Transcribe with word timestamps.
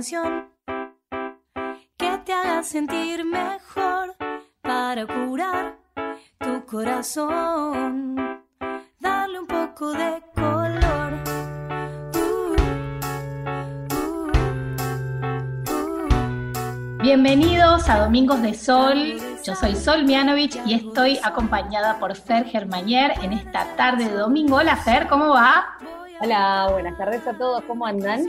canción 0.00 0.48
que 1.98 2.18
te 2.24 2.32
haga 2.32 2.62
sentir 2.62 3.22
mejor 3.22 4.16
para 4.62 5.06
curar 5.06 5.76
tu 6.38 6.64
corazón. 6.64 8.16
Darle 8.98 9.40
un 9.40 9.46
poco 9.46 9.92
de 9.92 10.22
color. 10.34 11.12
Uh, 12.14 12.56
uh, 13.92 14.30
uh. 15.68 17.02
Bienvenidos 17.02 17.86
a 17.90 17.98
Domingos 17.98 18.40
de 18.40 18.54
Sol. 18.54 19.20
Yo 19.44 19.54
soy 19.54 19.76
Sol 19.76 20.06
Mianovich 20.06 20.58
y 20.64 20.72
estoy 20.76 21.18
acompañada 21.22 21.98
por 21.98 22.16
Fer 22.16 22.46
Germanier 22.46 23.12
en 23.20 23.34
esta 23.34 23.66
tarde 23.76 24.08
de 24.08 24.14
domingo. 24.14 24.56
Hola 24.56 24.76
Fer, 24.76 25.08
¿cómo 25.08 25.34
va? 25.34 25.76
Hola, 26.22 26.68
buenas 26.70 26.96
tardes 26.96 27.26
a 27.26 27.34
todos, 27.34 27.62
¿cómo 27.64 27.84
andan? 27.84 28.26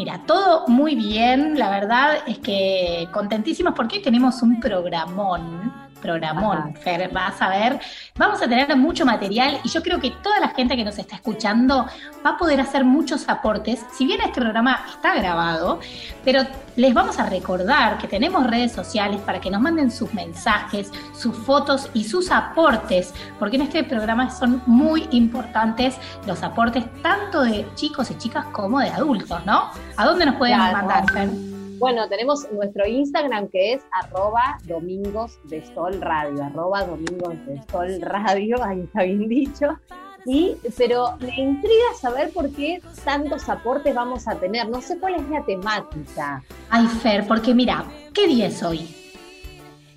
Mira, 0.00 0.22
todo 0.26 0.66
muy 0.66 0.94
bien, 0.94 1.58
la 1.58 1.68
verdad 1.68 2.20
es 2.26 2.38
que 2.38 3.06
contentísimos 3.12 3.74
porque 3.76 3.98
hoy 3.98 4.02
tenemos 4.02 4.40
un 4.40 4.58
programón 4.58 5.74
programón, 6.00 6.74
Fer, 6.76 7.10
vas 7.12 7.40
a 7.40 7.48
ver. 7.48 7.80
Vamos 8.16 8.42
a 8.42 8.48
tener 8.48 8.74
mucho 8.76 9.04
material 9.04 9.58
y 9.64 9.68
yo 9.68 9.82
creo 9.82 10.00
que 10.00 10.10
toda 10.22 10.40
la 10.40 10.48
gente 10.48 10.76
que 10.76 10.84
nos 10.84 10.98
está 10.98 11.16
escuchando 11.16 11.86
va 12.24 12.30
a 12.30 12.36
poder 12.36 12.60
hacer 12.60 12.84
muchos 12.84 13.28
aportes. 13.28 13.84
Si 13.96 14.04
bien 14.04 14.20
este 14.20 14.40
programa 14.40 14.84
está 14.88 15.14
grabado, 15.14 15.80
pero 16.24 16.42
les 16.76 16.94
vamos 16.94 17.18
a 17.18 17.26
recordar 17.26 17.98
que 17.98 18.08
tenemos 18.08 18.46
redes 18.46 18.72
sociales 18.72 19.20
para 19.20 19.40
que 19.40 19.50
nos 19.50 19.60
manden 19.60 19.90
sus 19.90 20.12
mensajes, 20.14 20.90
sus 21.12 21.36
fotos 21.36 21.90
y 21.94 22.04
sus 22.04 22.30
aportes, 22.30 23.12
porque 23.38 23.56
en 23.56 23.62
este 23.62 23.84
programa 23.84 24.30
son 24.30 24.62
muy 24.66 25.08
importantes 25.10 25.96
los 26.26 26.42
aportes 26.42 26.84
tanto 27.02 27.42
de 27.42 27.66
chicos 27.74 28.10
y 28.10 28.18
chicas 28.18 28.46
como 28.52 28.80
de 28.80 28.88
adultos, 28.88 29.44
¿no? 29.44 29.70
¿A 29.96 30.04
dónde 30.06 30.26
nos 30.26 30.36
pueden 30.36 30.58
mandar, 30.58 31.10
Fer? 31.12 31.59
Bueno, 31.80 32.06
tenemos 32.10 32.46
nuestro 32.52 32.86
Instagram 32.86 33.48
que 33.48 33.72
es 33.72 33.82
arroba 34.02 34.58
domingos 34.64 35.38
de 35.44 35.64
sol 35.64 35.98
radio, 35.98 36.44
arroba 36.44 36.84
domingos 36.84 37.34
de 37.46 37.58
sol 37.72 38.02
radio, 38.02 38.62
ahí 38.62 38.80
está 38.80 39.04
bien 39.04 39.26
dicho. 39.26 39.78
Y, 40.26 40.56
pero 40.76 41.16
me 41.20 41.34
intriga 41.40 41.94
saber 41.98 42.34
por 42.34 42.50
qué 42.50 42.82
tantos 43.02 43.48
aportes 43.48 43.94
vamos 43.94 44.28
a 44.28 44.34
tener. 44.34 44.68
No 44.68 44.82
sé 44.82 44.98
cuál 44.98 45.14
es 45.14 45.26
la 45.30 45.42
temática. 45.42 46.44
Ay, 46.68 46.86
Fer, 46.86 47.26
porque 47.26 47.54
mira, 47.54 47.86
¿qué 48.12 48.26
día 48.26 48.48
es 48.48 48.62
hoy? 48.62 48.86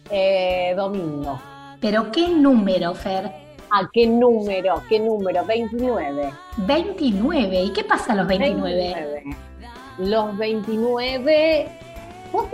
Eh, 0.10 0.74
domingo. 0.78 1.38
¿Pero 1.82 2.10
qué 2.14 2.30
número, 2.30 2.96
Fer? 2.96 3.30
Ah, 3.70 3.90
¿qué 3.92 4.08
número? 4.08 4.82
¿Qué 4.88 5.02
número? 5.02 5.46
29. 5.46 6.32
29. 6.60 7.62
¿Y 7.62 7.74
qué 7.74 7.84
pasa 7.84 8.14
a 8.14 8.16
los 8.16 8.28
29? 8.28 8.74
29 8.74 9.53
los 9.98 10.38
29. 10.38 11.68
¿Vos 12.32 12.46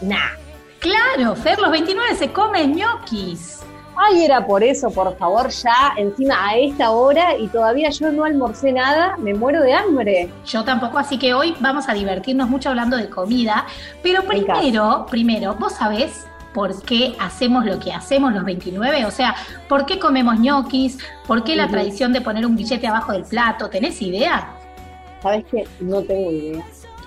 Nah. 0.00 0.44
Claro, 0.80 1.34
Fer, 1.34 1.58
los 1.60 1.70
29 1.70 2.14
se 2.14 2.30
comen 2.30 2.74
ñoquis. 2.74 3.62
Ay, 3.96 4.24
era 4.24 4.44
por 4.44 4.62
eso, 4.62 4.90
por 4.90 5.16
favor, 5.16 5.48
ya 5.48 5.94
encima 5.96 6.48
a 6.48 6.56
esta 6.56 6.90
hora 6.90 7.36
y 7.38 7.46
todavía 7.46 7.90
yo 7.90 8.10
no 8.10 8.24
almorcé 8.24 8.72
nada, 8.72 9.16
me 9.18 9.34
muero 9.34 9.62
de 9.62 9.72
hambre. 9.72 10.30
Yo 10.44 10.64
tampoco, 10.64 10.98
así 10.98 11.16
que 11.18 11.32
hoy 11.32 11.54
vamos 11.60 11.88
a 11.88 11.94
divertirnos 11.94 12.50
mucho 12.50 12.70
hablando 12.70 12.96
de 12.96 13.08
comida. 13.08 13.66
Pero 14.02 14.24
primero, 14.24 15.06
primero, 15.08 15.54
¿vos 15.54 15.74
sabés 15.74 16.26
por 16.52 16.82
qué 16.82 17.14
hacemos 17.20 17.64
lo 17.64 17.78
que 17.78 17.92
hacemos 17.92 18.34
los 18.34 18.44
29? 18.44 19.06
O 19.06 19.10
sea, 19.10 19.36
¿por 19.68 19.86
qué 19.86 19.98
comemos 19.98 20.38
ñoquis? 20.40 20.98
¿Por 21.26 21.44
qué 21.44 21.54
la 21.54 21.68
tradición 21.68 22.12
de 22.12 22.20
poner 22.20 22.44
un 22.44 22.56
billete 22.56 22.86
abajo 22.88 23.12
del 23.12 23.24
plato? 23.24 23.70
¿Tenés 23.70 24.02
idea? 24.02 24.50
¿Sabes 25.24 25.46
qué? 25.50 25.66
No 25.80 26.02
tengo 26.02 26.30
idea. 26.30 26.62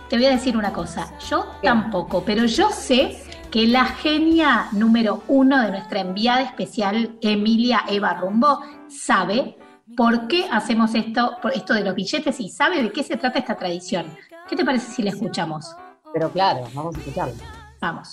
Te 0.09 0.15
voy 0.15 0.25
a 0.25 0.31
decir 0.31 0.57
una 0.57 0.73
cosa, 0.73 1.13
yo 1.29 1.45
tampoco, 1.61 2.23
pero 2.25 2.45
yo 2.45 2.71
sé 2.71 3.21
que 3.51 3.67
la 3.67 3.85
genia 3.85 4.69
número 4.71 5.21
uno 5.27 5.61
de 5.61 5.69
nuestra 5.69 5.99
enviada 5.99 6.41
especial, 6.41 7.15
Emilia 7.21 7.83
Eva 7.87 8.15
Rumbo, 8.15 8.61
sabe 8.87 9.55
por 9.95 10.27
qué 10.27 10.47
hacemos 10.51 10.95
esto, 10.95 11.37
por 11.43 11.53
esto 11.53 11.75
de 11.75 11.83
los 11.83 11.93
billetes 11.93 12.39
y 12.39 12.49
sabe 12.49 12.81
de 12.81 12.91
qué 12.91 13.03
se 13.03 13.17
trata 13.17 13.37
esta 13.37 13.55
tradición. 13.55 14.07
¿Qué 14.49 14.55
te 14.55 14.65
parece 14.65 14.91
si 14.91 15.03
la 15.03 15.11
escuchamos? 15.11 15.75
Pero 16.11 16.31
claro, 16.31 16.67
vamos 16.73 16.95
a 16.95 16.99
escucharla. 16.99 17.35
Vamos. 17.79 18.09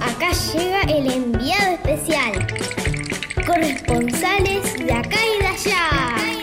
Acá 0.00 0.30
llega 0.54 0.82
el 0.82 1.10
enviado 1.10 1.72
especial. 1.72 2.46
Corresponsales 3.44 4.86
de 4.86 4.92
acá 4.92 5.16
y 5.16 5.42
de 5.42 5.48
allá. 5.48 6.41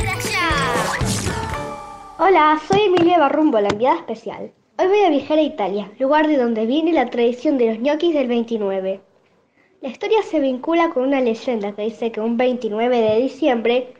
Hola, 2.21 2.59
soy 2.67 2.81
Emilia 2.81 3.17
Barrumbo, 3.17 3.61
la 3.61 3.69
enviada 3.69 3.95
especial. 3.95 4.51
Hoy 4.77 4.87
voy 4.87 4.99
a 5.05 5.09
viajar 5.09 5.37
a 5.37 5.41
Italia, 5.41 5.89
lugar 5.99 6.27
de 6.27 6.35
donde 6.35 6.65
viene 6.65 6.91
la 6.91 7.09
tradición 7.09 7.57
de 7.57 7.67
los 7.67 7.79
ñoquis 7.79 8.13
del 8.13 8.27
29. 8.27 8.99
La 9.79 9.87
historia 9.87 10.21
se 10.23 10.41
vincula 10.41 10.89
con 10.89 11.03
una 11.03 11.21
leyenda 11.21 11.71
que 11.71 11.83
dice 11.83 12.11
que 12.11 12.19
un 12.19 12.35
29 12.35 12.99
de 12.99 13.21
diciembre, 13.21 13.93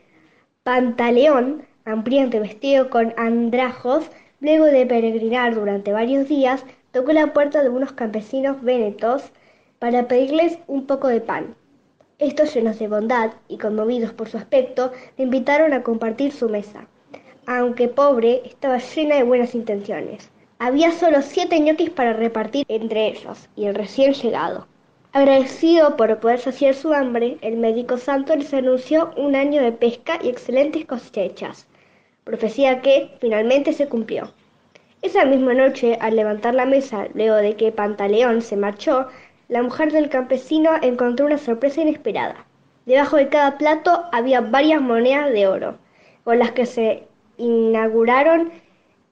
Pantaleón, 0.63 1.65
hambriento 1.85 2.41
vestido 2.41 2.89
con 2.89 3.13
andrajos, 3.15 4.11
luego 4.41 4.65
de 4.65 4.85
peregrinar 4.85 5.55
durante 5.55 5.93
varios 5.93 6.27
días, 6.27 6.65
tocó 6.91 7.13
la 7.13 7.31
puerta 7.31 7.63
de 7.63 7.69
unos 7.69 7.93
campesinos 7.93 8.61
venetos 8.61 9.31
para 9.79 10.09
pedirles 10.09 10.59
un 10.67 10.87
poco 10.87 11.07
de 11.07 11.21
pan. 11.21 11.55
Estos 12.17 12.53
llenos 12.53 12.79
de 12.79 12.89
bondad 12.89 13.31
y 13.47 13.57
conmovidos 13.57 14.11
por 14.11 14.27
su 14.27 14.35
aspecto, 14.35 14.91
le 15.15 15.23
invitaron 15.23 15.71
a 15.71 15.83
compartir 15.83 16.33
su 16.33 16.49
mesa 16.49 16.89
aunque 17.49 17.87
pobre, 17.87 18.43
estaba 18.45 18.77
llena 18.77 19.15
de 19.15 19.23
buenas 19.23 19.55
intenciones. 19.55 20.29
Había 20.59 20.91
solo 20.91 21.23
siete 21.23 21.59
ñoquis 21.59 21.89
para 21.89 22.13
repartir 22.13 22.63
entre 22.67 23.07
ellos 23.07 23.49
y 23.55 23.65
el 23.65 23.73
recién 23.73 24.13
llegado. 24.13 24.67
Agradecido 25.13 25.97
por 25.97 26.19
poder 26.19 26.39
saciar 26.39 26.75
su 26.75 26.93
hambre, 26.93 27.39
el 27.41 27.57
médico 27.57 27.97
santo 27.97 28.35
les 28.35 28.53
anunció 28.53 29.11
un 29.17 29.35
año 29.35 29.63
de 29.63 29.71
pesca 29.71 30.19
y 30.21 30.29
excelentes 30.29 30.85
cosechas, 30.85 31.67
profecía 32.23 32.81
que 32.81 33.09
finalmente 33.19 33.73
se 33.73 33.89
cumplió. 33.89 34.31
Esa 35.01 35.25
misma 35.25 35.55
noche, 35.55 35.97
al 36.01 36.17
levantar 36.17 36.53
la 36.53 36.67
mesa, 36.67 37.07
luego 37.15 37.37
de 37.37 37.55
que 37.55 37.71
Pantaleón 37.71 38.43
se 38.43 38.57
marchó, 38.57 39.07
la 39.47 39.63
mujer 39.63 39.91
del 39.91 40.09
campesino 40.09 40.69
encontró 40.83 41.25
una 41.25 41.39
sorpresa 41.39 41.81
inesperada. 41.81 42.45
Debajo 42.85 43.15
de 43.15 43.29
cada 43.29 43.57
plato 43.57 44.03
había 44.11 44.41
varias 44.41 44.81
monedas 44.81 45.33
de 45.33 45.47
oro, 45.47 45.79
con 46.23 46.37
las 46.37 46.51
que 46.51 46.67
se 46.67 47.08
inauguraron 47.39 48.51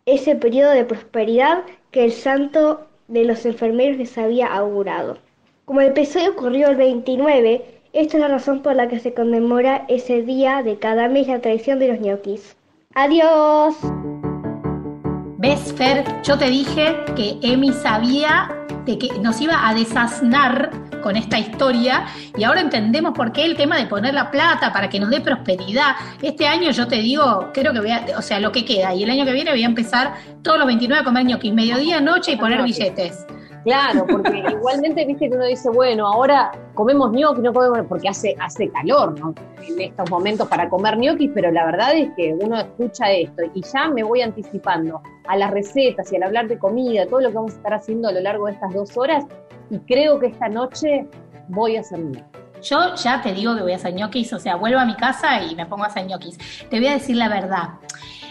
ese 0.06 0.36
periodo 0.36 0.72
de 0.72 0.86
prosperidad 0.86 1.64
que 1.92 2.06
el 2.06 2.12
santo 2.12 2.88
de 3.08 3.26
los 3.26 3.46
enfermeros 3.46 3.98
les 3.98 4.18
había 4.18 4.48
augurado. 4.48 5.18
Como 5.66 5.82
el 5.82 5.88
episodio 5.88 6.32
ocurrió 6.32 6.70
el 6.70 6.76
29, 6.78 7.82
esta 7.94 8.18
es 8.18 8.22
la 8.22 8.28
razón 8.28 8.62
por 8.62 8.76
la 8.76 8.88
que 8.88 9.00
se 9.00 9.14
conmemora 9.14 9.86
ese 9.88 10.22
día 10.22 10.62
de 10.64 10.78
cada 10.78 11.10
mes 11.10 11.28
la 11.28 11.42
tradición 11.42 11.80
de 11.80 11.88
los 11.88 12.00
ñoquis. 12.00 12.56
¡Adiós! 12.94 13.76
¿Ves, 15.40 15.74
Fer? 15.74 16.04
Yo 16.24 16.38
te 16.38 16.50
dije 16.50 16.96
que 17.16 17.38
Emi 17.42 17.72
sabía 17.72 18.57
de 18.88 18.98
que 18.98 19.20
nos 19.20 19.40
iba 19.42 19.68
a 19.68 19.74
desasnar 19.74 20.72
con 21.04 21.16
esta 21.16 21.38
historia 21.38 22.06
y 22.38 22.44
ahora 22.44 22.62
entendemos 22.62 23.14
por 23.14 23.32
qué 23.32 23.46
el 23.46 23.56
tema 23.56 23.78
de 23.78 23.86
poner 23.86 24.14
la 24.14 24.32
plata 24.32 24.74
para 24.74 24.90
que 24.90 25.00
nos 25.00 25.10
dé 25.10 25.22
prosperidad. 25.22 25.96
Este 26.22 26.48
año 26.48 26.72
yo 26.72 26.88
te 26.88 26.96
digo, 26.96 27.52
creo 27.54 27.74
que 27.74 27.80
voy 27.80 27.92
a, 27.92 28.06
o 28.18 28.22
sea, 28.22 28.40
lo 28.40 28.52
que 28.52 28.66
queda, 28.66 28.96
y 28.96 29.04
el 29.04 29.10
año 29.10 29.26
que 29.26 29.34
viene 29.34 29.52
voy 29.52 29.64
a 29.64 29.68
empezar 29.68 30.16
todos 30.42 30.58
los 30.58 30.66
29 30.66 31.02
a 31.02 31.04
comer 31.04 31.26
ñoquis, 31.26 31.54
mediodía, 31.54 32.00
noche 32.02 32.32
y 32.32 32.38
poner 32.38 32.64
billetes. 32.64 33.26
Claro, 33.64 34.06
porque 34.08 34.44
igualmente 34.52 35.06
viste 35.06 35.30
que 35.30 35.36
uno 35.36 35.46
dice, 35.46 35.70
bueno, 35.70 36.08
ahora 36.08 36.52
comemos 36.74 37.12
ñoquis, 37.12 37.44
no 37.44 37.54
comemos, 37.54 37.86
porque 37.88 38.10
hace, 38.10 38.36
hace 38.40 38.70
calor, 38.70 39.20
¿no? 39.20 39.34
En 39.68 39.82
estos 39.82 40.10
momentos 40.10 40.48
para 40.48 40.70
comer 40.70 40.98
ñoquis, 40.98 41.32
pero 41.34 41.52
la 41.52 41.66
verdad 41.66 41.96
es 41.96 42.10
que 42.16 42.34
uno 42.34 42.58
escucha 42.58 43.12
esto 43.12 43.44
y 43.54 43.62
ya 43.62 43.90
me 43.90 44.04
voy 44.04 44.22
anticipando 44.22 45.02
a 45.28 45.36
las 45.36 45.52
recetas 45.52 46.12
y 46.12 46.16
al 46.16 46.24
hablar 46.24 46.48
de 46.48 46.58
comida, 46.58 47.06
todo 47.08 47.22
lo 47.22 47.30
que 47.30 47.36
vamos 47.36 47.54
a 47.54 47.58
estar 47.58 47.74
haciendo 47.74 48.08
a 48.08 48.12
lo 48.12 48.22
largo 48.22 48.46
de 48.46 48.54
estas 48.54 48.74
dos 48.74 48.98
horas, 48.98 49.26
y 49.70 49.80
creo 49.80 50.20
que 50.20 50.28
esta 50.28 50.48
noche 50.48 51.08
voy 51.50 51.76
a 51.76 51.82
hacer 51.82 52.00
ñoquis. 52.00 52.24
Yo 52.64 52.96
ya 52.96 53.22
te 53.22 53.34
digo 53.34 53.56
que 53.56 53.62
voy 53.62 53.74
a 53.74 53.76
hacer 53.76 53.94
ñoquis, 53.94 54.34
o 54.34 54.40
sea, 54.40 54.56
vuelvo 54.56 54.80
a 54.80 54.86
mi 54.86 54.96
casa 54.96 55.44
y 55.44 55.56
me 55.56 55.66
pongo 55.66 55.84
a 55.84 55.88
hacer 55.88 56.06
ñoquis. 56.06 56.38
Te 56.70 56.80
voy 56.80 56.88
a 56.88 56.94
decir 56.94 57.16
la 57.16 57.30
verdad. 57.30 57.70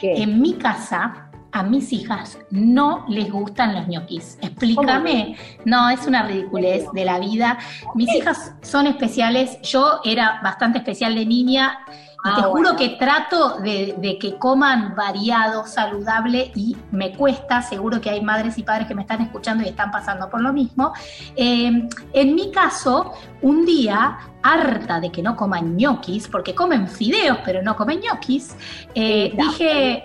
En 0.03 0.41
mi 0.43 0.55
casa, 0.55 1.26
a 1.57 1.63
mis 1.63 1.91
hijas 1.91 2.39
no 2.51 3.07
les 3.09 3.33
gustan 3.33 3.75
los 3.75 3.89
ñoquis. 3.89 4.37
Explícame. 4.43 5.37
No, 5.65 5.89
es 5.89 6.07
una 6.07 6.23
ridiculez 6.23 6.85
de 6.93 7.05
la 7.07 7.19
vida. 7.19 7.59
Mis 7.95 8.15
hijas 8.15 8.53
son 8.61 8.87
especiales. 8.87 9.59
Yo 9.63 10.01
era 10.05 10.39
bastante 10.43 10.79
especial 10.79 11.15
de 11.15 11.25
niña. 11.25 11.79
Y 11.89 12.35
te 12.35 12.41
ah, 12.43 12.49
juro 12.51 12.77
que 12.77 12.91
trato 12.91 13.61
de, 13.61 14.19
que 14.21 14.37
coman 14.37 14.95
variado, 14.95 15.65
saludable 15.67 16.51
y 16.57 16.77
me 16.91 17.13
cuesta, 17.13 17.63
seguro 17.63 18.01
que 18.01 18.11
hay 18.11 18.21
madres 18.21 18.59
y 18.59 18.63
padres 18.65 18.89
que 18.89 18.95
me 18.95 19.03
están 19.03 19.23
escuchando 19.23 19.63
y 19.65 19.69
están 19.69 19.91
pasando 19.91 20.29
por 20.29 20.43
lo 20.43 20.53
mismo. 20.53 20.93
Eh, 21.37 21.89
en 22.13 22.35
mi 22.35 22.51
caso, 22.51 23.13
un 23.43 23.65
día, 23.65 24.19
harta 24.43 25.01
de 25.01 25.11
que 25.11 25.23
no 25.23 25.37
coman 25.37 25.77
ñoquis, 25.77 26.29
porque 26.29 26.55
comen 26.55 26.89
fideos 26.89 27.39
pero 27.45 27.63
no 27.63 27.77
comen 27.77 28.01
ñoquis, 28.01 28.57
eh, 28.95 29.33
dije, 29.37 30.05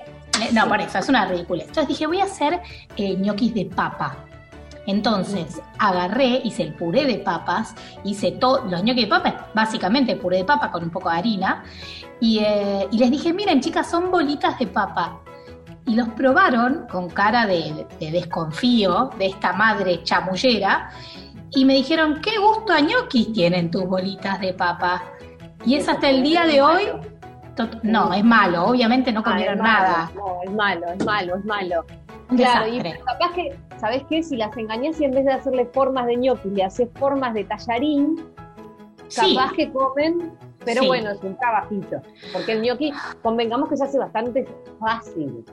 No, 0.54 0.68
por 0.68 0.80
eso, 0.82 0.98
es 0.98 1.10
una 1.10 1.26
ridícula. 1.26 1.64
Entonces 1.64 1.88
dije, 1.88 2.08
voy 2.08 2.20
a 2.20 2.26
hacer 2.26 2.62
eh, 2.98 3.16
ñoquis 3.18 3.54
de 3.54 3.66
papa. 3.66 4.26
Entonces 4.88 5.62
agarré, 5.78 6.42
hice 6.44 6.64
el 6.64 6.74
puré 6.74 7.06
de 7.06 7.20
papas, 7.20 7.76
hice 8.04 8.32
todo, 8.32 8.66
los 8.66 8.84
ñoquis 8.84 9.04
de 9.04 9.10
papa, 9.10 9.48
básicamente 9.54 10.16
puré 10.16 10.38
de 10.38 10.46
papa 10.46 10.72
con 10.72 10.84
un 10.84 10.90
poco 10.90 11.10
de 11.10 11.18
harina, 11.18 11.64
y, 12.20 12.40
eh, 12.40 12.88
y 12.92 12.98
les 12.98 13.12
dije, 13.12 13.32
miren 13.34 13.62
chicas, 13.62 13.90
son 13.90 14.10
bolitas 14.10 14.58
de 14.58 14.68
papa. 14.68 15.20
Y 15.86 15.96
los 15.96 16.10
probaron 16.10 16.88
con 16.92 17.10
cara 17.10 17.48
de, 17.48 17.86
de 18.00 18.12
desconfío 18.12 19.12
de 19.18 19.28
esta 19.28 19.54
madre 19.54 20.04
chamullera, 20.04 20.90
y 21.52 21.66
me 21.66 21.74
dijeron, 21.74 22.20
qué 22.22 22.40
gusto 22.40 22.74
a 22.74 22.80
ñoquis 22.80 23.34
tienen 23.34 23.70
tus 23.70 23.86
bolitas 23.86 24.40
de 24.40 24.54
papa. 24.54 25.04
Y 25.66 25.76
es 25.76 25.88
hasta 25.88 26.10
el 26.10 26.24
día 26.24 26.46
de 26.46 26.62
hoy 26.62 26.88
No, 27.84 28.14
es 28.14 28.24
malo, 28.24 28.66
obviamente 28.66 29.12
no 29.12 29.22
Ah, 29.22 29.24
comieron 29.24 29.58
malo, 29.60 29.88
nada. 29.88 30.12
No, 30.16 30.40
es 30.44 30.52
malo, 30.52 30.88
es 30.92 31.06
malo, 31.06 31.36
es 31.38 31.46
malo. 31.46 31.86
Un 32.30 32.38
Claro, 32.38 32.68
y 32.68 32.80
desastre. 32.80 33.04
capaz 33.06 33.34
que, 33.34 33.56
¿sabés 33.78 34.04
qué? 34.10 34.24
Si 34.24 34.38
las 34.38 34.56
engañás 34.56 35.00
y 35.02 35.06
en 35.06 35.12
vez 35.12 35.26
de 35.26 35.34
hacerle 35.34 35.66
formas 35.66 36.06
de 36.06 36.16
ñoqui, 36.18 36.50
le 36.50 36.64
haces 36.64 36.88
formas 36.96 37.34
de 37.34 37.44
tallarín, 37.44 38.24
Sí, 39.10 39.36
capaz 39.36 39.52
que 39.52 39.70
comen, 39.70 40.32
pero 40.64 40.84
Sí. 40.84 40.88
bueno, 40.88 41.10
es 41.10 41.22
un 41.22 41.36
trabajito. 41.38 41.98
Porque 42.32 42.54
el 42.54 42.62
ñoqui, 42.62 42.94
convengamos 43.22 43.68
que 43.68 43.76
se 43.76 43.84
hace 43.84 43.98
bastante 44.00 44.48
fácil, 44.80 45.44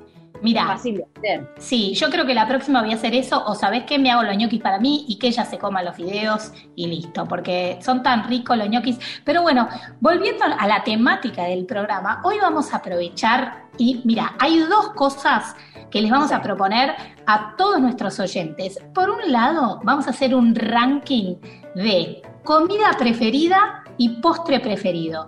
mira, 0.42 0.66
fácil 0.66 0.96
de 0.96 1.04
hacer. 1.16 1.52
sí, 1.58 1.94
yo 1.94 2.10
creo 2.10 2.26
que 2.26 2.34
la 2.34 2.46
próxima 2.46 2.80
voy 2.80 2.92
a 2.92 2.94
hacer 2.94 3.14
eso, 3.14 3.42
o 3.44 3.54
sabés 3.54 3.84
qué, 3.84 3.98
me 3.98 4.10
hago 4.10 4.22
los 4.22 4.36
ñoquis 4.36 4.60
para 4.60 4.78
mí 4.78 5.04
y 5.08 5.18
que 5.18 5.28
ella 5.28 5.44
se 5.44 5.58
coma 5.58 5.82
los 5.82 5.96
fideos 5.96 6.52
y 6.74 6.86
listo, 6.86 7.26
porque 7.26 7.78
son 7.82 8.02
tan 8.02 8.28
ricos 8.28 8.56
los 8.56 8.68
ñoquis. 8.68 8.98
Pero 9.24 9.42
bueno, 9.42 9.68
volviendo 10.00 10.44
a 10.44 10.66
la 10.66 10.82
temática 10.84 11.44
del 11.44 11.66
programa, 11.66 12.20
hoy 12.24 12.36
vamos 12.40 12.72
a 12.72 12.78
aprovechar 12.78 13.68
y 13.78 14.00
mira, 14.04 14.34
hay 14.38 14.58
dos 14.58 14.90
cosas 14.90 15.54
que 15.90 16.02
les 16.02 16.10
vamos 16.10 16.32
a 16.32 16.42
proponer 16.42 16.94
a 17.26 17.54
todos 17.56 17.80
nuestros 17.80 18.18
oyentes. 18.20 18.78
Por 18.94 19.10
un 19.10 19.32
lado, 19.32 19.80
vamos 19.84 20.06
a 20.06 20.10
hacer 20.10 20.34
un 20.34 20.54
ranking 20.54 21.36
de 21.74 22.22
comida 22.44 22.90
preferida 22.98 23.84
y 23.96 24.20
postre 24.20 24.60
preferido. 24.60 25.26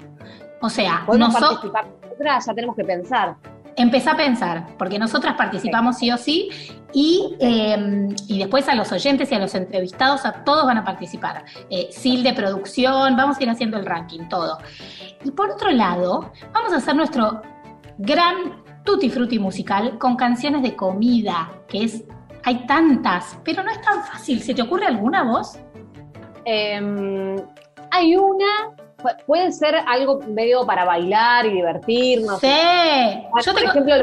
O 0.61 0.69
sea, 0.69 1.05
nosotros... 1.17 1.73
ya 2.47 2.55
tenemos 2.55 2.77
que 2.77 2.85
pensar. 2.85 3.37
Empezá 3.81 4.11
a 4.11 4.17
pensar, 4.19 4.67
porque 4.77 4.99
nosotras 4.99 5.37
participamos 5.37 5.97
sí 5.97 6.11
o 6.11 6.19
sí, 6.19 6.51
y, 6.93 7.35
eh, 7.41 8.09
y 8.29 8.39
después 8.39 8.69
a 8.69 8.75
los 8.75 8.93
oyentes 8.93 9.33
y 9.33 9.35
a 9.35 9.39
los 9.39 9.55
entrevistados, 9.55 10.27
a 10.27 10.45
todos 10.45 10.67
van 10.67 10.77
a 10.77 10.85
participar. 10.85 11.47
Eh, 11.71 11.89
SIL 11.91 12.23
de 12.23 12.35
producción, 12.35 13.17
vamos 13.17 13.39
a 13.39 13.43
ir 13.43 13.49
haciendo 13.49 13.79
el 13.79 13.87
ranking, 13.87 14.29
todo. 14.29 14.59
Y 15.25 15.31
por 15.31 15.49
otro 15.49 15.71
lado, 15.71 16.31
vamos 16.53 16.75
a 16.75 16.77
hacer 16.77 16.95
nuestro 16.95 17.41
gran 17.97 18.63
tutti 18.85 19.09
frutti 19.09 19.39
musical 19.39 19.97
con 19.97 20.15
canciones 20.15 20.63
de 20.63 20.77
comida, 20.77 21.51
que 21.67 21.85
es, 21.85 22.05
hay 22.45 22.67
tantas, 22.67 23.39
pero 23.47 23.63
no 23.63 23.71
es 23.71 23.81
tan 23.81 24.05
fácil. 24.05 24.43
¿Se 24.43 24.53
te 24.53 24.61
ocurre 24.61 24.85
alguna 24.85 25.23
voz? 25.23 25.59
Em, 26.45 27.35
hay 27.91 28.15
una, 28.15 28.77
puede 29.27 29.53
ser 29.53 29.77
algo 29.87 30.21
medio 30.29 30.67
para 30.67 30.85
bailar 30.85 31.47
y 31.47 31.51
divertirnos. 31.51 32.41
Sí. 32.41 32.49
Yo 32.49 33.31
Por 33.31 33.43
tengo... 33.55 33.71
ejemplo, 33.71 33.95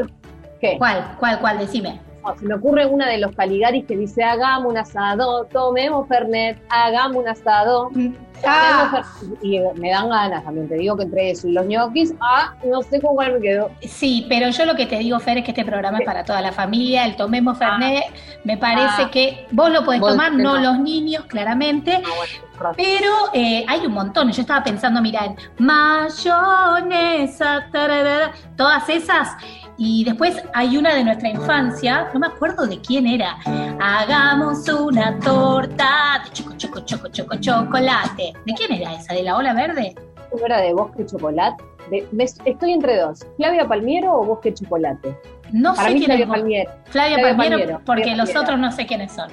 ¿qué? 0.60 0.76
¿Cuál? 0.78 1.16
¿Cuál? 1.18 1.40
¿Cuál? 1.40 1.58
Decime. 1.58 2.00
No, 2.24 2.36
se 2.38 2.44
me 2.44 2.54
ocurre 2.54 2.86
una 2.86 3.08
de 3.08 3.18
los 3.18 3.34
Caligaris 3.34 3.84
que 3.86 3.96
dice, 3.96 4.22
hagamos 4.24 4.70
un 4.72 4.78
asado, 4.78 5.44
tomemos 5.46 6.06
Fernet, 6.08 6.58
hagamos 6.70 7.16
un 7.22 7.28
asado. 7.28 7.90
Ah. 8.46 8.88
tomemos 8.88 9.08
Fernet". 9.18 9.38
Y 9.42 9.58
me 9.80 9.90
dan 9.90 10.10
ganas 10.10 10.44
también, 10.44 10.68
te 10.68 10.76
digo 10.76 10.96
que 10.96 11.02
entre 11.02 11.30
eso 11.32 11.48
y 11.48 11.52
los 11.52 11.66
ñoquis, 11.66 12.14
ah, 12.20 12.54
no 12.64 12.82
sé 12.82 13.00
con 13.00 13.16
cuál 13.16 13.32
me 13.32 13.40
quedo. 13.40 13.68
Sí, 13.82 14.26
pero 14.28 14.48
yo 14.50 14.64
lo 14.64 14.76
que 14.76 14.86
te 14.86 14.96
digo, 14.98 15.18
Fer, 15.18 15.38
es 15.38 15.44
que 15.44 15.50
este 15.50 15.64
programa 15.64 15.98
es 15.98 16.04
para 16.06 16.22
toda 16.22 16.40
la 16.40 16.52
familia, 16.52 17.04
el 17.04 17.16
Tomemos 17.16 17.58
Fernet, 17.58 18.04
me 18.44 18.56
parece 18.56 19.02
Ah. 19.02 19.10
que 19.10 19.44
vos 19.50 19.72
lo 19.72 19.84
podés 19.84 20.00
Vos 20.00 20.10
tomar, 20.12 20.32
no 20.34 20.56
los 20.56 20.78
niños, 20.78 21.24
claramente, 21.24 21.94
Ah, 21.96 22.08
bueno, 22.16 22.74
pero 22.76 23.12
eh, 23.34 23.64
hay 23.66 23.84
un 23.86 23.92
montón. 23.92 24.30
Yo 24.30 24.42
estaba 24.42 24.62
pensando, 24.62 25.00
mira, 25.02 25.24
en 25.24 25.34
mayonesa, 25.58 27.66
tararara, 27.72 28.30
todas 28.56 28.88
esas. 28.88 29.30
Y 29.80 30.02
después 30.04 30.42
hay 30.54 30.76
una 30.76 30.92
de 30.94 31.04
nuestra 31.04 31.28
infancia, 31.28 32.08
no 32.12 32.18
me 32.18 32.26
acuerdo 32.26 32.66
de 32.66 32.80
quién 32.80 33.06
era. 33.06 33.36
Hagamos 33.80 34.68
una 34.68 35.18
torta 35.20 36.22
de 36.24 36.30
choco, 36.32 36.54
choco, 36.56 36.80
choco, 36.80 37.08
choco, 37.08 37.36
chocolate. 37.36 38.32
¿De 38.44 38.54
quién 38.54 38.72
era 38.72 38.94
esa? 38.94 39.14
¿De 39.14 39.22
la 39.22 39.36
ola 39.36 39.54
verde? 39.54 39.94
¿Cómo 40.30 40.44
era 40.46 40.58
de 40.60 40.74
bosque 40.74 41.06
chocolate? 41.06 41.62
De- 41.90 42.06
me- 42.12 42.24
estoy 42.24 42.72
entre 42.72 42.96
dos, 42.98 43.24
¿Flavia 43.36 43.66
Palmiero 43.66 44.12
o 44.12 44.24
bosque 44.24 44.52
chocolate? 44.52 45.16
No 45.52 45.74
Para 45.74 45.88
sé 45.88 45.94
quién 45.94 46.04
Flavia 46.06 46.24
es. 46.24 46.30
Palmiero. 46.30 46.70
Flavia, 46.70 46.84
Flavia 46.90 47.16
Palmiero, 47.36 47.56
Palmiero, 47.58 47.80
porque 47.86 48.02
Flavia 48.02 48.16
los 48.16 48.28
Palmiero. 48.30 48.40
otros 48.42 48.58
no 48.60 48.72
sé 48.72 48.86
quiénes 48.86 49.12
son. 49.12 49.30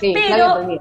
Sí, 0.00 0.12
Pero-. 0.14 0.78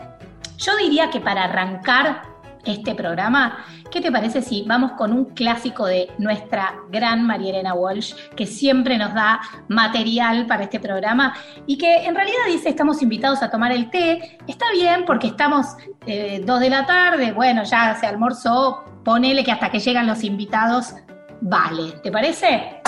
Yo 0.58 0.76
diría 0.78 1.10
que 1.12 1.20
para 1.20 1.46
arrancar 1.46 2.24
este 2.66 2.96
programa, 2.96 3.66
¿qué 3.92 4.02
te 4.02 4.12
parece 4.12 4.42
si 4.42 4.64
vamos 4.64 4.94
con 4.94 5.14
un 5.14 5.26
clásico 5.26 5.86
de 5.86 6.10
nuestra 6.18 6.76
gran 6.90 7.26
María 7.26 7.52
Elena 7.52 7.74
Walsh, 7.74 8.14
que 8.36 8.46
siempre 8.46 8.98
nos 8.98 9.14
da 9.14 9.40
material 9.68 10.46
para 10.48 10.64
este 10.64 10.80
programa 10.80 11.34
y 11.66 11.78
que 11.78 12.06
en 12.06 12.16
realidad 12.16 12.38
dice 12.48 12.70
estamos 12.70 13.02
invitados 13.02 13.42
a 13.42 13.50
tomar 13.50 13.72
el 13.72 13.90
té? 13.90 14.38
Está 14.48 14.66
bien 14.74 15.06
porque 15.06 15.28
estamos 15.28 15.76
eh, 16.06 16.42
dos 16.46 16.60
de 16.60 16.70
la 16.70 16.86
tarde, 16.86 17.32
bueno, 17.32 17.64
ya 17.64 17.96
se 17.96 18.06
almorzó, 18.06 18.84
ponele 19.04 19.44
que 19.44 19.52
hasta 19.52 19.70
que 19.70 19.80
llegan 19.80 20.08
los 20.08 20.24
invitados, 20.24 20.96
vale, 21.42 21.94
¿te 22.04 22.12
parece? 22.12 22.82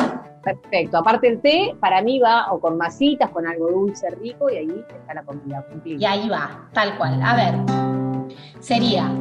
Perfecto. 0.43 0.97
Aparte 0.97 1.27
el 1.27 1.41
té, 1.41 1.75
para 1.79 2.01
mí 2.01 2.19
va 2.19 2.51
o 2.51 2.59
con 2.59 2.77
masitas, 2.77 3.29
con 3.29 3.45
algo 3.45 3.69
dulce 3.69 4.09
rico 4.11 4.49
y 4.49 4.57
ahí 4.57 4.85
está 4.89 5.13
la 5.13 5.23
comida 5.23 5.65
cumplida. 5.69 5.97
Y 5.99 6.05
ahí 6.05 6.29
va, 6.29 6.67
tal 6.73 6.97
cual. 6.97 7.21
A 7.21 7.35
ver, 7.35 8.08
sería, 8.59 9.11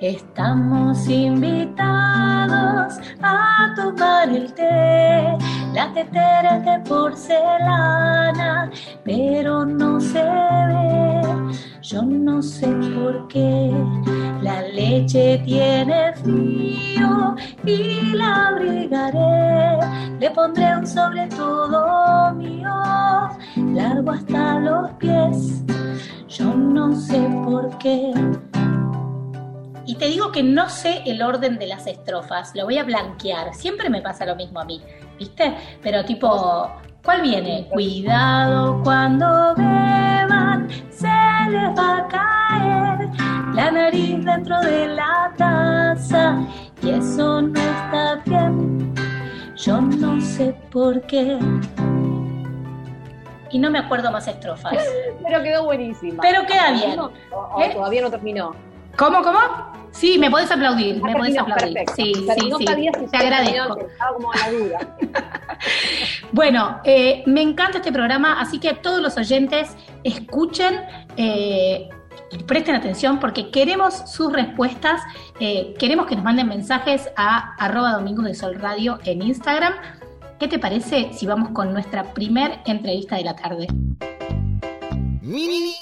estamos 0.00 1.08
invitados 1.08 2.98
a 3.22 3.72
tomar 3.76 4.28
el 4.28 4.52
té, 4.54 5.38
la 5.72 5.92
tetera 5.92 6.58
de 6.60 6.78
porcelana, 6.88 8.70
pero 9.04 9.64
no 9.64 10.00
se 10.00 10.22
ve, 10.22 11.22
yo 11.88 12.02
no 12.02 12.42
sé 12.42 12.66
por 12.66 13.28
qué, 13.28 13.72
la 14.42 14.60
leche 14.60 15.40
tiene 15.46 16.12
frío 16.16 17.34
y 17.64 18.12
la 18.12 18.48
abrigaré, 18.48 19.78
le 20.20 20.30
pondré 20.32 20.76
un 20.76 20.86
sobre 20.86 21.28
todo 21.28 22.34
mío, 22.34 22.70
largo 23.72 24.10
hasta 24.10 24.58
los 24.60 24.90
pies. 24.98 25.62
Yo 26.28 26.52
no 26.52 26.94
sé 26.94 27.26
por 27.46 27.78
qué. 27.78 28.12
Y 29.86 29.94
te 29.94 30.08
digo 30.08 30.30
que 30.30 30.42
no 30.42 30.68
sé 30.68 31.02
el 31.06 31.22
orden 31.22 31.58
de 31.58 31.68
las 31.68 31.86
estrofas, 31.86 32.52
lo 32.54 32.66
voy 32.66 32.76
a 32.76 32.84
blanquear. 32.84 33.54
Siempre 33.54 33.88
me 33.88 34.02
pasa 34.02 34.26
lo 34.26 34.36
mismo 34.36 34.60
a 34.60 34.66
mí, 34.66 34.82
¿viste? 35.18 35.54
Pero 35.82 36.04
tipo, 36.04 36.70
¿cuál 37.02 37.22
viene? 37.22 37.66
Cuidado 37.70 38.82
cuando 38.84 39.54
beban, 39.56 40.07
se 40.90 41.06
les 41.50 41.68
va 41.76 41.98
a 41.98 42.08
caer 42.08 43.08
la 43.54 43.70
nariz 43.70 44.24
dentro 44.24 44.60
de 44.60 44.88
la 44.88 45.32
taza 45.36 46.38
y 46.82 46.90
eso 46.90 47.42
no 47.42 47.60
está 47.60 48.22
bien. 48.24 48.94
Yo 49.56 49.80
no 49.80 50.20
sé 50.20 50.54
por 50.70 51.00
qué. 51.02 51.38
Y 53.50 53.58
no 53.58 53.70
me 53.70 53.78
acuerdo 53.78 54.10
más 54.12 54.28
estrofas. 54.28 54.74
Pero 55.24 55.42
quedó 55.42 55.64
buenísima. 55.64 56.22
Pero 56.22 56.42
queda 56.46 56.72
bien. 56.72 56.96
¿No? 56.96 57.10
O, 57.32 57.56
o 57.56 57.62
¿Eh? 57.62 57.70
todavía 57.72 58.02
no 58.02 58.10
terminó. 58.10 58.54
¿Cómo, 58.98 59.22
cómo? 59.22 59.38
Sí, 59.92 60.18
me 60.18 60.28
podés 60.30 60.50
aplaudir, 60.50 61.00
me 61.02 61.12
podés 61.14 61.38
aplaudir. 61.38 61.72
perfecto. 61.74 61.92
Sí, 61.96 62.12
Pero 62.26 62.40
sí, 62.40 62.48
no 62.50 62.58
sí. 62.58 62.66
sabía 62.66 62.90
si 62.98 63.06
Te 63.06 63.16
agradezco. 63.16 63.74
terminado, 63.76 63.88
Estaba 63.88 64.12
como 64.14 64.32
a 64.32 64.36
la 64.36 64.50
duda. 64.50 64.96
Bueno, 66.30 66.80
eh, 66.84 67.22
me 67.26 67.42
encanta 67.42 67.78
este 67.78 67.90
programa, 67.90 68.40
así 68.40 68.60
que 68.60 68.74
todos 68.74 69.00
los 69.00 69.16
oyentes 69.16 69.74
escuchen 70.04 70.80
eh, 71.16 71.88
y 72.30 72.42
presten 72.44 72.74
atención 72.76 73.18
porque 73.18 73.50
queremos 73.50 73.94
sus 74.10 74.32
respuestas, 74.32 75.00
eh, 75.40 75.74
queremos 75.78 76.06
que 76.06 76.14
nos 76.14 76.24
manden 76.24 76.48
mensajes 76.48 77.08
a 77.16 77.54
arroba 77.56 77.92
domingos 77.92 78.26
de 78.26 78.34
sol 78.34 78.56
radio 78.60 78.98
en 79.04 79.22
Instagram. 79.22 79.72
¿Qué 80.38 80.46
te 80.48 80.58
parece 80.58 81.12
si 81.12 81.26
vamos 81.26 81.48
con 81.50 81.72
nuestra 81.72 82.04
primer 82.12 82.60
entrevista 82.66 83.16
de 83.16 83.24
la 83.24 83.34
tarde? 83.34 83.66
Mini 85.22 85.74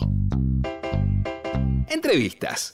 Entrevistas. 1.88 2.72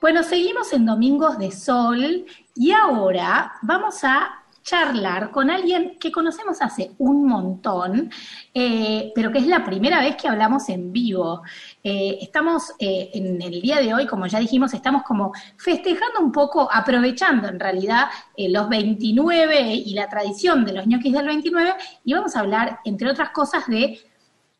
Bueno, 0.00 0.22
seguimos 0.22 0.72
en 0.72 0.84
Domingos 0.84 1.38
de 1.38 1.50
Sol 1.50 2.26
y 2.54 2.72
ahora 2.72 3.52
vamos 3.62 4.02
a 4.02 4.44
charlar 4.64 5.30
con 5.30 5.50
alguien 5.50 5.96
que 6.00 6.10
conocemos 6.10 6.60
hace 6.62 6.92
un 6.98 7.26
montón, 7.26 8.10
eh, 8.52 9.12
pero 9.14 9.30
que 9.30 9.38
es 9.38 9.46
la 9.46 9.64
primera 9.64 10.00
vez 10.00 10.16
que 10.16 10.26
hablamos 10.26 10.68
en 10.70 10.90
vivo. 10.90 11.42
Eh, 11.82 12.18
estamos 12.20 12.72
eh, 12.78 13.10
en 13.12 13.40
el 13.40 13.60
día 13.60 13.80
de 13.80 13.94
hoy, 13.94 14.06
como 14.06 14.26
ya 14.26 14.40
dijimos, 14.40 14.74
estamos 14.74 15.02
como 15.04 15.32
festejando 15.58 16.20
un 16.20 16.32
poco, 16.32 16.68
aprovechando 16.72 17.46
en 17.48 17.60
realidad 17.60 18.06
los 18.36 18.68
29 18.68 19.74
y 19.74 19.94
la 19.94 20.08
tradición 20.08 20.64
de 20.64 20.72
los 20.72 20.86
ñoquis 20.86 21.12
del 21.12 21.26
29, 21.26 21.74
y 22.04 22.14
vamos 22.14 22.34
a 22.34 22.40
hablar, 22.40 22.80
entre 22.84 23.10
otras 23.10 23.30
cosas, 23.30 23.66
de 23.68 24.00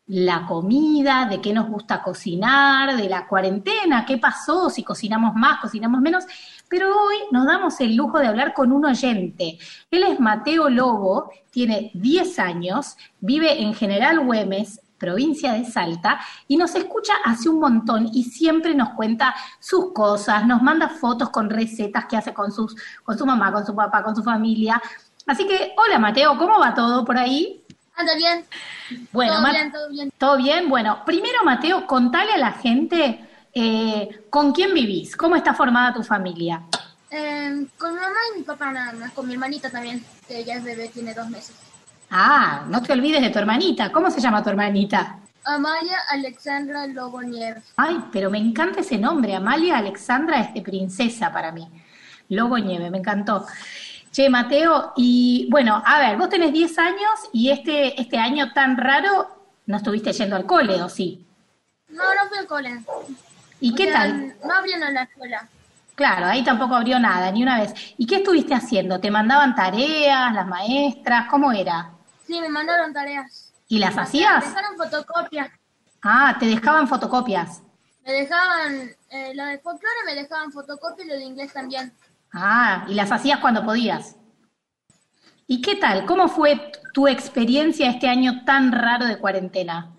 la 0.07 0.45
comida, 0.45 1.25
de 1.25 1.41
qué 1.41 1.51
nos 1.51 1.67
gusta 1.67 2.03
cocinar, 2.03 2.95
de 2.95 3.09
la 3.09 3.27
cuarentena, 3.27 4.05
qué 4.05 4.17
pasó, 4.17 4.69
si 4.69 4.83
cocinamos 4.83 5.33
más, 5.35 5.59
cocinamos 5.59 6.01
menos. 6.01 6.25
Pero 6.69 6.89
hoy 6.89 7.15
nos 7.31 7.45
damos 7.45 7.79
el 7.81 7.95
lujo 7.95 8.19
de 8.19 8.27
hablar 8.27 8.53
con 8.53 8.71
un 8.71 8.85
oyente. 8.85 9.57
Él 9.89 10.03
es 10.03 10.19
Mateo 10.19 10.69
Lobo, 10.69 11.31
tiene 11.49 11.91
10 11.95 12.39
años, 12.39 12.97
vive 13.19 13.61
en 13.61 13.73
General 13.73 14.19
Güemes, 14.19 14.81
provincia 14.97 15.53
de 15.53 15.65
Salta, 15.65 16.19
y 16.47 16.57
nos 16.57 16.75
escucha 16.75 17.13
hace 17.23 17.49
un 17.49 17.59
montón 17.59 18.09
y 18.13 18.23
siempre 18.23 18.75
nos 18.75 18.89
cuenta 18.89 19.35
sus 19.59 19.91
cosas, 19.91 20.45
nos 20.45 20.61
manda 20.61 20.87
fotos 20.87 21.29
con 21.29 21.49
recetas 21.49 22.05
que 22.05 22.17
hace 22.17 22.33
con, 22.33 22.51
sus, 22.51 22.75
con 23.03 23.17
su 23.17 23.25
mamá, 23.25 23.51
con 23.51 23.65
su 23.65 23.75
papá, 23.75 24.03
con 24.03 24.15
su 24.15 24.23
familia. 24.23 24.81
Así 25.25 25.47
que, 25.47 25.73
hola 25.77 25.97
Mateo, 25.97 26.37
¿cómo 26.37 26.59
va 26.59 26.73
todo 26.73 27.03
por 27.03 27.17
ahí? 27.17 27.64
Anda 27.95 28.15
bien. 28.15 28.45
Bueno, 29.11 29.33
todo 29.33 29.51
bien, 29.51 29.71
todo 29.71 29.89
bien. 29.89 30.11
¿Todo 30.17 30.37
bien? 30.37 30.69
Bueno, 30.69 31.03
primero 31.05 31.43
Mateo, 31.43 31.87
contale 31.87 32.33
a 32.33 32.37
la 32.37 32.51
gente 32.51 33.25
eh, 33.57 34.25
¿Con 34.29 34.51
quién 34.51 34.73
vivís? 34.73 35.15
¿Cómo 35.15 35.37
está 35.37 35.53
formada 35.53 35.93
tu 35.93 36.03
familia? 36.03 36.63
Eh, 37.09 37.65
con 37.77 37.93
mi 37.93 38.01
mamá 38.01 38.17
y 38.33 38.39
mi 38.39 38.43
papá 38.43 38.69
nada 38.69 38.91
más, 38.91 39.13
con 39.13 39.25
mi 39.25 39.33
hermanita 39.33 39.69
también, 39.69 40.03
que 40.27 40.39
ella 40.39 40.55
es 40.55 40.63
bebé, 40.65 40.89
tiene 40.89 41.13
dos 41.13 41.29
meses. 41.29 41.55
Ah, 42.11 42.65
no 42.67 42.81
te 42.81 42.91
olvides 42.91 43.21
de 43.21 43.29
tu 43.29 43.39
hermanita. 43.39 43.93
¿Cómo 43.93 44.11
se 44.11 44.19
llama 44.19 44.43
tu 44.43 44.49
hermanita? 44.49 45.19
Amalia 45.45 45.99
Alexandra 46.09 46.85
Lobo 46.87 47.21
Nieves. 47.21 47.63
Ay, 47.77 48.03
pero 48.11 48.29
me 48.29 48.39
encanta 48.39 48.81
ese 48.81 48.97
nombre. 48.97 49.33
Amalia 49.33 49.77
Alexandra 49.77 50.41
es 50.41 50.53
de 50.53 50.61
princesa 50.61 51.31
para 51.31 51.53
mí. 51.53 51.65
Lobo 52.27 52.57
Nieve, 52.57 52.91
me 52.91 52.97
encantó. 52.97 53.45
Che, 54.15 54.29
Mateo, 54.29 54.93
y 54.95 55.45
bueno, 55.51 55.83
a 55.85 55.99
ver, 55.99 56.15
vos 56.15 56.29
tenés 56.29 56.53
10 56.53 56.79
años 56.79 57.19
y 57.33 57.49
este, 57.49 57.99
este 57.99 58.17
año 58.17 58.53
tan 58.53 58.77
raro 58.77 59.49
no 59.65 59.75
estuviste 59.75 60.13
yendo 60.13 60.37
al 60.37 60.45
cole, 60.45 60.81
¿o 60.81 60.87
sí? 60.87 61.27
No, 61.89 62.01
no 62.01 62.29
fui 62.29 62.37
al 62.37 62.47
cole. 62.47 62.79
¿Y 63.59 63.75
qué 63.75 63.91
tal? 63.91 64.33
No 64.41 64.53
abrieron 64.53 64.93
la 64.93 65.03
escuela. 65.03 65.49
Claro, 65.95 66.27
ahí 66.27 66.45
tampoco 66.45 66.75
abrió 66.75 66.97
nada, 66.97 67.29
ni 67.29 67.43
una 67.43 67.59
vez. 67.59 67.73
¿Y 67.97 68.07
qué 68.07 68.15
estuviste 68.15 68.53
haciendo? 68.53 69.01
¿Te 69.01 69.11
mandaban 69.11 69.53
tareas, 69.53 70.33
las 70.33 70.47
maestras? 70.47 71.27
¿Cómo 71.29 71.51
era? 71.51 71.91
Sí, 72.25 72.39
me 72.39 72.47
mandaron 72.47 72.93
tareas. 72.93 73.51
¿Y 73.67 73.79
las 73.79 73.97
hacías? 73.97 74.45
Me 74.45 74.49
dejaron 74.49 74.77
fotocopias. 74.77 75.49
Ah, 76.01 76.37
te 76.39 76.45
dejaban 76.45 76.87
fotocopias. 76.87 77.63
Me 78.05 78.13
dejaban, 78.13 78.95
eh, 79.09 79.33
lo 79.35 79.43
de 79.43 79.59
folclore 79.59 80.05
me 80.05 80.15
dejaban 80.15 80.53
fotocopias 80.53 81.05
y 81.05 81.09
lo 81.09 81.15
de 81.17 81.23
inglés 81.25 81.51
también. 81.51 81.91
Ah, 82.35 82.85
y 82.89 82.93
las 82.93 83.11
hacías 83.13 83.39
cuando 83.39 83.63
podías. 83.63 84.17
¿Y 85.47 85.61
qué 85.61 85.75
tal? 85.77 86.05
¿Cómo 86.05 86.27
fue 86.27 86.71
tu 86.93 87.07
experiencia 87.07 87.89
este 87.89 88.09
año 88.09 88.43
tan 88.43 88.73
raro 88.73 89.05
de 89.05 89.17
cuarentena? 89.17 89.93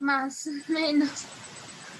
Más 0.00 0.46
o 0.46 0.72
menos. 0.72 1.24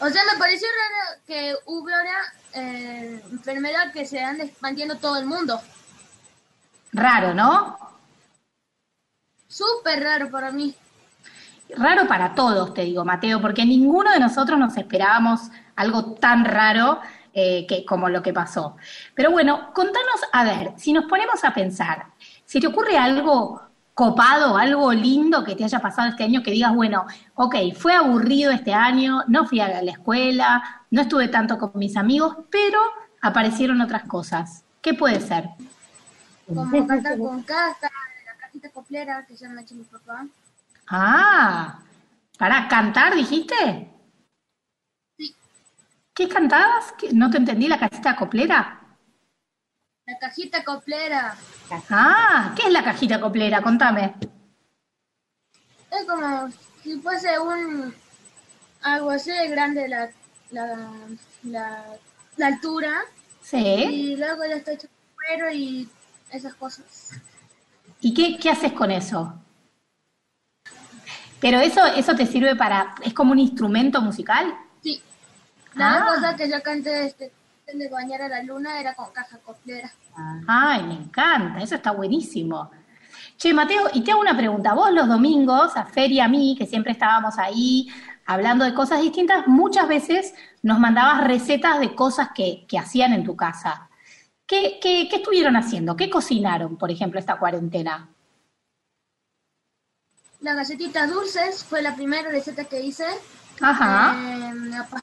O 0.00 0.08
sea, 0.10 0.22
me 0.30 0.38
pareció 0.38 0.68
raro 0.68 1.22
que 1.26 1.54
hubiera 1.64 2.20
eh, 2.54 3.22
enfermedad 3.32 3.92
que 3.92 4.04
se 4.04 4.22
anda 4.22 4.44
expandiendo 4.44 4.96
todo 4.96 5.16
el 5.16 5.26
mundo. 5.26 5.58
Raro, 6.92 7.32
¿no? 7.32 7.78
Súper 9.46 10.02
raro 10.02 10.30
para 10.30 10.52
mí. 10.52 10.74
Raro 11.76 12.06
para 12.06 12.34
todos, 12.34 12.74
te 12.74 12.82
digo, 12.82 13.04
Mateo, 13.04 13.40
porque 13.40 13.64
ninguno 13.64 14.12
de 14.12 14.20
nosotros 14.20 14.58
nos 14.58 14.76
esperábamos 14.76 15.50
algo 15.76 16.14
tan 16.14 16.44
raro 16.44 17.00
eh, 17.32 17.66
que, 17.66 17.85
como 17.85 18.08
lo 18.08 18.23
que 18.23 18.32
pasó. 18.32 18.76
Pero 19.14 19.30
bueno, 19.30 19.73
contanos, 19.73 20.20
a 20.32 20.44
ver, 20.44 20.73
si 20.76 20.92
nos 20.92 21.04
ponemos 21.04 21.44
a 21.44 21.52
pensar, 21.52 22.06
si 22.44 22.61
te 22.61 22.66
ocurre 22.66 22.97
algo 22.97 23.62
copado, 23.94 24.56
algo 24.56 24.92
lindo 24.92 25.42
que 25.42 25.56
te 25.56 25.64
haya 25.64 25.80
pasado 25.80 26.08
este 26.08 26.23
año, 26.23 26.42
que 26.42 26.52
digas, 26.52 26.73
bueno, 26.73 27.06
ok, 27.35 27.56
fue 27.76 27.94
aburrido 27.94 28.52
este 28.52 28.73
año, 28.73 29.25
no 29.26 29.44
fui 29.44 29.61
a 29.61 29.82
la 29.82 29.90
escuela, 29.90 30.85
no 30.90 31.00
estuve 31.00 31.26
tanto 31.28 31.58
con 31.58 31.73
mis 31.75 31.97
amigos, 31.97 32.37
pero 32.49 32.78
aparecieron 33.20 33.80
otras 33.80 34.04
cosas. 34.04 34.62
¿Qué 34.80 34.94
puede 34.94 35.20
ser? 35.20 35.49
Como 36.47 36.87
cantar 36.87 37.18
con 37.18 37.42
casa, 37.42 37.90
la 38.25 38.37
cajita 38.40 38.70
coplera 38.70 39.26
que 39.26 39.37
ya 39.37 39.49
me 39.49 39.61
ha 39.61 39.62
hecho 39.62 39.75
mi 39.75 39.85
papá. 39.85 40.26
Ah, 40.88 41.80
¿para 42.38 42.68
cantar 42.68 43.14
dijiste? 43.14 43.90
¿Qué 46.18 46.28
cantabas? 46.28 46.94
¿No 47.12 47.30
te 47.30 47.37
entendí 47.37 47.68
la 47.68 47.78
cajita 47.78 48.16
coplera? 48.16 48.80
La 50.04 50.18
cajita 50.18 50.64
coplera. 50.64 51.37
Ah, 51.90 52.52
¿qué 52.56 52.66
es 52.66 52.72
la 52.72 52.82
cajita 52.82 53.20
coplera? 53.20 53.62
Contame. 53.62 54.16
Es 55.92 56.04
como 56.08 56.50
si 56.82 56.98
fuese 57.00 57.38
un 57.38 57.94
algo 58.82 59.10
así 59.10 59.30
de 59.30 59.46
grande 59.46 59.87
la, 59.87 60.10
la, 60.50 60.90
la, 61.44 61.84
la 62.37 62.46
altura. 62.48 62.94
Sí. 63.40 63.56
Y 63.56 64.16
luego 64.16 64.44
ya 64.44 64.56
está 64.56 64.72
hecho 64.72 64.88
cuero 65.14 65.52
y 65.52 65.88
esas 66.32 66.54
cosas. 66.54 67.12
¿Y 68.00 68.12
qué, 68.12 68.40
qué 68.40 68.50
haces 68.50 68.72
con 68.72 68.90
eso? 68.90 69.34
Pero 71.40 71.60
eso, 71.60 71.87
eso 71.87 72.16
te 72.16 72.26
sirve 72.26 72.56
para, 72.56 72.96
es 73.04 73.14
como 73.14 73.30
un 73.30 73.38
instrumento 73.38 74.00
musical. 74.02 74.52
La 75.75 75.98
Ah. 75.98 76.06
cosa 76.06 76.37
que 76.37 76.50
yo 76.50 76.62
canté 76.62 77.06
este, 77.06 77.32
de 77.72 77.88
bañar 77.88 78.22
a 78.22 78.28
la 78.28 78.42
luna 78.42 78.80
era 78.80 78.94
con 78.94 79.10
caja 79.12 79.38
coplera. 79.38 79.92
Ay, 80.46 80.82
me 80.84 80.94
encanta, 80.94 81.60
eso 81.62 81.75
está 81.76 81.90
buenísimo. 81.92 82.70
Che, 83.37 83.52
Mateo, 83.54 83.88
y 83.92 84.02
te 84.02 84.10
hago 84.10 84.20
una 84.20 84.37
pregunta. 84.37 84.75
Vos 84.75 84.90
los 84.92 85.06
domingos, 85.08 85.76
a 85.76 85.84
Fer 85.84 86.10
y 86.10 86.18
a 86.20 86.28
mí, 86.28 86.56
que 86.58 86.66
siempre 86.66 86.92
estábamos 86.92 87.38
ahí 87.38 87.88
hablando 88.26 88.64
de 88.64 88.75
cosas 88.75 89.00
distintas, 89.00 89.46
muchas 89.46 89.87
veces 89.88 90.34
nos 90.62 90.78
mandabas 90.80 91.25
recetas 91.25 91.78
de 91.78 91.94
cosas 91.94 92.30
que, 92.34 92.66
que 92.68 92.78
hacían 92.78 93.12
en 93.12 93.25
tu 93.25 93.37
casa. 93.37 93.88
¿Qué, 94.46 94.78
qué, 94.82 95.08
qué 95.08 95.16
estuvieron 95.16 95.56
haciendo? 95.56 95.94
¿Qué 95.96 96.10
cocinaron, 96.10 96.76
por 96.76 96.90
ejemplo, 96.90 97.20
esta 97.20 97.38
cuarentena? 97.38 98.08
Las 100.40 100.56
galletitas 100.56 101.10
dulces 101.10 101.64
fue 101.64 101.82
la 101.82 101.94
primera 101.94 102.28
receta 102.30 102.64
que 102.64 102.80
hice. 102.80 103.06
Ajá. 103.60 104.14
Eh, 104.16 104.52
la 104.70 104.82
pastola, 104.82 105.02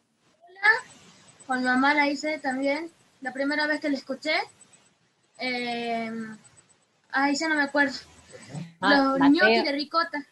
con 1.47 1.59
mi 1.59 1.65
mamá 1.65 1.93
la 1.93 2.07
hice 2.07 2.39
también. 2.39 2.89
La 3.21 3.31
primera 3.33 3.67
vez 3.67 3.79
que 3.79 3.89
la 3.89 3.97
escuché. 3.97 4.33
Eh, 5.37 6.11
ay, 7.11 7.35
ya 7.35 7.47
no 7.49 7.55
me 7.55 7.63
acuerdo. 7.63 7.95
Ah, 8.81 8.89
Los 9.17 9.19
ñoquis 9.31 9.63
de 9.63 9.71
ricota. 9.71 10.25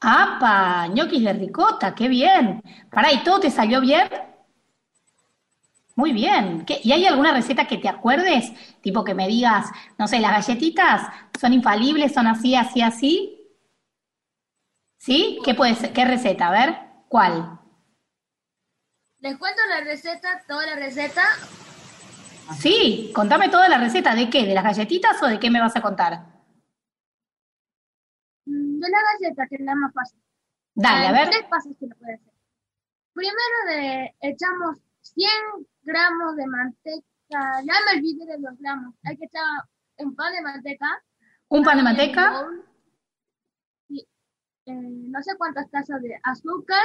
¡Apa! 0.00 0.88
ñoquis 0.88 1.22
de 1.22 1.32
ricota, 1.32 1.94
qué 1.94 2.08
bien. 2.08 2.62
Pará, 2.90 3.12
¿y 3.12 3.22
todo 3.22 3.40
te 3.40 3.50
salió 3.50 3.80
bien? 3.80 4.08
Muy 5.94 6.12
bien. 6.12 6.64
¿Qué- 6.64 6.80
¿Y 6.82 6.90
hay 6.92 7.06
alguna 7.06 7.32
receta 7.32 7.66
que 7.66 7.76
te 7.78 7.88
acuerdes? 7.88 8.50
Tipo 8.80 9.04
que 9.04 9.14
me 9.14 9.28
digas, 9.28 9.66
no 9.98 10.08
sé, 10.08 10.18
las 10.20 10.32
galletitas 10.32 11.06
son 11.40 11.52
infalibles, 11.52 12.12
son 12.14 12.26
así, 12.26 12.54
así, 12.56 12.80
así. 12.82 13.38
¿Sí? 14.98 15.38
¿Qué 15.44 15.54
puede 15.54 15.74
ser? 15.74 15.92
¿Qué 15.92 16.04
receta? 16.04 16.48
A 16.48 16.50
ver, 16.52 16.78
¿cuál? 17.08 17.58
Les 19.22 19.36
cuento 19.38 19.60
la 19.68 19.80
receta, 19.82 20.42
toda 20.48 20.66
la 20.66 20.74
receta. 20.74 21.22
Sí, 22.58 23.12
contame 23.14 23.48
toda 23.48 23.68
la 23.68 23.78
receta. 23.78 24.14
¿De 24.16 24.28
qué? 24.28 24.44
¿De 24.44 24.52
las 24.54 24.64
galletitas 24.64 25.22
o 25.22 25.26
de 25.26 25.38
qué 25.38 25.48
me 25.48 25.60
vas 25.60 25.76
a 25.76 25.80
contar? 25.80 26.26
mm, 28.46 28.80
De 28.80 28.88
la 28.90 28.98
galleta, 29.12 29.46
que 29.48 29.54
es 29.54 29.60
la 29.60 29.74
más 29.76 29.94
fácil. 29.94 30.20
Dale, 30.74 31.06
a 31.06 31.12
ver. 31.12 31.30
Tres 31.30 31.44
pasos 31.48 31.72
que 31.78 31.86
lo 31.86 31.94
puede 31.96 32.14
hacer. 32.14 32.32
Primero 33.12 33.58
de, 33.68 34.16
echamos 34.22 34.78
100 35.02 35.30
gramos 35.82 36.34
de 36.36 36.46
manteca. 36.46 37.04
Ya 37.30 37.74
me 37.86 37.98
olvidé 37.98 38.26
de 38.26 38.38
los 38.40 38.58
gramos. 38.58 38.94
Hay 39.04 39.16
que 39.16 39.26
echar 39.26 39.42
un 39.98 40.16
pan 40.16 40.32
de 40.32 40.42
manteca. 40.42 40.86
Un 41.48 41.62
pan 41.62 41.76
de 41.76 41.82
manteca. 41.84 42.46
Sí. 43.88 44.04
Eh, 44.66 44.72
no 44.72 45.22
sé 45.22 45.36
cuántas 45.36 45.70
tazas 45.70 46.02
de 46.02 46.18
azúcar. 46.24 46.84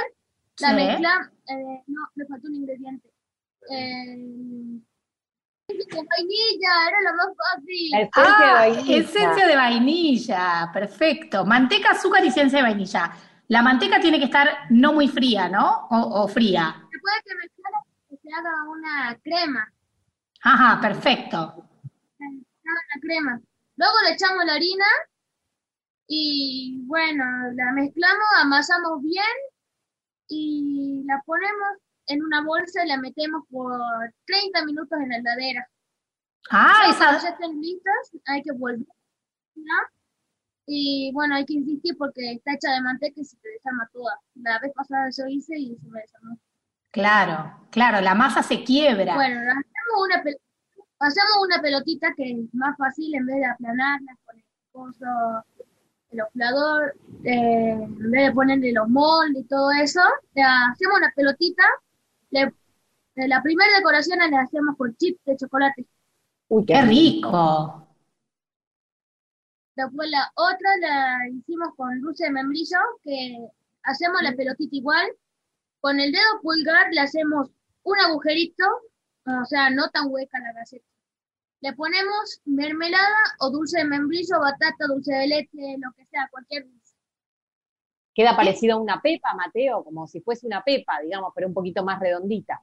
La 0.60 0.72
mezcla. 0.72 1.30
eh, 1.48 1.82
no, 1.86 2.00
me 2.14 2.26
faltó 2.26 2.48
un 2.48 2.54
ingrediente. 2.56 3.08
Eh, 3.70 4.80
de 5.68 5.76
vainilla, 5.94 6.88
era 6.88 7.00
lo 7.10 7.16
más 7.16 7.26
fácil. 7.36 7.90
La 7.90 8.00
esencia 8.00 8.36
de 8.38 8.50
Ah, 8.50 8.54
vainilla. 8.54 8.96
esencia 8.96 9.46
de 9.46 9.56
vainilla, 9.56 10.70
perfecto. 10.72 11.44
Manteca, 11.44 11.90
azúcar 11.90 12.24
y 12.24 12.28
esencia 12.28 12.58
de 12.58 12.62
vainilla. 12.64 13.12
La 13.48 13.62
manteca 13.62 14.00
tiene 14.00 14.18
que 14.18 14.24
estar 14.26 14.48
no 14.70 14.92
muy 14.94 15.08
fría, 15.08 15.48
¿no? 15.48 15.86
O, 15.90 16.22
o 16.22 16.28
fría. 16.28 16.74
Después 16.90 17.14
de 17.16 17.22
que 17.30 17.36
mezclar, 17.36 17.72
que 18.08 18.16
se 18.16 18.34
haga 18.34 18.64
una 18.68 19.18
crema. 19.22 19.72
Ajá, 20.42 20.80
perfecto. 20.80 21.64
Se 22.18 22.24
haga 22.24 22.32
una 22.94 23.00
crema. 23.02 23.40
Luego 23.76 23.94
le 24.06 24.12
echamos 24.14 24.44
la 24.44 24.54
harina 24.54 24.86
y 26.06 26.80
bueno, 26.86 27.24
la 27.54 27.72
mezclamos, 27.72 28.24
amasamos 28.42 29.02
bien 29.02 29.24
y 30.28 31.02
la 31.06 31.22
ponemos 31.26 31.68
en 32.06 32.22
una 32.22 32.42
bolsa 32.44 32.84
y 32.84 32.88
la 32.88 32.98
metemos 32.98 33.42
por 33.50 33.72
30 34.26 34.64
minutos 34.64 34.98
en 35.00 35.08
la 35.10 35.16
heladera. 35.18 35.68
Ah, 36.50 36.86
esa. 36.90 37.18
ya 37.20 37.28
estén 37.30 37.60
listas, 37.60 38.12
hay 38.26 38.42
que 38.42 38.52
volver. 38.52 38.86
Y 40.66 41.10
bueno, 41.14 41.34
hay 41.34 41.44
que 41.46 41.54
insistir 41.54 41.96
porque 41.96 42.32
está 42.32 42.52
hecha 42.54 42.72
de 42.72 42.82
manteca 42.82 43.20
y 43.20 43.24
se 43.24 43.36
te 43.38 43.48
desarma 43.50 43.88
toda. 43.92 44.18
La 44.34 44.58
vez 44.60 44.72
pasada 44.74 45.08
yo 45.16 45.24
hice 45.26 45.56
y 45.58 45.76
se 45.76 45.86
me 45.88 46.00
desarmó. 46.00 46.38
Claro, 46.90 47.66
claro, 47.70 48.00
la 48.00 48.14
masa 48.14 48.42
se 48.42 48.64
quiebra. 48.64 49.14
Bueno, 49.14 49.40
hacemos 49.40 50.06
una, 50.06 50.22
pel- 50.22 50.38
hacemos 50.98 51.30
una 51.46 51.60
pelotita 51.62 52.12
que 52.16 52.30
es 52.32 52.54
más 52.54 52.76
fácil 52.76 53.14
en 53.14 53.26
vez 53.26 53.36
de 53.36 53.46
aplanarla 53.46 54.16
con 54.24 54.36
el 54.38 54.44
coso, 54.72 55.06
el 56.10 56.20
inflador, 56.20 56.94
eh, 57.24 57.70
en 57.72 58.10
vez 58.10 58.26
de 58.28 58.32
ponerle 58.32 58.72
los 58.72 58.88
moldes 58.88 59.44
y 59.44 59.48
todo 59.48 59.70
eso, 59.72 60.00
ya 60.34 60.70
hacemos 60.72 60.98
una 60.98 61.12
pelotita. 61.14 61.64
Le- 62.30 62.54
la 63.16 63.42
primera 63.42 63.76
decoración 63.76 64.18
la 64.18 64.40
hacemos 64.40 64.76
con 64.76 64.94
chips 64.96 65.24
de 65.24 65.36
chocolate. 65.36 65.86
Uy, 66.48 66.64
Qué 66.64 66.80
rico. 66.82 67.84
Después 69.76 70.10
la 70.10 70.30
otra 70.34 70.76
la 70.80 71.18
hicimos 71.30 71.68
con 71.76 72.00
dulce 72.00 72.24
de 72.24 72.30
membrillo, 72.32 72.78
que 73.04 73.36
hacemos 73.84 74.22
la 74.22 74.32
pelotita 74.34 74.74
igual. 74.76 75.06
Con 75.80 76.00
el 76.00 76.10
dedo 76.10 76.40
pulgar 76.42 76.88
le 76.92 77.00
hacemos 77.00 77.50
un 77.84 77.98
agujerito, 78.00 78.64
o 79.26 79.44
sea, 79.44 79.70
no 79.70 79.88
tan 79.90 80.06
hueca 80.10 80.38
la 80.40 80.52
galleta. 80.52 80.87
Le 81.60 81.72
ponemos 81.72 82.40
mermelada 82.44 83.16
o 83.40 83.50
dulce 83.50 83.78
de 83.78 83.84
membrillo, 83.84 84.38
batata, 84.40 84.86
dulce 84.86 85.12
de 85.12 85.26
leche, 85.26 85.76
lo 85.78 85.92
que 85.92 86.06
sea, 86.06 86.28
cualquier 86.30 86.64
dulce. 86.64 86.94
Queda 88.14 88.36
parecido 88.36 88.76
a 88.76 88.80
una 88.80 89.00
pepa, 89.00 89.34
Mateo, 89.34 89.82
como 89.84 90.06
si 90.06 90.20
fuese 90.20 90.46
una 90.46 90.62
pepa, 90.62 91.00
digamos, 91.00 91.32
pero 91.34 91.48
un 91.48 91.54
poquito 91.54 91.84
más 91.84 92.00
redondita. 92.00 92.62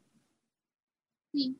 Sí. 1.32 1.60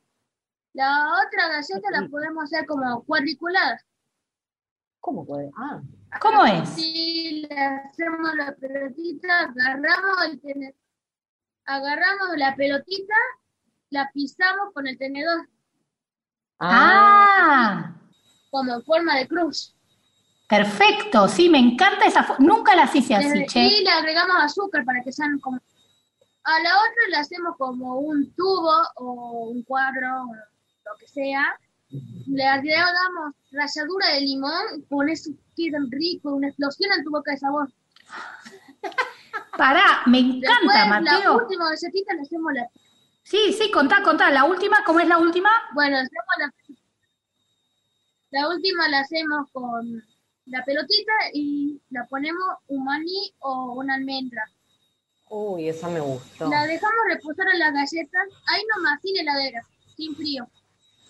La 0.72 1.22
otra 1.26 1.48
galleta 1.48 1.90
la 1.90 2.08
podemos 2.08 2.44
hacer 2.44 2.66
como 2.66 3.02
cuadriculada. 3.04 3.78
¿Cómo 5.00 5.24
puede? 5.24 5.50
Ah, 5.56 5.80
¿Cómo 6.20 6.44
es? 6.44 6.68
Sí, 6.70 7.46
le 7.48 7.58
hacemos 7.58 8.34
la 8.34 8.54
pelotita, 8.56 9.40
agarramos 9.40 10.24
el 10.30 10.40
tenedor, 10.40 10.74
agarramos 11.64 12.36
la 12.36 12.56
pelotita, 12.56 13.14
la 13.90 14.10
pisamos 14.12 14.74
con 14.74 14.86
el 14.86 14.98
tenedor 14.98 15.48
Ah, 16.58 17.92
como 18.50 18.74
en 18.74 18.82
forma 18.84 19.16
de 19.16 19.28
cruz. 19.28 19.74
perfecto. 20.48 21.28
Sí, 21.28 21.48
me 21.48 21.58
encanta 21.58 22.04
esa. 22.06 22.24
fo- 22.26 22.36
Nunca 22.38 22.74
las 22.74 22.94
hice 22.94 23.14
así, 23.14 23.44
che. 23.46 23.60
y 23.60 23.84
le 23.84 23.90
agregamos 23.90 24.36
azúcar 24.40 24.84
para 24.84 25.02
que 25.02 25.12
sean 25.12 25.38
como... 25.40 25.58
A 26.44 26.60
la 26.60 26.70
otra 26.76 27.02
le 27.10 27.16
hacemos 27.16 27.56
como 27.58 27.96
un 27.98 28.32
tubo 28.36 28.72
o 28.96 29.48
un 29.50 29.62
cuadro, 29.64 30.26
lo 30.84 30.96
que 30.98 31.08
sea. 31.08 31.58
Le 32.28 32.44
agregamos 32.44 33.34
ralladura 33.50 34.08
de 34.14 34.20
limón, 34.20 34.82
con 34.88 35.08
eso 35.08 35.30
quedan 35.56 35.90
rico, 35.90 36.34
una 36.34 36.48
explosión 36.48 36.90
en 36.96 37.04
tu 37.04 37.10
boca 37.10 37.32
de 37.32 37.38
sabor. 37.38 37.68
Pará, 39.56 40.02
me 40.06 40.22
Después, 40.22 40.44
encanta, 40.44 40.88
la 40.88 41.00
Mateo. 41.00 41.36
última 41.38 41.64
galletita 41.70 42.14
le 42.14 42.20
hacemos 42.22 42.52
la 42.52 42.68
Sí, 43.26 43.52
sí, 43.52 43.72
contá, 43.72 44.02
contá. 44.04 44.30
La 44.30 44.44
última, 44.44 44.84
¿cómo 44.84 45.00
es 45.00 45.08
la 45.08 45.18
última? 45.18 45.50
Bueno, 45.74 45.96
hacemos 45.96 46.34
la, 46.38 46.54
la 48.30 48.48
última 48.48 48.88
la 48.88 49.00
hacemos 49.00 49.50
con 49.50 50.00
la 50.44 50.62
pelotita 50.64 51.12
y 51.32 51.80
la 51.90 52.06
ponemos 52.06 52.46
un 52.68 52.84
maní 52.84 53.34
o 53.40 53.72
una 53.72 53.94
almendra. 53.94 54.44
uy, 55.28 55.68
esa 55.68 55.88
me 55.88 55.98
gustó. 55.98 56.48
La 56.48 56.66
dejamos 56.66 57.00
reposar 57.08 57.48
en 57.52 57.58
las 57.58 57.72
galletas, 57.74 58.28
ahí 58.46 58.62
nomás, 58.76 59.00
sin 59.02 59.16
heladera, 59.16 59.60
sin 59.96 60.14
frío. 60.14 60.48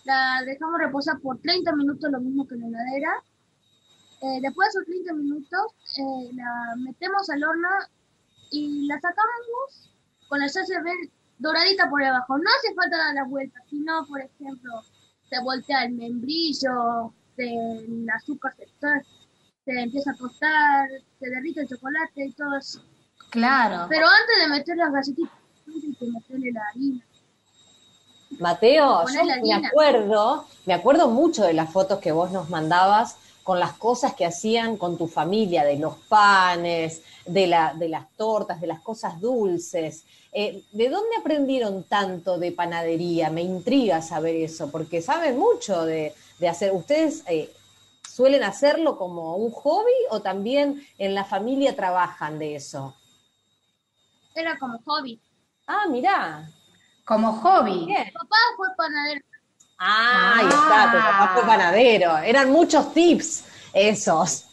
La 0.04 0.42
dejamos 0.46 0.80
reposar 0.80 1.20
por 1.20 1.38
30 1.42 1.70
minutos, 1.76 2.10
lo 2.10 2.20
mismo 2.20 2.48
que 2.48 2.54
en 2.54 2.62
la 2.62 2.68
heladera. 2.68 3.12
Eh, 4.22 4.38
después 4.40 4.72
de 4.72 4.80
esos 4.80 4.86
30 4.86 5.12
minutos, 5.12 5.66
eh, 5.98 6.30
la 6.32 6.76
metemos 6.78 7.28
al 7.28 7.44
horno 7.44 7.68
y 8.50 8.86
la 8.86 8.98
sacamos 9.00 9.90
con 10.28 10.40
la 10.40 10.48
salsa 10.48 10.80
verde 10.80 11.10
doradita 11.38 11.88
por 11.90 12.02
abajo. 12.02 12.38
No 12.38 12.44
hace 12.58 12.74
falta 12.74 12.96
dar 12.96 13.14
las 13.14 13.28
vueltas, 13.28 13.62
sino, 13.68 14.06
por 14.06 14.20
ejemplo, 14.20 14.72
se 15.28 15.40
voltea 15.42 15.84
el 15.84 15.92
membrillo, 15.92 17.12
se- 17.36 17.44
el 17.44 18.06
azúcar 18.10 18.54
se, 18.56 18.66
se 19.64 19.80
empieza 19.80 20.12
a 20.12 20.14
tostar, 20.16 20.88
se 21.18 21.28
derrite 21.30 21.60
el 21.62 21.68
chocolate 21.68 22.26
y 22.26 22.32
todo 22.32 22.56
eso. 22.56 22.80
Claro. 23.30 23.86
Pero 23.88 24.06
antes 24.06 24.36
de 24.40 24.48
meter 24.48 24.76
las 24.76 24.92
galletitas, 24.92 25.32
hay 25.66 25.94
que 25.94 26.06
meterle 26.06 26.52
la 26.52 26.62
harina. 26.70 27.04
Mateo, 28.40 29.04
yo 29.08 29.14
la 29.14 29.24
me 29.24 29.32
harina. 29.52 29.68
acuerdo, 29.68 30.46
me 30.66 30.74
acuerdo 30.74 31.08
mucho 31.08 31.44
de 31.44 31.52
las 31.54 31.72
fotos 31.72 32.00
que 32.00 32.12
vos 32.12 32.30
nos 32.32 32.50
mandabas 32.50 33.16
con 33.46 33.60
las 33.60 33.74
cosas 33.74 34.14
que 34.14 34.26
hacían 34.26 34.76
con 34.76 34.98
tu 34.98 35.06
familia, 35.06 35.64
de 35.64 35.78
los 35.78 35.94
panes, 36.08 37.02
de, 37.24 37.46
la, 37.46 37.74
de 37.74 37.88
las 37.88 38.10
tortas, 38.16 38.60
de 38.60 38.66
las 38.66 38.80
cosas 38.80 39.20
dulces. 39.20 40.04
Eh, 40.32 40.64
¿De 40.72 40.88
dónde 40.88 41.16
aprendieron 41.16 41.84
tanto 41.84 42.38
de 42.38 42.50
panadería? 42.50 43.30
Me 43.30 43.42
intriga 43.42 44.02
saber 44.02 44.34
eso, 44.34 44.68
porque 44.72 45.00
saben 45.00 45.38
mucho 45.38 45.84
de, 45.84 46.12
de 46.40 46.48
hacer. 46.48 46.72
¿Ustedes 46.72 47.22
eh, 47.28 47.54
suelen 48.04 48.42
hacerlo 48.42 48.98
como 48.98 49.36
un 49.36 49.52
hobby 49.52 49.94
o 50.10 50.20
también 50.20 50.84
en 50.98 51.14
la 51.14 51.24
familia 51.24 51.76
trabajan 51.76 52.40
de 52.40 52.56
eso? 52.56 52.96
Era 54.34 54.58
como 54.58 54.80
hobby. 54.84 55.20
Ah, 55.68 55.86
mirá. 55.88 56.50
Como 57.04 57.32
hobby. 57.32 57.86
Mi 57.86 57.94
papá 58.10 58.36
fue 58.56 58.66
panadero. 58.76 59.20
Ah, 59.78 60.34
ahí 60.36 60.46
está, 60.46 60.90
tu 60.90 60.98
papá 60.98 61.30
fue 61.34 61.42
panadero. 61.44 62.16
Eran 62.18 62.50
muchos 62.50 62.92
tips 62.94 63.44
esos. 63.72 64.46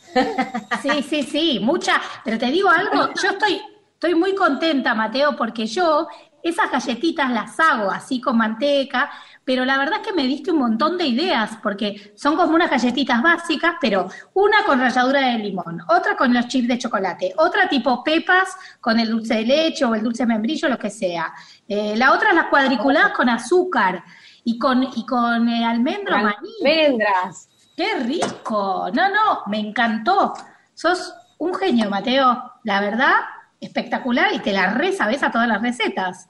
Sí, 0.81 1.01
sí, 1.01 1.23
sí, 1.23 1.59
mucha. 1.61 2.01
Pero 2.23 2.37
te 2.37 2.47
digo 2.47 2.69
algo, 2.69 3.09
yo 3.21 3.29
estoy, 3.29 3.61
estoy 3.93 4.15
muy 4.15 4.35
contenta, 4.35 4.93
Mateo, 4.93 5.35
porque 5.35 5.65
yo 5.65 6.07
esas 6.43 6.69
galletitas 6.69 7.31
las 7.31 7.57
hago 7.59 7.89
así 7.89 8.19
con 8.19 8.37
manteca, 8.37 9.09
pero 9.45 9.63
la 9.63 9.77
verdad 9.77 10.01
es 10.01 10.07
que 10.07 10.13
me 10.13 10.27
diste 10.27 10.51
un 10.51 10.59
montón 10.59 10.97
de 10.97 11.05
ideas, 11.05 11.57
porque 11.63 12.13
son 12.15 12.35
como 12.35 12.53
unas 12.53 12.69
galletitas 12.69 13.21
básicas, 13.21 13.75
pero 13.79 14.09
una 14.33 14.63
con 14.65 14.79
ralladura 14.79 15.21
de 15.21 15.37
limón, 15.39 15.81
otra 15.87 16.17
con 16.17 16.33
los 16.33 16.47
chips 16.47 16.67
de 16.67 16.77
chocolate, 16.77 17.33
otra 17.37 17.69
tipo 17.69 18.03
pepas 18.03 18.49
con 18.81 18.99
el 18.99 19.09
dulce 19.09 19.35
de 19.35 19.45
leche 19.45 19.85
o 19.85 19.95
el 19.95 20.03
dulce 20.03 20.23
de 20.23 20.27
membrillo, 20.27 20.67
lo 20.67 20.77
que 20.77 20.89
sea. 20.89 21.33
Eh, 21.67 21.95
la 21.95 22.11
otra 22.11 22.33
las 22.33 22.47
cuadriculadas 22.47 23.13
con 23.13 23.29
azúcar 23.29 24.03
y 24.43 24.57
con, 24.57 24.83
y 24.83 25.05
con 25.05 25.47
eh, 25.49 25.65
almendro 25.65 26.15
maní. 26.17 26.49
Almendras. 26.63 27.49
¡Qué 27.75 27.95
rico! 27.99 28.89
No, 28.93 29.09
no, 29.09 29.43
me 29.47 29.59
encantó. 29.59 30.33
Sos 30.73 31.13
un 31.37 31.53
genio, 31.55 31.89
Mateo. 31.89 32.53
La 32.63 32.81
verdad, 32.81 33.15
espectacular 33.59 34.33
y 34.33 34.39
te 34.39 34.51
la 34.51 34.67
re 34.73 34.91
sabes 34.93 35.23
a 35.23 35.31
todas 35.31 35.47
las 35.47 35.61
recetas. 35.61 36.27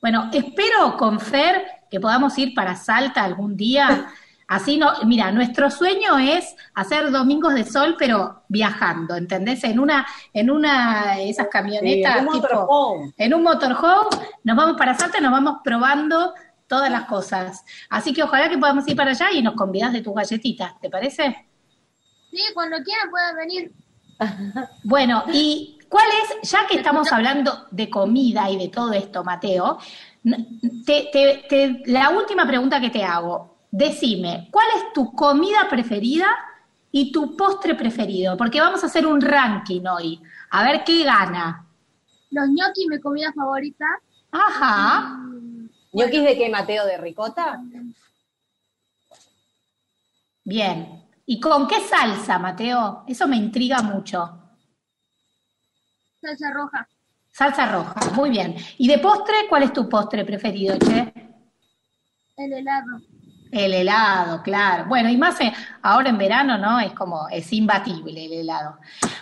Bueno, 0.00 0.30
espero 0.32 0.96
con 0.96 1.20
Fer 1.20 1.64
que 1.90 2.00
podamos 2.00 2.36
ir 2.38 2.54
para 2.54 2.76
Salta 2.76 3.24
algún 3.24 3.56
día. 3.56 4.06
Así 4.48 4.78
no, 4.78 4.92
mira, 5.04 5.32
nuestro 5.32 5.70
sueño 5.70 6.18
es 6.18 6.54
hacer 6.74 7.10
domingos 7.10 7.54
de 7.54 7.64
sol, 7.64 7.96
pero 7.98 8.44
viajando, 8.48 9.16
¿entendés? 9.16 9.64
En 9.64 9.80
una, 9.80 10.06
en 10.32 10.50
una, 10.50 11.18
esas 11.18 11.48
camionetas, 11.48 12.20
Sí, 12.20 12.26
un 12.26 12.32
tipo, 12.32 12.42
motorhome. 12.48 13.14
en 13.16 13.34
un 13.34 13.42
motorhome, 13.42 14.08
nos 14.44 14.56
vamos 14.56 14.76
para 14.76 14.94
Salta 14.94 15.18
y 15.18 15.22
nos 15.22 15.32
vamos 15.32 15.58
probando 15.64 16.32
todas 16.66 16.90
las 16.90 17.04
cosas. 17.06 17.64
Así 17.90 18.12
que 18.12 18.22
ojalá 18.22 18.48
que 18.48 18.58
podamos 18.58 18.86
ir 18.88 18.96
para 18.96 19.10
allá 19.12 19.30
y 19.32 19.42
nos 19.42 19.54
convidas 19.54 19.92
de 19.92 20.02
tus 20.02 20.14
galletitas, 20.14 20.78
¿te 20.80 20.90
parece? 20.90 21.46
Sí, 22.30 22.42
cuando 22.54 22.76
quieran 22.82 23.10
pueden 23.10 23.36
venir. 23.36 23.72
Bueno, 24.84 25.24
y 25.32 25.78
¿cuál 25.88 26.06
es, 26.40 26.50
ya 26.50 26.66
que 26.66 26.76
estamos 26.78 27.12
hablando 27.12 27.66
de 27.70 27.90
comida 27.90 28.48
y 28.50 28.56
de 28.56 28.68
todo 28.68 28.92
esto, 28.92 29.22
Mateo, 29.22 29.78
te- 30.84 31.08
te- 31.12 31.44
te- 31.48 31.82
la 31.86 32.10
última 32.10 32.46
pregunta 32.46 32.80
que 32.80 32.90
te 32.90 33.04
hago, 33.04 33.58
decime, 33.70 34.48
¿cuál 34.50 34.66
es 34.76 34.92
tu 34.94 35.12
comida 35.12 35.68
preferida 35.68 36.26
y 36.90 37.12
tu 37.12 37.36
postre 37.36 37.74
preferido? 37.74 38.36
Porque 38.36 38.60
vamos 38.60 38.82
a 38.82 38.86
hacer 38.86 39.06
un 39.06 39.20
ranking 39.20 39.82
hoy, 39.86 40.20
a 40.50 40.64
ver 40.64 40.82
qué 40.84 41.04
gana. 41.04 41.66
Los 42.30 42.48
ñoquis, 42.48 42.86
mi 42.88 42.98
comida 43.00 43.32
favorita. 43.34 43.84
Ajá, 44.32 45.18
¿Ñoquis 45.96 46.24
de 46.24 46.36
qué, 46.36 46.50
Mateo? 46.50 46.84
¿De 46.84 46.98
ricota? 46.98 47.58
bien. 50.44 51.02
¿Y 51.24 51.40
con 51.40 51.66
qué 51.66 51.80
salsa, 51.80 52.38
Mateo? 52.38 53.02
Eso 53.08 53.26
me 53.26 53.36
intriga 53.36 53.80
mucho. 53.80 54.42
Salsa 56.20 56.52
roja. 56.52 56.86
Salsa 57.32 57.72
roja, 57.72 58.10
muy 58.14 58.28
bien. 58.30 58.54
¿Y 58.76 58.86
de 58.86 58.98
postre, 58.98 59.48
cuál 59.48 59.64
es 59.64 59.72
tu 59.72 59.88
postre 59.88 60.24
preferido, 60.24 60.78
Che? 60.78 61.12
El 62.36 62.52
helado. 62.52 63.00
El 63.50 63.72
helado, 63.72 64.42
claro. 64.42 64.84
Bueno, 64.86 65.08
y 65.08 65.16
más 65.16 65.38
ahora 65.82 66.10
en 66.10 66.18
verano, 66.18 66.58
¿no? 66.58 66.78
Es 66.78 66.92
como, 66.92 67.26
es 67.30 67.52
imbatible 67.52 68.26
el 68.26 68.32
helado. 68.32 68.78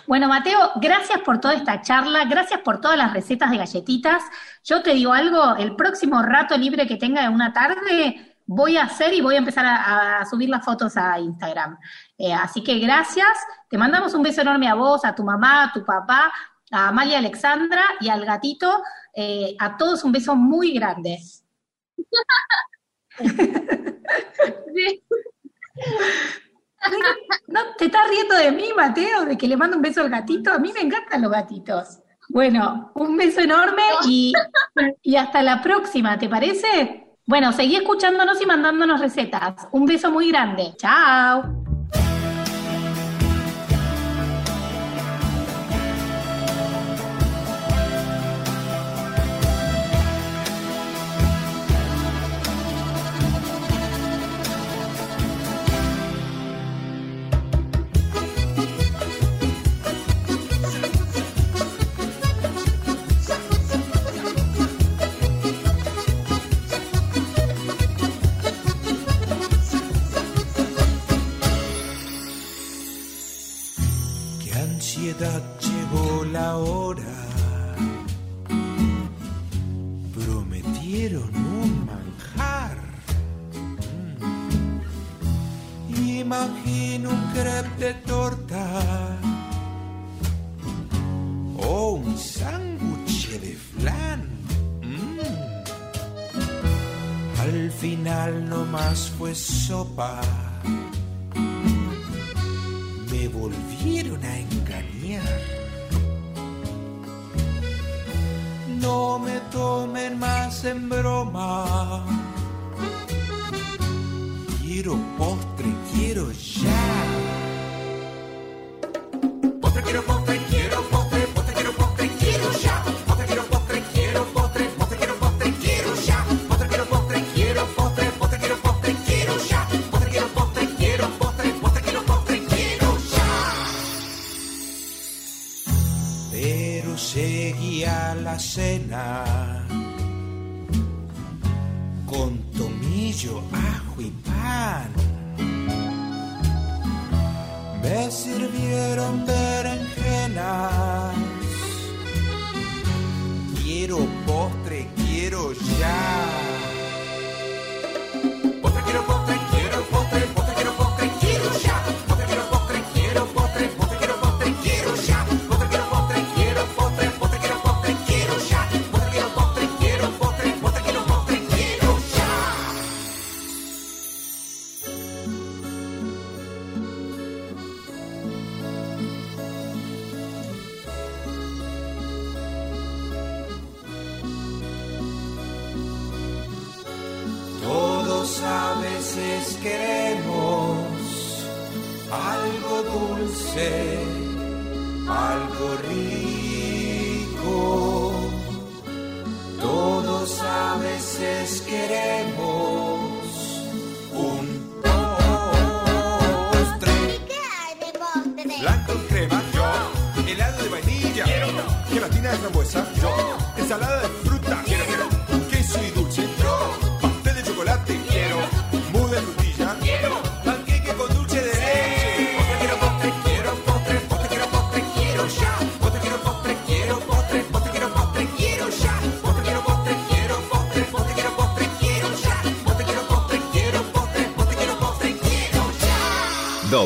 Bueno, 0.07 0.27
Mateo, 0.27 0.71
gracias 0.75 1.21
por 1.21 1.39
toda 1.39 1.53
esta 1.53 1.81
charla, 1.81 2.25
gracias 2.25 2.59
por 2.61 2.81
todas 2.81 2.97
las 2.97 3.13
recetas 3.13 3.49
de 3.49 3.57
galletitas. 3.57 4.23
Yo 4.65 4.81
te 4.81 4.95
digo 4.95 5.13
algo, 5.13 5.55
el 5.57 5.75
próximo 5.75 6.23
rato 6.23 6.57
libre 6.57 6.87
que 6.87 6.97
tenga 6.97 7.21
de 7.21 7.29
una 7.29 7.53
tarde, 7.53 8.35
voy 8.47 8.77
a 8.77 8.85
hacer 8.85 9.13
y 9.13 9.21
voy 9.21 9.35
a 9.35 9.37
empezar 9.37 9.63
a, 9.63 10.25
subir 10.25 10.49
las 10.49 10.65
fotos 10.65 10.97
a 10.97 11.19
Instagram. 11.19 11.77
Eh, 12.17 12.33
así 12.33 12.63
que 12.63 12.79
gracias, 12.79 13.27
te 13.69 13.77
mandamos 13.77 14.15
un 14.15 14.23
beso 14.23 14.41
enorme 14.41 14.67
a 14.67 14.73
vos, 14.73 15.05
a 15.05 15.13
tu 15.13 15.23
mamá, 15.23 15.65
a 15.65 15.71
tu 15.71 15.85
papá, 15.85 16.33
a 16.71 16.87
Amalia 16.87 17.19
Alexandra 17.19 17.83
y 17.99 18.09
al 18.09 18.25
gatito, 18.25 18.81
eh, 19.13 19.55
a 19.59 19.77
todos 19.77 20.03
un 20.03 20.11
beso 20.11 20.35
muy 20.35 20.73
grande. 20.73 21.19
No, 27.47 27.59
te 27.77 27.85
estás 27.85 28.07
riendo 28.09 28.35
de 28.35 28.51
mí, 28.51 28.69
Mateo, 28.75 29.25
de 29.25 29.37
que 29.37 29.47
le 29.47 29.57
mando 29.57 29.75
un 29.75 29.81
beso 29.81 30.01
al 30.01 30.09
gatito. 30.09 30.53
A 30.53 30.59
mí 30.59 30.71
me 30.71 30.81
encantan 30.81 31.23
los 31.23 31.31
gatitos. 31.31 31.99
Bueno, 32.35 32.91
un 32.95 33.15
beso 33.15 33.39
enorme 33.39 33.81
y, 34.09 34.33
y 35.01 35.15
hasta 35.15 35.41
la 35.41 35.61
próxima, 35.61 36.19
¿te 36.19 36.27
parece? 36.27 37.07
Bueno, 37.25 37.53
seguí 37.53 37.77
escuchándonos 37.77 38.41
y 38.41 38.45
mandándonos 38.45 38.99
recetas. 38.99 39.69
Un 39.71 39.85
beso 39.85 40.11
muy 40.11 40.27
grande. 40.27 40.73
Chao. 40.75 41.74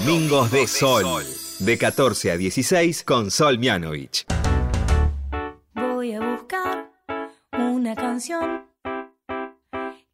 Domingos 0.09 0.49
de 0.49 0.65
Sol. 0.65 1.05
De 1.59 1.77
14 1.77 2.31
a 2.31 2.37
16 2.37 3.03
con 3.03 3.29
Sol 3.29 3.59
Mianovich. 3.59 4.25
Voy 5.75 6.13
a 6.13 6.19
buscar 6.31 6.89
una 7.59 7.93
canción 7.93 8.63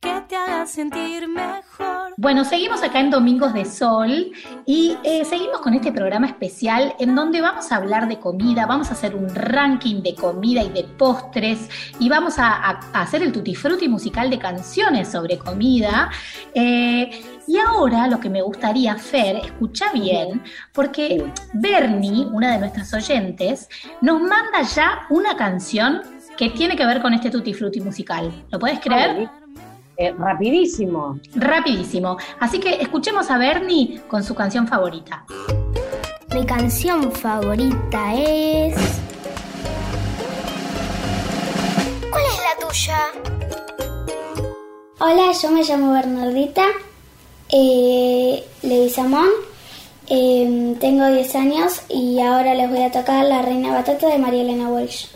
que 0.01 0.21
te 0.27 0.35
haga 0.35 0.65
sentir 0.65 1.29
mejor. 1.29 1.95
Bueno, 2.17 2.43
seguimos 2.43 2.83
acá 2.83 2.99
en 2.99 3.09
Domingos 3.09 3.53
de 3.53 3.63
Sol 3.63 4.31
y 4.65 4.97
eh, 5.03 5.23
seguimos 5.23 5.59
con 5.61 5.73
este 5.73 5.91
programa 5.93 6.27
especial 6.27 6.93
en 6.99 7.15
donde 7.15 7.39
vamos 7.39 7.71
a 7.71 7.77
hablar 7.77 8.09
de 8.09 8.19
comida, 8.19 8.65
vamos 8.65 8.89
a 8.89 8.93
hacer 8.93 9.15
un 9.15 9.33
ranking 9.33 10.01
de 10.01 10.13
comida 10.15 10.61
y 10.61 10.69
de 10.71 10.83
postres 10.83 11.69
y 11.99 12.09
vamos 12.09 12.37
a, 12.37 12.47
a- 12.53 12.79
a 12.93 13.01
hacer 13.01 13.21
el 13.21 13.31
tutti 13.31 13.55
frutti 13.55 13.87
musical 13.87 14.29
de 14.29 14.39
canciones 14.39 15.09
sobre 15.09 15.37
comida. 15.37 16.09
Eh, 16.53 17.21
y 17.47 17.57
ahora 17.57 18.07
lo 18.07 18.19
que 18.19 18.29
me 18.29 18.41
gustaría, 18.41 18.95
Fer, 18.95 19.37
escucha 19.37 19.91
bien, 19.93 20.41
porque 20.73 21.31
Bernie, 21.53 22.25
una 22.31 22.53
de 22.53 22.59
nuestras 22.59 22.93
oyentes, 22.93 23.69
nos 24.01 24.21
manda 24.21 24.61
ya 24.63 25.05
una 25.09 25.35
canción 25.35 26.01
que 26.37 26.49
tiene 26.49 26.75
que 26.75 26.85
ver 26.85 27.01
con 27.01 27.13
este 27.13 27.29
tutti 27.29 27.53
frutti 27.53 27.81
musical. 27.81 28.45
¿Lo 28.51 28.59
puedes 28.59 28.79
creer? 28.79 29.29
Eh, 29.97 30.13
rapidísimo. 30.17 31.19
Rapidísimo. 31.35 32.17
Así 32.39 32.59
que 32.59 32.81
escuchemos 32.81 33.29
a 33.31 33.37
Bernie 33.37 34.01
con 34.07 34.23
su 34.23 34.35
canción 34.35 34.67
favorita. 34.67 35.25
Mi 36.33 36.45
canción 36.45 37.11
favorita 37.11 38.13
es. 38.15 38.75
¿Cuál 42.09 42.23
es 42.25 42.39
la 42.43 42.67
tuya? 42.67 42.97
Hola, 44.99 45.31
yo 45.41 45.51
me 45.51 45.63
llamo 45.63 45.93
Bernardita 45.93 46.63
eh, 47.49 48.43
Leguizamón. 48.61 49.29
Eh, 50.07 50.75
tengo 50.79 51.07
10 51.07 51.35
años 51.35 51.81
y 51.89 52.19
ahora 52.19 52.53
les 52.53 52.69
voy 52.69 52.83
a 52.83 52.91
tocar 52.91 53.25
La 53.25 53.41
Reina 53.41 53.71
Batata 53.71 54.07
de 54.07 54.19
María 54.19 54.41
Elena 54.41 54.67
Walsh. 54.67 55.07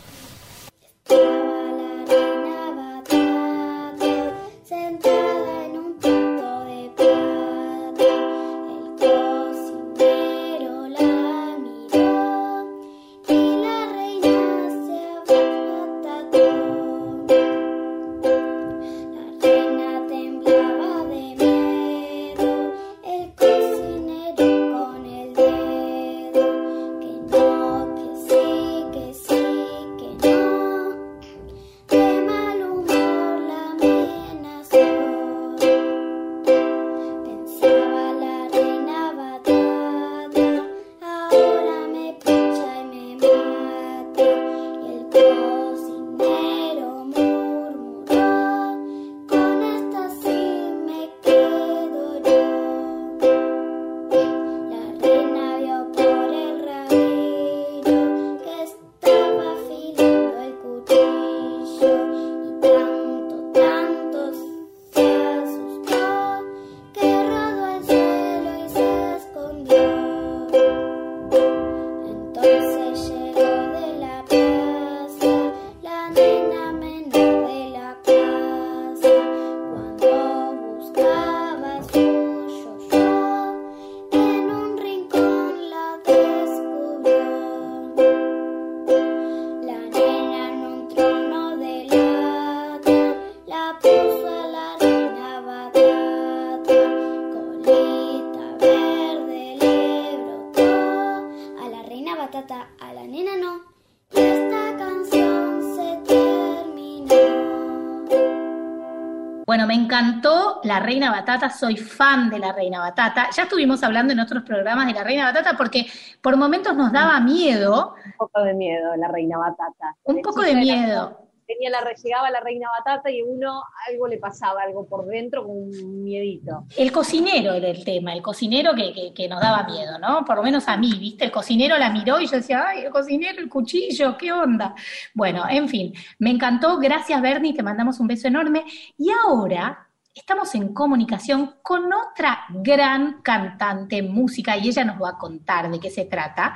Batata, 111.34 111.50
soy 111.54 111.78
fan 111.78 112.30
de 112.30 112.39
La 112.39 112.52
Reina 112.54 112.80
Batata. 112.80 113.30
Ya 113.36 113.44
estuvimos 113.44 113.84
hablando 113.84 114.13
en 114.13 114.20
otros 114.20 114.44
programas 114.44 114.88
de 114.88 114.94
La 114.94 115.04
Reina 115.04 115.26
Batata 115.26 115.56
porque 115.58 115.86
por 116.22 116.36
momentos 116.38 116.76
nos 116.76 116.92
daba 116.92 117.20
miedo, 117.20 117.94
Un 118.06 118.13
poco 118.18 118.42
de 118.44 118.54
miedo 118.54 118.96
la 118.98 119.08
reina 119.10 119.38
batata. 119.38 119.96
un 120.04 120.22
poco 120.22 120.42
de 120.42 120.56
miedo. 120.56 121.26
Tenía 121.46 121.72
la, 121.72 121.80
llegaba 121.96 122.30
la 122.30 122.42
reina 122.42 122.68
batata 122.78 123.10
y 123.10 123.24
uno 123.24 123.63
algo 123.89 124.08
le 124.08 124.18
pasaba, 124.20 124.62
algo 124.62 124.88
por 124.88 125.06
dentro, 125.08 125.44
con 125.48 125.58
un 125.58 126.04
miedito. 126.04 126.65
El 126.78 126.92
cocinero 126.92 127.54
era 127.54 127.68
el 127.70 127.84
tema, 127.84 128.13
el 128.13 128.22
cocinero 128.22 128.76
que, 128.76 128.94
que- 128.94 129.13
que 129.15 129.28
nos 129.28 129.42
daba 129.42 129.63
miedo, 129.63 129.98
¿no? 129.98 130.24
Por 130.26 130.36
lo 130.36 130.44
menos 130.44 130.68
a 130.68 130.78
mí, 130.78 130.94
¿viste? 131.00 131.26
El 131.26 131.32
cocinero 131.32 131.76
la 131.80 131.89
miró 131.89 132.20
y 132.20 132.28
yo 132.28 132.34
decía, 132.38 132.65
ay, 132.68 132.82
el 132.86 132.92
cocinero, 132.92 133.39
el 133.39 133.50
cuchillo, 133.50 134.15
¿qué 134.15 134.32
onda? 134.32 134.76
Bueno, 135.15 135.44
en 135.50 135.68
fin, 135.68 135.94
me 136.20 136.30
encantó, 136.30 136.78
gracias 136.78 137.20
Bernie, 137.20 137.54
te 137.56 137.63
mandamos 137.63 138.00
un 138.00 138.06
beso 138.08 138.28
enorme. 138.28 138.63
Y 138.98 139.10
ahora 139.26 139.88
estamos 140.13 140.54
en 140.56 140.74
comunicación 140.74 141.56
con 141.62 141.91
otra 141.93 142.45
gran 142.50 143.22
cantante 143.22 144.02
música 144.02 144.58
y 144.58 144.67
ella 144.67 144.84
nos 144.84 145.02
va 145.02 145.12
a 145.12 145.17
contar 145.17 145.69
de 145.69 145.80
qué 145.80 145.89
se 145.89 146.06
trata. 146.06 146.54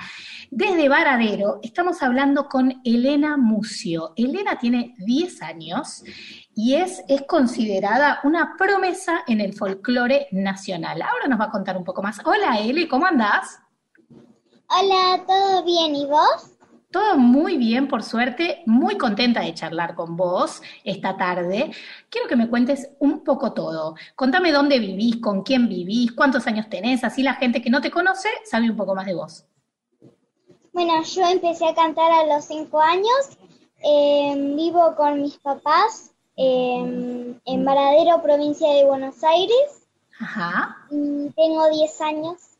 Desde 0.50 0.89
Varadero 0.89 1.60
estamos 1.62 2.02
hablando 2.04 2.48
con 2.48 2.82
Elena 2.84 3.38
Mucio. 3.38 4.13
Elena 4.16 4.58
tiene 4.58 4.96
10 5.00 5.42
años 5.42 6.04
y 6.56 6.76
es, 6.76 7.04
es 7.08 7.24
considerada 7.24 8.20
una 8.24 8.56
promesa 8.58 9.24
en 9.28 9.42
el 9.42 9.54
folclore 9.54 10.28
nacional. 10.32 11.02
Ahora 11.02 11.28
nos 11.28 11.39
va 11.39 11.46
a 11.46 11.52
contar 11.52 11.78
un 11.78 11.84
poco 11.84 12.02
más. 12.02 12.20
Hola 12.26 12.60
Eli, 12.60 12.88
¿cómo 12.88 13.06
andás? 13.06 13.60
Hola, 14.70 15.24
¿todo 15.28 15.63
bien? 15.63 15.96
¿Y 15.96 16.06
vos? 16.06 16.53
Todo 16.94 17.18
muy 17.18 17.58
bien, 17.58 17.88
por 17.88 18.04
suerte, 18.04 18.62
muy 18.68 19.00
contenta 19.00 19.42
de 19.42 19.56
charlar 19.56 19.96
con 19.96 20.16
vos 20.16 20.62
esta 20.84 21.18
tarde. 21.18 21.72
Quiero 22.08 22.28
que 22.28 22.36
me 22.36 22.48
cuentes 22.48 22.92
un 23.00 23.24
poco 23.24 23.52
todo. 23.54 23.96
Contame 24.16 24.52
dónde 24.52 24.78
vivís, 24.78 25.18
con 25.18 25.42
quién 25.42 25.68
vivís, 25.68 26.12
cuántos 26.12 26.46
años 26.46 26.70
tenés, 26.70 27.04
así 27.04 27.24
la 27.24 27.34
gente 27.34 27.64
que 27.64 27.72
no 27.72 27.82
te 27.82 27.90
conoce 27.90 28.30
sabe 28.46 28.70
un 28.70 28.78
poco 28.78 28.94
más 28.94 29.08
de 29.08 29.16
vos. 29.16 29.44
Bueno, 30.72 31.02
yo 31.02 31.24
empecé 31.26 31.68
a 31.68 31.74
cantar 31.74 32.12
a 32.12 32.28
los 32.28 32.46
cinco 32.46 32.80
años. 32.80 33.40
Eh, 33.84 34.54
vivo 34.56 34.96
con 34.96 35.20
mis 35.20 35.38
papás 35.40 36.12
eh, 36.38 37.36
en 37.44 37.66
Varadero, 37.66 38.22
provincia 38.22 38.72
de 38.72 38.86
Buenos 38.86 39.24
Aires. 39.24 39.88
Ajá, 40.20 40.78
Y 40.92 41.32
tengo 41.32 41.70
10 41.72 42.02
años. 42.02 42.53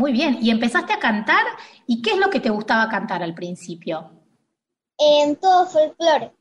Muy 0.00 0.12
bien. 0.12 0.38
¿Y 0.40 0.50
empezaste 0.50 0.94
a 0.94 0.98
cantar? 0.98 1.44
¿Y 1.86 2.00
qué 2.00 2.12
es 2.12 2.18
lo 2.18 2.30
que 2.30 2.40
te 2.40 2.48
gustaba 2.48 2.88
cantar 2.88 3.22
al 3.22 3.34
principio? 3.34 4.10
En 4.96 5.36
todo 5.36 5.66
folclore. 5.66 6.32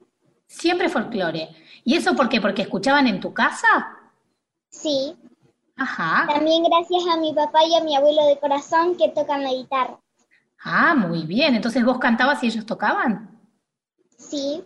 Siempre 0.47 0.87
folclore. 0.87 1.49
¿Y 1.83 1.95
eso 1.95 2.15
por 2.15 2.29
qué? 2.29 2.39
¿Porque 2.39 2.61
escuchaban 2.61 3.05
en 3.07 3.19
tu 3.19 3.33
casa? 3.33 3.67
Sí. 4.69 5.13
Ajá. 5.75 6.25
También 6.33 6.63
gracias 6.63 7.03
a 7.11 7.17
mi 7.17 7.33
papá 7.33 7.59
y 7.65 7.75
a 7.75 7.83
mi 7.83 7.97
abuelo 7.97 8.25
de 8.27 8.39
corazón 8.39 8.95
que 8.95 9.09
tocan 9.09 9.43
la 9.43 9.51
guitarra. 9.51 9.99
Ah, 10.63 10.95
muy 10.95 11.23
bien. 11.23 11.53
Entonces 11.53 11.83
vos 11.83 11.99
cantabas 11.99 12.41
y 12.43 12.47
ellos 12.47 12.65
tocaban. 12.65 13.41
Sí. 14.17 14.63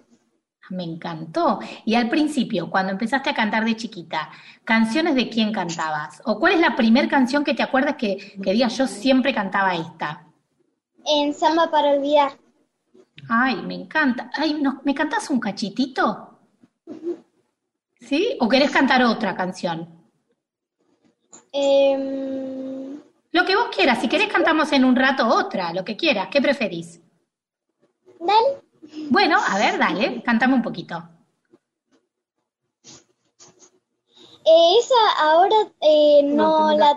Me 0.73 0.83
encantó. 0.83 1.59
Y 1.85 1.93
al 1.95 2.09
principio, 2.09 2.69
cuando 2.69 2.91
empezaste 2.91 3.29
a 3.29 3.33
cantar 3.35 3.63
de 3.63 3.75
chiquita, 3.75 4.29
¿canciones 4.63 5.13
de 5.15 5.29
quién 5.29 5.51
cantabas? 5.53 6.21
¿O 6.25 6.39
cuál 6.39 6.53
es 6.53 6.59
la 6.59 6.75
primera 6.75 7.07
canción 7.07 7.43
que 7.43 7.53
te 7.53 7.61
acuerdas 7.61 7.95
que, 7.95 8.39
que 8.41 8.53
digas 8.53 8.75
yo 8.77 8.87
siempre 8.87 9.33
cantaba 9.33 9.75
esta? 9.75 10.25
En 11.05 11.33
Samba 11.33 11.69
para 11.69 11.91
olvidar. 11.91 12.31
Ay, 13.29 13.55
me 13.61 13.75
encanta. 13.75 14.31
Ay, 14.33 14.55
no, 14.55 14.81
¿me 14.83 14.95
cantás 14.95 15.29
un 15.29 15.39
cachitito? 15.39 16.39
¿Sí? 17.99 18.35
¿O 18.39 18.49
querés 18.49 18.71
cantar 18.71 19.03
otra 19.03 19.35
canción? 19.35 19.87
Em, 21.51 22.99
Lo 23.31 23.45
que 23.45 23.55
vos 23.55 23.67
quieras. 23.75 23.99
Si 24.01 24.07
querés 24.07 24.27
cantamos 24.27 24.71
en 24.71 24.83
un 24.85 24.95
rato 24.95 25.27
otra, 25.27 25.71
lo 25.73 25.85
que 25.85 25.95
quieras. 25.95 26.27
¿Qué 26.31 26.41
preferís? 26.41 26.99
dale. 28.19 28.63
Bueno, 29.09 29.37
a 29.45 29.57
ver, 29.57 29.77
dale, 29.77 30.21
cantame 30.23 30.53
un 30.55 30.61
poquito. 30.61 31.03
Eh, 34.45 34.75
esa 34.77 35.21
ahora 35.21 35.55
eh, 35.79 36.21
no, 36.23 36.75
la 36.75 36.95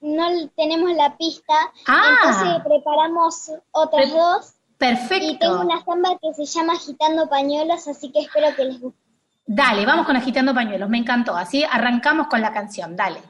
no 0.00 0.48
tenemos 0.56 0.92
la 0.94 1.16
pista, 1.16 1.54
Ah. 1.86 2.18
entonces 2.22 2.62
preparamos 2.64 3.50
otras 3.72 4.12
dos. 4.12 4.52
Y 4.76 4.78
Perfecto. 4.78 5.38
tengo 5.40 5.60
una 5.62 5.84
samba 5.84 6.16
que 6.20 6.32
se 6.34 6.44
llama 6.44 6.74
Agitando 6.74 7.28
Pañuelos, 7.28 7.88
así 7.88 8.12
que 8.12 8.20
espero 8.20 8.54
que 8.54 8.64
les 8.66 8.80
guste. 8.80 9.00
Dale, 9.46 9.84
vamos 9.86 10.06
con 10.06 10.16
Agitando 10.16 10.54
Pañuelos, 10.54 10.88
me 10.88 10.98
encantó. 10.98 11.36
Así 11.36 11.64
arrancamos 11.64 12.28
con 12.28 12.40
la 12.40 12.52
canción, 12.52 12.94
dale. 12.94 13.20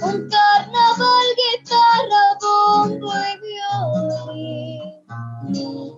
un 0.02 0.30
carnaval, 0.30 1.28
guitarra, 1.42 2.24
bombo 2.42 3.12
y 3.12 3.34
violín, 3.44 4.82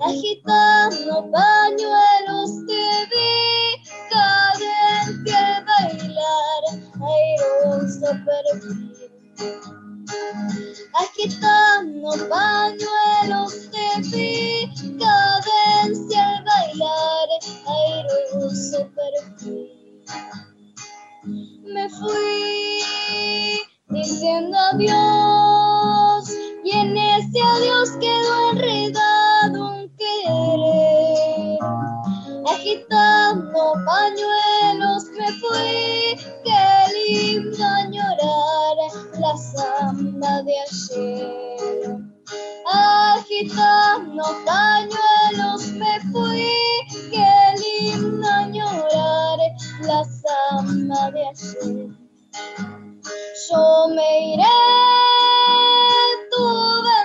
agitando 0.07 1.29
pañuelos 1.31 2.51
te 2.65 2.87
vi, 3.11 3.31
cadente 4.09 5.37
bailar, 5.67 6.63
airoso 6.97 8.09
agitando 10.93 12.09
pañuelos 12.29 13.71
de 13.71 13.87
decadencia 14.89 16.21
al 16.29 16.43
bailar 16.43 17.27
airoso 17.67 18.79
perfil. 18.95 19.69
Me 21.63 21.89
fui 21.89 22.81
diciendo 23.89 24.57
adiós 24.71 26.29
y 26.63 26.71
en 26.71 26.97
ese 26.97 27.41
adiós 27.41 27.91
quedó 27.99 28.51
enredado 28.51 29.71
un 29.71 29.89
querer. 29.97 31.59
Agitando 32.45 33.73
pañuelos 33.85 35.05
me 35.17 35.31
fui, 35.39 36.15
qué 36.43 36.63
lindo 36.93 37.65
año 37.65 38.12
la 39.33 39.37
samba 39.37 40.43
de 40.43 40.53
ayer. 40.59 41.97
Agitando 42.71 44.23
pañuelos 44.45 45.71
me 45.73 45.99
fui, 46.11 46.51
qué 47.09 47.31
lindo 47.61 48.27
añorar 48.29 49.39
la 49.81 50.03
samba 50.03 51.11
de 51.11 51.27
ayer. 51.27 51.89
Yo 53.49 53.87
me 53.95 54.33
iré, 54.33 54.43
tú 56.31 56.45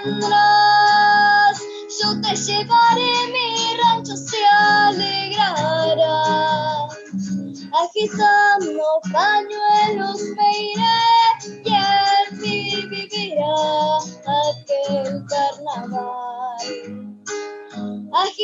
vendrás, 0.04 1.56
yo 2.00 2.08
te 2.20 2.36
llevaré, 2.36 3.12
mi 3.32 3.46
rancho 3.82 4.16
se 4.16 4.44
alegrará. 4.46 6.18
Agitando 7.72 9.00
pañuelos 9.12 10.20
me 10.36 10.48
iré 10.72 11.17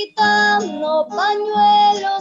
Agitando 0.04 1.06
pañuelos 1.08 2.13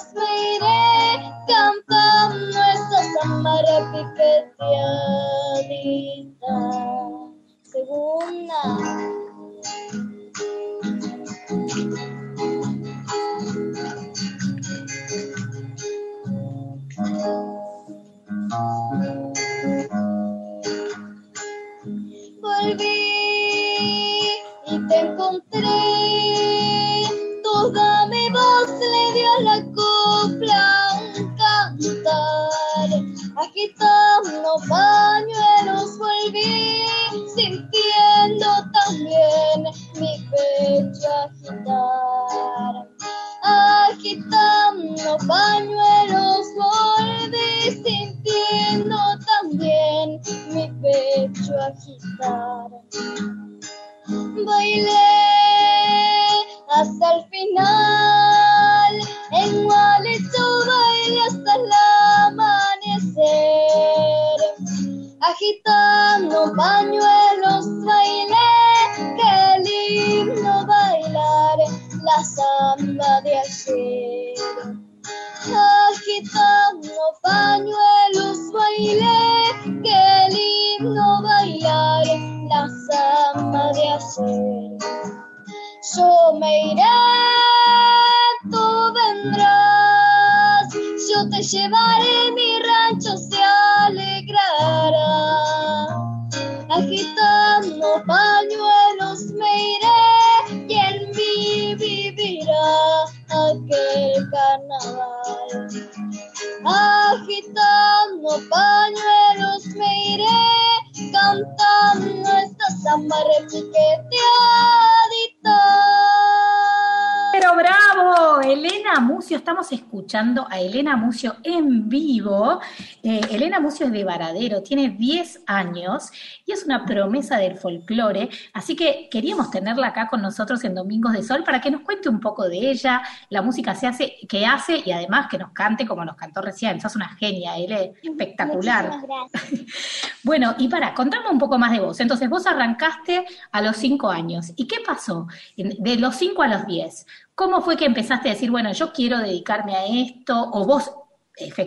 De 123.91 124.03
Varadero, 124.03 124.63
tiene 124.63 124.89
10 124.89 125.43
años 125.47 126.09
y 126.45 126.51
es 126.51 126.65
una 126.65 126.85
promesa 126.85 127.37
del 127.37 127.57
folclore, 127.57 128.29
así 128.53 128.75
que 128.75 129.07
queríamos 129.11 129.51
tenerla 129.51 129.87
acá 129.87 130.07
con 130.07 130.21
nosotros 130.21 130.63
en 130.63 130.75
Domingos 130.75 131.13
de 131.13 131.23
Sol 131.23 131.43
para 131.43 131.61
que 131.61 131.71
nos 131.71 131.81
cuente 131.81 132.09
un 132.09 132.19
poco 132.19 132.47
de 132.47 132.71
ella, 132.71 133.01
la 133.29 133.41
música 133.41 133.75
se 133.75 133.87
hace, 133.87 134.15
que 134.27 134.45
hace 134.45 134.81
y 134.85 134.91
además 134.91 135.27
que 135.29 135.37
nos 135.37 135.51
cante 135.51 135.85
como 135.85 136.05
nos 136.05 136.15
cantó 136.15 136.41
recién. 136.41 136.79
Sos 136.79 136.95
una 136.95 137.09
genia, 137.15 137.57
Ele, 137.57 137.93
espectacular. 138.01 138.89
Muchísimas 138.89 139.29
gracias. 139.31 139.63
Bueno, 140.23 140.55
y 140.57 140.69
para, 140.69 140.93
contame 140.93 141.29
un 141.29 141.37
poco 141.37 141.57
más 141.57 141.73
de 141.73 141.81
vos. 141.81 141.99
Entonces, 141.99 142.29
vos 142.29 142.47
arrancaste 142.47 143.25
a 143.51 143.61
los 143.61 143.75
5 143.75 144.09
años. 144.09 144.53
¿Y 144.55 144.67
qué 144.67 144.77
pasó? 144.85 145.27
De 145.57 145.97
los 145.97 146.15
5 146.15 146.41
a 146.41 146.47
los 146.47 146.65
10. 146.65 147.05
¿Cómo 147.35 147.61
fue 147.61 147.75
que 147.75 147.85
empezaste 147.85 148.29
a 148.29 148.33
decir, 148.33 148.49
bueno, 148.49 148.71
yo 148.71 148.93
quiero 148.93 149.17
dedicarme 149.17 149.75
a 149.75 149.85
esto? 149.85 150.49
O 150.53 150.65
vos, 150.65 150.91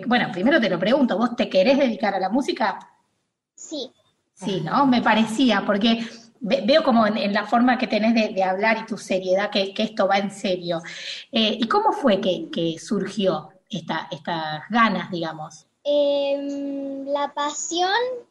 bueno, 0.06 0.30
primero 0.32 0.60
te 0.60 0.68
lo 0.70 0.78
pregunto, 0.78 1.16
¿vos 1.18 1.36
te 1.36 1.48
querés 1.48 1.78
dedicar 1.78 2.14
a 2.14 2.20
la 2.20 2.28
música? 2.30 2.78
Sí, 3.54 3.92
Sí, 4.34 4.60
¿no? 4.60 4.86
Me 4.86 5.02
parecía, 5.02 5.64
porque 5.66 6.06
ve- 6.40 6.62
veo 6.66 6.82
como 6.82 7.06
en, 7.06 7.16
en 7.16 7.32
la 7.32 7.46
forma 7.46 7.78
que 7.78 7.86
tenés 7.86 8.14
de, 8.14 8.28
de 8.34 8.42
hablar 8.44 8.78
y 8.82 8.86
tu 8.86 8.96
seriedad, 8.98 9.50
que, 9.50 9.72
que 9.74 9.82
esto 9.84 10.06
va 10.06 10.18
en 10.18 10.30
serio. 10.30 10.82
Eh, 11.32 11.56
¿Y 11.60 11.66
cómo 11.68 11.92
fue 11.92 12.20
que, 12.20 12.48
que 12.52 12.78
surgió 12.78 13.48
esta, 13.70 14.08
estas 14.10 14.62
ganas, 14.70 15.10
digamos? 15.10 15.66
Em, 15.84 17.06
la 17.06 17.32
pasión 17.32 17.88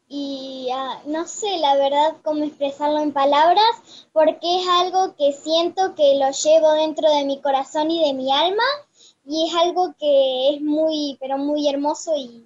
y 0.08 0.70
ah, 0.72 1.02
no 1.08 1.26
sé 1.28 1.58
la 1.58 1.76
verdad 1.76 2.18
cómo 2.24 2.44
expresarlo 2.44 3.00
en 3.00 3.14
palabras 3.14 4.06
porque 4.14 4.60
es 4.62 4.68
algo 4.68 5.16
que 5.16 5.32
siento 5.34 5.96
que 5.96 6.20
lo 6.20 6.30
llevo 6.30 6.74
dentro 6.74 7.10
de 7.12 7.26
mi 7.26 7.42
corazón 7.42 7.90
y 7.90 8.06
de 8.06 8.14
mi 8.14 8.32
alma 8.32 8.64
y 9.26 9.48
es 9.48 9.56
algo 9.56 9.96
que 10.00 10.56
es 10.56 10.62
muy 10.62 11.18
pero 11.20 11.38
muy 11.38 11.68
hermoso 11.68 12.12
y 12.16 12.46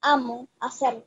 amo 0.00 0.48
hacerlo. 0.60 1.04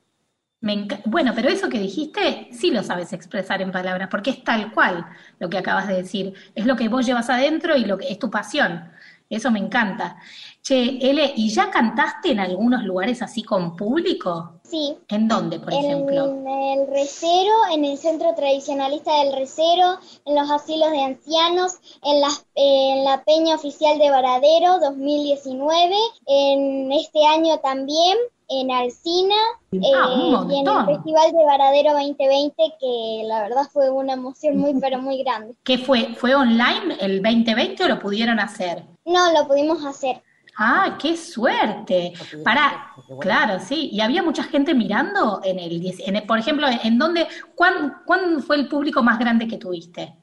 Me 0.61 0.87
bueno, 1.05 1.33
pero 1.35 1.49
eso 1.49 1.69
que 1.69 1.79
dijiste 1.79 2.47
sí 2.51 2.71
lo 2.71 2.81
sabes 2.81 3.13
expresar 3.13 3.61
en 3.61 3.71
palabras, 3.71 4.09
porque 4.09 4.31
es 4.31 4.43
tal 4.43 4.73
cual 4.73 5.05
lo 5.39 5.49
que 5.49 5.57
acabas 5.57 5.87
de 5.87 5.95
decir. 5.95 6.33
Es 6.55 6.65
lo 6.65 6.75
que 6.75 6.89
vos 6.89 7.05
llevas 7.05 7.29
adentro 7.29 7.75
y 7.75 7.85
lo 7.85 7.97
que 7.97 8.09
es 8.09 8.19
tu 8.19 8.31
pasión. 8.31 8.91
Eso 9.29 9.51
me 9.51 9.59
encanta. 9.59 10.17
Che, 10.61 10.97
Ele, 11.01 11.33
¿y 11.35 11.49
ya 11.49 11.69
cantaste 11.69 12.31
en 12.31 12.39
algunos 12.39 12.83
lugares 12.83 13.21
así 13.21 13.43
con 13.43 13.75
público? 13.75 14.54
Sí, 14.69 14.97
¿En 15.09 15.27
dónde, 15.27 15.59
por 15.59 15.73
ejemplo? 15.73 16.25
en 16.25 16.47
el 16.47 16.87
recero, 16.87 17.51
en 17.71 17.85
el 17.85 17.97
centro 17.97 18.33
tradicionalista 18.35 19.19
del 19.19 19.33
recero, 19.33 19.99
en 20.25 20.35
los 20.35 20.49
asilos 20.49 20.91
de 20.91 21.03
ancianos, 21.03 21.73
en 22.03 22.21
la, 22.21 22.29
en 22.55 23.03
la 23.03 23.23
Peña 23.23 23.55
Oficial 23.55 23.99
de 23.99 24.09
Varadero 24.09 24.79
2019, 24.79 25.95
en 26.25 26.91
este 26.91 27.25
año 27.25 27.59
también, 27.59 28.17
en 28.49 28.71
Alcina, 28.71 29.35
Ah, 29.73 30.09
eh, 30.09 30.53
y 30.53 30.59
en 30.59 30.67
el. 30.67 30.85
Festival 30.85 31.31
de 31.31 31.45
Varadero 31.45 31.93
2020, 31.93 32.63
que 32.79 33.23
la 33.25 33.41
verdad 33.41 33.63
fue 33.71 33.89
una 33.89 34.13
emoción 34.13 34.57
muy, 34.57 34.73
pero 34.79 34.99
muy 35.01 35.21
grande. 35.23 35.55
¿Qué 35.63 35.77
fue? 35.77 36.15
¿Fue 36.15 36.33
online 36.35 36.97
el 36.99 37.21
2020 37.21 37.83
o 37.83 37.87
lo 37.87 37.99
pudieron 37.99 38.39
hacer? 38.39 38.83
No, 39.05 39.31
lo 39.33 39.47
pudimos 39.47 39.83
hacer. 39.85 40.21
¡Ah, 40.57 40.97
qué 41.01 41.17
suerte! 41.17 42.13
Para, 42.43 42.91
claro, 43.19 43.59
sí. 43.59 43.89
¿Y 43.91 44.01
había 44.01 44.23
mucha 44.23 44.43
gente 44.43 44.73
mirando 44.73 45.41
en 45.43 45.59
el, 45.59 45.79
10 45.79 45.99
en 46.07 46.15
el- 46.15 46.23
por 46.25 46.39
ejemplo, 46.39 46.67
en 46.83 46.97
dónde, 46.97 47.27
cuán, 47.55 48.01
cuán 48.05 48.41
fue 48.41 48.55
el 48.55 48.67
público 48.67 49.03
más 49.03 49.19
grande 49.19 49.47
que 49.47 49.57
tuviste? 49.57 50.15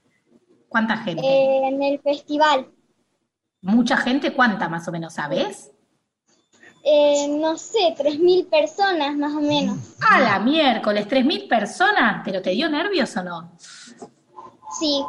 ¿Cuánta 0.68 0.97
gente? 0.99 1.22
eh, 1.26 1.68
en 1.68 1.83
el 1.83 2.01
festival. 2.01 2.70
¿Mucha 3.61 3.97
gente? 3.99 4.33
¿Cuánta 4.33 4.68
más 4.68 4.89
o 4.89 4.93
menos? 4.93 5.14
¿Sabes? 5.14 5.70
Eh, 6.85 7.28
no 7.28 7.57
sé, 7.59 7.95
3.000 7.97 8.47
personas 8.47 9.16
más 9.16 9.35
o 9.35 9.41
menos. 9.41 9.78
A 10.11 10.18
la 10.20 10.39
miércoles, 10.41 11.07
3.000 11.07 11.47
personas, 11.47 12.22
¿pero 12.24 12.43
te 12.43 12.51
dio 12.51 12.68
nervios 12.68 13.16
o 13.16 13.22
no? 13.22 13.53
Sí, 14.78 15.05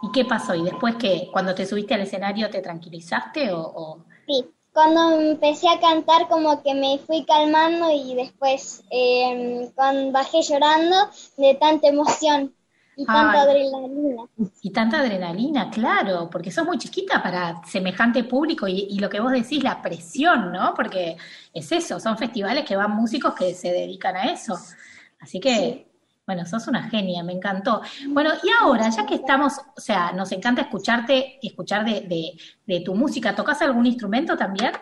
¿Y 0.00 0.12
qué 0.12 0.24
pasó? 0.24 0.54
¿Y 0.54 0.62
después 0.62 0.94
qué? 0.96 1.28
¿Cuando 1.32 1.54
te 1.54 1.66
subiste 1.66 1.94
al 1.94 2.02
escenario 2.02 2.48
te 2.50 2.60
tranquilizaste 2.60 3.50
o...? 3.52 3.60
o- 3.60 4.04
sí. 4.28 4.46
Cuando 4.72 5.20
empecé 5.20 5.68
a 5.68 5.80
cantar 5.80 6.28
como 6.28 6.62
que 6.62 6.74
me 6.74 6.98
fui 7.00 7.24
calmando 7.24 7.90
y 7.90 8.14
después 8.14 8.84
eh, 8.90 9.72
cuando 9.74 10.12
bajé 10.12 10.42
llorando 10.42 10.96
de 11.36 11.54
tanta 11.56 11.88
emoción 11.88 12.54
y 12.96 13.04
tanta 13.06 13.42
Ay. 13.42 13.50
adrenalina. 13.50 14.28
Y 14.62 14.70
tanta 14.70 15.00
adrenalina, 15.00 15.70
claro, 15.70 16.28
porque 16.30 16.52
sos 16.52 16.64
muy 16.64 16.78
chiquita 16.78 17.22
para 17.22 17.62
semejante 17.64 18.22
público 18.24 18.68
y, 18.68 18.86
y 18.90 18.98
lo 19.00 19.10
que 19.10 19.20
vos 19.20 19.32
decís, 19.32 19.64
la 19.64 19.82
presión, 19.82 20.52
¿no? 20.52 20.74
Porque 20.74 21.16
es 21.52 21.72
eso, 21.72 21.98
son 21.98 22.16
festivales 22.18 22.64
que 22.64 22.76
van 22.76 22.92
músicos 22.92 23.34
que 23.34 23.54
se 23.54 23.72
dedican 23.72 24.16
a 24.16 24.32
eso. 24.32 24.56
Así 25.20 25.40
que, 25.40 25.87
bueno, 26.28 26.44
sos 26.44 26.68
una 26.68 26.90
genia, 26.90 27.24
me 27.24 27.32
encantó. 27.32 27.80
Bueno, 28.08 28.32
y 28.44 28.50
ahora, 28.60 28.90
ya 28.90 29.06
que 29.06 29.14
estamos, 29.14 29.54
o 29.74 29.80
sea, 29.80 30.12
nos 30.12 30.30
encanta 30.30 30.60
escucharte, 30.60 31.38
escuchar 31.40 31.86
de, 31.86 32.02
de, 32.02 32.32
de 32.66 32.80
tu 32.80 32.94
música, 32.94 33.34
¿tocas 33.34 33.62
algún 33.62 33.86
instrumento 33.86 34.36
también? 34.36 34.72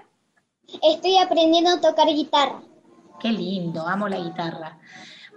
Estoy 0.82 1.18
aprendiendo 1.18 1.70
a 1.70 1.80
tocar 1.80 2.09
guitarra. 2.09 2.62
Qué 3.20 3.30
lindo, 3.30 3.86
amo 3.86 4.09
la 4.09 4.18
guitarra. 4.18 4.80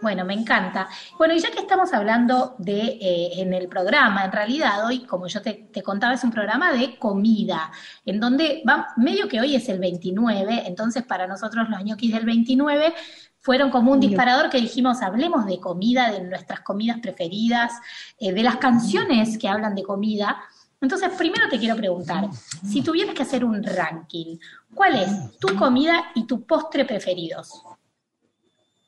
Bueno, 0.01 0.25
me 0.25 0.33
encanta. 0.33 0.87
Bueno, 1.19 1.35
y 1.35 1.39
ya 1.39 1.51
que 1.51 1.59
estamos 1.59 1.93
hablando 1.93 2.55
de, 2.57 2.97
eh, 2.99 3.41
en 3.41 3.53
el 3.53 3.67
programa, 3.67 4.25
en 4.25 4.31
realidad 4.31 4.83
hoy, 4.87 5.01
como 5.05 5.27
yo 5.27 5.43
te, 5.43 5.69
te 5.71 5.83
contaba, 5.83 6.15
es 6.15 6.23
un 6.23 6.31
programa 6.31 6.71
de 6.71 6.97
comida, 6.97 7.71
en 8.03 8.19
donde 8.19 8.63
va, 8.67 8.87
medio 8.97 9.27
que 9.27 9.39
hoy 9.39 9.55
es 9.55 9.69
el 9.69 9.77
29, 9.77 10.63
entonces 10.65 11.03
para 11.03 11.27
nosotros 11.27 11.69
los 11.69 11.83
ñoquis 11.83 12.13
del 12.13 12.25
29 12.25 12.95
fueron 13.41 13.69
como 13.71 13.91
un 13.91 13.99
disparador 13.99 14.49
que 14.49 14.59
dijimos, 14.59 15.01
hablemos 15.01 15.45
de 15.45 15.59
comida, 15.59 16.11
de 16.11 16.21
nuestras 16.21 16.61
comidas 16.61 16.99
preferidas, 17.01 17.73
eh, 18.19 18.33
de 18.33 18.43
las 18.43 18.57
canciones 18.57 19.37
que 19.37 19.47
hablan 19.47 19.75
de 19.75 19.83
comida. 19.83 20.37
Entonces, 20.81 21.09
primero 21.17 21.49
te 21.49 21.59
quiero 21.59 21.75
preguntar, 21.75 22.29
si 22.65 22.81
tuvieras 22.81 23.13
que 23.13 23.23
hacer 23.23 23.43
un 23.43 23.63
ranking, 23.63 24.37
¿cuál 24.73 24.95
es 24.95 25.37
tu 25.39 25.55
comida 25.55 26.11
y 26.15 26.25
tu 26.25 26.45
postre 26.45 26.85
preferidos? 26.85 27.63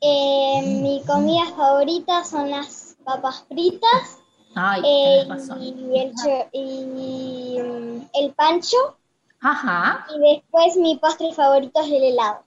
Eh, 0.01 0.79
mi 0.81 1.01
comida 1.05 1.45
favorita 1.55 2.23
son 2.23 2.49
las 2.49 2.97
papas 3.03 3.45
fritas 3.47 4.19
Ay, 4.55 4.81
eh, 4.83 5.25
razón. 5.29 5.61
y, 5.61 5.99
el, 5.99 6.13
y, 6.51 7.59
mm, 7.59 8.09
el 8.13 8.33
pancho 8.33 8.77
Ajá, 9.39 10.07
y 10.15 10.35
después 10.35 10.75
mi 10.77 10.97
postre 10.97 11.33
favorito 11.33 11.81
es 11.81 11.91
el 11.91 12.03
helado. 12.03 12.43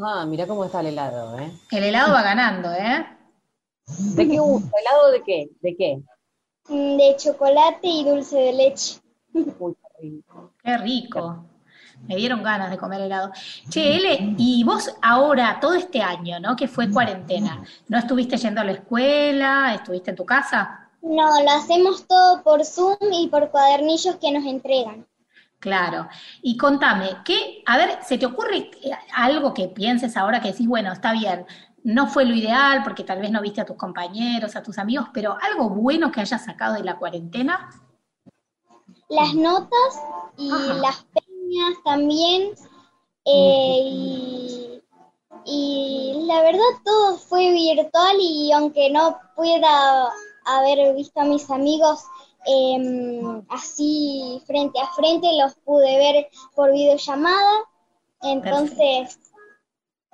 Ah, 0.00 0.24
mirá 0.26 0.46
cómo 0.46 0.64
está 0.64 0.80
el 0.80 0.86
helado, 0.86 1.38
¿eh? 1.38 1.50
el 1.72 1.84
helado 1.84 2.12
va 2.12 2.22
ganando, 2.22 2.72
¿eh? 2.72 3.06
¿De 3.86 4.28
qué 4.28 4.38
gusto? 4.38 4.70
¿Helado 4.78 5.10
de 5.10 5.22
qué? 5.24 5.50
¿De 5.60 5.76
qué? 5.76 6.02
Mm, 6.68 6.96
De 6.96 7.16
chocolate 7.16 7.88
y 7.88 8.04
dulce 8.04 8.36
de 8.36 8.52
leche. 8.52 9.00
Uy, 9.58 9.74
qué 9.74 9.98
rico. 10.00 10.52
Qué 10.62 10.78
rico. 10.78 11.44
Me 12.06 12.14
dieron 12.14 12.44
ganas 12.44 12.70
de 12.70 12.78
comer 12.78 13.00
helado. 13.00 13.32
Che, 13.68 13.96
Ele, 13.96 14.34
y 14.38 14.62
vos 14.62 14.94
ahora, 15.02 15.58
todo 15.60 15.74
este 15.74 16.00
año, 16.00 16.38
¿no? 16.38 16.54
Que 16.54 16.68
fue 16.68 16.88
cuarentena, 16.90 17.64
¿no 17.88 17.98
estuviste 17.98 18.36
yendo 18.36 18.60
a 18.60 18.64
la 18.64 18.72
escuela? 18.72 19.74
¿Estuviste 19.74 20.10
en 20.10 20.16
tu 20.16 20.24
casa? 20.24 20.90
No, 21.02 21.42
lo 21.42 21.50
hacemos 21.50 22.06
todo 22.06 22.42
por 22.44 22.64
Zoom 22.64 22.98
y 23.12 23.26
por 23.28 23.50
cuadernillos 23.50 24.14
que 24.16 24.30
nos 24.30 24.44
entregan. 24.44 25.07
Claro. 25.60 26.08
Y 26.42 26.56
contame, 26.56 27.18
¿qué, 27.24 27.62
a 27.66 27.76
ver, 27.76 27.98
¿se 28.04 28.16
te 28.16 28.26
ocurre 28.26 28.70
eh, 28.82 28.90
algo 29.14 29.52
que 29.52 29.68
pienses 29.68 30.16
ahora 30.16 30.40
que 30.40 30.52
decís, 30.52 30.68
bueno, 30.68 30.92
está 30.92 31.12
bien, 31.12 31.46
no 31.82 32.06
fue 32.06 32.24
lo 32.24 32.34
ideal 32.34 32.82
porque 32.84 33.02
tal 33.02 33.20
vez 33.20 33.30
no 33.30 33.40
viste 33.40 33.60
a 33.60 33.64
tus 33.66 33.76
compañeros, 33.76 34.54
a 34.54 34.62
tus 34.62 34.78
amigos, 34.78 35.08
pero 35.12 35.36
algo 35.42 35.68
bueno 35.70 36.12
que 36.12 36.20
hayas 36.20 36.44
sacado 36.44 36.74
de 36.74 36.84
la 36.84 36.96
cuarentena? 36.96 37.70
Las 39.08 39.34
notas 39.34 40.00
y 40.36 40.52
Ajá. 40.52 40.74
las 40.74 41.04
peñas 41.04 41.74
también. 41.84 42.52
eh, 43.24 43.80
y, 43.84 44.82
y 45.44 46.24
la 46.26 46.42
verdad 46.42 46.60
todo 46.84 47.16
fue 47.18 47.50
virtual 47.52 48.16
y 48.20 48.52
aunque 48.52 48.90
no 48.90 49.18
pueda 49.34 50.08
haber 50.44 50.94
visto 50.94 51.20
a 51.20 51.24
mis 51.24 51.50
amigos 51.50 52.04
em, 52.46 53.42
así 53.48 54.42
frente 54.46 54.80
a 54.80 54.86
frente, 54.94 55.26
los 55.40 55.54
pude 55.56 55.96
ver 55.98 56.28
por 56.54 56.72
videollamada. 56.72 57.64
Entonces, 58.22 59.18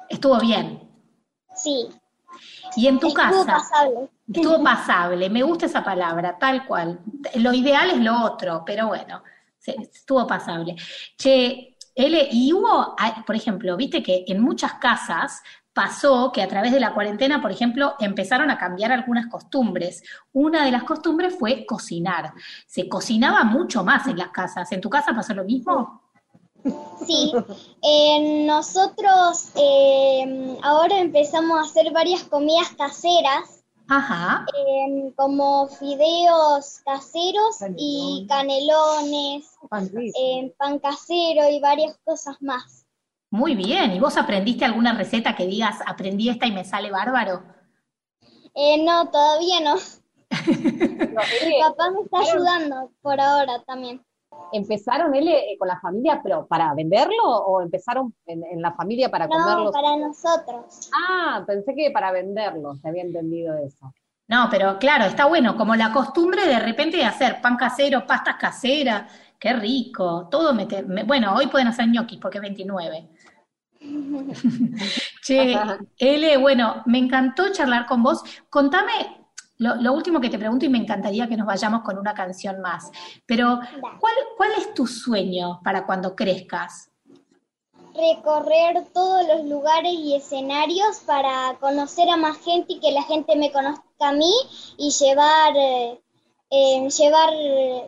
Estuvo 0.08 0.38
bien. 0.38 0.80
sí, 1.56 1.88
Y 2.76 2.86
en 2.88 2.98
tu 2.98 3.08
estuvo 3.08 3.22
casa, 3.22 3.46
pasable. 3.46 4.08
estuvo 4.32 4.62
pasable, 4.62 5.30
me 5.30 5.42
gusta 5.42 5.66
esa 5.66 5.82
palabra, 5.84 6.38
tal 6.38 6.66
cual. 6.66 7.00
Lo 7.36 7.52
ideal 7.54 7.90
es 7.90 7.98
lo 7.98 8.22
otro, 8.24 8.62
pero 8.66 8.88
bueno, 8.88 9.22
estuvo 9.64 10.26
pasable. 10.26 10.76
Che, 11.16 11.76
Ele, 11.94 12.28
y 12.32 12.52
hubo, 12.52 12.94
ah, 12.98 13.22
por 13.26 13.36
ejemplo, 13.36 13.76
viste 13.76 14.02
que 14.02 14.24
en 14.26 14.40
muchas 14.42 14.74
casas 14.74 15.42
pasó 15.74 16.30
que 16.32 16.42
a 16.42 16.48
través 16.48 16.72
de 16.72 16.80
la 16.80 16.94
cuarentena, 16.94 17.42
por 17.42 17.50
ejemplo, 17.50 17.94
empezaron 17.98 18.50
a 18.50 18.58
cambiar 18.58 18.92
algunas 18.92 19.26
costumbres. 19.26 20.02
Una 20.32 20.64
de 20.64 20.70
las 20.70 20.84
costumbres 20.84 21.36
fue 21.38 21.66
cocinar. 21.66 22.32
Se 22.66 22.88
cocinaba 22.88 23.44
mucho 23.44 23.84
más 23.84 24.06
en 24.06 24.16
las 24.16 24.28
casas. 24.28 24.70
¿En 24.72 24.80
tu 24.80 24.88
casa 24.88 25.12
pasó 25.14 25.34
lo 25.34 25.44
mismo? 25.44 26.00
Sí, 27.06 27.32
eh, 27.82 28.44
nosotros 28.46 29.50
eh, 29.54 30.56
ahora 30.62 30.98
empezamos 30.98 31.58
a 31.58 31.70
hacer 31.70 31.92
varias 31.92 32.22
comidas 32.24 32.70
caseras, 32.78 33.62
Ajá. 33.86 34.46
eh, 34.56 35.12
como 35.14 35.68
fideos 35.68 36.80
caseros 36.86 37.58
y 37.76 38.24
canelones, 38.30 39.50
Pan 39.68 39.90
eh, 39.94 40.54
pan 40.56 40.78
casero 40.78 41.48
y 41.50 41.60
varias 41.60 41.98
cosas 42.04 42.40
más. 42.40 42.83
Muy 43.34 43.54
bien. 43.54 43.92
¿Y 43.92 44.00
vos 44.00 44.16
aprendiste 44.16 44.64
alguna 44.64 44.94
receta 44.94 45.36
que 45.36 45.46
digas, 45.46 45.80
aprendí 45.86 46.30
esta 46.30 46.46
y 46.46 46.52
me 46.52 46.64
sale 46.64 46.90
bárbaro? 46.90 47.42
Eh, 48.54 48.82
no, 48.84 49.10
todavía 49.10 49.60
no. 49.60 49.76
Ele, 51.40 51.58
Papá 51.60 51.90
me 51.90 52.00
está 52.02 52.18
ayudando 52.20 52.90
por 53.02 53.20
ahora 53.20 53.62
también. 53.66 54.00
¿Empezaron 54.52 55.14
Ele 55.14 55.52
eh, 55.52 55.58
con 55.58 55.68
la 55.68 55.80
familia, 55.80 56.20
pero 56.22 56.46
para 56.46 56.72
venderlo 56.74 57.22
o 57.24 57.60
empezaron 57.62 58.14
en, 58.26 58.44
en 58.44 58.62
la 58.62 58.72
familia 58.72 59.10
para 59.10 59.26
No, 59.28 59.36
comerlos? 59.36 59.72
para 59.72 59.96
nosotros. 59.96 60.90
Ah, 61.08 61.44
pensé 61.46 61.74
que 61.74 61.90
para 61.90 62.12
venderlos, 62.12 62.80
se 62.80 62.88
había 62.88 63.02
entendido 63.02 63.56
eso. 63.58 63.92
No, 64.26 64.48
pero 64.50 64.78
claro, 64.78 65.04
está 65.04 65.26
bueno, 65.26 65.56
como 65.56 65.74
la 65.76 65.92
costumbre 65.92 66.46
de 66.46 66.58
repente 66.58 66.96
de 66.96 67.04
hacer 67.04 67.40
pan 67.42 67.56
casero, 67.56 68.06
pastas 68.06 68.36
caseras, 68.36 69.12
qué 69.38 69.52
rico, 69.52 70.28
todo 70.30 70.54
me- 70.54 70.66
bueno, 71.04 71.34
hoy 71.34 71.46
pueden 71.48 71.68
hacer 71.68 71.88
ñoquis 71.88 72.18
porque 72.20 72.38
es 72.38 72.42
29. 72.42 73.10
Che, 75.22 75.56
Ele, 75.98 76.36
bueno, 76.36 76.82
me 76.86 76.98
encantó 76.98 77.52
charlar 77.52 77.86
con 77.86 78.02
vos. 78.02 78.22
Contame 78.50 79.24
lo, 79.58 79.76
lo 79.76 79.92
último 79.92 80.20
que 80.20 80.30
te 80.30 80.38
pregunto 80.38 80.64
y 80.64 80.68
me 80.68 80.78
encantaría 80.78 81.28
que 81.28 81.36
nos 81.36 81.46
vayamos 81.46 81.82
con 81.82 81.98
una 81.98 82.14
canción 82.14 82.60
más, 82.60 82.90
pero 83.26 83.60
¿cuál, 83.80 84.14
cuál 84.36 84.50
es 84.58 84.74
tu 84.74 84.86
sueño 84.86 85.60
para 85.62 85.86
cuando 85.86 86.14
crezcas? 86.14 86.90
recorrer 87.94 88.84
todos 88.92 89.26
los 89.28 89.44
lugares 89.44 89.92
y 89.92 90.16
escenarios 90.16 90.98
para 91.06 91.56
conocer 91.60 92.08
a 92.10 92.16
más 92.16 92.38
gente 92.38 92.74
y 92.74 92.80
que 92.80 92.90
la 92.90 93.04
gente 93.04 93.36
me 93.36 93.52
conozca 93.52 93.84
a 94.00 94.12
mí 94.12 94.32
y 94.76 94.90
llevar, 94.90 95.56
eh, 95.56 96.00
eh, 96.50 96.88
llevar 96.88 97.32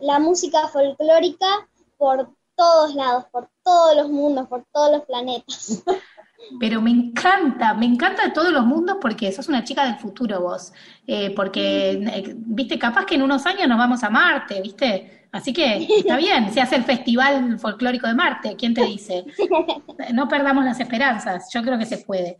la 0.01 0.19
música 0.19 0.67
folclórica 0.69 1.67
por 1.97 2.29
todos 2.57 2.95
lados, 2.95 3.25
por 3.31 3.49
todos 3.63 3.95
los 3.95 4.09
mundos, 4.09 4.47
por 4.47 4.65
todos 4.73 4.91
los 4.91 5.05
planetas. 5.05 5.83
Pero 6.59 6.81
me 6.81 6.91
encanta, 6.91 7.73
me 7.73 7.85
encanta 7.85 8.23
de 8.23 8.31
todos 8.31 8.51
los 8.51 8.65
mundos 8.65 8.97
porque 9.01 9.31
sos 9.31 9.47
una 9.47 9.63
chica 9.63 9.85
del 9.85 9.97
futuro 9.97 10.41
vos. 10.41 10.71
Eh, 11.05 11.33
porque, 11.35 11.91
eh, 11.91 12.33
viste, 12.35 12.77
capaz 12.77 13.05
que 13.05 13.15
en 13.15 13.21
unos 13.23 13.45
años 13.45 13.67
nos 13.67 13.77
vamos 13.77 14.03
a 14.03 14.09
Marte, 14.09 14.61
viste. 14.61 15.27
Así 15.31 15.51
que 15.51 15.87
está 15.97 16.15
bien, 16.17 16.51
se 16.53 16.61
hace 16.61 16.75
el 16.75 16.83
Festival 16.83 17.59
Folclórico 17.59 18.07
de 18.07 18.13
Marte, 18.13 18.55
¿quién 18.55 18.73
te 18.73 18.83
dice? 18.85 19.25
No 20.13 20.27
perdamos 20.27 20.63
las 20.63 20.79
esperanzas, 20.79 21.49
yo 21.51 21.61
creo 21.63 21.77
que 21.77 21.85
se 21.85 21.97
puede. 21.97 22.37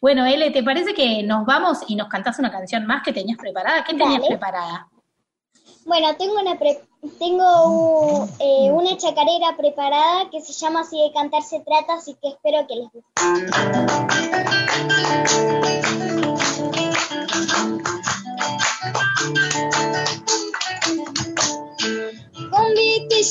Bueno, 0.00 0.24
Ele, 0.24 0.50
¿te 0.50 0.62
parece 0.62 0.94
que 0.94 1.22
nos 1.22 1.44
vamos 1.44 1.80
y 1.88 1.96
nos 1.96 2.08
cantás 2.08 2.38
una 2.38 2.50
canción 2.50 2.86
más 2.86 3.02
que 3.02 3.12
tenías 3.12 3.36
preparada? 3.36 3.84
¿Qué 3.84 3.92
tenías 3.92 4.20
Dale. 4.20 4.28
preparada? 4.28 4.88
Bueno, 5.90 6.14
tengo 6.16 6.34
una 6.34 6.56
tengo 7.18 8.28
eh, 8.38 8.70
una 8.70 8.96
chacarera 8.96 9.56
preparada 9.56 10.30
que 10.30 10.40
se 10.40 10.52
llama 10.52 10.82
Así 10.82 10.96
de 11.02 11.12
cantar 11.12 11.42
se 11.42 11.58
trata, 11.58 11.94
así 11.94 12.16
que 12.22 12.28
espero 12.28 12.64
que 12.68 12.76
les 12.76 12.92
guste. 12.92 13.10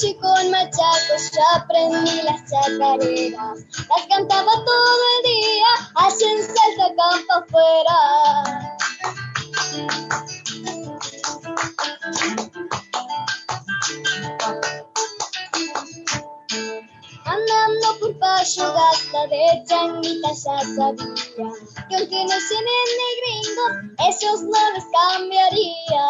y 0.03 0.15
con 0.15 0.51
machacos 0.51 1.31
yo 1.31 1.41
aprendí 1.55 2.21
las 2.23 2.43
chacareras. 2.51 3.59
Las 3.87 4.05
cantaba 4.09 4.51
todo 4.51 4.99
el 5.15 5.23
día, 5.31 5.71
allá 5.95 6.29
en 6.29 6.43
Salta 6.43 6.87
campo 6.97 7.33
afuera. 7.39 7.97
Andando 17.25 17.87
por 17.99 18.17
Payo 18.17 18.73
Gata 18.73 19.27
de 19.27 19.63
changuita 19.67 20.29
ya 20.29 20.59
sabía 20.75 20.95
que 21.87 21.95
aunque 21.95 22.19
no 22.25 22.37
se 22.47 22.57
ni 22.65 23.09
gringos, 23.19 23.73
esos 24.09 24.41
no 24.41 24.61
les 24.73 24.85
cambiaría. 24.91 26.05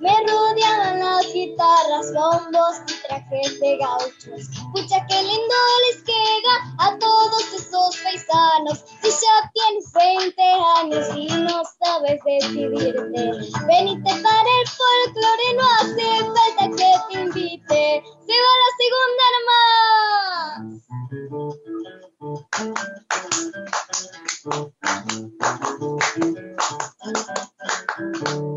Me 0.00 0.12
rodeaban 0.26 0.98
las 0.98 1.30
guitarras, 1.30 2.12
bombos 2.14 2.76
y 2.88 2.94
trajes 3.06 3.60
de 3.60 3.76
gauchos. 3.76 4.48
Pucha, 4.72 5.06
qué 5.06 5.22
lindo 5.22 5.54
les 5.88 6.02
queda 6.04 6.54
a 6.78 6.98
todos 6.98 7.52
esos 7.52 7.96
paisanos. 7.98 8.82
Si 9.02 9.10
ya 9.10 9.52
tienes 9.52 9.92
20 9.92 10.42
años 10.78 11.06
y 11.14 11.26
no 11.42 11.62
sabes 11.78 12.18
decidirte, 12.24 13.22
venite 13.66 14.10
para 14.22 14.50
el 14.60 14.68
folclore, 14.78 15.48
no 15.56 15.64
hace 15.80 16.08
falta 16.24 16.64
que 16.76 16.90
te 17.10 17.14
invite. 17.20 18.02
Se 18.26 18.34
va 18.40 18.52
la 18.62 18.70
segunda 18.80 19.24
nomás. 28.16 28.49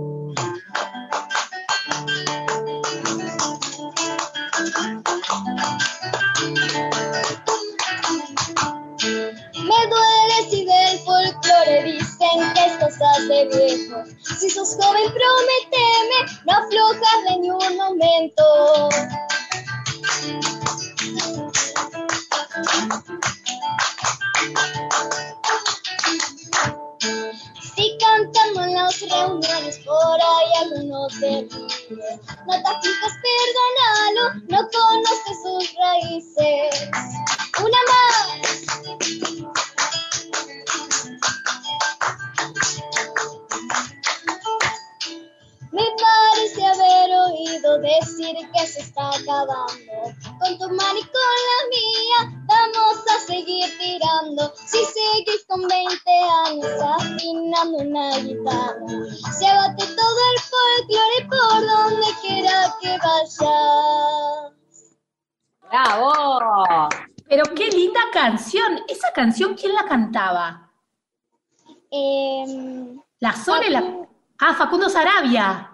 Joven, 14.77 15.11
prométeme 15.19 16.17
no 16.45 16.53
aflojar 16.53 17.17
de 17.27 17.39
ni 17.39 17.49
un 17.49 17.77
momento. 17.77 18.42
Canción. 69.23 69.51
¿Esa 69.51 69.55
canción 69.55 69.55
quién 69.55 69.73
la 69.73 69.85
cantaba? 69.85 70.71
Em, 71.91 72.99
La 73.19 73.33
Sole, 73.33 73.69
la... 73.69 73.83
Ah, 74.39 74.53
Facundo 74.53 74.89
Sarabia. 74.89 75.71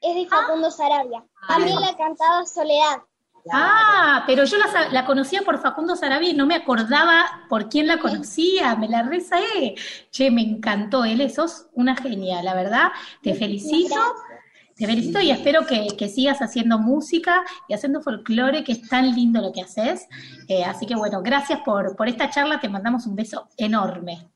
es 0.00 0.14
de 0.14 0.26
Facundo 0.26 0.70
Sarabia. 0.70 1.24
También 1.46 1.80
la 1.80 1.96
cantaba 1.96 2.44
Soledad. 2.44 3.02
Ah, 3.50 4.24
pero 4.26 4.44
yo 4.44 4.58
la 4.90 5.06
conocía 5.06 5.42
por 5.42 5.60
Facundo 5.60 5.96
Sarabia 5.96 6.30
y 6.30 6.34
no 6.34 6.46
me 6.46 6.54
acordaba 6.54 7.46
por 7.48 7.68
quién 7.68 7.86
la 7.86 7.98
conocía, 7.98 8.76
me 8.76 8.88
la 8.88 9.02
rezaé. 9.02 9.74
Che, 10.10 10.30
me 10.30 10.42
encantó, 10.42 11.04
él, 11.04 11.30
sos 11.30 11.66
una 11.72 11.96
genia, 11.96 12.42
la 12.42 12.54
verdad. 12.54 12.92
Te 13.22 13.34
felicito, 13.34 13.94
te 14.78 14.86
felicito 14.86 15.20
y 15.20 15.32
espero 15.32 15.66
que, 15.66 15.88
que 15.98 16.08
sigas 16.08 16.40
haciendo 16.40 16.78
música 16.78 17.44
y 17.66 17.74
haciendo 17.74 18.00
folclore, 18.00 18.62
que 18.62 18.72
es 18.72 18.88
tan 18.88 19.12
lindo 19.12 19.40
lo 19.40 19.50
que 19.50 19.62
haces. 19.62 20.06
Eh, 20.46 20.62
así 20.62 20.86
que 20.86 20.94
bueno, 20.94 21.20
gracias 21.20 21.60
por, 21.64 21.96
por 21.96 22.08
esta 22.08 22.30
charla, 22.30 22.60
te 22.60 22.68
mandamos 22.68 23.04
un 23.06 23.16
beso 23.16 23.48
enorme. 23.56 24.28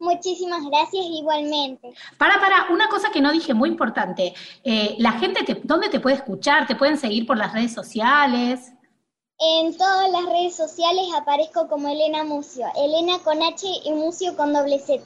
Muchísimas 0.00 0.64
gracias 0.64 1.06
igualmente. 1.08 1.94
Para, 2.18 2.40
para, 2.40 2.66
una 2.70 2.88
cosa 2.88 3.10
que 3.12 3.20
no 3.20 3.30
dije 3.30 3.54
muy 3.54 3.68
importante. 3.68 4.34
Eh, 4.64 4.96
la 4.98 5.12
gente, 5.12 5.44
te, 5.44 5.60
¿dónde 5.62 5.88
te 5.88 6.00
puede 6.00 6.16
escuchar? 6.16 6.66
¿Te 6.66 6.74
pueden 6.74 6.98
seguir 6.98 7.24
por 7.24 7.38
las 7.38 7.52
redes 7.52 7.72
sociales? 7.72 8.72
En 9.38 9.76
todas 9.76 10.10
las 10.10 10.24
redes 10.26 10.56
sociales 10.56 11.06
aparezco 11.16 11.68
como 11.68 11.88
Elena 11.88 12.24
Mucio. 12.24 12.66
Elena 12.76 13.20
con 13.20 13.40
H 13.40 13.66
y 13.84 13.92
Mucio 13.92 14.36
con 14.36 14.52
doble 14.52 14.80
Z. 14.80 15.04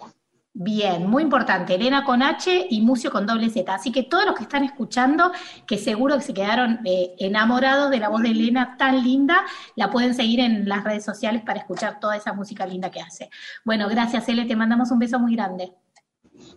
Bien, 0.62 1.06
muy 1.06 1.22
importante. 1.22 1.74
Elena 1.76 2.04
con 2.04 2.22
H 2.22 2.66
y 2.68 2.82
Mucio 2.82 3.10
con 3.10 3.26
doble 3.26 3.48
Z. 3.48 3.72
Así 3.72 3.90
que 3.90 4.02
todos 4.02 4.26
los 4.26 4.34
que 4.34 4.42
están 4.42 4.62
escuchando, 4.62 5.32
que 5.66 5.78
seguro 5.78 6.16
que 6.18 6.22
se 6.22 6.34
quedaron 6.34 6.80
eh, 6.84 7.14
enamorados 7.18 7.88
de 7.88 7.96
la 7.96 8.10
voz 8.10 8.20
de 8.20 8.32
Elena 8.32 8.76
tan 8.76 9.02
linda, 9.02 9.46
la 9.74 9.90
pueden 9.90 10.14
seguir 10.14 10.38
en 10.38 10.68
las 10.68 10.84
redes 10.84 11.02
sociales 11.02 11.40
para 11.46 11.60
escuchar 11.60 11.98
toda 11.98 12.14
esa 12.14 12.34
música 12.34 12.66
linda 12.66 12.90
que 12.90 13.00
hace. 13.00 13.30
Bueno, 13.64 13.88
gracias, 13.88 14.28
Ele. 14.28 14.44
Te 14.44 14.54
mandamos 14.54 14.90
un 14.90 14.98
beso 14.98 15.18
muy 15.18 15.34
grande. 15.34 15.72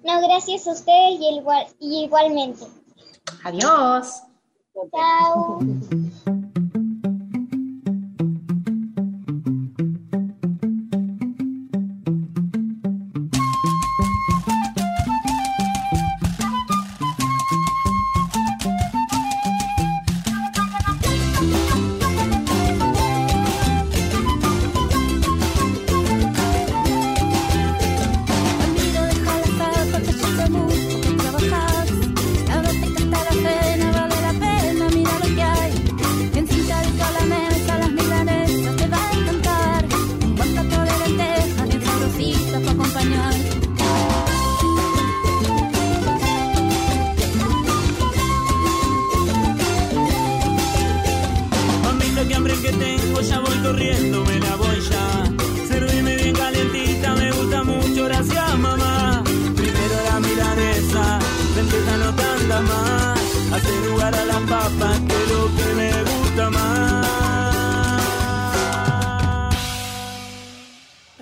No, 0.03 0.21
gracias 0.21 0.67
a 0.67 0.73
ustedes 0.73 1.21
y, 1.21 1.37
igual, 1.37 1.65
y 1.79 2.03
igualmente. 2.03 2.65
Adiós. 3.45 4.21
Chao. 4.91 5.59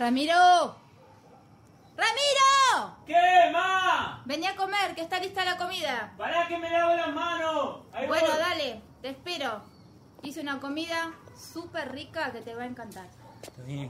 Ramiro. 0.01 0.75
¡Ramiro! 1.95 2.97
¿Qué, 3.05 3.51
ma? 3.53 4.23
Vení 4.25 4.47
a 4.47 4.55
comer, 4.55 4.95
que 4.95 5.01
está 5.01 5.19
lista 5.19 5.45
la 5.45 5.57
comida. 5.57 6.15
Pará 6.17 6.47
que 6.47 6.57
me 6.57 6.71
lavo 6.71 6.95
las 6.95 7.13
manos. 7.13 7.81
Ahí 7.93 8.07
bueno, 8.07 8.25
voy. 8.25 8.39
dale, 8.39 8.81
te 9.03 9.09
espero. 9.09 9.61
Hice 10.23 10.41
una 10.41 10.59
comida 10.59 11.13
súper 11.37 11.91
rica 11.91 12.31
que 12.31 12.41
te 12.41 12.55
va 12.55 12.63
a 12.63 12.65
encantar. 12.65 13.05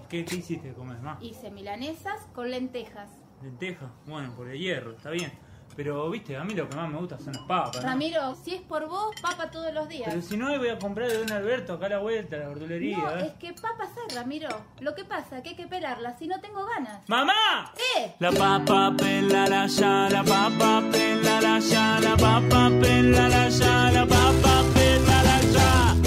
¿qué, 0.10 0.26
qué 0.26 0.36
hiciste 0.36 0.74
comer, 0.74 0.98
ma? 1.00 1.18
Hice 1.22 1.50
milanesas 1.50 2.20
con 2.36 2.52
lentejas. 2.52 3.10
Lenteja, 3.42 3.90
bueno, 4.06 4.34
por 4.36 4.50
el 4.50 4.60
hierro, 4.60 4.92
está 4.92 5.12
bien. 5.12 5.32
Pero, 5.76 6.10
viste, 6.10 6.36
a 6.36 6.44
mí 6.44 6.54
lo 6.54 6.68
que 6.70 6.76
más 6.76 6.90
me 6.90 6.98
gusta 6.98 7.18
son 7.18 7.34
las 7.34 7.44
papas. 7.44 7.82
¿no? 7.82 7.90
Ramiro, 7.90 8.36
si 8.44 8.56
es 8.56 8.62
por 8.62 8.88
vos, 8.88 9.16
papa 9.22 9.50
todos 9.50 9.74
los 9.74 9.88
días. 9.88 10.10
Pero 10.10 10.22
si 10.22 10.38
no, 10.38 10.48
voy 10.58 10.70
a 10.70 10.80
comprar 10.80 11.10
de 11.10 11.18
Don 11.18 11.32
Alberto 11.32 11.74
acá 11.74 11.86
a 11.88 11.90
la 11.90 12.00
vuelta, 12.00 12.36
a 12.36 12.40
la 12.40 12.48
verdulería. 12.50 12.98
No, 12.98 13.10
¿eh? 13.12 13.28
es 13.28 13.34
que 13.34 13.54
papas 13.54 13.90
hay, 13.98 14.16
Ramiro. 14.16 14.50
Lo 14.80 14.94
que 14.96 15.06
pasa 15.06 15.38
es 15.38 15.44
que 15.44 15.50
hay 15.50 15.56
que 15.56 15.68
pelarlas 15.68 16.18
si 16.20 16.28
no 16.28 16.40
tengo 16.40 16.66
ganas. 16.66 17.08
¡Mamá! 17.08 17.72
¿Qué? 17.76 18.14
La 18.20 18.32
papa 18.32 18.94
pelala 18.98 19.68
ya, 19.68 20.10
la 20.10 20.24
papa 20.24 20.84
pelala 20.92 21.60
ya, 21.60 22.00
la 22.00 22.18
papa 22.18 22.70
pelala 22.82 23.50
ya, 23.50 23.92
la 23.92 24.06
papa 24.06 24.64
pelala 24.74 25.42
ya. 25.54 26.01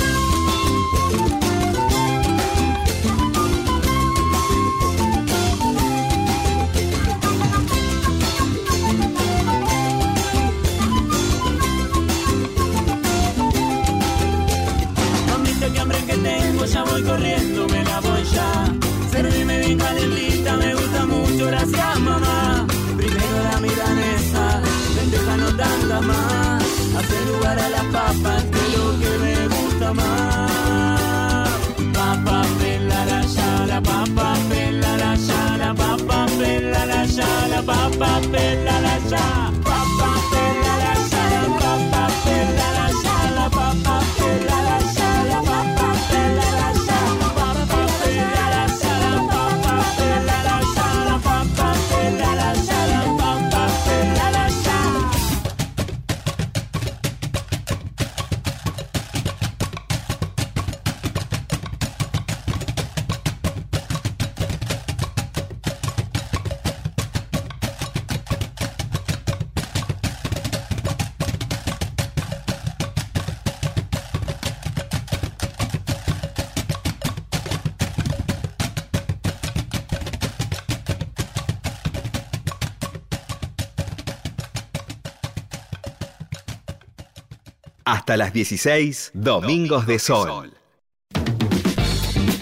Hasta 88.14 88.26
las 88.26 88.32
16, 88.32 89.10
Domingos 89.12 89.88
de 89.88 89.98
Sol. 89.98 90.52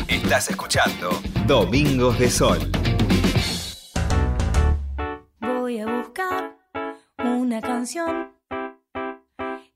Estás 0.06 0.50
escuchando 0.50 1.08
Domingos 1.46 2.18
de 2.18 2.28
Sol. 2.28 2.58
Voy 5.40 5.78
a 5.78 5.86
buscar 5.86 6.58
una 7.24 7.62
canción 7.62 8.32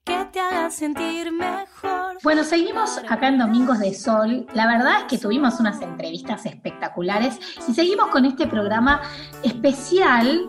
que 0.05 0.27
te 0.31 0.39
haga 0.39 0.69
sentir 0.69 1.33
mejor. 1.33 2.19
Bueno, 2.23 2.45
seguimos 2.45 2.99
acá 3.09 3.29
en 3.29 3.39
Domingos 3.39 3.79
de 3.79 3.95
Sol. 3.95 4.47
La 4.53 4.67
verdad 4.67 4.99
es 4.99 5.05
que 5.05 5.17
tuvimos 5.17 5.61
unas 5.61 5.81
entrevistas 5.81 6.45
espectaculares 6.45 7.41
y 7.67 7.73
seguimos 7.73 8.09
con 8.09 8.27
este 8.27 8.47
programa 8.47 9.01
especial, 9.43 10.47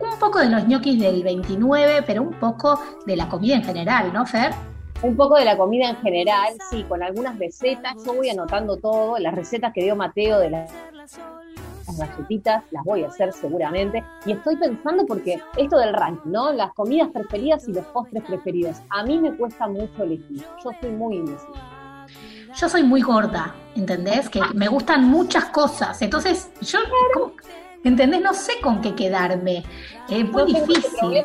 un 0.00 0.18
poco 0.18 0.40
de 0.40 0.48
los 0.48 0.66
ñoquis 0.66 0.98
del 0.98 1.22
29, 1.22 2.02
pero 2.04 2.20
un 2.20 2.34
poco 2.40 2.82
de 3.06 3.14
la 3.14 3.28
comida 3.28 3.54
en 3.54 3.62
general, 3.62 4.12
¿no, 4.12 4.26
Fer? 4.26 4.52
Un 5.00 5.16
poco 5.16 5.36
de 5.36 5.44
la 5.44 5.56
comida 5.56 5.90
en 5.90 5.96
general, 5.98 6.54
sí, 6.70 6.82
con 6.82 7.02
algunas 7.04 7.38
recetas. 7.38 7.94
Yo 8.04 8.14
voy 8.14 8.30
anotando 8.30 8.76
todo, 8.78 9.16
las 9.18 9.34
recetas 9.34 9.72
que 9.72 9.84
dio 9.84 9.94
Mateo 9.94 10.40
de 10.40 10.50
las, 10.50 10.72
las 10.92 11.98
galletitas, 11.98 12.64
las 12.72 12.84
voy 12.84 13.04
a 13.04 13.08
hacer 13.08 13.32
seguramente. 13.32 14.02
Y 14.26 14.32
estoy 14.32 14.56
pensando 14.56 15.06
porque 15.06 15.40
esto 15.56 15.78
del 15.78 15.94
ranking, 15.94 16.32
¿no? 16.32 16.52
Las 16.52 16.72
comidas 16.74 17.10
preferidas 17.12 17.68
y 17.68 17.72
los 17.72 17.84
postres 17.86 18.24
preferidos. 18.24 18.78
A 18.90 19.04
mí 19.04 19.18
me 19.18 19.36
cuesta 19.36 19.68
mucho 19.68 20.02
elegir. 20.02 20.44
Yo 20.64 20.70
soy 20.80 20.90
muy 20.90 21.16
indecisa. 21.16 22.06
Yo 22.56 22.68
soy 22.68 22.82
muy 22.82 23.00
gorda, 23.00 23.54
¿entendés? 23.76 24.28
Que 24.28 24.40
me 24.54 24.66
gustan 24.66 25.04
muchas 25.04 25.44
cosas. 25.46 26.02
Entonces, 26.02 26.50
yo. 26.60 26.78
¿entendés? 27.84 28.20
No 28.20 28.34
sé 28.34 28.54
con 28.60 28.80
qué 28.80 28.96
quedarme. 28.96 29.62
Es 30.08 30.28
muy 30.28 30.44
difícil. 30.44 31.24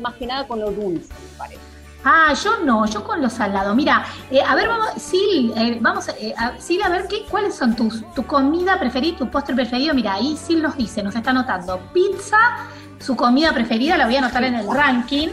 más 0.00 0.14
que 0.16 0.26
nada 0.26 0.46
con 0.46 0.60
lo 0.60 0.70
dulce, 0.70 1.08
me 1.14 1.38
parece. 1.38 1.71
Ah, 2.04 2.34
yo 2.34 2.58
no, 2.64 2.84
yo 2.86 3.04
con 3.04 3.22
lo 3.22 3.30
salado. 3.30 3.74
Mira, 3.74 4.04
eh, 4.30 4.42
a 4.42 4.54
ver, 4.54 4.68
vamos, 4.68 4.90
Sil, 4.98 5.54
eh, 5.56 5.78
vamos, 5.80 6.08
eh, 6.08 6.34
a, 6.36 6.58
Sil, 6.58 6.82
a 6.82 6.88
ver 6.88 7.06
qué, 7.06 7.24
cuáles 7.30 7.54
son 7.54 7.76
tus, 7.76 8.02
tu 8.14 8.26
comida 8.26 8.78
preferida, 8.78 9.18
tu 9.18 9.30
postre 9.30 9.54
preferido. 9.54 9.94
Mira, 9.94 10.14
ahí 10.14 10.36
Sil 10.36 10.60
nos 10.62 10.76
dice, 10.76 11.02
nos 11.02 11.14
está 11.14 11.30
anotando 11.30 11.78
pizza, 11.92 12.66
su 12.98 13.14
comida 13.14 13.52
preferida, 13.52 13.96
la 13.96 14.06
voy 14.06 14.16
a 14.16 14.18
anotar 14.18 14.42
en 14.44 14.56
el 14.56 14.68
ranking, 14.68 15.28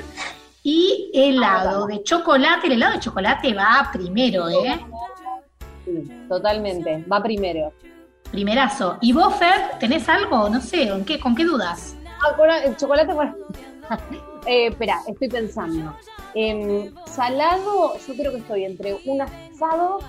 y 0.61 1.09
helado 1.13 1.87
de 1.87 2.03
chocolate. 2.03 2.67
El 2.67 2.73
helado 2.73 2.93
de 2.93 2.99
chocolate 2.99 3.53
va 3.53 3.89
primero, 3.91 4.49
¿eh? 4.49 4.79
Sí, 5.85 6.07
totalmente. 6.27 7.03
Va 7.11 7.23
primero. 7.23 7.73
Primerazo. 8.29 8.97
¿Y 9.01 9.11
vos, 9.11 9.35
Fer, 9.35 9.79
tenés 9.79 10.07
algo? 10.07 10.49
No 10.49 10.61
sé, 10.61 10.83
¿en 10.83 11.03
qué, 11.03 11.19
¿con 11.19 11.35
qué 11.35 11.45
dudas? 11.45 11.95
Ah, 12.21 12.35
el 12.63 12.77
chocolate 12.77 13.13
con... 13.13 13.27
eh, 14.45 14.67
espera, 14.67 14.99
estoy 15.07 15.29
pensando. 15.29 15.95
Em, 16.33 16.93
salado, 17.05 17.97
yo 17.97 18.13
creo 18.15 18.31
que 18.31 18.37
estoy 18.39 18.65
entre 18.65 18.97
un 19.05 19.21
asado. 19.21 19.99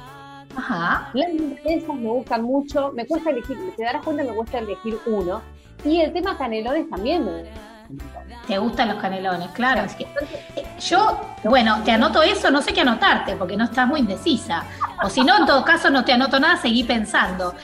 Ajá. 0.57 1.11
Las 1.15 1.33
milanesas 1.33 1.95
me 1.95 2.11
gustan 2.11 2.43
mucho. 2.43 2.93
Me 2.93 3.07
cuesta 3.07 3.31
elegir, 3.31 3.57
te 3.77 3.85
darás 3.85 4.05
cuenta, 4.05 4.25
me 4.25 4.35
cuesta 4.35 4.59
elegir 4.59 4.99
uno. 5.07 5.41
Y 5.85 6.01
el 6.01 6.13
tema 6.13 6.37
canelones 6.37 6.89
también. 6.91 7.27
¿Te 8.47 8.59
gustan 8.59 8.89
los 8.89 8.99
canelones? 8.99 9.49
Claro. 9.51 9.83
Es 9.83 9.95
que, 9.95 10.07
yo, 10.81 11.21
bueno, 11.45 11.83
te 11.85 11.93
anoto 11.93 12.23
eso, 12.23 12.51
no 12.51 12.63
sé 12.63 12.73
qué 12.73 12.83
anotarte, 12.83 13.37
porque 13.37 13.57
no 13.57 13.65
estás 13.65 13.87
muy 13.87 14.01
indecisa. 14.01 14.65
O 15.03 15.09
si 15.09 15.23
no, 15.23 15.39
en 15.39 15.47
todo 15.47 15.65
caso, 15.65 15.91
no 15.91 16.05
te 16.05 16.13
anoto 16.13 16.39
nada, 16.39 16.57
seguí 16.57 16.85
pensando. 16.85 17.55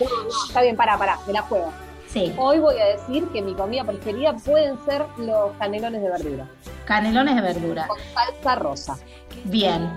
Está 0.49 0.63
bien, 0.63 0.77
pará, 0.77 0.97
pará, 0.97 1.19
me 1.27 1.33
la 1.33 1.43
juego. 1.43 1.73
Sí, 2.17 2.33
Hoy 2.39 2.61
voy 2.61 2.79
a 2.79 2.87
decir 2.87 3.29
que 3.29 3.43
mi 3.43 3.53
comida 3.53 3.85
preferida 3.85 4.33
pueden 4.33 4.83
ser 4.87 5.05
los 5.19 5.53
canelones 5.59 6.01
de 6.01 6.09
verdura. 6.09 6.49
canelones 6.87 7.35
de 7.35 7.43
verdura. 7.43 7.87
Con 7.87 7.99
salsa 8.15 8.55
rosa. 8.55 8.99
Bien. 9.45 9.91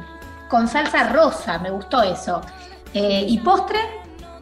Con 0.50 0.68
salsa 0.68 1.14
rosa, 1.14 1.60
me 1.60 1.72
gustó 1.72 2.04
eso. 2.04 2.42
Eh, 2.94 3.24
¿Y 3.26 3.38
postre? 3.38 3.80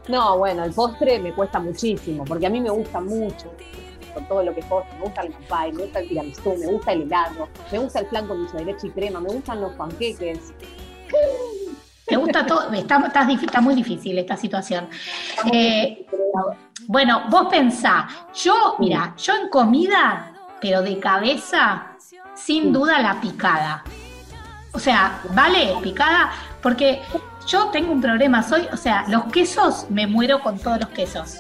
No, 0.07 0.39
bueno, 0.39 0.63
el 0.63 0.73
postre 0.73 1.19
me 1.19 1.32
cuesta 1.34 1.59
muchísimo, 1.59 2.25
porque 2.25 2.47
a 2.47 2.49
mí 2.49 2.59
me 2.59 2.71
gusta 2.71 2.99
mucho 2.99 3.53
con 4.15 4.28
todo 4.28 4.41
lo 4.41 4.55
que 4.55 4.61
es 4.61 4.65
postre. 4.65 4.97
Me 4.97 5.03
gusta 5.03 5.21
el 5.21 5.34
pie, 5.34 5.73
me 5.73 5.84
gusta 5.84 5.99
el 5.99 6.07
tiramisú, 6.09 6.55
me 6.57 6.65
gusta 6.65 6.91
el 6.93 7.01
helado, 7.03 7.47
me 7.71 7.78
gusta 7.78 7.99
el 7.99 8.07
flan 8.07 8.28
con 8.28 8.38
dulce 8.39 8.57
de 8.57 8.65
leche 8.65 8.88
y 8.88 8.89
crema, 8.89 9.19
me 9.19 9.30
gustan 9.30 9.61
los 9.61 9.73
panqueques. 9.73 10.51
¿Te 12.08 12.16
gusta 12.16 12.45
todo? 12.45 12.72
Está, 12.72 13.05
está 13.05 13.30
está 13.30 13.62
muy 13.62 13.76
difícil 13.76 14.18
esta 14.18 14.38
situación. 14.38 14.88
Eh, 15.51 16.05
bueno, 16.88 17.26
vos 17.30 17.47
pensá, 17.49 18.08
yo, 18.34 18.76
mira, 18.80 19.14
yo 19.18 19.34
en 19.36 19.49
comida, 19.49 20.32
pero 20.62 20.82
de 20.82 20.99
cabeza, 20.99 21.88
sin 22.34 22.72
duda 22.72 22.99
la 22.99 23.20
picada. 23.20 23.84
O 24.72 24.80
sea, 24.80 25.20
¿vale? 25.34 25.76
Picada, 25.84 26.32
porque 26.62 27.01
yo 27.45 27.66
tengo 27.72 27.91
un 27.91 28.01
problema, 28.01 28.41
soy, 28.41 28.68
o 28.72 28.78
sea, 28.78 29.05
los 29.10 29.26
quesos, 29.26 29.88
me 29.89 30.08
muero 30.08 30.39
con 30.39 30.58
todos 30.60 30.80
los 30.80 30.89
quesos. 30.89 31.39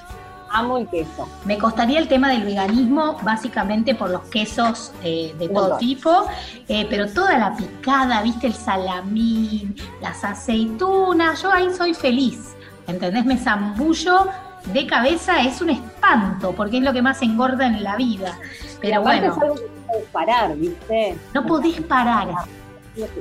Amo 0.51 0.77
el 0.77 0.87
queso. 0.87 1.27
Me 1.45 1.57
costaría 1.57 1.99
el 1.99 2.07
tema 2.07 2.29
del 2.29 2.43
veganismo, 2.43 3.17
básicamente 3.23 3.95
por 3.95 4.09
los 4.09 4.21
quesos 4.29 4.91
eh, 5.03 5.35
de 5.37 5.49
todo 5.49 5.77
tipo, 5.77 6.25
eh, 6.67 6.87
pero 6.89 7.07
toda 7.11 7.37
la 7.37 7.55
picada, 7.55 8.21
viste, 8.21 8.47
el 8.47 8.53
salamín, 8.53 9.75
las 10.01 10.23
aceitunas, 10.23 11.41
yo 11.41 11.51
ahí 11.51 11.73
soy 11.73 11.93
feliz, 11.93 12.55
¿entendés? 12.87 13.25
Me 13.25 13.37
zambullo 13.37 14.27
de 14.73 14.87
cabeza, 14.87 15.41
es 15.41 15.61
un 15.61 15.69
espanto, 15.69 16.53
porque 16.53 16.77
es 16.77 16.83
lo 16.83 16.93
que 16.93 17.01
más 17.01 17.21
engorda 17.21 17.65
en 17.67 17.83
la 17.83 17.95
vida. 17.95 18.37
Pero 18.81 19.01
bueno, 19.01 19.31
es 19.33 19.37
algo 19.41 19.55
que 19.55 19.61
no 19.61 19.85
puedes 19.87 20.05
parar, 20.11 20.55
¿viste? 20.55 21.17
no 21.33 21.45
podés 21.45 21.81
parar, 21.81 22.27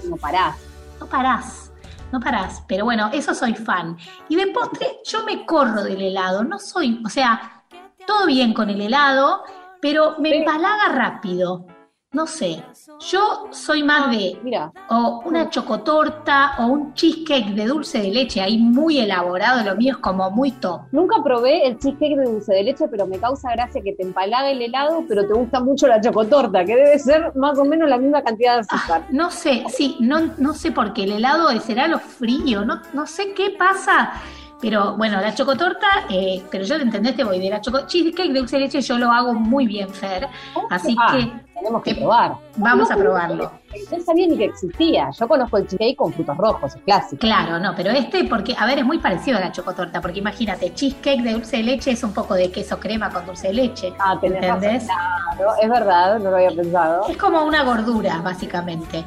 No 0.09 0.17
parás. 0.17 0.57
no 1.01 1.07
parás, 1.07 1.66
no 2.13 2.21
parás. 2.21 2.63
Pero 2.67 2.85
bueno, 2.85 3.11
eso 3.13 3.35
soy 3.35 3.55
fan. 3.55 3.97
Y 4.29 4.37
de 4.37 4.49
postre, 4.49 5.01
yo 5.05 5.25
me 5.25 5.45
corro 5.45 5.83
del 5.83 6.01
helado, 6.01 6.45
no 6.45 6.59
soy, 6.59 7.03
o 7.05 7.09
sea, 7.09 7.65
todo 8.07 8.27
bien 8.27 8.55
con 8.55 8.71
el 8.71 8.81
helado, 8.81 9.43
pero 9.81 10.17
me 10.19 10.37
empalaga 10.37 10.89
rápido. 10.89 11.67
no 12.13 12.27
sé, 12.27 12.65
yo 13.01 13.49
soy 13.51 13.83
más 13.83 14.11
de 14.11 14.39
Mira, 14.43 14.73
o 14.89 15.23
una 15.25 15.51
chocotorta 15.51 16.53
o 16.59 16.67
un 16.67 16.95
cheesecake 16.95 17.55
de 17.55 17.67
dulce 17.67 17.99
de 17.99 18.11
leche, 18.11 18.41
ahí 18.41 18.59
muy 18.59 18.99
elaborado, 18.99 19.65
lo 19.65 19.77
mío 19.77 19.95
es 19.95 19.99
como 19.99 20.31
muy 20.31 20.53
top. 20.53 20.83
nunca 20.93 21.23
probé 21.23 21.67
el 21.67 21.79
cheesecake 21.79 22.17
de 22.17 22.25
dulce 22.25 22.55
de 22.55 22.63
leche, 22.63 22.89
pero 22.89 23.07
me 23.07 23.19
causa 23.19 23.53
gracia 23.53 23.83
que 23.83 23.93
te 23.93 24.03
empalaga 24.03 24.51
el 24.51 24.63
helado, 24.63 25.05
pero 25.09 25.27
te 25.27 25.35
gusta 25.35 25.61
mucho 25.61 25.87
la 25.87 26.01
chocotorta, 26.01 26.65
que 26.65 26.77
debe 26.77 26.99
ser 26.99 27.35
más 27.35 27.59
o 27.59 27.65
menos 27.65 27.89
la 27.89 27.99
misma 27.99 28.23
cantidad 28.23 28.55
de 28.55 28.61
azúcar. 28.61 29.07
No 29.11 29.31
sé, 29.31 29.65
sí, 29.69 29.97
no, 30.01 30.33
no 30.39 30.55
sé 30.55 30.73
por 30.73 30.93
qué 30.93 31.05
el 31.05 31.13
helado 31.13 31.49
será 31.61 31.89
lo 31.89 31.99
frío, 31.99 32.65
no, 32.65 32.81
no 32.93 33.07
sé 33.07 33.33
qué 33.35 33.51
pasa. 33.51 34.13
Pero 34.61 34.97
bueno, 34.97 35.21
la 35.21 35.35
chocotorta, 35.35 35.87
eh, 36.09 36.43
pero 36.51 36.65
yo 36.65 36.77
te 36.77 36.83
entendés, 36.83 37.15
te 37.15 37.25
voy 37.25 37.39
de 37.39 37.51
la 37.51 37.61
choco 37.61 37.87
cheesecake 37.87 38.33
de 38.33 38.39
dulce 38.39 38.57
de 38.57 38.63
leche, 38.63 38.81
yo 38.81 38.97
lo 38.97 39.11
hago 39.13 39.35
muy 39.35 39.67
bien, 39.67 39.89
Fer. 39.91 40.27
Así 40.71 40.97
Ah, 40.99 41.13
que 41.15 41.31
tenemos 41.55 41.83
que 41.83 41.95
probar. 41.95 42.37
vamos 42.57 42.91
a 42.91 42.95
No, 42.97 43.01
probarlo. 43.03 43.53
No 43.93 44.01
sabía 44.03 44.27
ni 44.27 44.39
que 44.39 44.47
existía. 44.47 45.11
Yo 45.11 45.29
conozco 45.29 45.59
el 45.59 45.65
cheesecake 45.67 45.97
con 45.97 46.11
frutos 46.11 46.37
rojos, 46.39 46.75
es 46.75 46.83
clásico. 46.83 47.21
Claro, 47.21 47.59
no, 47.61 47.75
pero 47.77 47.91
este, 47.91 48.25
porque, 48.25 48.57
a 48.59 48.65
ver, 48.65 48.79
es 48.79 48.85
muy 48.87 48.97
parecido 48.99 49.37
a 49.37 49.41
la 49.41 49.53
chocotorta, 49.53 50.01
porque 50.01 50.21
imagínate, 50.21 50.73
cheesecake 50.73 51.23
de 51.23 51.33
dulce 51.35 51.59
de 51.59 51.63
leche 51.63 51.91
es 51.91 52.03
un 52.03 52.15
poco 52.15 52.33
de 52.35 52.51
queso 52.51 52.81
crema 52.81 53.11
con 53.11 53.27
dulce 53.27 53.49
de 53.49 53.53
leche. 53.55 53.93
Ah, 53.99 54.17
tenés 54.19 54.41
razón, 54.41 54.65
¿Entendés? 54.65 54.85
Claro, 54.89 55.53
es 55.61 55.69
verdad, 55.69 56.19
no 56.19 56.31
lo 56.31 56.37
había 56.37 56.51
pensado. 56.51 57.07
Es 57.09 57.17
como 57.19 57.45
una 57.45 57.63
gordura, 57.63 58.23
básicamente. 58.23 59.05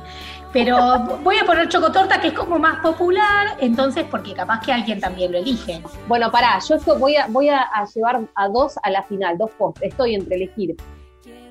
Pero 0.52 1.20
voy 1.24 1.38
a 1.38 1.46
poner 1.46 1.70
chocotorta, 1.70 2.20
que 2.20 2.30
es 2.30 2.34
como 2.34 2.58
más 2.58 2.80
popular, 2.80 3.56
entonces, 3.60 4.06
porque 4.10 4.34
capaz 4.34 4.62
que 4.62 4.72
alguien 4.74 5.00
también 5.00 5.32
lo 5.32 5.38
elige. 5.38 5.82
Bueno, 6.08 6.32
pará, 6.32 6.58
yo 6.68 6.76
esto 6.76 6.98
voy 6.98 7.16
a, 7.18 7.28
voy 7.28 7.50
a, 7.50 7.62
a 7.62 7.86
llevar 7.86 8.22
a 8.34 8.48
dos 8.48 8.76
a 8.82 8.90
la 8.90 9.04
final, 9.04 9.38
dos 9.38 9.52
postres. 9.52 9.92
Estoy 9.92 10.16
entre 10.16 10.36
elegir 10.38 10.76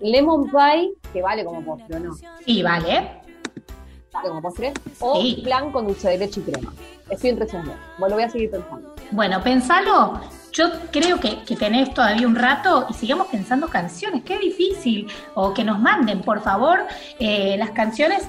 lemon 0.00 0.50
pie, 0.50 0.92
que 1.12 1.22
vale 1.22 1.44
como 1.44 1.62
postre, 1.62 1.96
¿o 1.96 2.00
¿no? 2.00 2.14
Sí, 2.44 2.62
vale. 2.62 3.20
Vale 4.12 4.28
como 4.28 4.42
postre. 4.42 4.72
O 5.00 5.20
Sí. 5.20 5.40
plan 5.44 5.70
con 5.70 5.86
dulce 5.86 6.08
de 6.10 6.18
leche 6.18 6.40
y 6.40 6.50
crema. 6.50 6.72
Estoy 7.08 7.30
entre 7.30 7.46
esos 7.46 7.64
dos. 7.64 7.74
Bueno, 7.98 8.16
voy 8.16 8.24
a 8.24 8.30
seguir 8.30 8.50
pensando. 8.50 8.94
Bueno, 9.12 9.42
pensalo. 9.42 10.20
Yo 10.52 10.66
creo 10.90 11.20
que, 11.20 11.42
que 11.44 11.56
tenés 11.56 11.92
todavía 11.94 12.26
un 12.26 12.34
rato 12.34 12.86
y 12.90 12.94
sigamos 12.94 13.28
pensando 13.28 13.68
canciones. 13.68 14.24
Qué 14.24 14.38
difícil. 14.38 15.06
O 15.34 15.54
que 15.54 15.62
nos 15.62 15.78
manden, 15.78 16.20
por 16.22 16.40
favor, 16.42 16.80
eh, 17.18 17.56
las 17.58 17.70
canciones. 17.70 18.26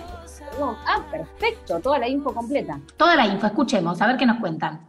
Ah, 0.86 1.04
perfecto, 1.10 1.80
toda 1.80 1.98
la 1.98 2.08
info 2.08 2.36
completa. 2.36 2.80
Toda 2.98 3.16
la 3.16 3.26
info, 3.26 3.48
escuchemos, 3.48 4.00
a 4.00 4.06
ver 4.06 4.18
qué 4.18 4.28
nos 4.28 4.40
cuentan. 4.40 4.88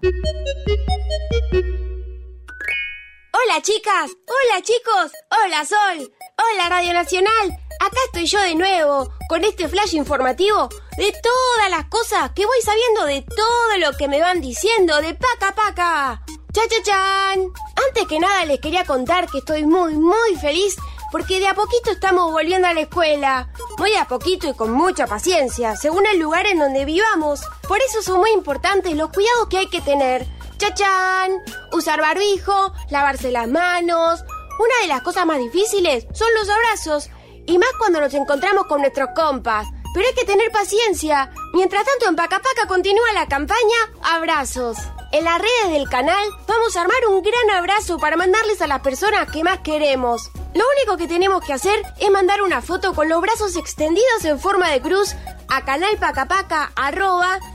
Hola 3.32 3.62
chicas, 3.62 4.10
hola 4.26 4.60
chicos, 4.62 5.12
hola 5.30 5.64
Sol, 5.64 6.12
hola 6.36 6.68
Radio 6.68 6.92
Nacional. 6.92 7.61
Acá 7.82 7.98
estoy 8.06 8.26
yo 8.26 8.40
de 8.40 8.54
nuevo 8.54 9.12
con 9.28 9.42
este 9.42 9.68
flash 9.68 9.94
informativo 9.94 10.68
de 10.96 11.12
todas 11.20 11.68
las 11.68 11.86
cosas 11.86 12.30
que 12.30 12.46
voy 12.46 12.60
sabiendo 12.62 13.06
de 13.06 13.22
todo 13.22 13.78
lo 13.78 13.96
que 13.96 14.06
me 14.06 14.20
van 14.20 14.40
diciendo 14.40 15.00
de 15.00 15.14
Paca 15.14 15.52
Paca. 15.52 16.22
Cha 16.52 16.62
cha. 16.84 17.32
Antes 17.32 18.06
que 18.08 18.20
nada 18.20 18.44
les 18.44 18.60
quería 18.60 18.84
contar 18.84 19.26
que 19.26 19.38
estoy 19.38 19.64
muy 19.64 19.94
muy 19.94 20.36
feliz 20.40 20.76
porque 21.10 21.40
de 21.40 21.48
a 21.48 21.54
poquito 21.54 21.90
estamos 21.90 22.30
volviendo 22.30 22.68
a 22.68 22.74
la 22.74 22.82
escuela. 22.82 23.48
Muy 23.78 23.92
a 23.94 24.06
poquito 24.06 24.48
y 24.48 24.54
con 24.54 24.70
mucha 24.70 25.08
paciencia, 25.08 25.74
según 25.74 26.06
el 26.06 26.20
lugar 26.20 26.46
en 26.46 26.60
donde 26.60 26.84
vivamos. 26.84 27.40
Por 27.66 27.80
eso 27.80 28.00
son 28.00 28.20
muy 28.20 28.30
importantes 28.30 28.94
los 28.94 29.10
cuidados 29.10 29.48
que 29.48 29.58
hay 29.58 29.66
que 29.66 29.80
tener. 29.80 30.24
¡Chachán! 30.56 31.32
Usar 31.72 32.00
barbijo, 32.00 32.72
lavarse 32.90 33.32
las 33.32 33.48
manos. 33.48 34.20
Una 34.60 34.82
de 34.82 34.86
las 34.86 35.02
cosas 35.02 35.26
más 35.26 35.40
difíciles 35.40 36.06
son 36.12 36.28
los 36.38 36.48
abrazos. 36.48 37.10
Y 37.46 37.58
más 37.58 37.70
cuando 37.78 38.00
nos 38.00 38.14
encontramos 38.14 38.66
con 38.66 38.80
nuestros 38.80 39.10
compas. 39.14 39.66
Pero 39.94 40.06
hay 40.06 40.14
que 40.14 40.24
tener 40.24 40.50
paciencia. 40.50 41.30
Mientras 41.52 41.84
tanto, 41.84 42.08
en 42.08 42.16
Pacapaca 42.16 42.66
continúa 42.66 43.12
la 43.12 43.26
campaña 43.26 43.60
Abrazos. 44.02 44.78
En 45.12 45.24
las 45.24 45.38
redes 45.38 45.72
del 45.72 45.88
canal 45.90 46.24
vamos 46.48 46.74
a 46.74 46.80
armar 46.80 47.06
un 47.10 47.22
gran 47.22 47.50
abrazo 47.58 47.98
para 47.98 48.16
mandarles 48.16 48.62
a 48.62 48.66
las 48.66 48.80
personas 48.80 49.30
que 49.30 49.44
más 49.44 49.58
queremos. 49.58 50.30
Lo 50.54 50.64
único 50.78 50.96
que 50.96 51.06
tenemos 51.06 51.44
que 51.44 51.52
hacer 51.52 51.82
es 52.00 52.10
mandar 52.10 52.40
una 52.40 52.62
foto 52.62 52.94
con 52.94 53.10
los 53.10 53.20
brazos 53.20 53.56
extendidos 53.56 54.24
en 54.24 54.40
forma 54.40 54.70
de 54.70 54.80
cruz 54.80 55.14
a 55.48 55.64
canalpacapaca 55.66 56.72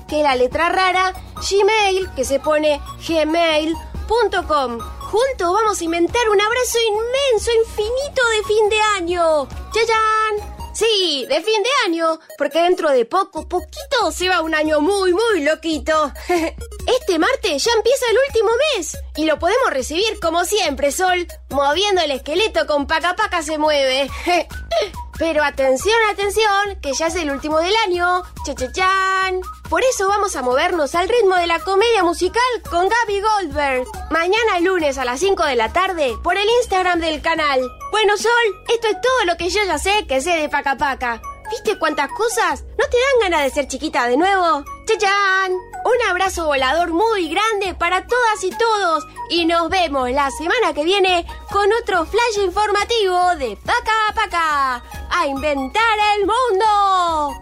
que 0.08 0.18
es 0.18 0.24
la 0.24 0.36
letra 0.36 0.70
rara, 0.70 1.14
gmail, 1.36 2.10
que 2.16 2.24
se 2.24 2.40
pone 2.40 2.80
gmail.com. 3.08 4.97
Juntos 5.10 5.54
vamos 5.54 5.80
a 5.80 5.84
inventar 5.86 6.30
un 6.30 6.42
abrazo 6.42 6.78
inmenso, 6.86 7.50
infinito 7.64 8.22
de 8.28 8.44
fin 8.46 8.70
de 8.70 8.82
año. 8.98 9.48
¡Chayán! 9.72 10.58
Sí, 10.74 11.26
de 11.30 11.42
fin 11.42 11.64
de 11.64 11.70
año, 11.86 12.20
porque 12.38 12.62
dentro 12.62 12.92
de 12.92 13.06
poco, 13.06 13.48
poquito, 13.48 14.12
se 14.12 14.28
va 14.28 14.42
un 14.42 14.54
año 14.54 14.82
muy, 14.82 15.14
muy 15.14 15.44
loquito. 15.44 16.12
Este 16.28 17.20
martes 17.20 17.64
ya 17.64 17.72
empieza 17.72 18.06
el 18.12 18.18
último 18.28 18.50
mes 18.76 18.98
y 19.16 19.26
lo 19.26 19.40
podemos 19.40 19.70
recibir 19.72 20.20
como 20.20 20.44
siempre, 20.44 20.92
Sol, 20.92 21.26
moviendo 21.52 22.02
el 22.02 22.12
esqueleto 22.12 22.68
con 22.68 22.86
Paca 22.86 23.16
Paca 23.16 23.42
se 23.42 23.58
mueve. 23.58 24.10
Pero 25.20 25.44
atención, 25.44 25.96
atención, 26.12 26.80
que 26.82 26.94
ya 26.94 27.08
es 27.08 27.16
el 27.16 27.32
último 27.32 27.60
del 27.60 27.76
año. 27.88 28.24
Cha-cha-chan. 28.46 29.42
Por 29.70 29.84
eso 29.84 30.08
vamos 30.08 30.36
a 30.36 30.42
movernos 30.42 30.94
al 30.96 31.10
ritmo 31.10 31.36
de 31.36 31.48
la 31.48 31.60
comedia 31.60 32.04
musical 32.04 32.42
con 32.70 32.88
Gaby 32.88 33.22
Goldberg. 33.22 33.88
Mañana 34.12 34.60
lunes 34.62 34.98
a 34.98 35.06
las 35.06 35.20
5 35.20 35.44
de 35.46 35.56
la 35.56 35.74
tarde 35.74 36.14
por 36.24 36.38
el 36.38 36.48
Instagram 36.62 37.00
del 37.00 37.22
canal. 37.22 37.60
Bueno, 37.92 38.16
Sol, 38.18 38.32
esto 38.74 38.88
es 38.88 39.02
todo 39.02 39.26
lo 39.26 39.38
que 39.38 39.50
yo 39.50 39.62
ya 39.66 39.78
sé 39.80 40.06
que 40.08 40.22
sé 40.22 40.32
de 40.32 40.50
Paca 40.50 40.78
Paca. 40.78 41.22
¿Viste 41.50 41.80
cuántas 41.80 42.10
cosas? 42.12 42.64
¿No 42.78 42.86
te 42.90 42.98
dan 42.98 43.32
ganas 43.32 43.44
de 43.44 43.50
ser 43.52 43.68
chiquita 43.68 44.08
de 44.08 44.18
nuevo? 44.18 44.64
¡Chachán! 44.86 45.52
Un 45.52 46.10
abrazo 46.10 46.46
volador 46.48 46.92
muy 46.92 47.30
grande 47.30 47.74
para 47.74 48.06
todas 48.06 48.44
y 48.44 48.50
todos. 48.50 49.06
Y 49.30 49.46
nos 49.46 49.70
vemos 49.70 50.12
la 50.12 50.30
semana 50.32 50.74
que 50.74 50.84
viene 50.84 51.26
con 51.50 51.70
otro 51.82 52.06
flash 52.06 52.44
informativo 52.44 53.36
de 53.38 53.58
Paca 53.66 54.14
Paca. 54.14 54.84
¡A 55.10 55.28
inventar 55.28 55.84
el 56.18 56.26
mundo! 56.26 57.40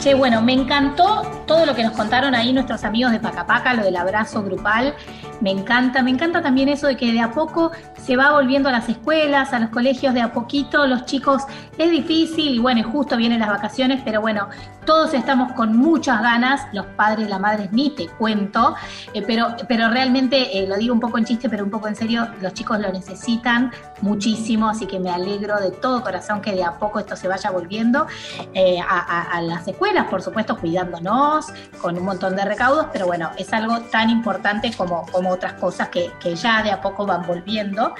Che, 0.00 0.14
bueno, 0.14 0.40
me 0.40 0.54
encantó 0.54 1.22
todo 1.46 1.66
lo 1.66 1.74
que 1.74 1.82
nos 1.82 1.92
contaron 1.92 2.34
ahí 2.34 2.52
nuestros 2.52 2.84
amigos 2.84 3.12
de 3.12 3.20
Pacapaca, 3.20 3.74
lo 3.74 3.82
del 3.82 3.96
abrazo 3.96 4.42
grupal. 4.42 4.96
Me 5.40 5.50
encanta, 5.50 6.02
me 6.02 6.10
encanta 6.10 6.42
también 6.42 6.68
eso 6.68 6.88
de 6.88 6.96
que 6.96 7.12
de 7.12 7.20
a 7.20 7.30
poco 7.30 7.70
se 8.02 8.16
va 8.16 8.32
volviendo 8.32 8.68
a 8.68 8.72
las 8.72 8.88
escuelas, 8.88 9.52
a 9.52 9.60
los 9.60 9.70
colegios, 9.70 10.14
de 10.14 10.20
a 10.20 10.32
poquito 10.32 10.86
los 10.86 11.04
chicos 11.04 11.42
es 11.76 11.90
difícil 11.90 12.54
y 12.54 12.58
bueno, 12.58 12.82
justo 12.82 13.16
vienen 13.16 13.40
las 13.40 13.48
vacaciones, 13.48 14.02
pero 14.04 14.20
bueno, 14.20 14.48
todos 14.84 15.14
estamos 15.14 15.52
con 15.52 15.76
muchas 15.76 16.22
ganas, 16.22 16.62
los 16.72 16.86
padres, 16.86 17.28
las 17.28 17.38
madres 17.38 17.70
ni 17.72 17.90
te 17.90 18.08
cuento, 18.08 18.74
eh, 19.14 19.22
pero, 19.26 19.54
pero 19.68 19.90
realmente 19.90 20.58
eh, 20.58 20.66
lo 20.66 20.76
digo 20.76 20.94
un 20.94 21.00
poco 21.00 21.18
en 21.18 21.24
chiste, 21.24 21.48
pero 21.48 21.62
un 21.64 21.70
poco 21.70 21.88
en 21.88 21.94
serio, 21.94 22.26
los 22.40 22.54
chicos 22.54 22.80
lo 22.80 22.90
necesitan 22.90 23.70
muchísimo, 24.02 24.68
así 24.68 24.86
que 24.86 24.98
me 25.00 25.10
alegro 25.10 25.58
de 25.60 25.70
todo 25.70 26.02
corazón 26.02 26.40
que 26.40 26.52
de 26.52 26.64
a 26.64 26.78
poco 26.78 26.98
esto 26.98 27.16
se 27.16 27.28
vaya 27.28 27.50
volviendo 27.50 28.06
eh, 28.54 28.78
a, 28.80 29.40
las 29.42 29.66
escuelas, 29.68 30.06
por 30.08 30.22
supuesto, 30.22 30.56
cuidándonos, 30.56 31.46
con 31.80 31.96
un 31.96 32.04
montón 32.04 32.36
de 32.36 32.44
recaudos, 32.44 32.86
pero 32.92 33.06
bueno, 33.06 33.30
es 33.36 33.52
algo 33.52 33.80
tan 33.82 34.10
importante 34.10 34.72
como, 34.76 35.06
como 35.06 35.30
otras 35.30 35.54
cosas 35.54 35.88
que, 35.88 36.10
que 36.20 36.34
ya 36.34 36.62
de 36.62 36.70
a 36.70 36.80
poco 36.80 37.06
van 37.06 37.26
volviendo. 37.26 37.94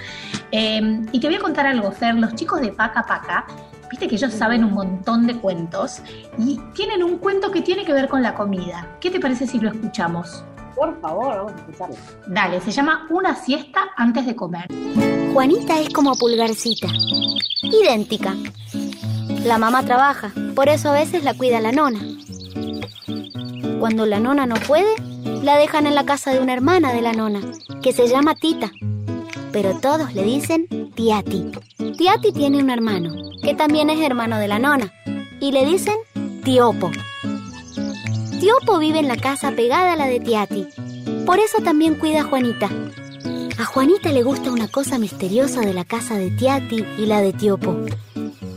Eh, 0.50 1.06
y 1.12 1.20
te 1.20 1.26
voy 1.26 1.36
a 1.36 1.40
contar 1.40 1.66
algo, 1.66 1.90
Fer, 1.92 2.14
los 2.14 2.34
chicos 2.34 2.60
de 2.60 2.72
Paca 2.72 3.02
Paca, 3.02 3.46
viste 3.90 4.08
que 4.08 4.16
ellos 4.16 4.32
saben 4.32 4.64
un 4.64 4.72
montón 4.72 5.26
de 5.26 5.36
cuentos 5.36 6.02
y 6.38 6.60
tienen 6.74 7.02
un 7.02 7.18
cuento 7.18 7.50
que 7.50 7.62
tiene 7.62 7.84
que 7.84 7.92
ver 7.92 8.08
con 8.08 8.22
la 8.22 8.34
comida. 8.34 8.86
¿Qué 9.00 9.10
te 9.10 9.20
parece 9.20 9.46
si 9.46 9.58
lo 9.58 9.70
escuchamos? 9.70 10.44
Por 10.78 11.00
favor, 11.00 11.36
vamos 11.36 11.52
a 11.52 11.56
escucharlo. 11.56 11.96
Dale, 12.28 12.60
se 12.60 12.70
llama 12.70 13.06
Una 13.10 13.34
siesta 13.34 13.80
antes 13.96 14.26
de 14.26 14.36
comer. 14.36 14.66
Juanita 15.32 15.80
es 15.80 15.88
como 15.90 16.14
Pulgarcita, 16.14 16.86
idéntica. 17.62 18.36
La 19.44 19.58
mamá 19.58 19.82
trabaja, 19.82 20.32
por 20.54 20.68
eso 20.68 20.90
a 20.90 20.92
veces 20.92 21.24
la 21.24 21.34
cuida 21.34 21.60
la 21.60 21.72
nona. 21.72 21.98
Cuando 23.80 24.06
la 24.06 24.20
nona 24.20 24.46
no 24.46 24.54
puede, 24.54 24.94
la 25.42 25.56
dejan 25.56 25.86
en 25.86 25.96
la 25.96 26.04
casa 26.04 26.32
de 26.32 26.38
una 26.40 26.52
hermana 26.52 26.92
de 26.92 27.02
la 27.02 27.12
nona, 27.12 27.40
que 27.82 27.92
se 27.92 28.06
llama 28.06 28.36
Tita. 28.36 28.70
Pero 29.50 29.80
todos 29.80 30.14
le 30.14 30.22
dicen 30.22 30.92
Tiati. 30.94 31.50
Tiati 31.96 32.32
tiene 32.32 32.62
un 32.62 32.70
hermano, 32.70 33.14
que 33.42 33.54
también 33.54 33.90
es 33.90 34.00
hermano 34.00 34.38
de 34.38 34.46
la 34.46 34.60
nona, 34.60 34.92
y 35.40 35.50
le 35.50 35.66
dicen 35.66 35.96
Tiopo. 36.44 36.92
Tiopo 38.40 38.78
vive 38.78 39.00
en 39.00 39.08
la 39.08 39.16
casa 39.16 39.50
pegada 39.50 39.94
a 39.94 39.96
la 39.96 40.06
de 40.06 40.20
Tiati. 40.20 40.68
Por 41.26 41.40
eso 41.40 41.58
también 41.60 41.96
cuida 41.96 42.20
a 42.20 42.24
Juanita. 42.24 42.70
A 43.58 43.64
Juanita 43.64 44.12
le 44.12 44.22
gusta 44.22 44.52
una 44.52 44.68
cosa 44.68 44.96
misteriosa 44.96 45.60
de 45.60 45.74
la 45.74 45.84
casa 45.84 46.14
de 46.14 46.30
Tiati 46.30 46.84
y 46.98 47.06
la 47.06 47.20
de 47.20 47.32
Tiopo. 47.32 47.76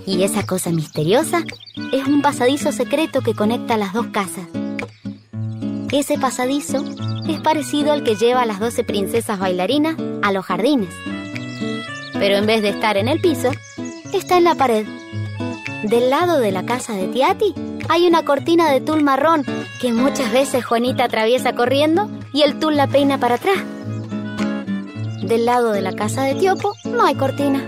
Y 0.05 0.21
esa 0.21 0.45
cosa 0.45 0.69
misteriosa 0.69 1.43
es 1.91 2.07
un 2.07 2.21
pasadizo 2.21 2.71
secreto 2.71 3.21
que 3.21 3.34
conecta 3.34 3.75
las 3.75 3.93
dos 3.93 4.07
casas. 4.07 4.45
Ese 5.91 6.19
pasadizo 6.19 6.86
es 7.27 7.39
parecido 7.39 7.91
al 7.91 8.03
que 8.03 8.15
lleva 8.15 8.43
a 8.43 8.45
las 8.45 8.59
12 8.59 8.84
princesas 8.84 9.39
bailarinas 9.39 9.95
a 10.21 10.32
los 10.32 10.45
jardines. 10.45 10.93
Pero 12.13 12.36
en 12.36 12.45
vez 12.45 12.61
de 12.61 12.69
estar 12.69 12.97
en 12.97 13.07
el 13.07 13.19
piso, 13.19 13.49
está 14.13 14.38
en 14.38 14.43
la 14.43 14.53
pared. 14.53 14.86
Del 15.84 16.11
lado 16.11 16.38
de 16.38 16.51
la 16.51 16.67
casa 16.67 16.93
de 16.93 17.07
Tiati 17.07 17.55
hay 17.91 18.07
una 18.07 18.23
cortina 18.23 18.71
de 18.71 18.79
tul 18.79 19.03
marrón 19.03 19.43
que 19.81 19.91
muchas 19.91 20.31
veces 20.31 20.63
Juanita 20.63 21.03
atraviesa 21.03 21.53
corriendo 21.53 22.09
y 22.31 22.43
el 22.43 22.57
tul 22.57 22.77
la 22.77 22.87
peina 22.87 23.17
para 23.17 23.35
atrás. 23.35 23.57
Del 25.21 25.45
lado 25.45 25.73
de 25.73 25.81
la 25.81 25.91
casa 25.91 26.23
de 26.23 26.35
Tiopo 26.35 26.73
no 26.85 27.05
hay 27.05 27.15
cortina. 27.15 27.67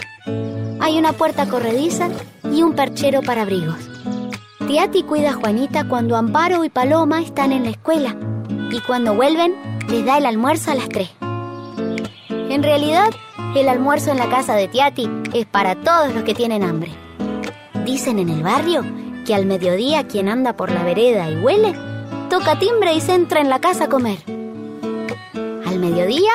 Hay 0.79 0.97
una 0.97 1.11
puerta 1.11 1.45
corrediza 1.49 2.07
y 2.49 2.63
un 2.63 2.73
perchero 2.73 3.21
para 3.21 3.41
abrigos. 3.41 3.75
Tiati 4.65 5.03
cuida 5.03 5.31
a 5.31 5.33
Juanita 5.33 5.89
cuando 5.89 6.15
Amparo 6.15 6.63
y 6.63 6.69
Paloma 6.69 7.21
están 7.21 7.51
en 7.51 7.65
la 7.65 7.71
escuela 7.71 8.15
y 8.71 8.79
cuando 8.79 9.15
vuelven 9.15 9.53
les 9.89 10.05
da 10.05 10.19
el 10.19 10.25
almuerzo 10.25 10.71
a 10.71 10.75
las 10.75 10.87
tres. 10.87 11.09
En 12.29 12.63
realidad, 12.63 13.09
el 13.57 13.67
almuerzo 13.67 14.11
en 14.11 14.19
la 14.19 14.29
casa 14.29 14.55
de 14.55 14.69
Tiati 14.69 15.09
es 15.33 15.45
para 15.45 15.75
todos 15.75 16.13
los 16.13 16.23
que 16.23 16.33
tienen 16.33 16.63
hambre. 16.63 16.91
Dicen 17.83 18.19
en 18.19 18.29
el 18.29 18.41
barrio 18.41 18.85
que 19.23 19.33
al 19.33 19.45
mediodía 19.45 20.07
quien 20.07 20.29
anda 20.29 20.53
por 20.53 20.71
la 20.71 20.83
vereda 20.83 21.29
y 21.29 21.35
huele, 21.37 21.73
toca 22.29 22.59
timbre 22.59 22.93
y 22.93 23.01
se 23.01 23.15
entra 23.15 23.41
en 23.41 23.49
la 23.49 23.59
casa 23.59 23.85
a 23.85 23.89
comer. 23.89 24.19
Al 25.65 25.79
mediodía, 25.79 26.31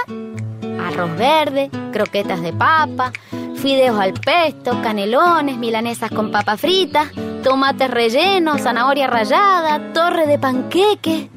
arroz 0.86 1.16
verde, 1.16 1.70
croquetas 1.93 2.43
de 2.43 2.53
papa, 2.53 3.12
fideos 3.57 3.99
al 3.99 4.14
pesto, 4.14 4.80
canelones, 4.82 5.59
milanesas 5.59 6.11
con 6.11 6.30
papa 6.30 6.57
frita, 6.57 7.11
tomates 7.43 7.91
rellenos, 7.91 8.62
zanahoria 8.62 9.07
rallada, 9.07 9.93
torre 9.93 10.26
de 10.26 10.39
panqueque. 10.39 11.28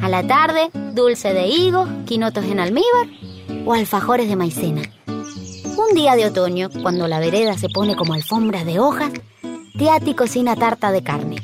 A 0.00 0.08
la 0.08 0.26
tarde, 0.26 0.70
dulce 0.94 1.32
de 1.32 1.48
higo, 1.48 1.86
quinotos 2.06 2.44
en 2.44 2.60
almíbar 2.60 3.08
o 3.64 3.72
alfajores 3.72 4.28
de 4.28 4.36
maicena. 4.36 4.82
Un 5.06 5.94
día 5.94 6.16
de 6.16 6.26
otoño, 6.26 6.68
cuando 6.82 7.08
la 7.08 7.20
vereda 7.20 7.56
se 7.56 7.68
pone 7.68 7.96
como 7.96 8.14
alfombra 8.14 8.64
de 8.64 8.78
hojas, 8.78 9.10
Tiati 9.78 10.12
cocina 10.14 10.56
tarta 10.56 10.90
de 10.90 11.04
carne. 11.04 11.36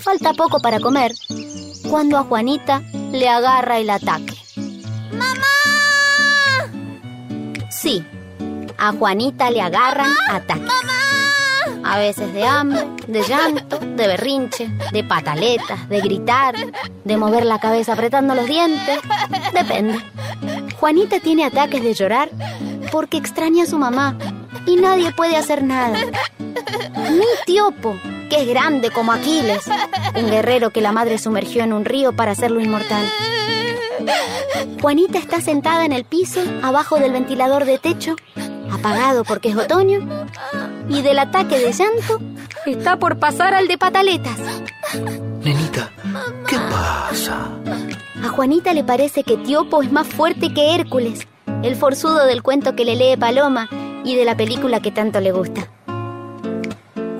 Falta 0.00 0.32
poco 0.32 0.60
para 0.60 0.78
comer, 0.78 1.10
cuando 1.90 2.18
a 2.18 2.22
Juanita 2.22 2.84
le 3.10 3.28
agarra 3.28 3.80
el 3.80 3.90
ataque. 3.90 4.36
Sí, 7.68 8.06
a 8.78 8.92
Juanita 8.92 9.50
le 9.50 9.60
agarran 9.60 10.12
ataques. 10.28 10.72
A 11.88 11.98
veces 11.98 12.32
de 12.34 12.44
hambre, 12.44 12.84
de 13.06 13.22
llanto, 13.22 13.78
de 13.78 14.06
berrinche, 14.06 14.68
de 14.92 15.04
pataletas, 15.04 15.88
de 15.88 16.00
gritar, 16.00 16.54
de 17.04 17.16
mover 17.16 17.46
la 17.46 17.60
cabeza 17.60 17.92
apretando 17.92 18.34
los 18.34 18.46
dientes. 18.46 18.98
Depende. 19.52 20.00
Juanita 20.80 21.20
tiene 21.20 21.44
ataques 21.44 21.82
de 21.82 21.94
llorar 21.94 22.28
porque 22.90 23.16
extraña 23.16 23.64
a 23.64 23.66
su 23.66 23.78
mamá 23.78 24.16
y 24.66 24.76
nadie 24.76 25.12
puede 25.12 25.36
hacer 25.36 25.62
nada. 25.62 25.96
Ni 27.10 27.26
Tiopo, 27.46 27.96
que 28.28 28.42
es 28.42 28.48
grande 28.48 28.90
como 28.90 29.12
Aquiles, 29.12 29.62
un 30.16 30.30
guerrero 30.30 30.70
que 30.70 30.80
la 30.80 30.92
madre 30.92 31.18
sumergió 31.18 31.62
en 31.62 31.72
un 31.72 31.84
río 31.84 32.14
para 32.14 32.32
hacerlo 32.32 32.60
inmortal. 32.60 33.04
Juanita 34.80 35.18
está 35.18 35.40
sentada 35.40 35.84
en 35.84 35.92
el 35.92 36.04
piso, 36.04 36.40
abajo 36.62 36.98
del 36.98 37.12
ventilador 37.12 37.64
de 37.64 37.78
techo, 37.78 38.16
apagado 38.70 39.24
porque 39.24 39.50
es 39.50 39.56
otoño, 39.56 40.00
y 40.88 41.02
del 41.02 41.18
ataque 41.18 41.58
de 41.58 41.72
llanto 41.72 42.20
está 42.66 42.98
por 42.98 43.18
pasar 43.18 43.54
al 43.54 43.68
de 43.68 43.78
pataletas. 43.78 44.38
Nenita, 45.42 45.90
¿qué 46.46 46.56
pasa? 46.70 47.48
A 48.22 48.28
Juanita 48.28 48.72
le 48.72 48.84
parece 48.84 49.22
que 49.22 49.36
Tiopo 49.36 49.82
es 49.82 49.92
más 49.92 50.06
fuerte 50.06 50.52
que 50.52 50.74
Hércules, 50.74 51.26
el 51.62 51.76
forzudo 51.76 52.26
del 52.26 52.42
cuento 52.42 52.74
que 52.74 52.84
le 52.84 52.96
lee 52.96 53.16
Paloma 53.16 53.68
y 54.04 54.16
de 54.16 54.24
la 54.24 54.36
película 54.36 54.80
que 54.80 54.90
tanto 54.90 55.20
le 55.20 55.32
gusta. 55.32 55.68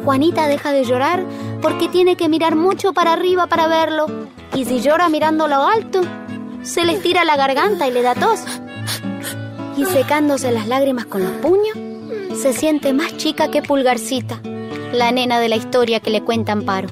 Juanita 0.05 0.47
deja 0.47 0.73
de 0.73 0.85
llorar 0.85 1.25
porque 1.61 1.89
tiene 1.89 2.17
que 2.17 2.29
mirar 2.29 2.55
mucho 2.55 2.93
para 2.93 3.13
arriba 3.13 3.47
para 3.47 3.67
verlo, 3.67 4.07
y 4.55 4.65
si 4.65 4.81
llora 4.81 5.09
mirando 5.09 5.49
lo 5.49 5.67
alto, 5.67 6.01
se 6.63 6.85
le 6.85 6.95
estira 6.95 7.25
la 7.25 7.37
garganta 7.37 7.87
y 7.87 7.93
le 7.93 8.03
da 8.03 8.15
tos. 8.15 8.41
Y 9.77 9.85
secándose 9.85 10.53
las 10.53 10.67
lágrimas 10.67 11.07
con 11.07 11.23
los 11.23 11.33
puños, 11.33 11.77
se 12.37 12.53
siente 12.53 12.93
más 12.93 13.17
chica 13.17 13.51
que 13.51 13.63
Pulgarcita, 13.63 14.41
la 14.93 15.13
nena 15.13 15.41
de 15.41 15.49
la 15.49 15.57
historia 15.57 16.01
que 16.01 16.11
le 16.11 16.23
cuenta 16.23 16.53
Amparo. 16.53 16.89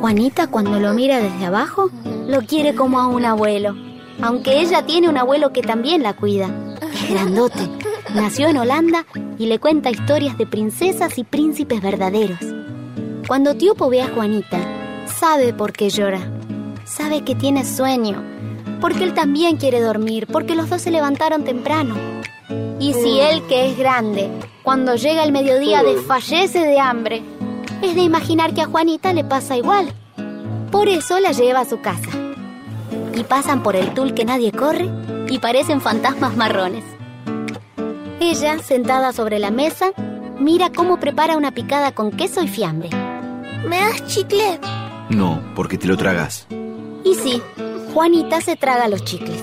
Juanita 0.00 0.46
cuando 0.46 0.78
lo 0.78 0.92
mira 0.92 1.20
desde 1.20 1.46
abajo, 1.46 1.90
lo 2.26 2.42
quiere 2.42 2.74
como 2.74 3.00
a 3.00 3.06
un 3.08 3.24
abuelo, 3.24 3.74
aunque 4.20 4.60
ella 4.60 4.84
tiene 4.86 5.08
un 5.08 5.16
abuelo 5.16 5.52
que 5.52 5.62
también 5.62 6.02
la 6.02 6.14
cuida. 6.14 6.48
Es 6.92 7.10
grandote, 7.10 7.68
nació 8.14 8.48
en 8.48 8.58
Holanda 8.58 9.06
y 9.38 9.46
le 9.46 9.58
cuenta 9.58 9.90
historias 9.90 10.38
de 10.38 10.46
princesas 10.46 11.18
y 11.18 11.24
príncipes 11.24 11.80
verdaderos. 11.80 12.38
Cuando 13.26 13.56
Tiopo 13.56 13.90
ve 13.90 14.02
a 14.02 14.08
Juanita, 14.08 14.58
sabe 15.06 15.52
por 15.52 15.72
qué 15.72 15.90
llora, 15.90 16.20
sabe 16.84 17.24
que 17.24 17.34
tiene 17.34 17.64
sueño, 17.64 18.22
porque 18.80 19.04
él 19.04 19.14
también 19.14 19.56
quiere 19.56 19.80
dormir, 19.80 20.26
porque 20.26 20.54
los 20.54 20.68
dos 20.70 20.82
se 20.82 20.90
levantaron 20.90 21.44
temprano. 21.44 21.94
Y 22.80 22.94
si 22.94 23.20
él, 23.20 23.42
que 23.48 23.70
es 23.70 23.78
grande, 23.78 24.30
cuando 24.62 24.94
llega 24.94 25.24
el 25.24 25.32
mediodía 25.32 25.82
desfallece 25.82 26.60
de 26.60 26.78
hambre, 26.78 27.22
es 27.82 27.94
de 27.94 28.02
imaginar 28.02 28.54
que 28.54 28.62
a 28.62 28.66
Juanita 28.66 29.12
le 29.12 29.24
pasa 29.24 29.56
igual. 29.56 29.92
Por 30.70 30.88
eso 30.88 31.18
la 31.18 31.32
lleva 31.32 31.60
a 31.60 31.64
su 31.64 31.80
casa. 31.80 32.10
Y 33.14 33.24
pasan 33.24 33.62
por 33.62 33.76
el 33.76 33.94
tul 33.94 34.14
que 34.14 34.24
nadie 34.24 34.52
corre 34.52 34.88
y 35.28 35.38
parecen 35.38 35.80
fantasmas 35.80 36.36
marrones. 36.36 36.84
Ella, 38.20 38.58
sentada 38.58 39.12
sobre 39.12 39.38
la 39.38 39.50
mesa, 39.50 39.92
mira 40.38 40.70
cómo 40.70 40.98
prepara 40.98 41.36
una 41.36 41.52
picada 41.52 41.92
con 41.92 42.10
queso 42.10 42.42
y 42.42 42.48
fiambre. 42.48 42.90
¿Me 43.66 43.78
das 43.78 44.06
chicle? 44.06 44.60
No, 45.10 45.42
porque 45.54 45.78
te 45.78 45.88
lo 45.88 45.96
tragas. 45.96 46.46
Y 47.04 47.14
sí, 47.14 47.42
Juanita 47.98 48.40
se 48.40 48.54
traga 48.54 48.86
los 48.86 49.04
chicles. 49.04 49.42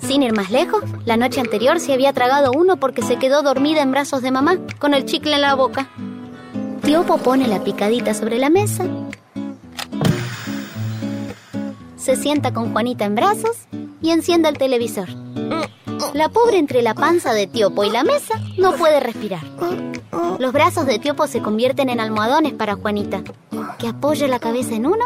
Sin 0.00 0.24
ir 0.24 0.34
más 0.34 0.50
lejos, 0.50 0.82
la 1.04 1.16
noche 1.16 1.40
anterior 1.40 1.78
se 1.78 1.92
había 1.92 2.12
tragado 2.12 2.50
uno 2.50 2.78
porque 2.78 3.00
se 3.00 3.14
quedó 3.14 3.42
dormida 3.42 3.80
en 3.80 3.92
brazos 3.92 4.22
de 4.22 4.32
mamá, 4.32 4.56
con 4.80 4.92
el 4.92 5.04
chicle 5.04 5.36
en 5.36 5.42
la 5.42 5.54
boca. 5.54 5.88
Tiopo 6.82 7.18
pone 7.18 7.46
la 7.46 7.62
picadita 7.62 8.12
sobre 8.12 8.38
la 8.38 8.50
mesa, 8.50 8.86
se 11.96 12.16
sienta 12.16 12.52
con 12.52 12.72
Juanita 12.72 13.04
en 13.04 13.14
brazos 13.14 13.56
y 14.02 14.10
enciende 14.10 14.48
el 14.48 14.58
televisor. 14.58 15.08
La 16.12 16.28
pobre 16.28 16.58
entre 16.58 16.82
la 16.82 16.94
panza 16.94 17.34
de 17.34 17.46
Tiopo 17.46 17.84
y 17.84 17.90
la 17.90 18.02
mesa 18.02 18.34
no 18.58 18.72
puede 18.72 18.98
respirar. 18.98 19.44
Los 20.40 20.52
brazos 20.52 20.86
de 20.86 20.98
Tiopo 20.98 21.28
se 21.28 21.40
convierten 21.40 21.88
en 21.88 22.00
almohadones 22.00 22.52
para 22.52 22.74
Juanita, 22.74 23.22
que 23.78 23.86
apoya 23.86 24.26
la 24.26 24.40
cabeza 24.40 24.74
en 24.74 24.86
uno 24.86 25.04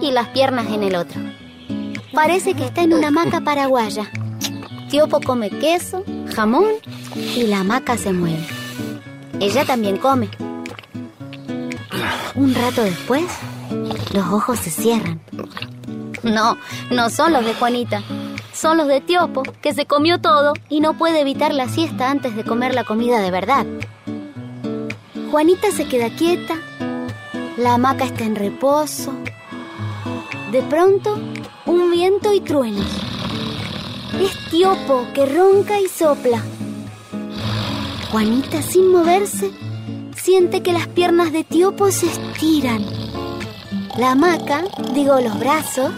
y 0.00 0.12
las 0.12 0.28
piernas 0.28 0.68
en 0.68 0.84
el 0.84 0.94
otro. 0.94 1.20
Parece 2.16 2.54
que 2.54 2.64
está 2.64 2.80
en 2.80 2.94
una 2.94 3.08
hamaca 3.08 3.42
paraguaya. 3.42 4.10
Tiopo 4.88 5.20
come 5.20 5.50
queso, 5.50 6.02
jamón 6.34 6.72
y 7.14 7.42
la 7.42 7.60
hamaca 7.60 7.98
se 7.98 8.14
mueve. 8.14 8.42
Ella 9.38 9.66
también 9.66 9.98
come. 9.98 10.30
Un 12.34 12.54
rato 12.54 12.82
después, 12.82 13.26
los 14.14 14.26
ojos 14.32 14.58
se 14.60 14.70
cierran. 14.70 15.20
No, 16.22 16.56
no 16.90 17.10
son 17.10 17.34
los 17.34 17.44
de 17.44 17.52
Juanita. 17.52 18.02
Son 18.54 18.78
los 18.78 18.88
de 18.88 19.02
Tiopo, 19.02 19.42
que 19.60 19.74
se 19.74 19.84
comió 19.84 20.18
todo 20.18 20.54
y 20.70 20.80
no 20.80 20.96
puede 20.96 21.20
evitar 21.20 21.52
la 21.52 21.68
siesta 21.68 22.10
antes 22.10 22.34
de 22.34 22.44
comer 22.44 22.74
la 22.74 22.84
comida 22.84 23.20
de 23.20 23.30
verdad. 23.30 23.66
Juanita 25.30 25.70
se 25.70 25.86
queda 25.86 26.08
quieta. 26.08 26.54
La 27.58 27.74
hamaca 27.74 28.06
está 28.06 28.24
en 28.24 28.36
reposo. 28.36 29.12
De 30.50 30.62
pronto, 30.62 31.18
un 31.66 31.90
viento 31.90 32.32
y 32.32 32.40
truenos. 32.40 32.86
Es 34.20 34.50
Tiopo 34.50 35.06
que 35.12 35.26
ronca 35.26 35.80
y 35.80 35.88
sopla. 35.88 36.42
Juanita, 38.10 38.62
sin 38.62 38.90
moverse, 38.90 39.50
siente 40.16 40.62
que 40.62 40.72
las 40.72 40.86
piernas 40.88 41.32
de 41.32 41.44
Tiopo 41.44 41.90
se 41.90 42.06
estiran. 42.06 42.84
La 43.98 44.12
hamaca, 44.12 44.64
digo 44.94 45.20
los 45.20 45.38
brazos, 45.38 45.92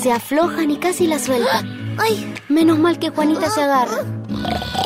se 0.00 0.12
aflojan 0.12 0.70
y 0.70 0.76
casi 0.76 1.06
la 1.06 1.18
sueltan. 1.18 1.96
¡Ay! 1.98 2.34
Menos 2.48 2.78
mal 2.78 2.98
que 2.98 3.10
Juanita 3.10 3.50
se 3.50 3.62
agarra. 3.62 4.04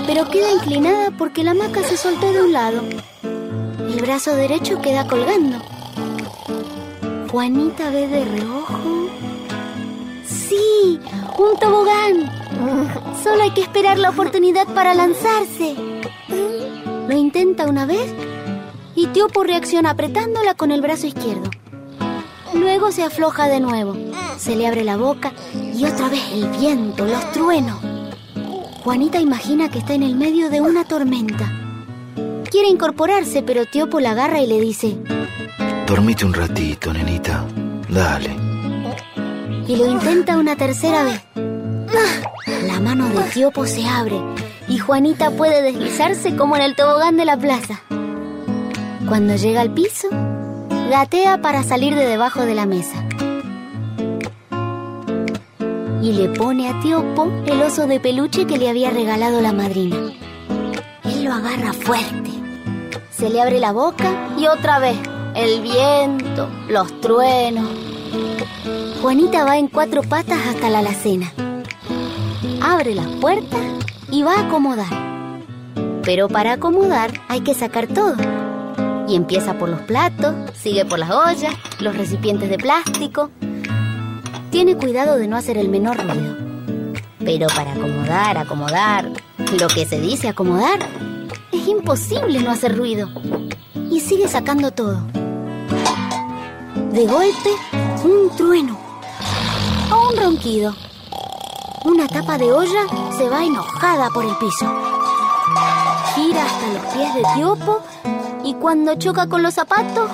Pero 0.07 0.29
queda 0.29 0.51
inclinada 0.53 1.11
porque 1.17 1.43
la 1.43 1.53
hamaca 1.53 1.83
se 1.83 1.97
soltó 1.97 2.33
de 2.33 2.43
un 2.43 2.53
lado. 2.53 2.83
El 3.23 4.01
brazo 4.03 4.35
derecho 4.37 4.81
queda 4.81 5.07
colgando. 5.07 5.59
Juanita 7.31 7.91
ve 7.91 8.09
de 8.09 8.25
reojo. 8.25 8.98
¡Sí! 10.49 10.99
¡Un 11.39 11.59
tobogán! 11.61 12.31
Solo 13.23 13.43
hay 13.43 13.51
que 13.51 13.61
esperar 13.61 13.99
la 13.99 14.11
oportunidad 14.11 14.67
para 14.75 14.95
lanzarse. 14.95 15.75
Lo 17.09 17.17
intenta 17.17 17.67
una 17.67 17.87
vez 17.87 18.13
y 18.95 19.07
Tiopo 19.09 19.45
reacciona 19.45 19.91
apretándola 19.91 20.55
con 20.55 20.71
el 20.71 20.81
brazo 20.81 21.07
izquierdo. 21.07 21.51
Luego 22.55 22.91
se 22.93 23.03
afloja 23.03 23.49
de 23.49 23.61
nuevo. 23.61 23.97
Se 24.39 24.57
le 24.57 24.67
abre 24.67 24.85
la 24.85 24.97
boca 24.97 25.33
y 25.55 25.85
otra 25.85 26.09
vez 26.09 26.23
el 26.33 26.49
viento, 26.49 27.05
los 27.07 27.33
truenos. 27.33 27.79
Juanita 28.83 29.21
imagina 29.21 29.71
que 29.71 29.81
está 29.81 29.95
en 29.95 30.03
el 30.03 30.17
medio 30.17 30.49
de 30.49 30.61
una 30.61 30.85
tormenta. 30.85 31.53
Quiere 32.51 32.69
incorporarse, 32.69 33.43
pero 33.43 33.67
Tiopo 33.67 34.01
la 34.01 34.13
agarra 34.13 34.41
y 34.41 34.47
le 34.47 34.61
dice, 34.61 34.97
Dormite 35.87 36.25
un 36.25 36.33
ratito, 36.33 36.93
nenita. 36.93 37.45
Dale. 37.89 38.48
Y 39.69 39.77
lo 39.77 39.87
intenta 39.87 40.39
una 40.39 40.57
tercera 40.57 41.05
vez. 41.05 41.23
La 42.67 42.81
mano 42.81 43.09
de 43.11 43.23
Tiopo 43.35 43.67
se 43.67 43.87
abre 43.87 44.19
y 44.67 44.79
Juanita 44.79 45.31
puede 45.31 45.61
deslizarse 45.61 46.35
como 46.37 46.57
en 46.57 46.63
el 46.63 46.75
tobogán 46.75 47.19
de 47.19 47.27
la 47.27 47.37
plaza. 47.37 47.83
Cuando 49.07 49.37
llega 49.37 49.61
al 49.61 49.73
piso, 49.73 50.09
gatea 50.91 51.43
para 51.43 51.63
salir 51.63 51.95
de 51.95 52.07
debajo 52.07 52.47
de 52.47 52.55
la 52.55 52.65
mesa. 52.65 53.05
Y 56.01 56.13
le 56.13 56.31
pone 56.31 56.71
a 56.71 56.81
Tiopo 56.81 57.31
el 57.47 57.61
oso 57.61 57.87
de 57.87 58.01
peluche 58.01 58.47
que 58.47 58.57
le 58.57 58.71
había 58.71 58.91
regalado 58.91 59.43
la 59.43 59.53
madrina. 59.53 59.97
Él 61.05 61.25
lo 61.25 61.35
agarra 61.35 61.75
fuerte. 61.75 62.31
Se 63.11 63.29
le 63.29 63.43
abre 63.43 63.61
la 63.61 63.73
boca 63.73 64.29
y 64.39 64.47
otra 64.47 64.79
vez 64.79 64.97
el 65.35 65.61
viento, 65.61 66.49
los 66.69 67.01
truenos. 67.03 67.69
Juanita 69.01 69.45
va 69.45 69.57
en 69.59 69.69
cuatro 69.69 70.03
patas 70.03 70.45
hasta 70.49 70.69
la 70.69 70.81
alacena. 70.81 71.33
Abre 72.61 72.97
las 72.97 73.07
puertas 73.07 73.61
y 74.11 74.25
va 74.25 74.35
a 74.35 74.47
acomodar. 74.49 74.93
Pero 76.03 76.27
para 76.29 76.55
acomodar 76.55 77.13
hay 77.29 77.43
que 77.43 77.55
sacar 77.55 77.87
todo. 77.87 78.17
Y 79.07 79.15
empieza 79.15 79.55
por 79.57 79.69
los 79.69 79.81
platos, 79.83 80.35
sigue 80.53 80.85
por 80.85 80.99
las 80.99 81.13
ollas, 81.13 81.55
los 81.79 81.97
recipientes 81.97 82.51
de 82.51 82.59
plástico. 82.59 83.31
Tiene 84.51 84.77
cuidado 84.77 85.17
de 85.17 85.29
no 85.29 85.37
hacer 85.37 85.59
el 85.59 85.69
menor 85.69 85.97
ruido. 85.99 86.37
Pero 87.21 87.47
para 87.55 87.75
acomodar, 87.75 88.37
acomodar, 88.37 89.13
lo 89.61 89.69
que 89.69 89.87
se 89.87 90.01
dice 90.01 90.29
acomodar, 90.29 90.81
es 91.53 91.69
imposible 91.69 92.41
no 92.41 92.51
hacer 92.51 92.77
ruido. 92.77 93.09
Y 93.93 94.01
sigue 94.01 94.27
sacando 94.27 94.73
todo. 94.73 95.01
De 96.91 97.07
golpe, 97.07 97.51
un 98.05 98.37
trueno. 98.37 98.88
Un 100.09 100.17
ronquido. 100.17 100.75
Una 101.85 102.07
tapa 102.07 102.39
de 102.39 102.51
olla 102.51 102.87
se 103.17 103.29
va 103.29 103.45
enojada 103.45 104.09
por 104.09 104.25
el 104.25 104.35
piso. 104.37 104.67
Gira 106.15 106.45
hasta 106.45 106.67
los 106.73 106.95
pies 106.95 107.15
de 107.15 107.23
Tiopo 107.35 107.81
y 108.43 108.55
cuando 108.55 108.95
choca 108.95 109.29
con 109.29 109.43
los 109.43 109.55
zapatos, 109.55 110.09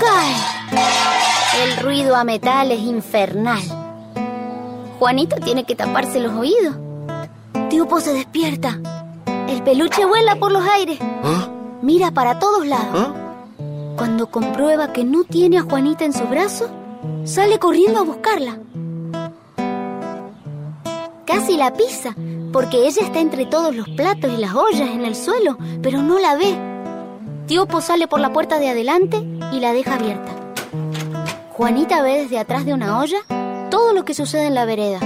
cae. 0.00 1.64
El 1.64 1.76
ruido 1.78 2.14
a 2.14 2.24
metal 2.24 2.72
es 2.72 2.80
infernal. 2.80 3.62
Juanito 4.98 5.36
tiene 5.36 5.64
que 5.64 5.76
taparse 5.76 6.20
los 6.20 6.34
oídos. 6.34 6.76
Tiopo 7.70 8.00
se 8.00 8.12
despierta. 8.12 8.78
El 9.48 9.62
peluche 9.62 10.04
vuela 10.04 10.36
por 10.36 10.52
los 10.52 10.66
aires. 10.66 10.98
Mira 11.80 12.10
para 12.10 12.38
todos 12.38 12.66
lados. 12.66 13.08
Cuando 13.96 14.26
comprueba 14.26 14.92
que 14.92 15.04
no 15.04 15.24
tiene 15.24 15.58
a 15.58 15.62
Juanita 15.62 16.04
en 16.04 16.12
su 16.12 16.24
brazo, 16.24 16.68
sale 17.24 17.58
corriendo 17.58 18.00
a 18.00 18.04
buscarla. 18.04 18.58
Casi 21.26 21.56
la 21.56 21.72
pisa, 21.72 22.16
porque 22.52 22.86
ella 22.86 23.02
está 23.02 23.20
entre 23.20 23.46
todos 23.46 23.74
los 23.74 23.88
platos 23.90 24.32
y 24.32 24.40
las 24.40 24.54
ollas 24.54 24.90
en 24.90 25.04
el 25.04 25.14
suelo, 25.14 25.56
pero 25.80 26.02
no 26.02 26.18
la 26.18 26.34
ve. 26.34 26.56
Tiopo 27.46 27.80
sale 27.80 28.08
por 28.08 28.20
la 28.20 28.32
puerta 28.32 28.58
de 28.58 28.68
adelante 28.68 29.18
y 29.52 29.60
la 29.60 29.72
deja 29.72 29.94
abierta. 29.94 30.32
Juanita 31.50 32.02
ve 32.02 32.22
desde 32.22 32.38
atrás 32.38 32.64
de 32.64 32.74
una 32.74 32.98
olla 32.98 33.18
todo 33.70 33.92
lo 33.92 34.04
que 34.04 34.14
sucede 34.14 34.46
en 34.46 34.54
la 34.54 34.64
vereda. 34.64 34.98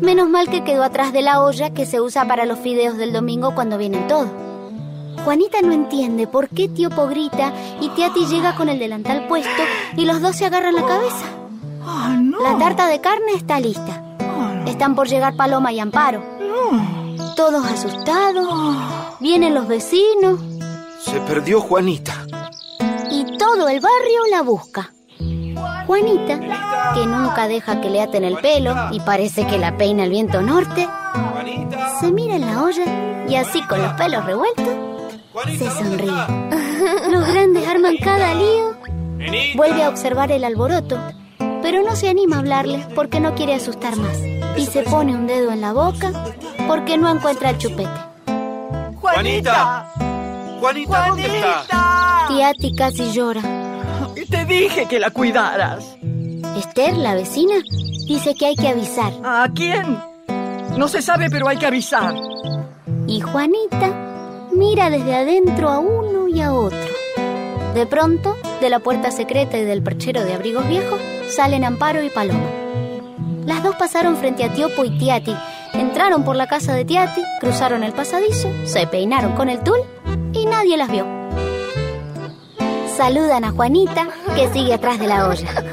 Menos 0.00 0.28
mal 0.28 0.48
que 0.48 0.64
quedó 0.64 0.82
atrás 0.82 1.12
de 1.12 1.22
la 1.22 1.42
olla 1.42 1.70
que 1.70 1.86
se 1.86 2.00
usa 2.00 2.26
para 2.26 2.44
los 2.44 2.58
fideos 2.58 2.96
del 2.96 3.12
domingo 3.12 3.54
cuando 3.54 3.78
vienen 3.78 4.06
todos. 4.08 4.28
Juanita 5.24 5.60
no 5.62 5.72
entiende 5.72 6.26
por 6.26 6.48
qué 6.48 6.68
Tiopo 6.68 7.06
grita 7.06 7.52
y 7.80 7.88
Tiati 7.90 8.26
llega 8.26 8.54
con 8.56 8.68
el 8.68 8.78
delantal 8.78 9.28
puesto 9.28 9.62
y 9.96 10.06
los 10.06 10.20
dos 10.20 10.36
se 10.36 10.46
agarran 10.46 10.74
la 10.74 10.86
cabeza. 10.86 11.26
La 12.42 12.58
tarta 12.58 12.86
de 12.88 13.00
carne 13.00 13.32
está 13.34 13.60
lista. 13.60 14.07
Están 14.66 14.94
por 14.94 15.08
llegar 15.08 15.36
Paloma 15.36 15.72
y 15.72 15.80
Amparo. 15.80 16.22
Todos 17.36 17.64
asustados. 17.66 18.46
Vienen 19.20 19.54
los 19.54 19.66
vecinos 19.68 20.40
Se 21.04 21.20
perdió 21.20 21.60
Juanita. 21.60 22.14
y 23.10 23.36
todo 23.38 23.68
el 23.68 23.80
barrio 23.80 24.20
la 24.30 24.42
busca. 24.42 24.92
Juanita, 25.86 26.38
que 26.94 27.06
nunca 27.06 27.48
deja 27.48 27.80
que 27.80 27.88
le 27.90 28.02
aten 28.02 28.22
el 28.24 28.36
pelo 28.38 28.74
y 28.92 29.00
parece 29.00 29.46
que 29.46 29.58
la 29.58 29.76
peina 29.78 30.04
el 30.04 30.10
viento 30.10 30.42
norte, 30.42 30.86
se 32.00 32.12
mira 32.12 32.36
en 32.36 32.42
la 32.42 32.62
olla 32.62 33.24
y 33.26 33.34
así 33.36 33.62
con 33.62 33.80
los 33.82 33.92
pelos 33.94 34.24
revueltos, 34.26 34.68
se 35.58 35.70
sonríe. 35.70 36.12
Los 37.10 37.26
grandes 37.32 37.66
arman 37.66 37.96
cada 37.96 38.34
lío. 38.34 38.76
Vuelve 39.56 39.82
a 39.82 39.88
observar 39.88 40.30
el 40.30 40.44
alboroto, 40.44 40.98
pero 41.62 41.82
no 41.82 41.96
se 41.96 42.08
anima 42.08 42.36
a 42.36 42.38
hablarles 42.40 42.86
porque 42.94 43.18
no 43.20 43.34
quiere 43.34 43.54
asustar 43.54 43.96
más. 43.96 44.16
Y 44.58 44.66
se 44.66 44.82
pone 44.82 45.14
un 45.14 45.28
dedo 45.28 45.52
en 45.52 45.60
la 45.60 45.72
boca 45.72 46.12
porque 46.66 46.98
no 46.98 47.08
encuentra 47.08 47.50
el 47.50 47.58
chupete. 47.58 47.88
¡Juanita! 48.96 49.92
¡Juanita, 50.58 51.08
¿dónde 51.08 51.26
estás? 51.26 52.28
Tiati 52.28 52.74
casi 52.74 53.12
llora. 53.12 53.40
Te 54.28 54.44
dije 54.44 54.86
que 54.86 54.98
la 54.98 55.10
cuidaras. 55.10 55.96
Esther, 56.56 56.96
la 56.96 57.14
vecina, 57.14 57.54
dice 58.08 58.34
que 58.34 58.46
hay 58.46 58.56
que 58.56 58.68
avisar. 58.68 59.12
¿A 59.24 59.48
quién? 59.54 59.96
No 60.76 60.88
se 60.88 61.02
sabe, 61.02 61.30
pero 61.30 61.48
hay 61.48 61.56
que 61.56 61.66
avisar. 61.66 62.14
Y 63.06 63.20
Juanita 63.20 63.94
mira 64.52 64.90
desde 64.90 65.14
adentro 65.14 65.68
a 65.68 65.78
uno 65.78 66.26
y 66.26 66.40
a 66.40 66.52
otro. 66.52 66.78
De 67.74 67.86
pronto, 67.86 68.36
de 68.60 68.70
la 68.70 68.80
puerta 68.80 69.12
secreta 69.12 69.56
y 69.56 69.64
del 69.64 69.84
perchero 69.84 70.24
de 70.24 70.34
abrigos 70.34 70.66
viejos, 70.68 71.00
salen 71.28 71.64
Amparo 71.64 72.02
y 72.02 72.10
Paloma. 72.10 72.57
Las 73.48 73.62
dos 73.62 73.76
pasaron 73.76 74.18
frente 74.18 74.44
a 74.44 74.52
Tiopo 74.52 74.84
y 74.84 74.90
Tiati, 74.98 75.34
entraron 75.72 76.22
por 76.22 76.36
la 76.36 76.46
casa 76.46 76.74
de 76.74 76.84
Tiati, 76.84 77.22
cruzaron 77.40 77.82
el 77.82 77.94
pasadizo, 77.94 78.50
se 78.66 78.86
peinaron 78.86 79.32
con 79.32 79.48
el 79.48 79.60
tul 79.60 79.78
y 80.34 80.44
nadie 80.44 80.76
las 80.76 80.90
vio. 80.90 81.06
Saludan 82.94 83.44
a 83.44 83.52
Juanita, 83.52 84.08
que 84.36 84.52
sigue 84.52 84.74
atrás 84.74 84.98
de 84.98 85.06
la 85.06 85.28
olla. 85.28 85.64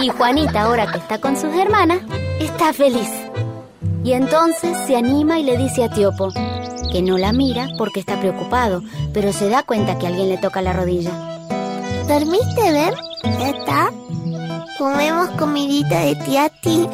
Y 0.00 0.08
Juanita, 0.08 0.62
ahora 0.62 0.86
que 0.86 0.96
está 0.96 1.20
con 1.20 1.36
sus 1.36 1.54
hermanas, 1.54 1.98
está 2.40 2.72
feliz. 2.72 3.10
Y 4.02 4.14
entonces 4.14 4.74
se 4.86 4.96
anima 4.96 5.38
y 5.38 5.42
le 5.42 5.58
dice 5.58 5.84
a 5.84 5.90
Tiopo, 5.90 6.32
que 6.90 7.02
no 7.02 7.18
la 7.18 7.34
mira 7.34 7.68
porque 7.76 8.00
está 8.00 8.18
preocupado, 8.18 8.82
pero 9.12 9.34
se 9.34 9.50
da 9.50 9.64
cuenta 9.64 9.98
que 9.98 10.06
alguien 10.06 10.30
le 10.30 10.38
toca 10.38 10.62
la 10.62 10.72
rodilla. 10.72 11.10
¿Dormiste, 12.08 12.72
Ben? 12.72 12.94
¿Ya 13.38 13.50
está? 13.50 13.90
Comemos 14.78 15.30
comidita 15.38 16.00
de 16.00 16.16
tiati. 16.16 16.88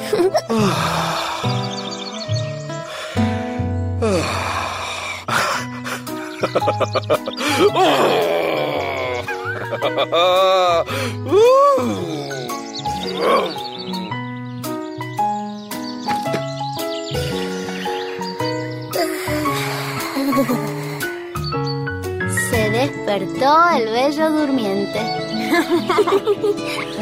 Se 22.50 22.70
despertó 22.70 23.68
el 23.76 23.90
bello 23.90 24.30
durmiente. 24.30 25.00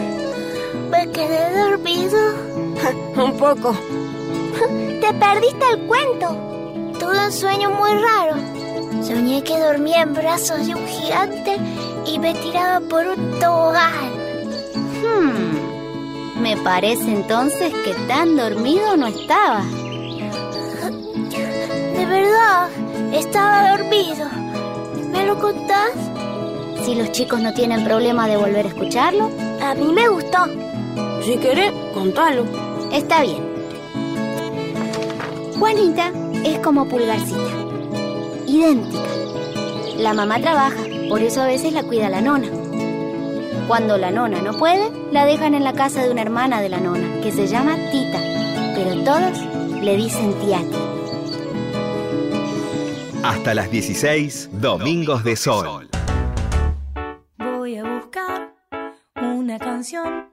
¿Me 0.90 1.10
quedé 1.12 1.58
dormido? 1.58 2.18
Un 3.24 3.36
poco. 3.36 3.74
Te 5.00 5.14
perdiste 5.14 5.64
el 5.74 5.86
cuento. 5.86 6.36
Tuve 6.98 7.26
un 7.26 7.32
sueño 7.32 7.70
muy 7.70 7.90
raro. 7.90 8.36
Soñé 9.02 9.42
que 9.42 9.58
dormía 9.58 10.02
en 10.02 10.14
brazos 10.14 10.66
de 10.66 10.74
un 10.74 10.86
gigante 10.86 11.56
y 12.06 12.18
me 12.18 12.34
tiraba 12.34 12.80
por 12.80 13.06
un 13.06 13.38
tobogán. 13.38 14.20
Me 16.40 16.56
parece 16.56 17.12
entonces 17.12 17.72
que 17.84 17.92
tan 18.08 18.36
dormido 18.36 18.96
no 18.96 19.06
estaba. 19.06 19.62
De 21.94 22.06
verdad, 22.06 22.68
estaba 23.12 23.76
dormido. 23.76 24.26
¿Me 25.12 25.26
lo 25.26 25.38
contás? 25.38 25.92
Si 26.84 26.94
los 26.94 27.12
chicos 27.12 27.40
no 27.40 27.52
tienen 27.52 27.84
problema 27.84 28.26
de 28.26 28.36
volver 28.36 28.66
a 28.66 28.68
escucharlo. 28.68 29.30
A 29.62 29.74
mí 29.74 29.92
me 29.92 30.08
gustó. 30.08 30.46
Si 31.30 31.38
querés, 31.38 31.70
contalo. 31.94 32.44
Está 32.92 33.22
bien. 33.22 33.40
Juanita 35.56 36.10
es 36.44 36.58
como 36.58 36.88
Pulgarcita. 36.88 37.52
Idéntica. 38.48 38.98
La 39.96 40.12
mamá 40.12 40.40
trabaja, 40.40 40.82
por 41.08 41.22
eso 41.22 41.40
a 41.40 41.46
veces 41.46 41.72
la 41.72 41.84
cuida 41.84 42.08
la 42.08 42.20
nona. 42.20 42.48
Cuando 43.68 43.96
la 43.96 44.10
nona 44.10 44.42
no 44.42 44.54
puede, 44.54 44.90
la 45.12 45.24
dejan 45.24 45.54
en 45.54 45.62
la 45.62 45.72
casa 45.72 46.02
de 46.02 46.10
una 46.10 46.22
hermana 46.22 46.60
de 46.60 46.68
la 46.68 46.80
nona, 46.80 47.20
que 47.22 47.30
se 47.30 47.46
llama 47.46 47.76
Tita, 47.92 48.18
pero 48.74 49.04
todos 49.04 49.38
le 49.84 49.96
dicen 49.96 50.34
Tiati. 50.40 50.76
Hasta 53.22 53.54
las 53.54 53.70
16, 53.70 54.50
Domingos 54.54 55.22
de 55.22 55.36
Sol. 55.36 55.88
Voy 57.38 57.76
a 57.76 57.84
buscar 57.84 58.52
una 59.14 59.60
canción 59.60 60.30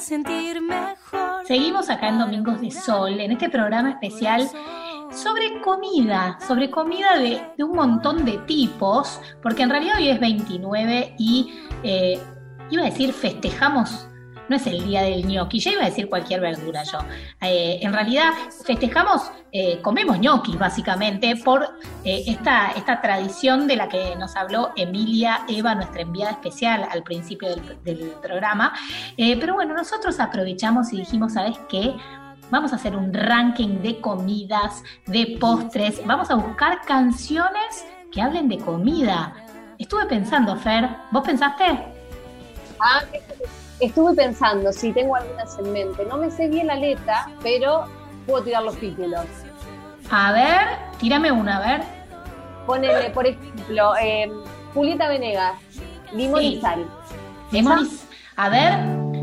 sentir 0.00 0.60
mejor. 0.60 1.46
Seguimos 1.46 1.90
acá 1.90 2.08
en 2.08 2.18
Domingos 2.18 2.60
de 2.60 2.70
Sol, 2.70 3.20
en 3.20 3.32
este 3.32 3.48
programa 3.48 3.90
especial 3.90 4.48
sobre 5.10 5.60
comida, 5.60 6.38
sobre 6.46 6.70
comida 6.70 7.16
de, 7.18 7.40
de 7.56 7.64
un 7.64 7.76
montón 7.76 8.24
de 8.24 8.38
tipos, 8.38 9.20
porque 9.42 9.62
en 9.62 9.70
realidad 9.70 9.96
hoy 9.98 10.08
es 10.08 10.20
29 10.20 11.14
y 11.18 11.54
eh, 11.82 12.20
iba 12.70 12.82
a 12.82 12.86
decir 12.86 13.12
festejamos, 13.12 14.08
no 14.48 14.56
es 14.56 14.66
el 14.66 14.84
día 14.84 15.02
del 15.02 15.26
ñoqui, 15.26 15.58
ya 15.58 15.72
iba 15.72 15.82
a 15.82 15.86
decir 15.86 16.08
cualquier 16.08 16.40
verdura 16.40 16.82
yo. 16.84 16.98
Eh, 17.40 17.78
en 17.82 17.92
realidad 17.92 18.30
festejamos, 18.64 19.30
eh, 19.52 19.80
comemos 19.82 20.18
ñoquis 20.18 20.58
básicamente 20.58 21.36
por 21.36 21.62
eh, 22.04 22.24
esta, 22.26 22.70
esta 22.72 23.00
tradición 23.00 23.66
de 23.66 23.76
la 23.76 23.88
que 23.88 24.14
nos 24.16 24.36
habló 24.36 24.72
Emilia 24.76 25.40
Eva, 25.48 25.74
nuestra 25.74 26.02
enviada 26.02 26.32
especial 26.32 26.86
al 26.90 27.02
principio 27.02 27.48
del, 27.84 28.06
programa. 28.22 28.72
Pero 29.16 29.54
bueno, 29.54 29.74
nosotros 29.74 30.18
aprovechamos 30.20 30.92
y 30.92 30.98
dijimos, 30.98 31.34
¿sabes 31.34 31.56
qué? 31.68 31.94
Vamos 32.50 32.72
a 32.72 32.76
hacer 32.76 32.96
un 32.96 33.12
ranking 33.12 33.80
de 33.82 34.00
comidas, 34.00 34.82
de 35.06 35.36
postres. 35.40 36.04
Vamos 36.06 36.30
a 36.30 36.34
buscar 36.34 36.80
canciones 36.82 37.84
que 38.12 38.22
hablen 38.22 38.48
de 38.48 38.58
comida. 38.58 39.34
Estuve 39.78 40.06
pensando, 40.06 40.56
Fer. 40.56 40.88
¿Vos 41.10 41.24
pensaste? 41.24 41.64
Ah, 42.80 43.02
estuve 43.80 44.14
pensando, 44.14 44.72
si 44.72 44.92
tengo 44.92 45.16
algunas 45.16 45.58
en 45.58 45.72
mente. 45.72 46.04
No 46.08 46.16
me 46.18 46.30
sé 46.30 46.48
bien 46.48 46.66
la 46.68 46.76
letra, 46.76 47.28
pero 47.42 47.84
puedo 48.26 48.42
tirar 48.44 48.62
los 48.62 48.76
títulos. 48.78 49.24
A 50.10 50.32
ver, 50.32 50.60
tírame 50.98 51.30
una, 51.32 51.58
a 51.58 51.60
ver. 51.60 51.82
Ponele, 52.66 53.10
por 53.10 53.26
ejemplo, 53.26 53.94
eh, 54.00 54.30
Julieta 54.74 55.08
Venegas, 55.08 55.54
Limón 56.12 56.40
Sí. 56.40 56.46
y 56.56 56.60
Sal. 56.60 56.86
Limón 57.52 57.84
y- 57.86 57.98
A 58.38 58.48
ver. 58.48 58.74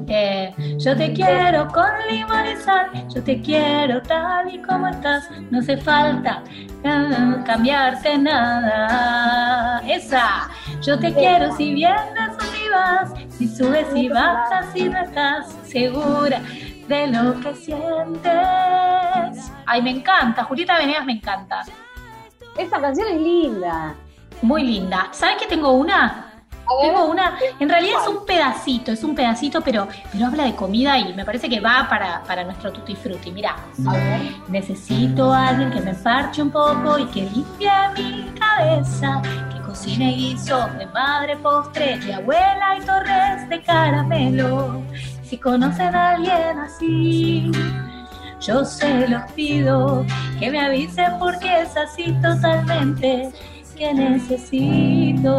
eh, 0.07 0.53
yo 0.79 0.95
te 0.97 1.13
quiero 1.13 1.67
con 1.69 1.85
limón 2.09 2.45
y 2.45 2.57
sal, 2.57 2.89
yo 3.13 3.23
te 3.23 3.41
quiero 3.41 4.01
tal 4.01 4.53
y 4.53 4.61
como 4.61 4.87
estás, 4.87 5.29
no 5.51 5.59
hace 5.59 5.77
falta 5.77 6.43
eh, 6.83 7.35
cambiarte 7.45 8.17
nada. 8.17 9.81
Esa, 9.87 10.49
yo 10.81 10.99
te 10.99 11.13
quiero 11.13 11.55
si 11.55 11.73
vienes 11.73 12.31
si 13.29 13.47
subes 13.47 13.87
y 13.95 14.09
bajas 14.09 14.67
y 14.75 14.83
no 14.85 14.99
estás 14.99 15.53
segura 15.63 16.41
de 16.87 17.07
lo 17.07 17.39
que 17.39 17.55
sientes. 17.55 18.31
Ay, 19.65 19.81
me 19.81 19.91
encanta, 19.91 20.43
Julieta 20.43 20.77
Venegas 20.77 21.05
me 21.05 21.13
encanta. 21.13 21.63
Esa 22.57 22.79
canción 22.79 23.07
es 23.09 23.21
linda. 23.21 23.95
Muy 24.41 24.63
linda. 24.63 25.07
¿Sabes 25.11 25.37
que 25.37 25.47
tengo 25.47 25.71
una? 25.71 26.29
Tengo 26.81 27.05
una, 27.05 27.37
en 27.59 27.69
realidad 27.69 28.01
es 28.01 28.07
un 28.07 28.25
pedacito, 28.25 28.93
es 28.93 29.03
un 29.03 29.13
pedacito, 29.13 29.61
pero, 29.61 29.87
pero 30.11 30.27
habla 30.27 30.45
de 30.45 30.55
comida 30.55 30.97
y 30.97 31.13
me 31.13 31.25
parece 31.25 31.49
que 31.49 31.59
va 31.59 31.87
para, 31.89 32.23
para 32.23 32.43
nuestro 32.43 32.71
tutti 32.71 32.95
frutti. 32.95 33.31
Mira, 33.31 33.55
necesito 34.47 35.31
a 35.31 35.49
alguien 35.49 35.71
que 35.71 35.81
me 35.81 35.93
parche 35.93 36.41
un 36.41 36.51
poco 36.51 36.97
y 36.97 37.05
que 37.07 37.23
limpie 37.23 37.69
mi 37.97 38.31
cabeza, 38.39 39.21
que 39.73 39.79
cocine 39.79 40.13
guiso 40.13 40.67
de 40.77 40.85
madre 40.87 41.35
postre, 41.37 41.97
de 41.99 42.13
abuela 42.13 42.77
y 42.79 42.85
torres 42.85 43.49
de 43.49 43.61
caramelo. 43.63 44.81
Si 45.23 45.37
conocen 45.37 45.95
a 45.95 46.11
alguien 46.11 46.59
así, 46.59 47.51
yo 48.39 48.63
se 48.65 49.07
los 49.07 49.23
pido 49.31 50.05
que 50.39 50.51
me 50.51 50.59
avisen 50.59 51.17
porque 51.17 51.61
es 51.61 51.75
así 51.75 52.13
totalmente 52.21 53.31
que 53.75 53.93
necesito. 53.93 55.31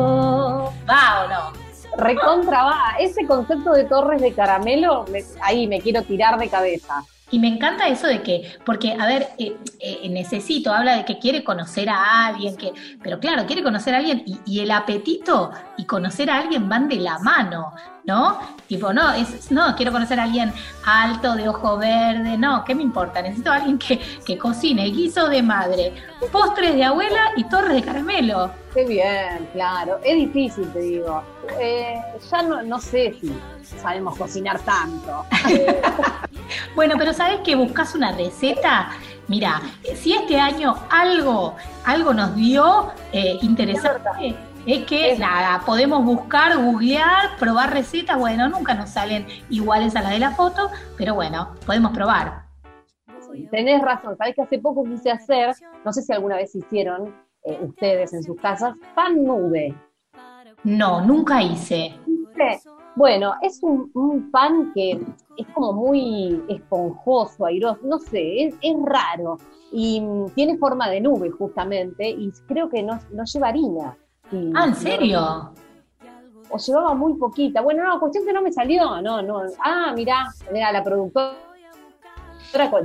¿Va 0.89 1.25
o 1.25 1.29
no? 1.29 1.53
Recontra 1.97 2.65
va. 2.65 2.81
Ese 2.99 3.25
concepto 3.27 3.71
de 3.73 3.85
torres 3.85 4.21
de 4.21 4.33
caramelo, 4.35 5.05
me- 5.13 5.23
ahí 5.43 5.69
me 5.69 5.81
quiero 5.81 6.03
tirar 6.03 6.39
de 6.39 6.49
cabeza. 6.49 7.05
Y 7.31 7.39
me 7.39 7.49
encanta 7.49 7.89
eso 7.89 8.07
de 8.07 8.23
que, 8.23 8.53
porque, 8.65 8.93
a 8.93 9.07
ver, 9.07 9.29
eh, 9.39 9.57
eh, 9.81 10.09
necesito, 10.11 10.73
habla 10.73 10.97
de 10.97 11.05
que 11.05 11.19
quiere 11.19 11.43
conocer 11.43 11.89
a 11.89 12.27
alguien, 12.27 12.57
que, 12.57 12.73
pero 13.03 13.19
claro, 13.19 13.47
quiere 13.47 13.63
conocer 13.63 13.95
a 13.95 13.99
alguien 13.99 14.23
y, 14.27 14.39
y 14.45 14.61
el 14.61 14.71
apetito 14.71 15.51
y 15.77 15.87
conocer 15.87 16.31
a 16.31 16.39
alguien 16.39 16.69
van 16.69 16.89
de 16.89 16.97
la 16.97 17.19
mano, 17.19 17.73
¿no? 18.05 18.39
Tipo, 18.69 18.93
no, 18.93 19.13
es, 19.13 19.51
no, 19.51 19.75
quiero 19.75 19.91
conocer 19.91 20.21
a 20.21 20.25
alguien 20.25 20.53
alto, 20.85 21.35
de 21.35 21.49
ojo 21.49 21.79
verde, 21.79 22.37
no, 22.37 22.63
¿qué 22.65 22.75
me 22.75 22.83
importa? 22.83 23.23
Necesito 23.23 23.51
a 23.51 23.57
alguien 23.57 23.79
que, 23.79 23.99
que 24.25 24.37
cocine 24.37 24.85
guiso 24.91 25.29
de 25.29 25.43
madre, 25.43 25.93
postres 26.31 26.75
de 26.75 26.85
abuela 26.85 27.33
y 27.37 27.45
torres 27.45 27.75
de 27.75 27.83
caramelo. 27.83 28.51
Qué 28.75 28.85
bien, 28.87 29.49
claro. 29.53 29.99
Es 30.05 30.17
difícil, 30.17 30.71
te 30.73 30.81
digo. 30.81 31.23
Eh, 31.59 32.01
ya 32.31 32.43
no, 32.43 32.63
no 32.63 32.81
sé 32.81 33.15
si 33.21 33.33
sabemos 33.65 34.17
cocinar 34.17 34.61
tanto. 34.61 35.25
Bueno, 36.75 36.97
pero 36.99 37.13
¿sabes 37.13 37.41
que 37.41 37.55
buscas 37.55 37.95
una 37.95 38.13
receta? 38.13 38.91
Mira, 39.29 39.63
si 39.95 40.13
este 40.13 40.39
año 40.39 40.75
algo, 40.91 41.55
algo 41.85 42.13
nos 42.13 42.35
dio 42.37 42.93
eh, 43.13 43.39
interesante, 43.41 44.37
es 44.67 44.85
que 44.85 45.17
nada, 45.19 45.63
podemos 45.65 46.05
buscar, 46.05 46.57
googlear, 46.59 47.37
probar 47.39 47.73
recetas. 47.73 48.19
Bueno, 48.19 48.49
nunca 48.49 48.75
nos 48.75 48.91
salen 48.91 49.27
iguales 49.51 49.97
a 49.97 50.03
las 50.03 50.13
de 50.13 50.19
la 50.19 50.33
foto, 50.33 50.71
pero 50.97 51.15
bueno, 51.15 51.55
podemos 51.65 51.93
probar. 51.93 52.45
Tenés 53.51 53.83
razón. 53.83 54.17
Sabés 54.17 54.35
que 54.35 54.43
hace 54.43 54.59
poco 54.59 54.85
quise 54.85 55.11
hacer, 55.11 55.55
no 55.85 55.93
sé 55.93 56.03
si 56.03 56.13
alguna 56.13 56.37
vez 56.37 56.55
hicieron 56.55 57.15
eh, 57.45 57.59
ustedes 57.63 58.13
en 58.13 58.23
sus 58.23 58.41
casas, 58.41 58.75
pan 58.95 59.25
nube. 59.25 59.75
No, 60.63 61.01
nunca 61.01 61.43
hice. 61.43 61.95
¿Viste? 62.07 62.61
Bueno, 62.97 63.35
es 63.43 63.59
un, 63.63 63.91
un 63.95 64.31
pan 64.31 64.73
que 64.75 64.93
es 65.37 65.47
como 65.53 65.73
muy 65.73 66.43
esponjoso, 66.49 67.45
airoso, 67.47 67.81
no 67.85 67.99
sé, 67.99 68.45
es, 68.47 68.55
es 68.61 68.77
raro. 68.85 69.37
Y 69.73 70.01
mm, 70.01 70.31
tiene 70.35 70.57
forma 70.59 70.89
de 70.89 71.01
nube, 71.01 71.31
justamente, 71.31 72.09
y 72.09 72.31
creo 72.47 72.69
que 72.69 72.83
no, 72.83 72.99
no 73.13 73.25
lleva 73.25 73.49
harina. 73.49 73.97
Y- 74.31 74.53
Ah, 74.55 74.67
¿en 74.67 74.75
serio? 74.77 75.51
O 76.51 76.59
llevaba 76.59 76.95
muy 76.95 77.15
poquita. 77.15 77.63
Bueno, 77.63 77.83
no, 77.83 77.99
cuestión 77.99 78.25
que 78.25 78.33
no 78.33 78.43
me 78.43 78.53
salió, 78.53 79.01
no, 79.03 79.21
no. 79.23 79.43
Ah, 79.65 79.93
mirá, 79.97 80.27
mira, 80.53 80.71
la 80.71 80.85
productora 80.85 81.35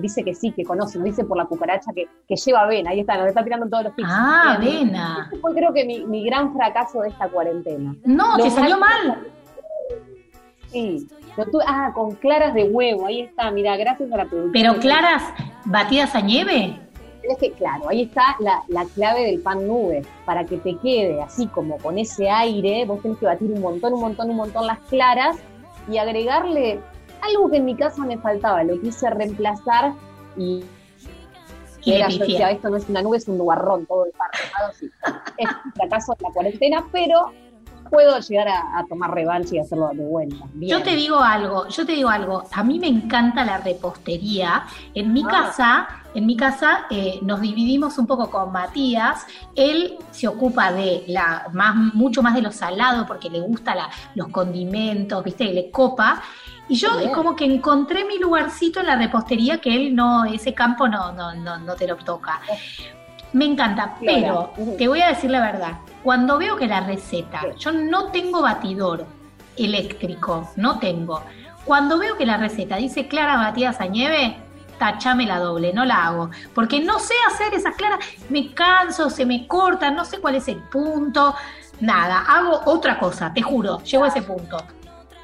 dice 0.01 0.23
que 0.23 0.33
sí, 0.33 0.51
que 0.51 0.63
conoce, 0.63 0.97
nos 0.97 1.05
dice 1.05 1.23
por 1.25 1.37
la 1.37 1.45
cucaracha 1.45 1.91
que, 1.93 2.07
que 2.27 2.35
lleva 2.35 2.61
avena, 2.61 2.89
ahí 2.89 3.01
está, 3.01 3.17
nos 3.17 3.27
está 3.27 3.43
tirando 3.43 3.67
todos 3.69 3.83
los 3.83 3.95
tips. 3.95 4.09
Ah, 4.11 4.55
avena. 4.57 5.27
Ese 5.29 5.39
fue 5.39 5.53
creo 5.53 5.71
que 5.73 5.85
mi, 5.85 6.03
mi 6.05 6.23
gran 6.25 6.51
fracaso 6.53 7.01
de 7.01 7.09
esta 7.09 7.29
cuarentena. 7.29 7.95
No, 8.05 8.37
te 8.37 8.49
salió 8.49 8.79
mal. 8.79 9.27
Sí, 10.71 11.07
lo 11.37 11.45
tuve- 11.45 11.63
ah, 11.67 11.91
con 11.93 12.11
claras 12.15 12.53
de 12.53 12.65
huevo, 12.65 13.05
ahí 13.07 13.21
está, 13.21 13.49
mira, 13.51 13.75
gracias 13.77 14.11
a 14.11 14.17
la 14.17 14.25
productora. 14.25 14.51
Pero 14.53 14.79
claras 14.79 15.23
batidas 15.65 16.13
a 16.15 16.21
nieve. 16.21 16.79
Es 17.23 17.37
que, 17.37 17.51
claro, 17.51 17.89
ahí 17.89 18.03
está 18.03 18.35
la, 18.39 18.63
la 18.69 18.85
clave 18.85 19.25
del 19.25 19.41
pan 19.41 19.67
nube. 19.67 20.01
Para 20.25 20.45
que 20.45 20.57
te 20.57 20.77
quede 20.77 21.21
así 21.21 21.47
como 21.47 21.77
con 21.77 21.97
ese 21.99 22.29
aire, 22.29 22.85
vos 22.85 23.01
tenés 23.01 23.17
que 23.17 23.25
batir 23.25 23.51
un 23.51 23.61
montón, 23.61 23.93
un 23.93 23.99
montón, 24.01 24.29
un 24.29 24.37
montón 24.37 24.65
las 24.65 24.79
claras 24.89 25.37
y 25.91 25.97
agregarle 25.97 26.79
algo 27.21 27.49
que 27.51 27.57
en 27.57 27.65
mi 27.65 27.75
casa 27.75 28.03
me 28.05 28.17
faltaba. 28.17 28.63
Lo 28.63 28.79
quise 28.79 29.09
reemplazar 29.09 29.93
y. 30.37 30.63
Y 31.83 31.93
era, 31.93 32.09
yo 32.09 32.19
decía, 32.19 32.51
esto 32.51 32.69
no 32.69 32.77
es 32.77 32.89
una 32.89 33.01
nube, 33.01 33.17
es 33.17 33.27
un 33.27 33.37
nubarrón 33.37 33.85
todo 33.85 34.05
el 34.05 34.11
pan. 34.11 34.29
Sí. 34.77 34.89
Es 35.37 35.49
un 35.65 35.71
fracaso 35.73 36.13
de 36.17 36.23
la 36.27 36.33
cuarentena, 36.33 36.85
pero 36.91 37.31
puedo 37.89 38.19
llegar 38.19 38.47
a, 38.47 38.79
a 38.79 38.85
tomar 38.87 39.13
revancha 39.13 39.55
y 39.55 39.59
hacerlo 39.59 39.89
de 39.93 40.03
vuelta. 40.05 40.45
Bien. 40.53 40.77
Yo 40.77 40.83
te 40.83 40.95
digo 40.95 41.19
algo, 41.19 41.67
yo 41.67 41.85
te 41.85 41.93
digo 41.93 42.09
algo, 42.09 42.43
a 42.51 42.63
mí 42.63 42.79
me 42.79 42.87
encanta 42.87 43.43
la 43.43 43.57
repostería. 43.57 44.63
En 44.93 45.13
mi 45.13 45.23
Ah. 45.23 45.27
casa, 45.29 45.87
en 46.13 46.25
mi 46.25 46.35
casa 46.35 46.85
eh, 46.89 47.19
nos 47.21 47.41
dividimos 47.41 47.97
un 47.97 48.07
poco 48.07 48.29
con 48.29 48.51
Matías. 48.51 49.25
Él 49.55 49.97
se 50.11 50.27
ocupa 50.27 50.71
de 50.71 51.03
la 51.07 51.47
más, 51.53 51.75
mucho 51.75 52.21
más 52.23 52.33
de 52.35 52.41
lo 52.41 52.51
salado 52.51 53.05
porque 53.05 53.29
le 53.29 53.39
gusta 53.41 53.75
la- 53.75 53.89
los 54.15 54.27
condimentos, 54.29 55.23
viste, 55.23 55.45
le 55.45 55.69
copa. 55.71 56.21
Y 56.67 56.75
yo 56.75 56.95
Bien. 56.97 57.09
es 57.09 57.15
como 57.15 57.35
que 57.35 57.45
encontré 57.45 58.05
mi 58.05 58.19
lugarcito 58.19 58.79
en 58.79 58.85
la 58.87 58.95
repostería 58.95 59.59
que 59.59 59.75
él 59.75 59.95
no, 59.95 60.25
ese 60.25 60.53
campo 60.53 60.87
no, 60.87 61.11
no, 61.13 61.33
no, 61.33 61.57
no 61.57 61.75
te 61.75 61.87
lo 61.87 61.95
toca. 61.95 62.39
Me 63.33 63.45
encanta, 63.45 63.95
pero 64.03 64.51
te 64.77 64.87
voy 64.87 65.01
a 65.01 65.09
decir 65.09 65.29
la 65.29 65.39
verdad. 65.41 65.73
Cuando 66.03 66.37
veo 66.37 66.55
que 66.55 66.67
la 66.67 66.81
receta, 66.81 67.41
yo 67.57 67.71
no 67.71 68.11
tengo 68.11 68.41
batidor 68.41 69.05
eléctrico, 69.57 70.49
no 70.55 70.79
tengo. 70.79 71.21
Cuando 71.65 71.99
veo 71.99 72.15
que 72.17 72.25
la 72.25 72.37
receta 72.37 72.77
dice 72.77 73.07
clara 73.07 73.35
batidas 73.35 73.81
a 73.81 73.85
nieve, 73.85 74.37
tachame 74.77 75.25
la 75.25 75.39
doble, 75.39 75.73
no 75.73 75.83
la 75.83 76.07
hago. 76.07 76.29
Porque 76.55 76.79
no 76.79 76.99
sé 76.99 77.13
hacer 77.27 77.53
esas 77.53 77.75
claras, 77.75 77.99
me 78.29 78.53
canso, 78.53 79.09
se 79.09 79.25
me 79.25 79.45
cortan, 79.45 79.95
no 79.95 80.05
sé 80.05 80.19
cuál 80.19 80.35
es 80.35 80.47
el 80.47 80.61
punto. 80.63 81.35
Nada, 81.81 82.25
hago 82.27 82.61
otra 82.65 82.97
cosa, 82.97 83.33
te 83.33 83.41
juro, 83.41 83.83
llego 83.83 84.05
a 84.05 84.07
ese 84.07 84.21
punto. 84.21 84.57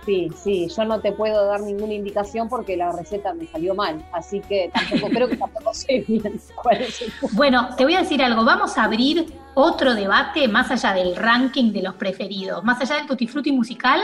Sí, 0.05 0.29
sí, 0.35 0.67
yo 0.67 0.85
no 0.85 1.01
te 1.01 1.11
puedo 1.11 1.47
dar 1.47 1.61
ninguna 1.61 1.93
indicación 1.93 2.47
porque 2.47 2.77
la 2.77 2.91
receta 2.91 3.33
me 3.33 3.47
salió 3.47 3.73
mal, 3.73 4.05
así 4.13 4.39
que 4.39 4.69
tampoco 4.71 5.09
creo 5.11 5.27
que 5.27 5.37
tampoco 5.37 5.73
sé 5.73 6.05
bien 6.07 6.39
cuál 6.61 6.81
es 6.81 7.01
el. 7.01 7.11
Bueno, 7.31 7.69
te 7.75 7.85
voy 7.85 7.95
a 7.95 8.01
decir 8.01 8.21
algo, 8.21 8.45
vamos 8.45 8.77
a 8.77 8.83
abrir 8.83 9.33
otro 9.55 9.95
debate 9.95 10.47
más 10.47 10.69
allá 10.69 10.93
del 10.93 11.15
ranking 11.15 11.71
de 11.71 11.81
los 11.81 11.95
preferidos, 11.95 12.63
más 12.63 12.79
allá 12.81 12.97
del 12.97 13.07
tutti 13.07 13.51
musical, 13.51 13.99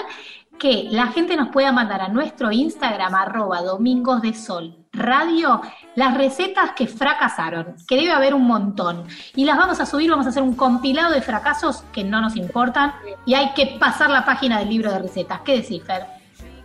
que 0.57 0.87
la 0.89 1.07
gente 1.07 1.35
nos 1.35 1.49
pueda 1.49 1.71
mandar 1.71 2.01
a 2.01 2.07
nuestro 2.07 2.51
Instagram, 2.51 3.13
arroba 3.13 3.61
domingos 3.61 4.23
de 4.23 4.33
sol 4.33 4.80
radio, 4.93 5.61
las 5.95 6.17
recetas 6.17 6.71
que 6.71 6.87
fracasaron, 6.87 7.75
que 7.87 7.95
debe 7.95 8.11
haber 8.11 8.33
un 8.33 8.45
montón. 8.45 9.05
Y 9.35 9.45
las 9.45 9.57
vamos 9.57 9.79
a 9.79 9.85
subir, 9.85 10.09
vamos 10.09 10.25
a 10.25 10.29
hacer 10.29 10.43
un 10.43 10.55
compilado 10.55 11.13
de 11.13 11.21
fracasos 11.21 11.83
que 11.93 12.03
no 12.03 12.21
nos 12.21 12.35
importan 12.35 12.93
y 13.25 13.33
hay 13.33 13.53
que 13.53 13.77
pasar 13.79 14.09
la 14.09 14.25
página 14.25 14.59
del 14.59 14.69
libro 14.69 14.91
de 14.91 14.99
recetas. 14.99 15.41
¿Qué 15.41 15.57
decís, 15.57 15.83
Fer? 15.83 16.05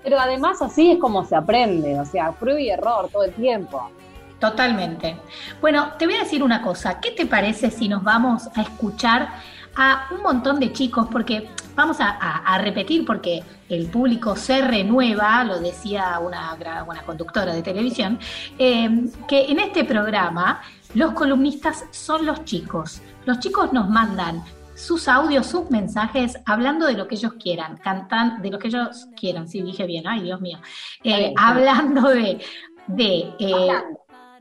Pero 0.03 0.19
además 0.19 0.63
así 0.63 0.93
es 0.93 0.99
como 0.99 1.25
se 1.25 1.35
aprende, 1.35 1.99
o 1.99 2.05
sea, 2.05 2.33
prueba 2.33 2.61
y 2.61 2.71
error 2.71 3.09
todo 3.13 3.25
el 3.25 3.33
tiempo. 3.33 3.91
Totalmente. 4.39 5.17
Bueno, 5.61 5.93
te 5.99 6.07
voy 6.07 6.17
a 6.17 6.21
decir 6.21 6.43
una 6.43 6.63
cosa. 6.63 7.01
¿Qué 7.01 7.11
te 7.11 7.27
parece 7.27 7.71
si 7.71 7.89
nos 7.89 8.03
vamos 8.03 8.49
a 8.55 8.63
escuchar 8.63 9.29
a 9.77 10.09
un 10.15 10.23
montón 10.23 10.59
de 10.61 10.73
chicos? 10.73 11.07
Porque 11.11 11.51
vamos 11.75 12.01
a, 12.01 12.09
a- 12.11 12.39
a 12.55 12.59
repetir, 12.59 13.05
porque 13.05 13.43
el 13.69 13.87
público 13.87 14.35
se 14.37 14.63
renueva, 14.63 15.45
lo 15.45 15.59
decía 15.61 16.19
una, 16.21 16.55
una 16.87 17.03
conductora 17.03 17.53
de 17.55 17.63
televisión, 17.63 18.19
eh, 18.59 18.89
que 19.29 19.47
en 19.51 19.59
este 19.61 19.85
programa 19.85 20.61
los 20.95 21.13
columnistas 21.13 21.85
son 21.91 22.25
los 22.27 22.45
chicos. 22.45 23.03
Los 23.25 23.41
chicos 23.41 23.73
nos 23.73 23.89
mandan 23.91 24.43
sus 24.75 25.09
audios, 25.09 25.47
sus 25.47 25.71
mensajes, 25.71 26.39
hablando 26.45 26.87
de 26.87 26.93
lo 26.95 27.09
que 27.09 27.15
ellos 27.15 27.33
quieran, 27.43 27.79
cantan 27.79 28.41
de 28.43 28.51
lo 28.51 28.59
que 28.59 28.69
ellos 28.69 29.07
quieran, 29.19 29.49
sí, 29.49 29.63
dije 29.63 29.87
bien, 29.87 30.07
ay 30.07 30.21
Dios 30.23 30.41
mío, 30.41 30.59
Eh, 31.03 31.09
bien, 31.09 31.19
bien. 31.21 31.35
hablando 31.39 32.09
de, 32.11 32.45
de 32.87 33.35
eh, 33.39 33.71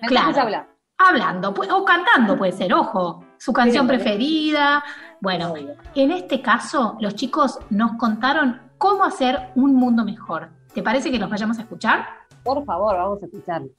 Hablando. 0.02 0.34
Claro, 0.34 0.68
hablando. 0.98 1.50
o 1.50 1.86
cantando 1.86 2.38
puede 2.38 2.52
ser, 2.52 2.74
ojo, 2.74 3.24
su 3.38 3.52
canción 3.54 3.88
preferida. 3.88 4.84
Bueno, 5.22 5.54
en 5.96 6.12
este 6.12 6.42
caso, 6.42 6.98
los 7.00 7.16
chicos 7.16 7.60
nos 7.70 7.94
contaron 7.94 8.62
cómo 8.78 9.04
hacer 9.04 9.52
un 9.56 9.76
mundo 9.76 10.04
mejor. 10.04 10.50
¿Te 10.74 10.84
parece 10.84 11.12
que 11.12 11.18
los 11.18 11.30
vayamos 11.30 11.58
a 11.58 11.62
escuchar? 11.62 12.06
Por 12.44 12.64
favor, 12.66 12.96
vamos 12.96 13.24
a 13.24 13.26
escucharlo. 13.26 13.70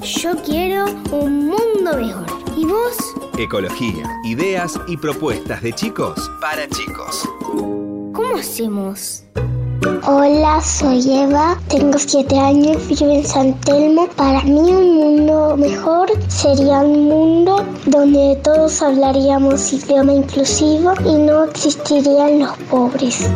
Yo 0.00 0.36
quiero 0.42 0.86
un 1.12 1.48
mundo 1.48 1.96
mejor. 1.96 2.26
¿Y 2.56 2.64
vos? 2.64 2.96
Ecología, 3.38 4.04
ideas 4.24 4.80
y 4.86 4.96
propuestas 4.96 5.62
de 5.62 5.72
chicos 5.72 6.30
para 6.40 6.66
chicos. 6.68 7.28
¿Cómo 8.12 8.36
hacemos? 8.38 9.24
Hola, 10.06 10.60
soy 10.62 11.02
Eva, 11.22 11.58
tengo 11.68 11.98
7 11.98 12.38
años, 12.38 12.88
vivo 12.88 13.10
en 13.12 13.24
San 13.24 13.54
Telmo. 13.60 14.08
Para 14.16 14.42
mí 14.42 14.58
un 14.58 14.94
mundo 14.96 15.56
mejor 15.56 16.10
sería 16.28 16.80
un 16.80 17.04
mundo 17.04 17.64
donde 17.86 18.36
todos 18.42 18.80
hablaríamos 18.82 19.72
idioma 19.72 20.14
inclusivo 20.14 20.92
y 21.04 21.14
no 21.14 21.44
existirían 21.44 22.40
los 22.40 22.56
pobres. 22.70 23.30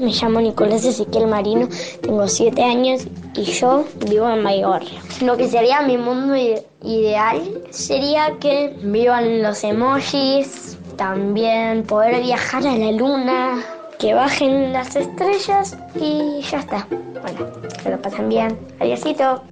Me 0.00 0.12
llamo 0.12 0.40
Nicolás 0.40 0.84
Ezequiel 0.84 1.26
Marino, 1.28 1.68
tengo 2.02 2.26
7 2.28 2.62
años 2.62 3.06
y 3.34 3.42
yo 3.44 3.84
vivo 4.08 4.28
en 4.28 4.42
Maigorria. 4.42 5.00
Lo 5.22 5.36
que 5.36 5.48
sería 5.48 5.82
mi 5.82 5.96
mundo 5.96 6.34
ide- 6.36 6.66
ideal 6.82 7.40
sería 7.70 8.36
que 8.40 8.76
vivan 8.82 9.42
los 9.42 9.62
emojis, 9.64 10.76
también 10.96 11.82
poder 11.84 12.22
viajar 12.22 12.66
a 12.66 12.76
la 12.76 12.92
luna, 12.92 13.64
que 13.98 14.14
bajen 14.14 14.72
las 14.72 14.94
estrellas 14.96 15.76
y 16.00 16.40
ya 16.42 16.60
está. 16.60 16.86
Bueno, 16.90 17.50
que 17.82 17.90
lo 17.90 18.00
pasen 18.00 18.28
bien. 18.28 18.58
Adiósito. 18.80 19.42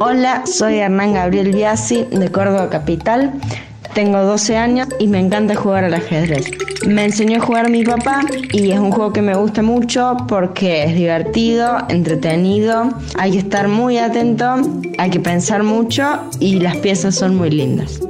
Hola, 0.00 0.44
soy 0.46 0.76
Hernán 0.76 1.14
Gabriel 1.14 1.52
Biasi 1.52 2.04
de 2.04 2.30
Córdoba 2.30 2.68
Capital. 2.70 3.32
Tengo 3.94 4.22
12 4.22 4.56
años 4.56 4.88
y 4.98 5.08
me 5.08 5.18
encanta 5.18 5.54
jugar 5.54 5.84
al 5.84 5.94
ajedrez. 5.94 6.50
Me 6.86 7.04
enseñó 7.04 7.38
a 7.38 7.40
jugar 7.40 7.70
mi 7.70 7.82
papá 7.82 8.20
y 8.52 8.70
es 8.70 8.78
un 8.78 8.92
juego 8.92 9.12
que 9.12 9.22
me 9.22 9.34
gusta 9.34 9.62
mucho 9.62 10.16
porque 10.28 10.84
es 10.84 10.94
divertido, 10.94 11.78
entretenido, 11.88 12.90
hay 13.18 13.32
que 13.32 13.38
estar 13.38 13.68
muy 13.68 13.96
atento, 13.96 14.56
hay 14.98 15.10
que 15.10 15.20
pensar 15.20 15.62
mucho 15.62 16.04
y 16.40 16.60
las 16.60 16.76
piezas 16.76 17.14
son 17.14 17.36
muy 17.36 17.50
lindas. 17.50 18.00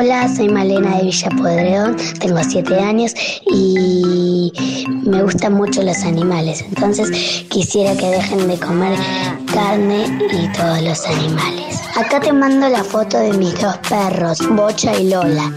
Hola, 0.00 0.32
soy 0.32 0.48
Malena 0.48 0.98
de 0.98 1.06
Villa 1.06 1.28
Podredón, 1.30 1.96
tengo 2.20 2.38
7 2.40 2.78
años 2.78 3.12
y 3.50 4.52
me 5.02 5.24
gustan 5.24 5.54
mucho 5.54 5.82
los 5.82 6.04
animales. 6.04 6.62
Entonces 6.68 7.44
quisiera 7.48 7.96
que 7.96 8.06
dejen 8.06 8.46
de 8.46 8.60
comer 8.60 8.96
carne 9.52 10.04
y 10.30 10.52
todos 10.56 10.82
los 10.82 11.04
animales. 11.04 11.80
Acá 11.96 12.20
te 12.20 12.32
mando 12.32 12.68
la 12.68 12.84
foto 12.84 13.18
de 13.18 13.32
mis 13.32 13.60
dos 13.60 13.76
perros, 13.88 14.38
Bocha 14.50 14.96
y 14.96 15.10
Lola. 15.10 15.52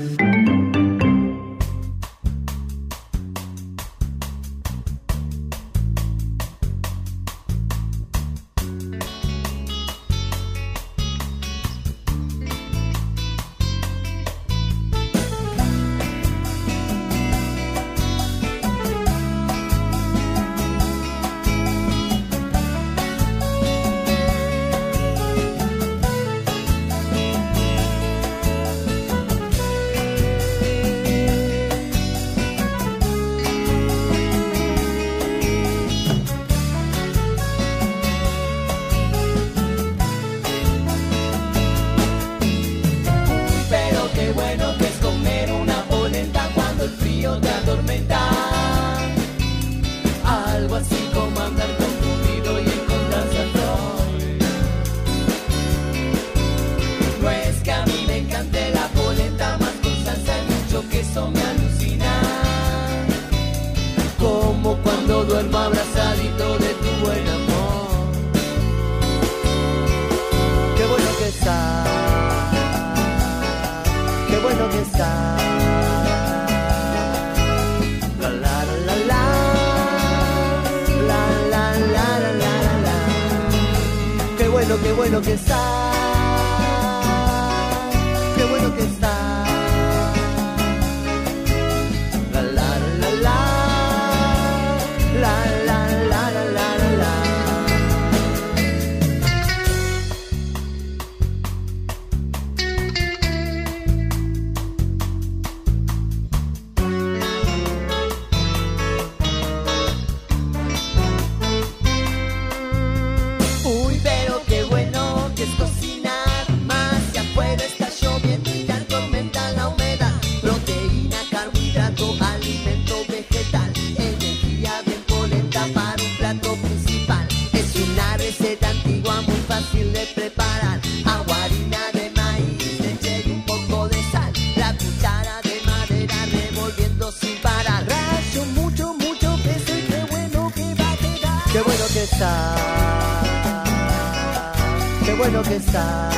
Qué 145.06 145.14
bueno 145.18 145.42
que 145.42 145.56
está. 145.56 146.10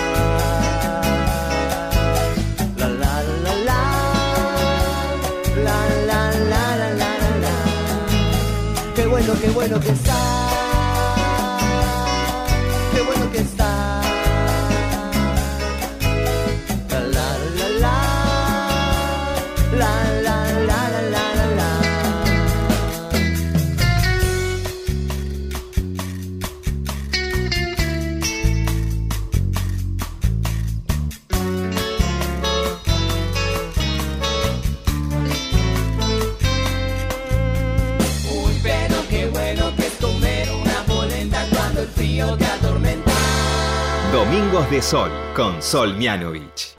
La 2.77 2.87
la 2.87 3.23
la, 3.43 3.53
la 3.63 3.77
la 5.63 5.79
la 6.09 6.31
la 6.51 6.75
la 6.75 6.91
la 6.99 7.11
la. 7.43 7.55
Qué 8.95 9.05
bueno, 9.07 9.33
qué 9.41 9.49
bueno 9.49 9.79
que 9.79 9.91
está, 9.91 10.17
de 44.73 44.81
Sol 44.81 45.11
con 45.35 45.61
Sol 45.61 45.95
Mianovich. 45.97 46.73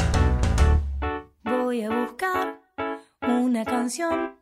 Voy 1.44 1.82
a 1.82 1.90
buscar 1.90 2.60
una 3.22 3.64
canción 3.64 4.34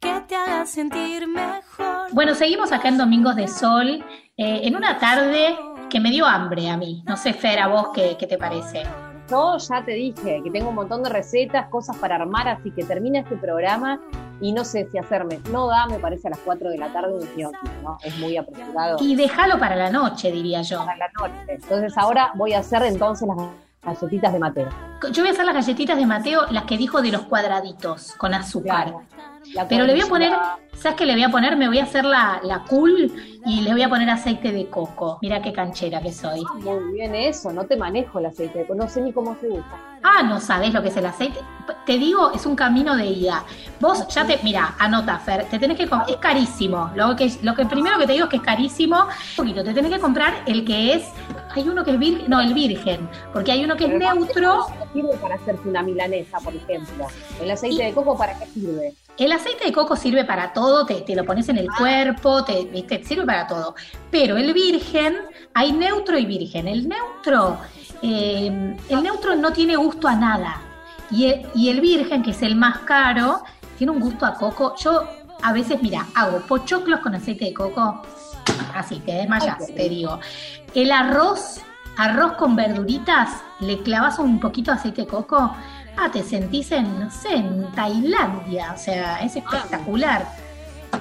que 0.00 0.20
te 0.26 0.34
haga 0.34 0.66
sentir 0.66 1.28
mejor. 1.28 2.12
Bueno, 2.12 2.34
seguimos 2.34 2.72
acá 2.72 2.88
en 2.88 2.98
Domingos 2.98 3.36
de 3.36 3.46
Sol, 3.46 4.04
eh, 4.36 4.60
en 4.64 4.74
una 4.74 4.98
tarde 4.98 5.56
que 5.88 6.00
me 6.00 6.10
dio 6.10 6.26
hambre 6.26 6.68
a 6.68 6.76
mí. 6.76 7.04
No 7.06 7.16
sé, 7.16 7.32
Fer, 7.32 7.60
a 7.60 7.68
vos 7.68 7.90
qué, 7.94 8.16
qué 8.18 8.26
te 8.26 8.38
parece. 8.38 8.82
Yo 9.30 9.58
ya 9.58 9.84
te 9.84 9.92
dije 9.92 10.40
que 10.42 10.50
tengo 10.50 10.70
un 10.70 10.74
montón 10.74 11.04
de 11.04 11.10
recetas, 11.10 11.68
cosas 11.68 11.96
para 11.98 12.16
armar, 12.16 12.48
así 12.48 12.72
que 12.72 12.82
termina 12.82 13.20
este 13.20 13.36
programa 13.36 14.00
y 14.40 14.52
no 14.52 14.64
sé 14.64 14.88
si 14.90 14.98
hacerme. 14.98 15.40
No 15.50 15.66
da, 15.66 15.86
me 15.86 15.98
parece, 15.98 16.28
a 16.28 16.30
las 16.30 16.40
4 16.40 16.70
de 16.70 16.78
la 16.78 16.92
tarde 16.92 17.12
un 17.12 17.20
gnocchi, 17.20 17.70
¿no? 17.82 17.98
Es 18.02 18.18
muy 18.18 18.36
apresurado. 18.36 18.96
Y 19.00 19.14
déjalo 19.16 19.58
para 19.58 19.76
la 19.76 19.90
noche, 19.90 20.32
diría 20.32 20.62
yo. 20.62 20.84
Para 20.84 20.96
la 20.96 21.10
noche. 21.18 21.34
Entonces 21.48 21.96
ahora 21.96 22.32
voy 22.34 22.52
a 22.52 22.60
hacer 22.60 22.82
entonces 22.82 23.26
las 23.28 23.50
galletitas 23.82 24.32
de 24.32 24.38
Mateo. 24.38 24.68
Yo 25.12 25.22
voy 25.22 25.30
a 25.30 25.32
hacer 25.32 25.44
las 25.46 25.54
galletitas 25.54 25.96
de 25.96 26.06
Mateo, 26.06 26.46
las 26.50 26.64
que 26.64 26.76
dijo 26.76 27.00
de 27.00 27.10
los 27.10 27.22
cuadraditos, 27.22 28.12
con 28.18 28.34
azúcar. 28.34 28.94
Pero 29.68 29.84
le 29.86 29.94
voy 29.94 30.02
a 30.02 30.06
poner, 30.06 30.32
¿sabes 30.74 30.98
qué 30.98 31.06
le 31.06 31.14
voy 31.14 31.22
a 31.22 31.30
poner? 31.30 31.56
Me 31.56 31.66
voy 31.66 31.78
a 31.78 31.84
hacer 31.84 32.04
la, 32.04 32.40
la 32.42 32.64
cool 32.64 33.10
y 33.46 33.62
le 33.62 33.72
voy 33.72 33.82
a 33.82 33.88
poner 33.88 34.10
aceite 34.10 34.52
de 34.52 34.68
coco. 34.68 35.18
Mira 35.22 35.40
qué 35.40 35.52
canchera 35.52 36.00
que 36.02 36.12
soy. 36.12 36.42
Muy 36.60 36.92
bien 36.92 37.14
eso, 37.14 37.50
no 37.50 37.64
te 37.64 37.76
manejo 37.76 38.18
el 38.18 38.26
aceite 38.26 38.58
de 38.58 38.66
coco, 38.66 38.78
no 38.78 38.88
sé 38.88 39.00
ni 39.00 39.12
cómo 39.12 39.34
se 39.40 39.48
usa. 39.48 39.90
Ah, 40.02 40.22
no 40.22 40.40
sabes 40.40 40.72
lo 40.72 40.82
que 40.82 40.88
es 40.88 40.96
el 40.96 41.06
aceite. 41.06 41.40
Te 41.84 41.98
digo, 41.98 42.32
es 42.32 42.46
un 42.46 42.56
camino 42.56 42.96
de 42.96 43.06
ida. 43.06 43.44
Vos 43.80 44.06
ya 44.08 44.26
te, 44.26 44.38
mira, 44.42 44.74
anota, 44.78 45.18
Fer, 45.18 45.46
te 45.46 45.58
tenés 45.58 45.76
que 45.76 45.84
es 45.84 46.16
carísimo. 46.16 46.90
Lo 46.94 47.16
que, 47.16 47.30
lo 47.42 47.54
que 47.54 47.66
primero 47.66 47.98
que 47.98 48.06
te 48.06 48.12
digo 48.12 48.24
es 48.24 48.30
que 48.30 48.36
es 48.36 48.42
carísimo. 48.42 48.96
Un 48.96 49.36
poquito, 49.36 49.64
te 49.64 49.74
tenés 49.74 49.90
que 49.90 50.00
comprar 50.00 50.42
el 50.46 50.64
que 50.64 50.94
es, 50.94 51.04
hay 51.54 51.68
uno 51.68 51.84
que 51.84 51.92
es 51.92 51.98
virgen, 51.98 52.30
no, 52.30 52.40
el 52.40 52.54
virgen, 52.54 53.08
porque 53.32 53.52
hay 53.52 53.64
uno 53.64 53.76
que 53.76 53.86
es 53.86 53.92
neutro. 53.92 54.66
¿qué 54.66 55.00
sirve 55.00 55.16
para 55.16 55.34
hacerse 55.34 55.68
una 55.68 55.82
milanesa, 55.82 56.38
por 56.38 56.54
ejemplo? 56.54 57.06
¿El 57.40 57.50
aceite 57.50 57.84
de 57.84 57.92
coco 57.92 58.16
para 58.16 58.38
qué 58.38 58.46
sirve? 58.46 58.94
El 59.18 59.32
aceite 59.32 59.64
de 59.64 59.72
coco 59.72 59.96
sirve 59.96 60.24
para 60.24 60.52
todo, 60.52 60.86
te, 60.86 61.02
te 61.02 61.14
lo 61.14 61.24
pones 61.24 61.48
en 61.48 61.58
el 61.58 61.68
cuerpo, 61.76 62.44
te, 62.44 62.64
¿viste? 62.64 63.04
sirve 63.04 63.26
para 63.26 63.46
todo. 63.46 63.74
Pero 64.10 64.36
el 64.36 64.52
virgen, 64.54 65.16
hay 65.54 65.72
neutro 65.72 66.16
y 66.16 66.24
virgen. 66.24 66.68
El 66.68 66.88
neutro, 66.88 67.58
eh, 68.02 68.76
el 68.88 69.02
neutro 69.02 69.34
no 69.34 69.52
tiene 69.52 69.76
gusto 69.76 70.08
a 70.08 70.14
nada. 70.14 70.62
Y 71.10 71.26
el, 71.26 71.46
y 71.54 71.68
el 71.68 71.80
virgen, 71.80 72.22
que 72.22 72.30
es 72.30 72.42
el 72.42 72.54
más 72.54 72.78
caro, 72.80 73.42
tiene 73.76 73.92
un 73.92 74.00
gusto 74.00 74.24
a 74.24 74.34
coco. 74.34 74.74
Yo 74.76 75.04
a 75.42 75.52
veces, 75.52 75.82
mira, 75.82 76.06
hago 76.14 76.40
pochoclos 76.40 77.00
con 77.00 77.14
aceite 77.14 77.46
de 77.46 77.54
coco, 77.54 78.02
así, 78.74 79.00
te 79.00 79.12
desmayas, 79.12 79.66
te 79.66 79.88
digo. 79.88 80.20
El 80.74 80.92
arroz, 80.92 81.60
arroz 81.96 82.32
con 82.34 82.56
verduritas, 82.56 83.30
le 83.60 83.82
clavas 83.82 84.18
un 84.18 84.40
poquito 84.40 84.70
de 84.70 84.78
aceite 84.78 85.02
de 85.02 85.06
coco, 85.08 85.54
ah, 85.96 86.10
te 86.12 86.22
sentís 86.22 86.72
en, 86.72 87.00
no 87.00 87.10
sé, 87.10 87.34
en 87.34 87.70
Tailandia, 87.72 88.72
o 88.74 88.78
sea, 88.78 89.20
es 89.22 89.36
espectacular. 89.36 90.26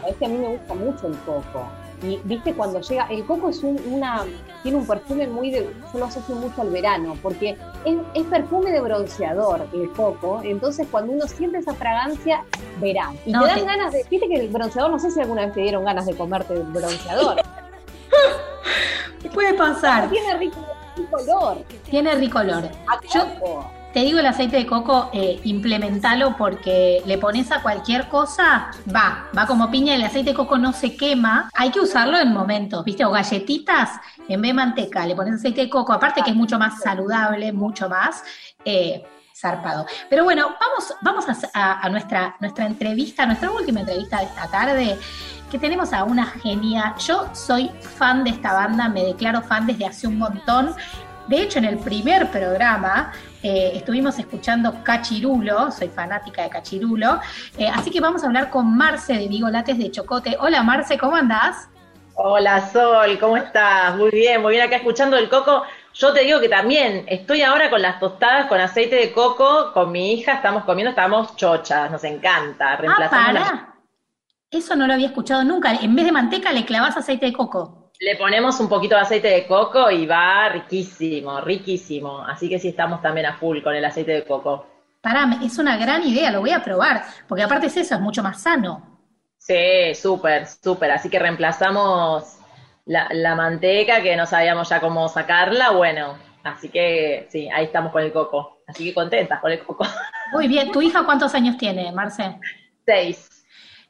Es 0.07 0.15
que 0.17 0.25
a 0.25 0.29
mí 0.29 0.37
me 0.37 0.47
gusta 0.49 0.73
mucho 0.73 1.07
el 1.07 1.17
coco. 1.19 1.67
Y 2.01 2.17
viste 2.23 2.53
cuando 2.53 2.79
llega, 2.79 3.07
el 3.09 3.25
coco 3.25 3.49
es 3.49 3.61
un, 3.61 3.77
una, 3.91 4.23
tiene 4.63 4.77
un 4.77 4.87
perfume 4.87 5.27
muy 5.27 5.51
de, 5.51 5.69
yo 5.91 5.99
lo 5.99 6.05
asocio 6.05 6.33
mucho 6.35 6.61
al 6.61 6.69
verano, 6.69 7.17
porque 7.21 7.57
es, 7.83 7.97
es 8.13 8.23
perfume 8.27 8.71
de 8.71 8.79
bronceador 8.79 9.67
el 9.73 9.91
coco, 9.91 10.39
entonces 10.43 10.87
cuando 10.89 11.11
uno 11.11 11.27
siente 11.27 11.57
esa 11.57 11.73
fragancia, 11.73 12.43
verá. 12.79 13.11
Y 13.25 13.31
No, 13.33 13.41
te 13.41 13.47
dan 13.49 13.59
te- 13.59 13.65
ganas 13.65 13.91
de, 13.91 14.05
viste 14.09 14.27
que 14.29 14.35
el 14.35 14.47
bronceador, 14.47 14.91
no 14.91 14.99
sé 14.99 15.11
si 15.11 15.19
alguna 15.19 15.45
vez 15.45 15.53
te 15.53 15.61
dieron 15.61 15.83
ganas 15.83 16.05
de 16.05 16.15
comerte 16.15 16.53
el 16.53 16.63
bronceador. 16.63 17.35
Puede 19.33 19.53
pasar. 19.55 20.09
Tiene 20.09 20.37
rico, 20.37 20.65
rico 20.95 21.17
olor. 21.17 21.57
Tiene 21.89 22.15
rico 22.15 22.39
olor. 22.39 22.63
A 22.87 22.99
Yo. 23.13 23.69
Te 23.93 24.01
digo 24.01 24.19
el 24.19 24.25
aceite 24.27 24.57
de 24.57 24.65
coco, 24.67 25.09
eh, 25.13 25.39
implementalo 25.43 26.37
porque 26.37 27.01
le 27.05 27.17
pones 27.17 27.51
a 27.51 27.61
cualquier 27.61 28.07
cosa, 28.07 28.69
va, 28.93 29.25
va 29.37 29.47
como 29.47 29.69
piña, 29.71 29.95
el 29.95 30.03
aceite 30.03 30.29
de 30.31 30.35
coco 30.35 30.57
no 30.57 30.73
se 30.73 30.95
quema, 30.95 31.49
hay 31.55 31.71
que 31.71 31.79
usarlo 31.79 32.17
en 32.19 32.31
momentos, 32.31 32.85
¿viste? 32.85 33.03
O 33.05 33.11
galletitas, 33.11 33.89
en 34.27 34.41
vez 34.41 34.49
de 34.49 34.53
manteca, 34.53 35.05
le 35.05 35.15
pones 35.15 35.35
aceite 35.35 35.61
de 35.61 35.69
coco, 35.69 35.91
aparte 35.93 36.21
que 36.21 36.29
es 36.31 36.35
mucho 36.35 36.59
más 36.59 36.79
saludable, 36.81 37.51
mucho 37.51 37.89
más. 37.89 38.23
eh, 38.65 39.03
zarpado. 39.41 39.85
Pero 40.09 40.25
bueno, 40.25 40.47
vamos, 40.59 40.93
vamos 41.01 41.25
a, 41.53 41.79
a- 41.85 41.89
nuestra, 41.89 42.35
nuestra 42.41 42.65
entrevista, 42.65 43.25
nuestra 43.25 43.49
última 43.49 43.79
entrevista 43.79 44.17
de 44.17 44.25
esta 44.25 44.47
tarde, 44.47 44.99
que 45.49 45.57
tenemos 45.57 45.93
a 45.93 46.03
una 46.03 46.25
genia. 46.25 46.93
Yo 46.99 47.25
soy 47.33 47.71
fan 47.79 48.25
de 48.25 48.31
esta 48.31 48.51
banda, 48.51 48.89
me 48.89 49.01
declaro 49.05 49.41
fan 49.41 49.65
desde 49.65 49.85
hace 49.85 50.07
un 50.07 50.17
montón. 50.17 50.75
De 51.29 51.43
hecho, 51.43 51.59
en 51.59 51.65
el 51.65 51.77
primer 51.77 52.27
programa 52.31 53.13
eh, 53.43 53.71
estuvimos 53.75 54.17
escuchando 54.17 54.83
Cachirulo, 54.83 55.71
soy 55.71 55.87
fanática 55.89 56.41
de 56.41 56.49
Cachirulo, 56.49 57.19
eh, 57.55 57.67
así 57.67 57.91
que 57.91 58.01
vamos 58.01 58.23
a 58.23 58.25
hablar 58.25 58.49
con 58.49 58.75
Marce 58.75 59.13
de 59.13 59.27
Bigolates 59.27 59.77
de 59.77 59.91
Chocote. 59.91 60.35
Hola 60.39 60.63
Marce, 60.63 60.97
¿cómo 60.97 61.15
andás? 61.15 61.69
Hola 62.15 62.67
Sol, 62.71 63.19
¿cómo 63.19 63.37
estás? 63.37 63.95
Muy 63.95 64.09
bien, 64.09 64.41
muy 64.41 64.53
bien 64.55 64.65
acá 64.65 64.77
escuchando 64.77 65.17
el 65.17 65.29
coco. 65.29 65.61
Yo 65.93 66.13
te 66.13 66.21
digo 66.21 66.39
que 66.39 66.49
también 66.49 67.05
estoy 67.07 67.43
ahora 67.43 67.69
con 67.69 67.81
las 67.83 67.99
tostadas 67.99 68.47
con 68.47 68.59
aceite 68.59 68.95
de 68.95 69.11
coco, 69.11 69.71
con 69.71 69.91
mi 69.91 70.13
hija 70.13 70.33
estamos 70.33 70.63
comiendo, 70.63 70.89
estamos 70.89 71.35
chochas, 71.35 71.91
nos 71.91 72.03
encanta. 72.05 72.73
Ah, 72.73 72.75
Reemplazamos 72.77 73.33
la- 73.33 73.39
para. 73.41 73.73
Eso 74.49 74.75
no 74.75 74.87
lo 74.87 74.93
había 74.93 75.07
escuchado 75.07 75.43
nunca. 75.43 75.73
En 75.75 75.95
vez 75.95 76.05
de 76.05 76.11
manteca 76.11 76.51
le 76.51 76.65
clavas 76.65 76.97
aceite 76.97 77.27
de 77.27 77.33
coco. 77.33 77.78
Le 77.99 78.15
ponemos 78.15 78.59
un 78.61 78.69
poquito 78.69 78.95
de 78.95 79.01
aceite 79.01 79.27
de 79.27 79.45
coco 79.45 79.91
y 79.91 80.05
va 80.05 80.47
riquísimo, 80.49 81.41
riquísimo. 81.41 82.25
Así 82.25 82.47
que 82.47 82.57
sí 82.57 82.69
estamos 82.69 83.01
también 83.01 83.25
a 83.25 83.37
full 83.37 83.61
con 83.61 83.75
el 83.75 83.83
aceite 83.83 84.13
de 84.13 84.23
coco. 84.23 84.65
Pará, 85.01 85.29
es 85.43 85.57
una 85.57 85.77
gran 85.77 86.05
idea, 86.07 86.31
lo 86.31 86.39
voy 86.41 86.51
a 86.51 86.63
probar, 86.63 87.03
porque 87.27 87.43
aparte 87.43 87.67
es 87.67 87.77
eso, 87.77 87.95
es 87.95 88.01
mucho 88.01 88.23
más 88.23 88.41
sano. 88.41 88.99
Sí, 89.37 89.95
súper, 89.95 90.45
súper. 90.45 90.91
Así 90.91 91.09
que 91.09 91.19
reemplazamos 91.19 92.37
la, 92.85 93.07
la 93.11 93.35
manteca 93.35 94.01
que 94.01 94.15
no 94.15 94.25
sabíamos 94.25 94.69
ya 94.69 94.79
cómo 94.79 95.07
sacarla. 95.09 95.71
Bueno, 95.71 96.17
así 96.43 96.69
que 96.69 97.27
sí, 97.29 97.49
ahí 97.49 97.65
estamos 97.65 97.91
con 97.91 98.03
el 98.03 98.11
coco. 98.11 98.61
Así 98.67 98.85
que 98.85 98.93
contentas 98.93 99.39
con 99.39 99.51
el 99.51 99.59
coco. 99.59 99.85
Muy 100.31 100.47
bien, 100.47 100.71
¿tu 100.71 100.81
hija 100.81 101.03
cuántos 101.03 101.33
años 101.33 101.57
tiene, 101.57 101.91
Marce? 101.91 102.37
Seis. 102.85 103.45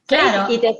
Claro. 0.05 0.45
Seis, 0.47 0.57
y, 0.57 0.61
te 0.61 0.73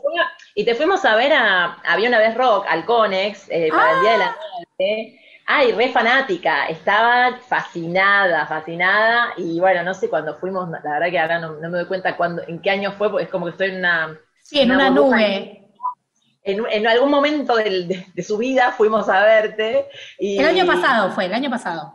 y 0.60 0.65
te 0.65 0.76
fuimos 0.76 1.06
a 1.06 1.15
ver 1.15 1.31
a, 1.31 1.77
había 1.88 2.10
una 2.10 2.19
vez 2.19 2.36
rock, 2.36 2.65
al 2.68 2.84
Conex, 2.84 3.48
eh, 3.49 3.69
para 3.72 3.94
el 3.94 4.02
Día 4.02 4.11
de 4.11 4.18
la 4.18 4.26
Madre. 4.26 5.19
Ay, 5.45 5.72
re 5.72 5.88
fanática, 5.88 6.68
estaba 6.68 7.38
fascinada, 7.48 8.45
fascinada, 8.45 9.30
y 9.38 9.57
bueno, 9.61 9.84
no 9.84 9.94
sé 9.94 10.10
cuándo 10.10 10.38
fuimos, 10.38 10.69
la 10.69 10.81
verdad 10.81 11.10
que 11.11 11.18
ahora 11.18 11.40
no, 11.40 11.53
no 11.53 11.69
me 11.69 11.77
doy 11.77 11.86
cuenta 11.86 12.18
cuándo, 12.18 12.41
en 12.45 12.60
qué 12.60 12.72
año 12.72 12.91
fue, 12.91 13.10
porque 13.10 13.23
es 13.23 13.31
como 13.31 13.45
que 13.45 13.52
estoy 13.52 13.69
en 13.69 13.77
una... 13.77 14.19
Sí, 14.44 14.60
en 14.60 14.72
una 14.73 14.90
nube. 14.90 15.65
En, 16.44 16.61
en 16.69 16.88
algún 16.88 17.10
momento 17.10 17.56
de 17.56 18.22
su 18.22 18.38
vida 18.38 18.73
fuimos 18.73 19.07
a 19.07 19.23
verte. 19.23 19.88
Y, 20.19 20.40
El 20.40 20.45
año 20.45 20.65
pasado 20.65 21.11
fue, 21.11 21.27
el 21.27 21.34
año 21.36 21.49
pasado. 21.49 21.94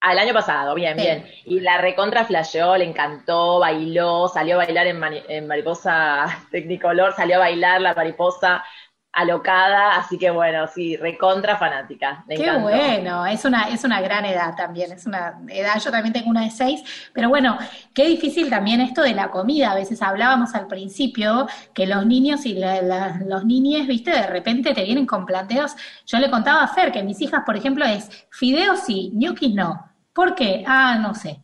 Al 0.00 0.18
año 0.18 0.32
pasado, 0.32 0.74
bien, 0.74 0.96
Sí. 0.96 1.02
bien. 1.02 1.26
Y 1.44 1.60
la 1.60 1.76
recontra 1.78 2.24
flasheó, 2.24 2.76
le 2.76 2.84
encantó, 2.86 3.58
bailó, 3.58 4.28
salió 4.28 4.54
a 4.54 4.64
bailar 4.64 4.86
en, 4.86 4.98
mani- 4.98 5.22
en 5.28 5.46
Mariposa 5.46 6.26
Technicolor, 6.50 7.14
salió 7.14 7.36
a 7.36 7.40
bailar 7.40 7.80
la 7.80 7.94
mariposa. 7.94 8.64
alocada, 9.12 9.96
así 9.96 10.16
que 10.18 10.30
bueno, 10.30 10.68
sí, 10.68 10.96
recontra 10.96 11.56
fanática. 11.56 12.24
Me 12.28 12.36
Qué 12.36 12.42
encantó. 12.42 12.62
bueno, 12.62 13.26
es 13.26 13.44
una, 13.44 13.68
es 13.68 13.82
una 13.84 14.00
gran 14.00 14.24
edad 14.24 14.54
también, 14.56 14.92
es 14.92 15.04
una 15.04 15.40
edad, 15.48 15.80
yo 15.84 15.90
también 15.90 16.12
tengo 16.12 16.30
una 16.30 16.42
de 16.42 16.50
seis, 16.50 16.82
pero 17.12 17.28
bueno, 17.28 17.58
qué 17.92 18.06
difícil 18.06 18.48
también 18.48 18.80
esto 18.80 19.02
de 19.02 19.12
la 19.14 19.30
comida, 19.32 19.72
a 19.72 19.74
veces 19.74 20.00
hablábamos 20.00 20.54
al 20.54 20.68
principio 20.68 21.48
que 21.74 21.86
los 21.88 22.06
niños 22.06 22.46
y 22.46 22.54
la- 22.54 22.82
la- 22.82 23.20
los 23.26 23.44
niñes, 23.44 23.88
viste, 23.88 24.12
de 24.12 24.26
repente 24.28 24.74
te 24.74 24.84
vienen 24.84 25.06
con 25.06 25.26
planteos, 25.26 25.74
yo 26.06 26.18
le 26.20 26.30
contaba 26.30 26.62
a 26.62 26.68
Fer 26.68 26.92
que 26.92 27.02
mis 27.02 27.20
hijas, 27.20 27.42
por 27.44 27.56
ejemplo, 27.56 27.84
es 27.84 28.08
fideos 28.30 28.78
sí, 28.80 29.10
ñoquis 29.14 29.52
no, 29.54 29.89
¿por 30.14 30.34
qué? 30.34 30.64
Ah, 30.66 30.98
no 31.00 31.14
sé, 31.14 31.42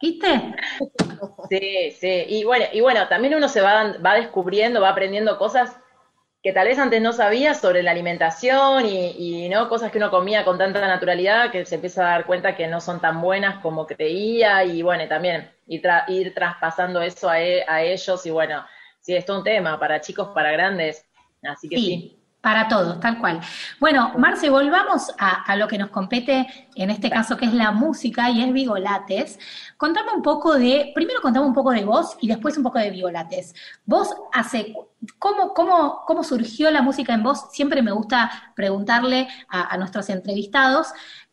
¿viste? 0.00 0.28
Sí, 1.48 1.90
sí. 2.00 2.24
Y 2.28 2.44
bueno, 2.44 2.66
y 2.72 2.80
bueno, 2.80 3.08
también 3.08 3.34
uno 3.34 3.48
se 3.48 3.60
va, 3.60 3.94
va 4.04 4.14
descubriendo, 4.14 4.80
va 4.80 4.90
aprendiendo 4.90 5.38
cosas 5.38 5.76
que 6.42 6.52
tal 6.52 6.68
vez 6.68 6.78
antes 6.78 7.02
no 7.02 7.12
sabía 7.12 7.54
sobre 7.54 7.82
la 7.82 7.92
alimentación 7.92 8.86
y, 8.86 9.44
y, 9.46 9.48
no 9.50 9.68
cosas 9.68 9.92
que 9.92 9.98
uno 9.98 10.10
comía 10.10 10.44
con 10.44 10.58
tanta 10.58 10.80
naturalidad 10.86 11.52
que 11.52 11.66
se 11.66 11.76
empieza 11.76 12.06
a 12.06 12.10
dar 12.12 12.26
cuenta 12.26 12.56
que 12.56 12.68
no 12.68 12.80
son 12.80 13.00
tan 13.00 13.20
buenas 13.22 13.60
como 13.62 13.86
creía 13.86 14.64
y 14.64 14.82
bueno, 14.82 15.08
también 15.08 15.52
ir, 15.68 15.82
tra- 15.82 16.04
ir 16.08 16.34
traspasando 16.34 17.02
eso 17.02 17.30
a, 17.30 17.40
e- 17.42 17.64
a 17.68 17.82
ellos 17.82 18.26
y 18.26 18.30
bueno, 18.30 18.66
sí, 19.00 19.14
es 19.16 19.26
todo 19.26 19.38
un 19.38 19.44
tema 19.44 19.78
para 19.80 20.00
chicos, 20.00 20.30
para 20.34 20.52
grandes, 20.52 21.06
así 21.44 21.68
que 21.68 21.78
sí. 21.80 22.21
Para 22.42 22.66
todos, 22.66 22.98
tal 22.98 23.20
cual. 23.20 23.40
Bueno, 23.78 24.14
Marce, 24.18 24.50
volvamos 24.50 25.12
a, 25.16 25.44
a 25.44 25.54
lo 25.54 25.68
que 25.68 25.78
nos 25.78 25.90
compete 25.90 26.68
en 26.74 26.90
este 26.90 27.08
caso, 27.08 27.36
que 27.36 27.44
es 27.44 27.54
la 27.54 27.70
música 27.70 28.30
y 28.30 28.42
es 28.42 28.52
Vigolates. 28.52 29.38
Contame 29.76 30.10
un 30.12 30.22
poco 30.22 30.58
de, 30.58 30.90
primero 30.92 31.20
contame 31.22 31.46
un 31.46 31.54
poco 31.54 31.70
de 31.70 31.84
vos 31.84 32.16
y 32.20 32.26
después 32.26 32.56
un 32.56 32.64
poco 32.64 32.80
de 32.80 32.90
Vigolates. 32.90 33.54
Vos 33.84 34.12
hace, 34.32 34.74
¿cómo, 35.20 35.54
cómo, 35.54 36.02
cómo 36.04 36.24
surgió 36.24 36.68
la 36.72 36.82
música 36.82 37.14
en 37.14 37.22
vos? 37.22 37.46
Siempre 37.52 37.80
me 37.80 37.92
gusta 37.92 38.52
preguntarle 38.56 39.28
a, 39.48 39.72
a 39.72 39.76
nuestros 39.76 40.10
entrevistados 40.10 40.88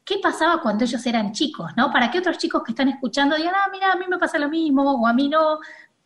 qué 0.06 0.20
pasaba 0.22 0.62
cuando 0.62 0.84
ellos 0.86 1.04
eran 1.08 1.32
chicos, 1.32 1.72
¿no? 1.76 1.92
Para 1.92 2.12
que 2.12 2.20
otros 2.20 2.38
chicos 2.38 2.62
que 2.64 2.74
están 2.74 2.90
escuchando 2.90 3.36
digan, 3.36 3.56
ah, 3.56 3.70
mira, 3.72 3.94
a 3.94 3.96
mí 3.96 4.06
me 4.08 4.20
pasa 4.20 4.38
lo 4.38 4.48
mismo 4.50 4.84
o 4.92 5.08
a 5.08 5.14
mí 5.14 5.28
no. 5.28 5.58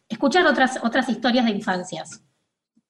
Escuchar 0.07 0.47
otras, 0.47 0.80
otras 0.81 1.09
historias 1.09 1.43
de 1.43 1.51
infancias. 1.51 2.21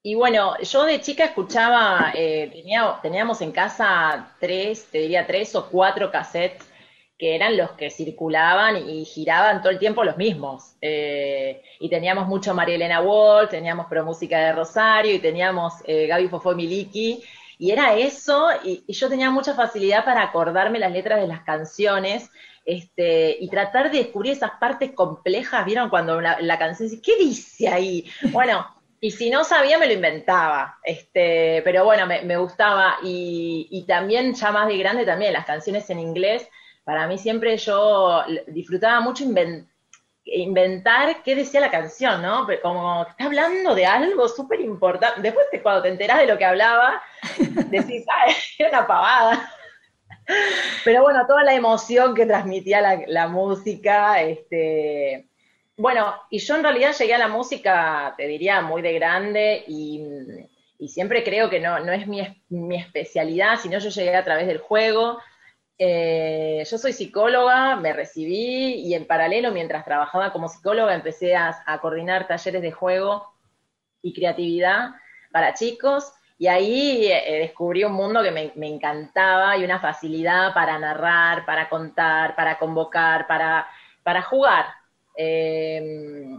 Y 0.05 0.15
bueno, 0.15 0.57
yo 0.59 0.83
de 0.83 0.99
chica 0.99 1.23
escuchaba, 1.25 2.11
eh, 2.13 2.49
tenía- 2.51 2.99
teníamos 3.01 3.41
en 3.41 3.51
casa 3.53 4.35
tres, 4.39 4.87
te 4.91 4.97
diría 4.99 5.25
tres 5.25 5.55
o 5.55 5.69
cuatro 5.69 6.11
cassettes 6.11 6.67
que 7.17 7.35
eran 7.35 7.55
los 7.55 7.71
que 7.71 7.89
circulaban 7.89 8.75
y 8.89 9.05
giraban 9.05 9.61
todo 9.61 9.71
el 9.71 9.79
tiempo 9.79 10.03
los 10.03 10.17
mismos. 10.17 10.75
Eh, 10.81 11.61
y 11.79 11.89
teníamos 11.89 12.27
mucho 12.27 12.53
María 12.53 12.75
Elena 12.75 12.99
Walsh, 13.01 13.49
teníamos 13.49 13.85
Pro 13.87 14.03
Música 14.03 14.37
de 14.39 14.51
Rosario 14.51 15.13
y 15.15 15.19
teníamos 15.19 15.73
eh, 15.85 16.07
Gaby 16.07 16.27
Fofó 16.27 16.53
Miliki. 16.53 17.23
Y 17.57 17.71
era 17.71 17.95
eso, 17.95 18.49
y, 18.65 18.83
y 18.85 18.93
yo 18.93 19.07
tenía 19.07 19.29
mucha 19.29 19.53
facilidad 19.55 20.03
para 20.03 20.23
acordarme 20.23 20.79
las 20.79 20.91
letras 20.91 21.21
de 21.21 21.27
las 21.27 21.43
canciones 21.43 22.29
este, 22.65 23.37
y 23.39 23.47
tratar 23.49 23.89
de 23.91 23.99
descubrir 23.99 24.33
esas 24.33 24.51
partes 24.59 24.91
complejas. 24.91 25.63
¿Vieron 25.65 25.89
cuando 25.89 26.19
la, 26.19 26.41
la 26.41 26.57
canción 26.59 26.89
dice, 26.89 27.01
¿qué 27.01 27.15
dice 27.17 27.69
ahí? 27.69 28.05
Bueno, 28.31 28.65
y 29.05 29.11
si 29.11 29.29
no 29.29 29.43
sabía, 29.43 29.77
me 29.77 29.87
lo 29.87 29.93
inventaba. 29.93 30.79
Este, 30.83 31.61
pero 31.63 31.83
bueno, 31.85 32.07
me, 32.07 32.21
me 32.23 32.37
gustaba. 32.37 32.97
Y, 33.03 33.67
y 33.69 33.85
también, 33.85 34.33
ya 34.33 34.51
más 34.51 34.67
de 34.67 34.77
grande, 34.77 35.05
también 35.05 35.33
las 35.33 35.45
canciones 35.45 35.89
en 35.89 35.99
inglés. 35.99 36.47
Para 36.85 37.07
mí 37.07 37.17
siempre 37.17 37.57
yo 37.57 38.23
disfrutaba 38.47 39.01
mucho 39.01 39.25
inven- 39.25 39.67
inventar 40.25 41.23
qué 41.23 41.35
decía 41.35 41.59
la 41.61 41.71
canción, 41.71 42.21
¿no? 42.21 42.45
Pero 42.47 42.61
Como 42.61 43.05
que 43.05 43.11
está 43.11 43.25
hablando 43.25 43.75
de 43.75 43.85
algo 43.85 44.27
súper 44.29 44.61
importante. 44.61 45.21
Después, 45.21 45.47
te- 45.51 45.61
cuando 45.61 45.83
te 45.83 45.89
enterás 45.89 46.19
de 46.19 46.27
lo 46.27 46.37
que 46.37 46.45
hablaba, 46.45 47.01
decís, 47.69 48.05
¡ay, 48.09 48.33
era 48.59 48.69
una 48.79 48.87
pavada! 48.87 49.51
Pero 50.85 51.01
bueno, 51.03 51.25
toda 51.27 51.43
la 51.43 51.53
emoción 51.53 52.13
que 52.15 52.25
transmitía 52.25 52.81
la, 52.81 53.01
la 53.07 53.27
música, 53.27 54.21
este, 54.21 55.27
bueno, 55.77 56.13
y 56.29 56.39
yo 56.39 56.55
en 56.55 56.63
realidad 56.63 56.93
llegué 56.97 57.15
a 57.15 57.17
la 57.17 57.27
música, 57.27 58.13
te 58.15 58.27
diría, 58.27 58.61
muy 58.61 58.81
de 58.81 58.93
grande 58.93 59.63
y, 59.67 60.05
siempre 60.87 61.23
creo 61.23 61.49
que 61.49 61.61
no, 61.61 61.77
es 61.77 62.07
mi, 62.07 62.19
es- 62.19 62.35
mi 62.49 62.75
especialidad, 62.75 63.57
sino 63.57 63.79
yo 63.79 63.89
llegué 63.89 64.15
a 64.15 64.23
través 64.23 64.47
del 64.47 64.57
juego. 64.57 65.17
Eh, 65.77 66.63
yo 66.69 66.77
soy 66.77 66.93
psicóloga, 66.93 67.77
me 67.77 67.93
recibí 67.93 68.75
y 68.85 68.93
en 68.93 69.07
paralelo, 69.07 69.51
mientras 69.51 69.85
trabajaba 69.85 70.33
como 70.33 70.49
psicóloga, 70.49 70.93
empecé 70.93 71.35
a, 71.35 71.63
coordinar 71.81 72.27
talleres 72.27 72.61
de 72.61 72.71
juego 72.71 73.33
y 74.01 74.13
creatividad 74.13 74.91
para 75.31 75.53
chicos. 75.53 76.13
Y 76.37 76.47
ahí 76.47 77.07
eh, 77.11 77.39
descubrí 77.39 77.83
un 77.85 77.93
mundo 77.93 78.21
que 78.21 78.31
me, 78.31 78.67
encantaba 78.67 79.57
y 79.57 79.63
una 79.63 79.79
facilidad 79.79 80.53
para 80.53 80.77
narrar, 80.79 81.45
para 81.45 81.69
contar, 81.69 82.35
para 82.35 82.59
convocar, 82.59 83.25
para 83.27 84.21
jugar. 84.23 84.82
Eh, 85.17 86.37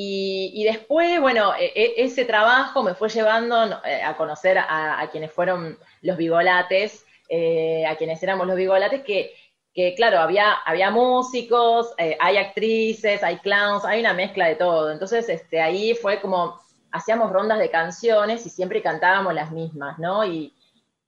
y, 0.00 0.62
después, 0.62 1.20
bueno, 1.20 1.54
e- 1.58 1.72
e- 1.74 1.94
ese 2.04 2.24
trabajo 2.24 2.84
me 2.84 2.94
fue 2.94 3.08
llevando 3.08 3.56
eh, 3.84 4.00
a 4.02 4.16
conocer 4.16 4.56
a, 4.58 5.08
quienes 5.10 5.32
fueron 5.32 5.76
los 6.02 6.16
bigolates, 6.16 7.04
eh, 7.28 7.84
a 7.84 7.96
quienes 7.96 8.22
éramos 8.22 8.46
los 8.46 8.54
bigolates, 8.56 9.02
que, 9.02 9.34
que 9.74 9.94
claro, 9.96 10.20
había, 10.20 10.52
había 10.64 10.90
músicos, 10.92 11.94
eh, 11.98 12.16
hay 12.20 12.36
actrices, 12.36 13.24
hay 13.24 13.38
clowns, 13.38 13.84
hay 13.84 13.98
una 14.00 14.14
mezcla 14.14 14.46
de 14.46 14.54
todo. 14.54 14.92
Entonces, 14.92 15.28
este, 15.28 15.60
ahí 15.60 15.94
fue 15.96 16.20
como, 16.20 16.60
hacíamos 16.92 17.32
rondas 17.32 17.58
de 17.58 17.68
canciones 17.70 18.46
y 18.46 18.50
siempre 18.50 18.80
cantábamos 18.82 19.34
las 19.34 19.50
mismas, 19.50 19.98
¿no? 19.98 20.24
Y, 20.24 20.54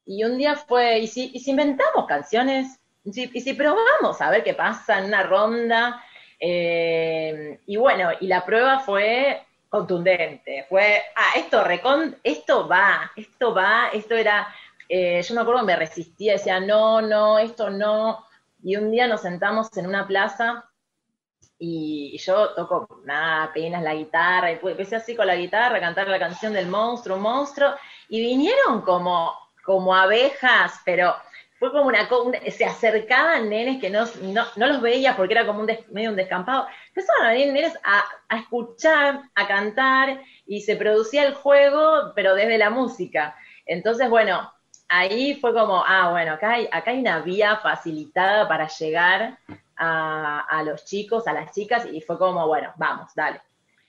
y 0.04 0.24
un 0.24 0.36
día 0.36 0.56
fue, 0.56 0.98
¿y 0.98 1.06
si, 1.06 1.30
inventamos 1.46 2.06
canciones? 2.06 2.80
¿Y 3.04 3.12
si, 3.12 3.30
y 3.32 3.40
si 3.40 3.54
probamos 3.54 4.20
a 4.20 4.30
ver 4.30 4.42
qué 4.42 4.54
pasa 4.54 4.98
en 4.98 5.04
una 5.04 5.22
ronda? 5.22 6.02
Eh, 6.40 7.60
y 7.66 7.76
bueno, 7.76 8.10
y 8.18 8.26
la 8.26 8.44
prueba 8.46 8.80
fue 8.80 9.44
contundente, 9.68 10.66
fue, 10.68 11.02
ah, 11.14 11.32
esto, 11.36 11.62
recon, 11.62 12.16
esto 12.24 12.66
va, 12.66 13.12
esto 13.14 13.54
va, 13.54 13.90
esto 13.92 14.16
era, 14.16 14.48
eh, 14.88 15.22
yo 15.22 15.34
me 15.34 15.42
acuerdo 15.42 15.60
que 15.60 15.66
me 15.66 15.76
resistía, 15.76 16.32
decía, 16.32 16.58
no, 16.58 17.02
no, 17.02 17.38
esto 17.38 17.70
no, 17.70 18.24
y 18.64 18.74
un 18.76 18.90
día 18.90 19.06
nos 19.06 19.20
sentamos 19.20 19.76
en 19.76 19.86
una 19.86 20.06
plaza 20.08 20.64
y 21.56 22.18
yo 22.18 22.54
toco 22.54 23.02
nada, 23.04 23.44
apenas 23.44 23.82
la 23.82 23.94
guitarra, 23.94 24.50
y 24.50 24.58
empecé 24.60 24.96
así 24.96 25.14
con 25.14 25.26
la 25.26 25.36
guitarra 25.36 25.76
a 25.76 25.80
cantar 25.80 26.08
la 26.08 26.18
canción 26.18 26.54
del 26.54 26.66
monstruo, 26.66 27.18
monstruo, 27.18 27.74
y 28.08 28.20
vinieron 28.20 28.80
como, 28.80 29.32
como 29.62 29.94
abejas, 29.94 30.80
pero 30.84 31.14
fue 31.60 31.72
como 31.72 31.86
una, 31.88 32.08
se 32.50 32.66
acercaban 32.66 33.48
nenes 33.50 33.80
que 33.80 33.90
no, 33.90 34.06
no, 34.22 34.44
no 34.56 34.66
los 34.66 34.82
veía 34.82 35.16
porque 35.16 35.34
era 35.34 35.46
como 35.46 35.60
un 35.60 35.66
des- 35.66 35.88
medio 35.90 36.10
un 36.10 36.16
descampado, 36.16 36.66
empezaron 36.88 37.26
a 37.26 37.30
venir 37.30 37.52
nenes 37.52 37.78
a, 37.84 38.04
a 38.28 38.38
escuchar, 38.38 39.22
a 39.36 39.48
cantar, 39.48 40.20
y 40.46 40.62
se 40.62 40.76
producía 40.76 41.26
el 41.26 41.34
juego, 41.34 42.12
pero 42.16 42.34
desde 42.34 42.58
la 42.58 42.70
música. 42.70 43.36
Entonces, 43.66 44.10
bueno, 44.10 44.52
ahí 44.88 45.36
fue 45.40 45.54
como, 45.54 45.84
ah, 45.86 46.10
bueno, 46.10 46.32
acá 46.34 46.52
hay, 46.52 46.68
acá 46.72 46.90
hay 46.92 47.00
una 47.00 47.20
vía 47.20 47.58
facilitada 47.58 48.48
para 48.48 48.68
llegar 48.68 49.38
a, 49.76 50.40
a 50.48 50.62
los 50.64 50.84
chicos, 50.86 51.26
a 51.28 51.32
las 51.34 51.52
chicas, 51.54 51.86
y 51.92 52.00
fue 52.00 52.18
como, 52.18 52.46
bueno, 52.48 52.72
vamos, 52.76 53.14
dale. 53.14 53.40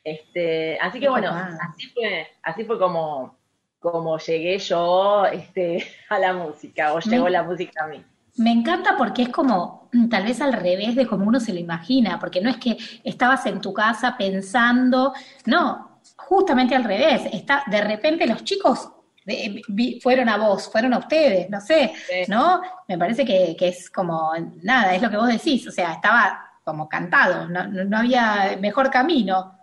Este, 0.03 0.80
así 0.81 0.99
que 0.99 1.10
bueno, 1.10 1.31
así 1.60 1.89
fue, 1.93 2.27
así 2.43 2.65
fue 2.65 2.80
como, 2.80 3.38
como 3.82 4.18
llegué 4.20 4.60
yo 4.60 5.26
este, 5.28 5.86
a 6.10 6.20
la 6.20 6.34
música, 6.34 6.94
o 6.94 7.02
llegó 7.02 7.26
Me- 7.26 7.32
la 7.32 7.44
música 7.44 7.86
a 7.86 7.88
mí. 7.90 8.06
Me 8.38 8.52
encanta 8.52 8.95
porque 8.98 9.24
es 9.24 9.30
como 9.30 9.90
mm, 9.91 10.10
tal 10.10 10.24
vez 10.26 10.41
al 10.41 10.53
revés 10.53 10.95
de 10.95 11.06
como 11.08 11.26
uno 11.28 11.40
se 11.40 11.53
lo 11.53 11.60
imagina, 11.60 12.20
porque 12.20 12.41
no 12.41 12.49
es 12.49 12.58
que 12.58 12.78
estabas 13.03 13.45
en 13.45 13.62
tu 13.62 13.74
casa 13.74 14.16
pensando, 14.18 15.14
no, 15.45 15.99
justamente 16.16 16.76
al 16.76 16.84
revés, 16.86 17.24
está, 17.34 17.64
de 17.68 17.82
repente 17.82 18.26
los 18.28 18.44
chicos 18.44 18.90
eh, 19.28 19.62
vi- 19.68 19.99
fueron 20.02 20.30
a 20.30 20.38
vos, 20.38 20.70
fueron 20.72 20.94
a 20.94 20.99
ustedes, 20.99 21.49
no 21.49 21.60
sé, 21.62 21.94
¿no? 22.28 22.62
Me 22.88 22.98
parece 22.98 23.26
que, 23.26 23.56
que 23.58 23.68
es 23.70 23.90
como, 23.91 24.32
nada, 24.64 24.95
es 24.95 25.02
lo 25.02 25.10
que 25.10 25.18
vos 25.18 25.28
decís, 25.28 25.68
o 25.68 25.72
sea, 25.72 25.94
estaba 25.94 26.52
como 26.64 26.88
cantado, 26.90 27.48
no- 27.49 27.68
no 27.68 27.98
había 27.98 28.58
mejor 28.62 28.90
camino. 28.90 29.58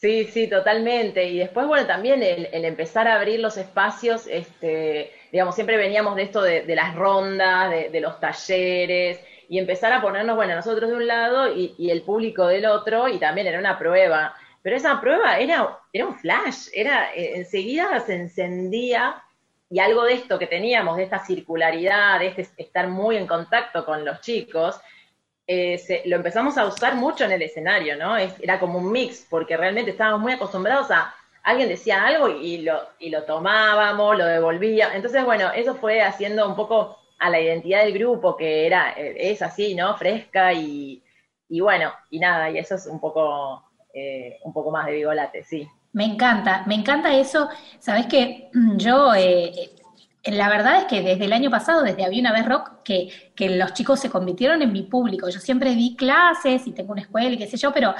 Sí, 0.00 0.26
sí, 0.26 0.48
totalmente. 0.48 1.24
Y 1.24 1.38
después, 1.38 1.66
bueno, 1.66 1.86
también 1.86 2.22
el, 2.22 2.46
empezar 2.64 3.08
a 3.08 3.16
abrir 3.16 3.40
los 3.40 3.56
espacios, 3.56 4.28
este, 4.28 5.10
digamos, 5.32 5.56
siempre 5.56 5.76
veníamos 5.76 6.14
de 6.14 6.22
esto 6.22 6.40
de, 6.40 6.62
de 6.62 6.76
las 6.76 6.94
rondas, 6.94 7.70
de, 7.70 7.88
de 7.90 8.00
los 8.00 8.20
talleres, 8.20 9.20
y 9.48 9.58
empezar 9.58 9.92
a 9.92 10.00
ponernos, 10.00 10.36
bueno, 10.36 10.54
nosotros 10.54 10.90
de 10.90 10.96
un 10.96 11.06
lado 11.08 11.52
y, 11.52 11.74
y 11.78 11.90
el 11.90 12.02
público 12.02 12.46
del 12.46 12.66
otro, 12.66 13.08
y 13.08 13.18
también 13.18 13.48
era 13.48 13.58
una 13.58 13.76
prueba. 13.76 14.34
Pero 14.62 14.76
esa 14.76 15.00
prueba 15.00 15.38
era, 15.38 15.78
era 15.92 16.06
un 16.06 16.16
flash, 16.16 16.68
era, 16.72 17.12
eh, 17.14 17.32
enseguida 17.36 17.98
se 18.00 18.14
encendía, 18.14 19.20
y 19.68 19.80
algo 19.80 20.04
de 20.04 20.14
esto 20.14 20.38
que 20.38 20.46
teníamos, 20.46 20.96
de 20.96 21.02
esta 21.04 21.18
circularidad, 21.24 22.20
de 22.20 22.28
este 22.28 22.46
estar 22.56 22.86
muy 22.88 23.16
en 23.16 23.26
contacto 23.26 23.84
con 23.84 24.04
los 24.04 24.20
chicos, 24.20 24.80
eh, 25.48 26.02
lo 26.04 26.16
empezamos 26.16 26.58
a 26.58 26.66
usar 26.66 26.94
mucho 26.94 27.24
en 27.24 27.32
el 27.32 27.42
escenario, 27.42 27.96
¿no? 27.96 28.16
Era 28.16 28.60
como 28.60 28.78
un 28.78 28.92
mix, 28.92 29.26
porque 29.28 29.56
realmente 29.56 29.92
estábamos 29.92 30.20
muy 30.20 30.32
acostumbrados 30.32 30.90
a, 30.90 31.14
alguien 31.42 31.70
decía 31.70 32.04
algo 32.04 32.28
y 32.28 32.58
lo, 32.58 32.78
y 32.98 33.08
lo 33.08 33.24
tomábamos, 33.24 34.18
lo 34.18 34.26
devolvía. 34.26 34.94
Entonces, 34.94 35.24
bueno, 35.24 35.50
eso 35.54 35.74
fue 35.74 36.02
haciendo 36.02 36.46
un 36.46 36.54
poco 36.54 36.98
a 37.18 37.30
la 37.30 37.40
identidad 37.40 37.84
del 37.84 37.94
grupo, 37.94 38.36
que 38.36 38.66
era, 38.66 38.92
eh, 38.92 39.30
es 39.30 39.40
así, 39.40 39.74
¿no? 39.74 39.96
Fresca 39.96 40.52
y, 40.52 41.02
y 41.48 41.60
bueno, 41.60 41.92
y 42.10 42.18
nada, 42.18 42.50
y 42.50 42.58
eso 42.58 42.74
es 42.74 42.86
un 42.86 43.00
poco, 43.00 43.64
eh, 43.94 44.38
un 44.44 44.52
poco 44.52 44.70
más 44.70 44.84
de 44.86 44.92
Vigolate, 44.92 45.42
sí. 45.44 45.66
Me 45.94 46.04
encanta, 46.04 46.64
me 46.66 46.74
encanta 46.74 47.16
eso. 47.16 47.48
Sabes 47.78 48.06
que 48.06 48.50
yo, 48.76 49.14
eh, 49.14 49.70
la 50.30 50.48
verdad 50.48 50.78
es 50.78 50.84
que 50.84 51.02
desde 51.02 51.24
el 51.24 51.32
año 51.32 51.50
pasado, 51.50 51.82
desde 51.82 52.04
Había 52.04 52.20
una 52.20 52.32
vez 52.32 52.46
rock, 52.46 52.82
que, 52.84 53.32
que 53.34 53.50
los 53.50 53.72
chicos 53.74 54.00
se 54.00 54.10
convirtieron 54.10 54.62
en 54.62 54.72
mi 54.72 54.82
público. 54.82 55.28
Yo 55.28 55.40
siempre 55.40 55.74
di 55.74 55.96
clases 55.96 56.66
y 56.66 56.72
tengo 56.72 56.92
una 56.92 57.02
escuela 57.02 57.30
y 57.30 57.38
qué 57.38 57.46
sé 57.46 57.56
yo, 57.56 57.72
pero 57.72 57.94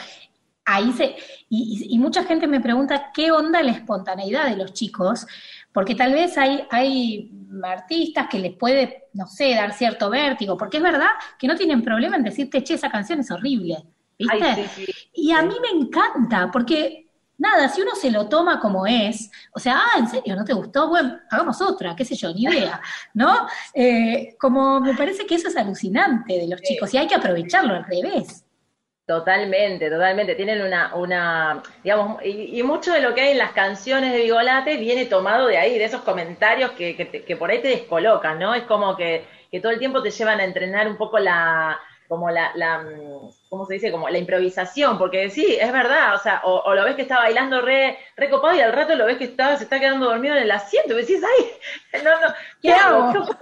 ahí 0.69 0.93
se. 0.93 1.17
Y, 1.49 1.99
mucha 1.99 2.25
gente 2.25 2.47
me 2.47 2.61
pregunta 2.61 3.11
qué 3.13 3.31
onda 3.31 3.63
la 3.63 3.73
espontaneidad 3.73 4.49
de 4.49 4.57
los 4.57 4.73
chicos, 4.75 5.27
porque 5.73 5.95
tal 5.95 6.13
vez 6.13 6.37
hay, 6.37 6.67
hay 6.71 7.33
artistas 7.65 8.27
que 8.29 8.39
les 8.39 8.55
puede, 8.55 9.09
no 9.15 9.27
sé, 9.27 9.55
dar 9.55 9.73
cierto 9.73 10.11
vértigo, 10.11 10.57
porque 10.57 10.77
es 10.77 10.83
verdad 10.83 11.09
que 11.39 11.47
no 11.47 11.57
tienen 11.57 11.83
problema 11.83 12.17
en 12.17 12.25
decirte, 12.25 12.63
che, 12.63 12.75
esa 12.75 12.91
canción 12.91 13.21
es 13.21 13.31
horrible. 13.31 13.79
¿Viste? 14.19 14.43
Ay, 14.43 14.69
sí, 14.75 14.85
sí. 14.85 14.93
Y 15.15 15.33
a 15.33 15.43
mí 15.43 15.55
me 15.61 15.81
encanta, 15.81 16.51
porque 16.51 17.08
nada, 17.39 17.69
si 17.69 17.81
uno 17.83 17.95
se 17.95 18.11
lo 18.11 18.29
toma 18.29 18.61
como 18.61 18.87
es, 18.87 19.31
o 19.53 19.59
sea, 19.61 19.79
ah, 19.79 19.99
¿en 19.99 20.09
serio 20.09 20.37
no 20.37 20.45
te 20.45 20.53
gustó? 20.53 20.89
Bueno, 20.89 21.19
hagamos 21.31 21.61
otra, 21.63 21.97
qué 21.97 22.05
sé 22.05 22.15
yo, 22.17 22.33
ni 22.35 22.43
idea, 22.45 22.81
¿no? 23.15 23.47
Eh, 23.75 24.37
como 24.39 24.81
me 24.81 24.95
parece 24.95 25.27
que 25.27 25.37
eso 25.37 25.49
es 25.49 25.57
alucinante 25.57 26.35
de 26.35 26.49
los 26.49 26.63
chicos 26.63 26.93
y 26.95 26.99
hay 26.99 27.07
que 27.07 27.15
aprovecharlo 27.15 27.75
al 27.75 27.85
revés. 27.85 28.45
Totalmente, 29.07 29.89
totalmente. 29.89 30.35
Tienen 30.35 30.61
una, 30.61 30.95
una 30.95 31.63
digamos, 31.83 32.23
y, 32.23 32.59
y 32.61 32.63
mucho 32.63 32.93
de 32.93 33.01
lo 33.01 33.15
que 33.15 33.23
hay 33.23 33.31
en 33.33 33.39
las 33.39 33.53
canciones 33.53 34.13
de 34.13 34.19
Vigolate 34.21 34.77
viene 34.77 35.07
tomado 35.07 35.47
de 35.47 35.57
ahí, 35.57 35.79
de 35.79 35.85
esos 35.87 36.03
comentarios 36.03 36.73
que, 36.73 36.95
que, 36.95 37.07
te- 37.07 37.25
que 37.25 37.37
por 37.37 37.51
ahí 37.51 37.63
te 37.63 37.69
descolocan, 37.69 38.39
¿no? 38.39 38.55
Es 38.55 38.65
como 38.65 38.95
que, 38.97 39.25
que 39.51 39.61
todo 39.61 39.73
el 39.73 39.79
tiempo 39.79 40.03
te 40.03 40.11
llevan 40.11 40.41
a 40.41 40.45
entrenar 40.45 40.87
un 40.89 40.99
poco 40.99 41.19
la, 41.19 41.81
como 42.09 42.31
la, 42.31 42.53
la, 42.55 42.79
mm, 42.79 43.31
¿cómo 43.49 43.67
se 43.67 43.75
dice? 43.75 43.93
Como 43.93 44.09
la 44.09 44.19
improvisación, 44.19 44.99
porque 44.99 45.31
sí, 45.31 45.57
es 45.61 45.73
verdad, 45.73 46.15
o 46.15 46.19
sea, 46.19 46.41
o, 46.45 46.63
o 46.65 46.75
lo 46.75 46.85
ves 46.85 46.97
que 46.97 47.03
está 47.03 47.19
bailando 47.19 47.61
re, 47.61 47.99
re 48.17 48.31
copado 48.31 48.57
y 48.57 48.61
al 48.61 48.73
rato 48.73 48.95
lo 48.95 49.07
ves 49.07 49.19
que 49.19 49.25
está, 49.25 49.57
se 49.57 49.65
está 49.65 49.79
quedando 49.79 50.07
dormido 50.07 50.35
en 50.35 50.43
el 50.43 50.51
asiento 50.51 50.95
y 50.95 51.03
decís, 51.03 51.21
ay, 51.23 52.03
no, 52.05 52.21
no, 52.21 52.29
¿qué, 52.63 52.69
¿Qué 52.69 52.73
hago? 52.73 53.13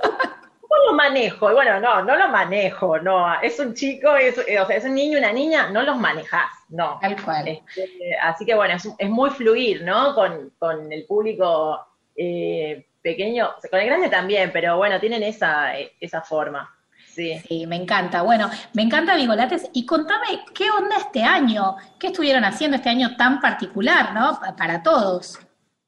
¿Cómo 0.68 0.90
lo 0.90 0.94
manejo? 0.94 1.50
Y 1.50 1.54
bueno, 1.54 1.78
no, 1.78 2.02
no 2.02 2.16
lo 2.16 2.28
manejo, 2.28 2.98
no, 2.98 3.40
es 3.40 3.58
un 3.60 3.72
chico, 3.72 4.16
es, 4.16 4.36
eh, 4.48 4.58
o 4.58 4.66
sea, 4.66 4.76
es 4.76 4.84
un 4.84 4.94
niño, 4.94 5.18
una 5.18 5.32
niña, 5.32 5.70
no 5.70 5.82
los 5.82 5.96
manejás, 5.96 6.50
no. 6.68 6.98
Tal 7.00 7.22
cual. 7.22 7.46
Este, 7.46 8.16
así 8.20 8.44
que 8.44 8.54
bueno, 8.54 8.74
es, 8.74 8.88
es 8.98 9.08
muy 9.08 9.30
fluir, 9.30 9.82
¿no? 9.82 10.14
Con, 10.14 10.52
con 10.58 10.92
el 10.92 11.06
público 11.06 11.86
eh, 12.16 12.84
pequeño, 13.00 13.54
con 13.70 13.78
el 13.78 13.86
grande 13.86 14.08
también, 14.08 14.50
pero 14.52 14.76
bueno, 14.76 14.98
tienen 14.98 15.22
esa, 15.22 15.78
eh, 15.78 15.92
esa 16.00 16.22
forma. 16.22 16.75
Sí. 17.16 17.38
Sí, 17.48 17.66
me 17.66 17.76
encanta. 17.76 18.22
Bueno, 18.22 18.50
me 18.74 18.82
encanta 18.82 19.16
Vigolates. 19.16 19.68
Y 19.72 19.86
contame, 19.86 20.44
¿qué 20.54 20.70
onda 20.70 20.96
este 20.98 21.22
año? 21.24 21.76
¿Qué 21.98 22.08
estuvieron 22.08 22.44
haciendo 22.44 22.76
este 22.76 22.90
año 22.90 23.16
tan 23.16 23.40
particular, 23.40 24.12
¿no? 24.12 24.38
Pa- 24.38 24.54
Para 24.54 24.82
todos. 24.82 25.38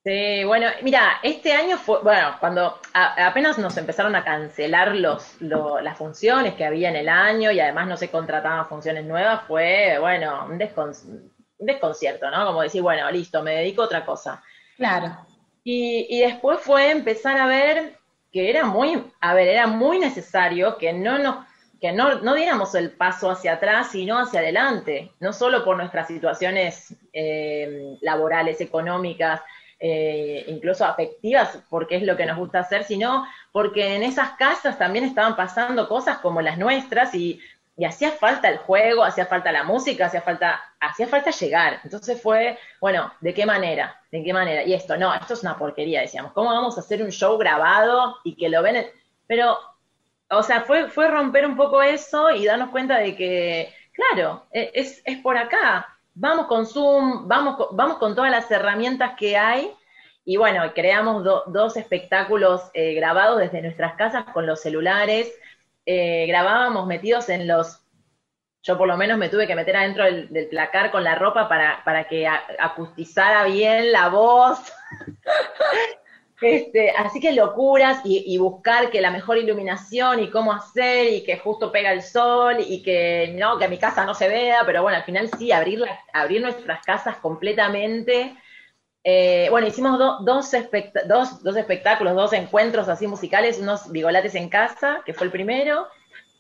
Sí, 0.05 0.43
bueno, 0.45 0.69
mira, 0.83 1.19
este 1.23 1.53
año 1.53 1.77
fue, 1.77 2.01
bueno, 2.03 2.37
cuando 2.41 2.81
a- 2.95 3.27
apenas 3.27 3.59
nos 3.59 3.77
empezaron 3.77 4.17
a 4.17 4.25
cancelar 4.25 4.95
los, 4.97 5.39
lo- 5.43 5.81
las 5.81 5.99
funciones 5.99 6.55
que 6.55 6.65
había 6.65 6.89
en 6.89 6.97
el 6.97 7.09
año 7.11 7.51
y 7.51 7.61
además 7.61 7.89
no 7.89 7.97
se 7.99 8.09
contrataban 8.11 8.67
funciones 8.69 9.05
nuevas, 9.05 9.43
fue, 9.47 9.99
bueno, 10.01 10.47
un, 10.49 10.59
descon- 10.59 11.31
un 11.59 11.67
desconcierto, 11.67 12.31
¿no? 12.31 12.47
Como 12.47 12.63
decir, 12.63 12.81
bueno, 12.81 13.11
listo, 13.11 13.43
me 13.43 13.57
dedico 13.57 13.83
a 13.83 13.87
otra 13.87 14.07
cosa. 14.07 14.43
Claro. 14.79 15.15
Y, 15.63 16.07
y 16.09 16.21
después 16.21 16.61
fue 16.61 16.91
empezar 16.91 17.37
a 17.39 17.47
ver 17.47 17.98
que 18.33 18.51
era 18.51 18.65
muy, 18.65 19.03
a 19.21 19.35
ver, 19.35 19.49
era 19.49 19.67
muy 19.67 19.99
necesario 19.99 20.77
que 20.79 20.93
no 20.93 21.19
nos, 21.19 21.47
que 21.81 21.93
no, 21.93 22.21
no 22.21 22.35
diéramos 22.35 22.75
el 22.75 22.91
paso 22.91 23.31
hacia 23.31 23.55
atrás, 23.55 23.91
sino 23.93 24.19
hacia 24.19 24.41
adelante, 24.41 25.13
no 25.21 25.33
solo 25.33 25.65
por 25.65 25.77
nuestras 25.77 26.09
situaciones 26.09 26.95
eh, 27.13 27.97
laborales, 28.01 28.61
económicas, 28.61 29.41
eh, 29.81 30.45
incluso 30.49 30.85
afectivas, 30.85 31.61
porque 31.71 31.97
es 31.97 32.03
lo 32.03 32.17
que 32.17 32.27
nos 32.27 32.37
gusta 32.37 32.61
hacer, 32.61 32.83
sino 32.83 33.27
porque 33.53 33.95
en 33.95 34.03
esas 34.03 34.31
casas 34.33 34.77
también 34.77 35.05
estaban 35.05 35.37
pasando 35.37 35.89
cosas 35.89 36.19
como 36.19 36.43
las 36.43 36.59
nuestras 36.59 37.15
y, 37.15 37.41
y 37.79 37.85
hacía 37.87 38.11
falta 38.11 38.49
el 38.51 38.59
juego, 38.59 39.05
hacía 39.05 39.25
falta 39.27 39.53
la 39.53 39.63
música, 39.65 40.07
hacía 40.07 40.21
falta, 40.23 40.61
hacía 40.81 41.07
falta 41.09 41.31
llegar. 41.31 41.81
Entonces 41.85 42.21
fue, 42.21 42.59
bueno, 42.81 43.13
¿de 43.21 43.33
qué 43.33 43.47
manera? 43.47 43.99
¿De 44.13 44.23
qué 44.25 44.33
manera? 44.35 44.65
Y 44.65 44.75
esto, 44.75 44.97
no, 44.99 45.15
esto 45.15 45.35
es 45.35 45.43
una 45.43 45.57
porquería, 45.57 46.01
decíamos. 46.03 46.33
¿Cómo 46.33 46.51
vamos 46.51 46.77
a 46.77 46.81
hacer 46.81 47.03
un 47.03 47.11
show 47.13 47.39
grabado 47.39 48.17
y 48.25 48.37
que 48.37 48.51
lo 48.51 48.63
ven? 48.63 48.77
en- 48.77 48.87
Pero, 49.29 49.57
o 50.31 50.43
sea, 50.43 50.63
fue, 50.63 50.89
fue 50.89 51.09
romper 51.09 51.47
un 51.47 51.57
poco 51.57 51.81
eso 51.83 52.31
y 52.31 52.45
darnos 52.45 52.71
cuenta 52.71 52.99
de 52.99 53.17
que, 53.17 53.73
claro, 53.93 54.47
e- 54.53 54.71
es, 54.75 55.01
es 55.05 55.19
por 55.19 55.37
acá. 55.39 55.87
Vamos 56.15 56.47
con 56.49 56.67
Zoom, 56.67 57.29
vamos 57.29 57.57
con, 57.57 57.77
vamos 57.77 57.99
con 57.99 58.15
todas 58.17 58.31
las 58.31 58.51
herramientas 58.51 59.13
que 59.17 59.37
hay. 59.39 59.73
Y 60.25 60.37
bueno, 60.37 60.63
creamos 60.75 61.25
do- 61.25 61.45
dos 61.47 61.77
espectáculos 61.77 62.63
eh, 62.75 62.93
grabados 62.95 63.39
desde 63.39 63.63
nuestras 63.63 63.95
casas 63.95 64.25
con 64.35 64.47
los 64.47 64.61
celulares. 64.61 65.33
Eh, 65.91 66.27
grabábamos 66.29 66.87
metidos 66.87 67.29
en 67.31 67.49
los 67.49 67.81
yo 68.63 68.79
por 68.79 68.89
lo 68.89 68.97
menos 68.99 69.19
me 69.19 69.29
tuve 69.31 69.47
que 69.47 69.55
meter 69.57 69.77
adentro 69.77 70.05
del, 70.05 70.29
del 70.33 70.49
placar 70.49 70.91
con 70.91 71.05
la 71.05 71.15
ropa 71.15 71.49
para, 71.49 71.83
para 71.85 72.09
que 72.09 72.27
acustizara 72.29 73.45
bien 73.45 73.93
la 73.93 74.09
voz. 74.09 74.61
Este, 76.41 76.91
así 76.93 77.19
que 77.19 77.33
locuras 77.33 78.01
y, 78.05 78.23
y 78.33 78.39
buscar 78.39 78.91
que 78.91 79.01
la 79.01 79.11
mejor 79.11 79.39
iluminación 79.39 80.21
y 80.21 80.31
cómo 80.31 80.53
hacer 80.53 81.13
y 81.13 81.25
que 81.25 81.37
justo 81.39 81.73
pega 81.73 81.93
el 81.93 82.01
sol 82.03 82.59
y 82.61 82.81
que 82.85 83.35
no, 83.37 83.59
que 83.59 83.67
mi 83.67 83.77
casa 83.77 84.05
no 84.05 84.15
se 84.15 84.29
vea, 84.29 84.63
pero 84.65 84.83
bueno, 84.83 84.99
al 84.99 85.05
final 85.05 85.29
sí, 85.37 85.51
abrir, 85.51 85.81
la- 85.81 85.99
abrir 86.13 86.41
nuestras 86.41 86.85
casas 86.85 87.17
completamente. 87.17 88.37
Eh, 89.05 89.49
bueno, 89.51 89.67
hicimos 89.67 89.99
do- 89.99 90.19
dos, 90.21 90.51
dos, 91.43 91.57
espectáculos, 91.57 92.15
dos 92.15 92.33
encuentros 92.33 92.89
así 92.89 93.07
musicales, 93.07 93.59
unos 93.59 93.91
bigolates 93.91 94.35
en 94.35 94.49
casa, 94.49 95.03
que 95.07 95.15
fue 95.15 95.27
el 95.27 95.33
primero, 95.33 95.87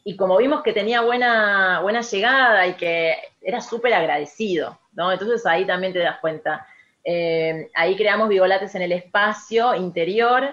y 0.05 0.16
como 0.16 0.36
vimos 0.36 0.62
que 0.62 0.72
tenía 0.72 1.01
buena, 1.02 1.80
llegada 2.02 2.66
y 2.66 2.74
que 2.74 3.16
era 3.40 3.60
súper 3.60 3.94
agradecido, 3.94 4.78
¿no? 4.93 5.12
Entonces 5.12 5.44
ahí 5.47 5.66
también 5.66 5.93
te 5.93 6.01
das 6.01 6.18
cuenta. 6.20 6.66
Eh, 7.05 7.70
ahí 7.74 7.97
creamos 7.97 8.28
bigolates 8.28 8.74
en 8.74 8.82
el 8.82 8.93
espacio 8.93 9.74
interior, 9.74 10.51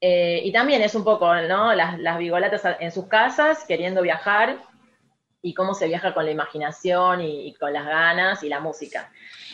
eh, 0.00 0.40
y 0.44 0.52
también 0.52 0.82
es 0.82 0.94
un 0.94 1.04
poco, 1.04 1.34
¿no? 1.34 1.74
Las, 1.74 1.98
las 1.98 2.18
bigolatas 2.18 2.62
en 2.80 2.90
sus 2.92 3.06
casas, 3.08 3.64
queriendo 3.66 4.02
viajar, 4.02 4.58
y 5.42 5.54
cómo 5.54 5.74
se 5.74 5.88
viaja 5.88 6.14
con 6.14 6.24
la 6.24 6.30
imaginación 6.30 7.20
y 7.20 7.52
con 7.54 7.72
las 7.72 7.84
ganas 7.86 8.42
y 8.44 8.48
la 8.48 8.60
música. 8.60 9.10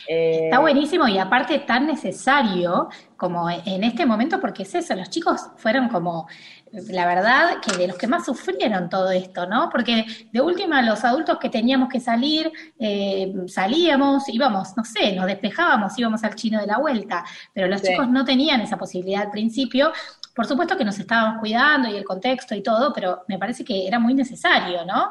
Eh, 0.08 0.44
Está 0.44 0.58
buenísimo 0.60 1.06
y 1.06 1.18
aparte 1.18 1.58
tan 1.60 1.86
necesario 1.86 2.88
como 3.16 3.50
en 3.50 3.84
este 3.84 4.06
momento, 4.06 4.40
porque 4.40 4.62
es 4.62 4.74
eso, 4.74 4.94
los 4.94 5.10
chicos 5.10 5.48
fueron 5.56 5.88
como, 5.88 6.26
la 6.72 7.04
verdad, 7.04 7.56
que 7.60 7.76
de 7.76 7.88
los 7.88 7.96
que 7.98 8.06
más 8.06 8.24
sufrieron 8.24 8.88
todo 8.88 9.10
esto, 9.10 9.46
¿no? 9.46 9.68
Porque 9.70 10.06
de 10.32 10.40
última 10.40 10.80
los 10.82 11.04
adultos 11.04 11.38
que 11.38 11.50
teníamos 11.50 11.88
que 11.90 12.00
salir, 12.00 12.50
eh, 12.78 13.32
salíamos, 13.48 14.28
íbamos, 14.28 14.76
no 14.76 14.84
sé, 14.84 15.12
nos 15.14 15.26
despejábamos, 15.26 15.98
íbamos 15.98 16.24
al 16.24 16.34
chino 16.36 16.60
de 16.60 16.66
la 16.68 16.78
vuelta, 16.78 17.24
pero 17.52 17.66
los 17.66 17.80
Sí. 17.80 17.88
chicos 17.88 18.08
no 18.08 18.24
tenían 18.24 18.60
esa 18.60 18.78
posibilidad 18.78 19.22
al 19.24 19.30
principio. 19.30 19.92
Por 20.34 20.46
supuesto 20.46 20.76
que 20.78 20.84
nos 20.84 20.98
estábamos 20.98 21.40
cuidando 21.40 21.88
y 21.88 21.96
el 21.96 22.04
contexto 22.04 22.54
y 22.54 22.62
todo, 22.62 22.92
pero 22.94 23.24
me 23.28 23.38
parece 23.38 23.64
que 23.64 23.86
era 23.86 23.98
muy 23.98 24.14
necesario, 24.14 24.84
¿no? 24.86 25.10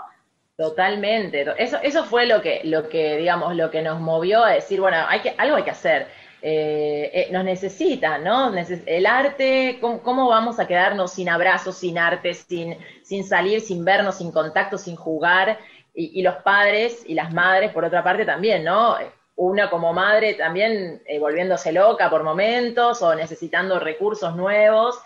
Totalmente. 0.57 1.45
Eso, 1.59 1.77
eso 1.83 2.03
fue 2.05 2.25
lo 2.25 2.41
que, 2.41 2.61
lo 2.63 2.89
que, 2.89 3.15
digamos, 3.17 3.55
lo 3.55 3.69
que 3.69 3.83
nos 3.83 4.01
movió 4.01 4.43
a 4.43 4.53
decir, 4.53 4.81
bueno, 4.81 4.97
hay 5.07 5.19
que, 5.19 5.35
algo 5.37 5.55
hay 5.55 5.63
que 5.63 5.71
hacer. 5.71 6.07
Eh, 6.41 7.11
eh, 7.13 7.27
nos 7.31 7.43
necesita, 7.43 8.17
¿no? 8.17 8.51
El 8.85 9.05
arte, 9.05 9.77
¿cómo, 9.79 10.01
cómo 10.01 10.27
vamos 10.27 10.59
a 10.59 10.67
quedarnos 10.67 11.13
sin 11.13 11.29
abrazos, 11.29 11.77
sin 11.77 11.97
arte, 11.99 12.33
sin, 12.33 12.75
sin 13.03 13.23
salir, 13.23 13.61
sin 13.61 13.85
vernos, 13.85 14.17
sin 14.17 14.31
contacto, 14.31 14.79
sin 14.79 14.95
jugar? 14.95 15.59
Y, 15.93 16.19
y 16.19 16.23
los 16.23 16.35
padres 16.37 17.03
y 17.05 17.13
las 17.13 17.31
madres, 17.33 17.71
por 17.71 17.85
otra 17.85 18.03
parte, 18.03 18.25
también, 18.25 18.63
¿no? 18.63 18.95
Una 19.35 19.69
como 19.69 19.93
madre 19.93 20.33
también 20.33 21.03
eh, 21.05 21.19
volviéndose 21.19 21.71
loca 21.71 22.09
por 22.09 22.23
momentos 22.23 23.03
o 23.03 23.13
necesitando 23.13 23.79
recursos 23.79 24.35
nuevos. 24.35 24.99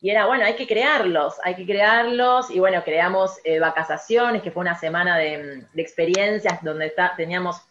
Y 0.00 0.10
era, 0.10 0.26
bueno, 0.26 0.44
hay 0.44 0.54
que 0.54 0.66
crearlos, 0.66 1.36
hay 1.42 1.54
que 1.54 1.64
crearlos. 1.64 2.50
Y 2.50 2.58
bueno, 2.58 2.82
creamos 2.84 3.38
eh, 3.44 3.58
Vacasaciones, 3.58 4.42
que 4.42 4.50
fue 4.50 4.60
una 4.60 4.78
semana 4.78 5.16
de, 5.16 5.66
de 5.72 5.82
experiencias 5.82 6.62
donde 6.62 6.86
está, 6.86 7.14
teníamos, 7.16 7.62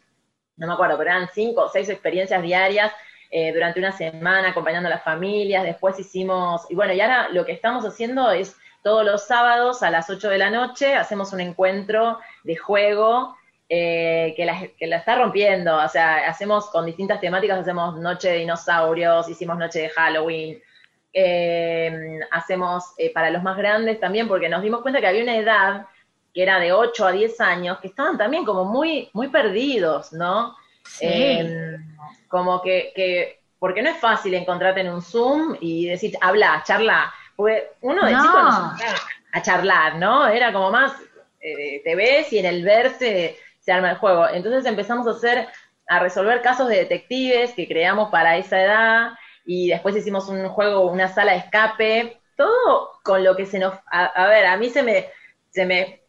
no 0.57 0.67
me 0.67 0.73
acuerdo, 0.73 0.97
pero 0.97 1.11
eran 1.11 1.29
cinco 1.33 1.63
o 1.63 1.69
seis 1.69 1.89
experiencias 1.89 2.41
diarias 2.41 2.91
eh, 3.31 3.51
durante 3.51 3.79
una 3.79 3.91
semana 3.91 4.49
acompañando 4.49 4.87
a 4.87 4.91
las 4.91 5.03
familias. 5.03 5.63
Después 5.63 5.99
hicimos, 5.99 6.65
y 6.69 6.75
bueno, 6.75 6.93
y 6.93 7.01
ahora 7.01 7.29
lo 7.29 7.45
que 7.45 7.51
estamos 7.51 7.85
haciendo 7.85 8.31
es 8.31 8.55
todos 8.81 9.03
los 9.03 9.25
sábados 9.25 9.83
a 9.83 9.89
las 9.89 10.09
8 10.09 10.29
de 10.29 10.37
la 10.37 10.51
noche 10.51 10.93
hacemos 10.93 11.33
un 11.33 11.41
encuentro 11.41 12.19
de 12.43 12.55
juego 12.55 13.35
eh, 13.67 14.35
que, 14.37 14.45
la, 14.45 14.67
que 14.77 14.87
la 14.87 14.97
está 14.97 15.17
rompiendo. 15.17 15.75
O 15.75 15.87
sea, 15.89 16.29
hacemos 16.29 16.69
con 16.69 16.85
distintas 16.85 17.19
temáticas, 17.19 17.59
hacemos 17.59 17.99
noche 17.99 18.29
de 18.29 18.37
dinosaurios, 18.37 19.27
hicimos 19.27 19.57
noche 19.57 19.79
de 19.79 19.89
Halloween, 19.89 20.61
eh, 21.17 22.19
hacemos 22.29 22.93
eh, 22.97 23.11
para 23.13 23.29
los 23.29 23.41
más 23.41 23.55
grandes 23.55 24.01
también, 24.01 24.27
porque 24.27 24.49
nos 24.49 24.61
dimos 24.61 24.81
cuenta 24.81 24.99
que 24.99 25.07
había 25.07 25.23
una 25.23 25.37
edad 25.37 25.85
que 26.33 26.43
era 26.43 26.59
de 26.59 26.73
8 26.73 27.07
a 27.07 27.11
10 27.13 27.39
años, 27.39 27.79
que 27.79 27.87
estaban 27.87 28.17
también 28.17 28.43
como 28.43 28.65
muy, 28.65 29.09
muy 29.13 29.29
perdidos, 29.29 30.11
¿no? 30.11 30.53
Sí. 30.83 31.05
Eh, 31.07 31.77
como 32.27 32.61
que, 32.61 32.91
que, 32.93 33.39
porque 33.57 33.81
no 33.81 33.89
es 33.91 33.97
fácil 33.97 34.33
encontrarte 34.33 34.81
en 34.81 34.89
un 34.89 35.01
Zoom 35.01 35.55
y 35.61 35.85
decir, 35.87 36.17
habla, 36.19 36.61
charla. 36.65 37.13
Porque 37.37 37.69
uno 37.79 38.05
de 38.05 38.11
No. 38.11 38.21
chico 38.21 38.41
no 38.41 38.77
se 38.77 38.85
a 39.31 39.41
charlar, 39.41 39.95
¿no? 39.95 40.27
Era 40.27 40.51
como 40.51 40.71
más, 40.71 40.93
eh, 41.39 41.81
te 41.83 41.95
ves 41.95 42.31
y 42.33 42.39
en 42.39 42.45
el 42.45 42.63
verse 42.63 43.37
se 43.59 43.71
arma 43.71 43.91
el 43.91 43.97
juego. 43.97 44.27
Entonces 44.27 44.65
empezamos 44.65 45.07
a 45.07 45.11
hacer, 45.11 45.47
a 45.87 45.99
resolver 45.99 46.41
casos 46.41 46.67
de 46.67 46.77
detectives 46.77 47.53
que 47.53 47.67
creamos 47.67 48.09
para 48.09 48.35
esa 48.35 48.61
edad 48.61 49.11
y 49.45 49.69
después 49.69 49.95
hicimos 49.95 50.27
un 50.29 50.47
juego, 50.49 50.89
una 50.91 51.07
sala 51.07 51.33
de 51.33 51.37
escape, 51.39 52.21
todo 52.35 52.91
con 53.03 53.23
lo 53.23 53.35
que 53.35 53.45
se 53.45 53.59
nos... 53.59 53.73
A, 53.91 54.05
a 54.05 54.27
ver, 54.27 54.45
a 54.45 54.57
mí 54.57 54.69
se 54.69 54.83
me... 54.83 55.05
Se 55.51 55.65
me, 55.65 56.01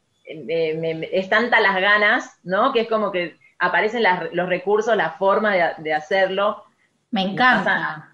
me- 0.45 0.75
me- 0.75 1.09
es 1.13 1.29
tanta 1.29 1.61
las 1.61 1.81
ganas, 1.81 2.39
¿no? 2.43 2.73
Que 2.73 2.81
es 2.81 2.89
como 2.89 3.13
que 3.13 3.39
aparecen 3.61 4.03
las- 4.03 4.33
los 4.33 4.49
recursos, 4.49 4.97
la 4.97 5.11
forma 5.11 5.55
de, 5.55 5.71
de 5.79 5.95
hacerlo. 5.95 6.65
Me 7.13 7.23
encanta. 7.23 8.11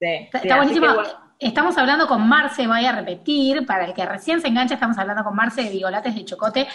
Sí, 0.00 0.06
Está, 0.06 0.40
sí, 0.40 0.48
está 0.48 0.54
así 0.60 0.64
buenísimo. 0.80 0.86
que 0.88 0.94
bueno. 0.94 1.22
Estamos 1.38 1.76
hablando 1.78 2.06
con 2.08 2.28
Marce, 2.28 2.66
voy 2.66 2.84
a 2.86 2.92
repetir, 2.92 3.64
para 3.66 3.84
el 3.84 3.94
que 3.94 4.04
recién 4.06 4.40
se 4.40 4.46
engancha, 4.48 4.74
estamos 4.74 4.96
hablando 4.98 5.22
con 5.24 5.34
Marce 5.34 5.62
de 5.62 5.70
Vigolates 5.70 6.14
de 6.14 6.24
Chocote. 6.24 6.68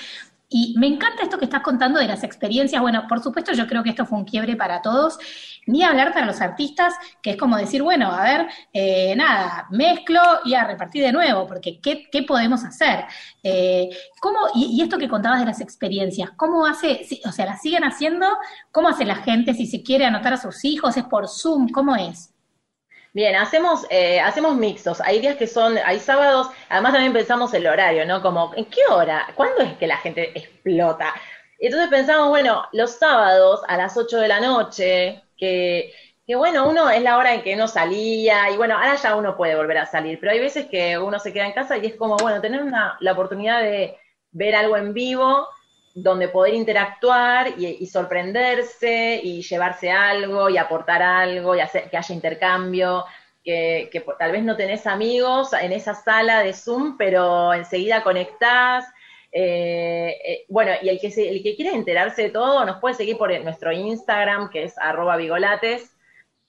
Y 0.49 0.75
me 0.77 0.87
encanta 0.87 1.23
esto 1.23 1.37
que 1.37 1.43
estás 1.43 1.61
contando 1.61 1.99
de 1.99 2.07
las 2.07 2.23
experiencias. 2.23 2.81
Bueno, 2.81 3.05
por 3.09 3.21
supuesto, 3.21 3.51
yo 3.51 3.67
creo 3.67 3.83
que 3.83 3.89
esto 3.89 4.05
fue 4.05 4.17
un 4.17 4.23
quiebre 4.23 4.55
para 4.55 4.81
todos. 4.81 5.19
Ni 5.65 5.83
hablar 5.83 6.13
para 6.13 6.25
los 6.25 6.39
artistas, 6.39 6.93
que 7.21 7.31
es 7.31 7.37
como 7.37 7.57
decir, 7.57 7.83
bueno, 7.83 8.09
a 8.09 8.23
ver, 8.23 8.47
eh, 8.71 9.13
nada, 9.17 9.67
mezclo 9.71 10.21
y 10.45 10.53
a 10.53 10.63
repartir 10.63 11.03
de 11.03 11.11
nuevo, 11.11 11.45
porque 11.45 11.81
¿qué, 11.81 12.23
podemos 12.25 12.63
hacer? 12.63 13.03
Eh, 13.43 13.89
¿cómo, 14.21 14.39
y, 14.55 14.81
esto 14.81 14.97
que 14.97 15.09
contabas 15.09 15.41
de 15.41 15.47
las 15.47 15.59
experiencias, 15.59 16.31
¿cómo 16.37 16.65
hace, 16.65 17.05
o 17.25 17.31
sea, 17.33 17.45
las 17.45 17.61
siguen 17.61 17.83
haciendo? 17.83 18.25
¿Cómo 18.71 18.87
hace 18.87 19.03
la 19.03 19.15
gente 19.15 19.53
si 19.53 19.67
se 19.67 19.83
quiere 19.83 20.05
anotar 20.05 20.33
a 20.33 20.37
sus 20.37 20.63
hijos? 20.63 20.95
¿Es 20.95 21.03
por 21.03 21.27
Zoom? 21.27 21.67
¿Cómo 21.69 21.95
es? 21.97 22.33
Bien, 23.17 23.35
hacemos, 23.35 23.87
eh, 23.89 24.19
hacemos 24.19 24.55
mixtos. 24.55 25.01
Hay 25.01 25.19
días 25.19 25.37
que 25.37 25.47
son, 25.47 25.75
hay 25.83 25.97
sábados, 25.99 26.51
además 26.69 26.93
también 26.93 27.13
pensamos 27.13 27.51
el 27.55 27.65
horario, 27.65 28.05
¿no? 28.05 28.21
Como, 28.21 28.53
¿en 28.55 28.65
qué 28.65 28.81
hora? 28.91 29.25
¿Cuándo 29.33 29.63
es 29.63 29.73
que 29.79 29.87
la 29.87 29.97
gente 29.97 30.37
explota? 30.37 31.15
Entonces 31.57 31.89
pensamos, 31.89 32.29
bueno, 32.29 32.67
los 32.73 32.91
sábados 32.91 33.61
a 33.67 33.75
las 33.75 33.97
8 33.97 34.19
de 34.19 34.27
la 34.27 34.39
noche, 34.39 35.23
que, 35.35 35.91
que 36.27 36.35
bueno, 36.35 36.69
uno 36.69 36.91
es 36.91 37.01
la 37.01 37.17
hora 37.17 37.33
en 37.33 37.41
que 37.41 37.55
uno 37.55 37.67
salía, 37.67 38.51
y 38.51 38.57
bueno, 38.57 38.75
ahora 38.75 38.95
ya 38.97 39.15
uno 39.15 39.35
puede 39.35 39.55
volver 39.55 39.79
a 39.79 39.87
salir, 39.87 40.19
pero 40.19 40.33
hay 40.33 40.39
veces 40.39 40.67
que 40.67 40.99
uno 40.99 41.17
se 41.17 41.33
queda 41.33 41.47
en 41.47 41.53
casa 41.53 41.75
y 41.75 41.87
es 41.87 41.95
como, 41.95 42.17
bueno, 42.17 42.39
tener 42.39 42.61
una, 42.61 42.97
la 42.99 43.13
oportunidad 43.13 43.63
de 43.63 43.97
ver 44.31 44.55
algo 44.55 44.77
en 44.77 44.93
vivo 44.93 45.47
donde 45.99 46.27
poder 46.27 46.53
interactuar 46.53 47.53
y, 47.57 47.85
sorprenderse 47.87 49.19
y 49.23 49.41
llevarse 49.41 49.89
algo 49.91 50.47
y 50.49 50.57
aportar 50.57 51.01
algo 51.01 51.55
y 51.55 51.59
hacer 51.59 51.89
que 51.89 51.97
haya 51.97 52.13
intercambio, 52.13 53.03
que, 53.43 53.89
tal 54.19 54.31
vez 54.31 54.43
no 54.43 54.55
tenés 54.55 54.85
amigos 54.85 55.53
en 55.53 55.71
esa 55.71 55.95
sala 55.95 56.41
de 56.43 56.53
Zoom, 56.53 56.97
pero 56.97 57.53
enseguida 57.53 58.03
conectás. 58.03 58.85
Eh, 59.31 60.15
eh, 60.23 60.45
bueno, 60.49 60.71
y 60.81 60.89
el 60.89 60.99
que, 60.99 61.09
se- 61.11 61.29
el 61.29 61.41
que 61.43 61.55
quiera 61.55 61.75
enterarse 61.75 62.23
de 62.23 62.29
todo 62.29 62.63
nos 62.65 62.77
puede 62.79 62.95
seguir 62.95 63.17
por 63.17 63.31
nuestro 63.43 63.71
Instagram, 63.71 64.49
que 64.49 64.63
es 64.65 64.77
arroba 64.77 65.17
vigolates, 65.17 65.96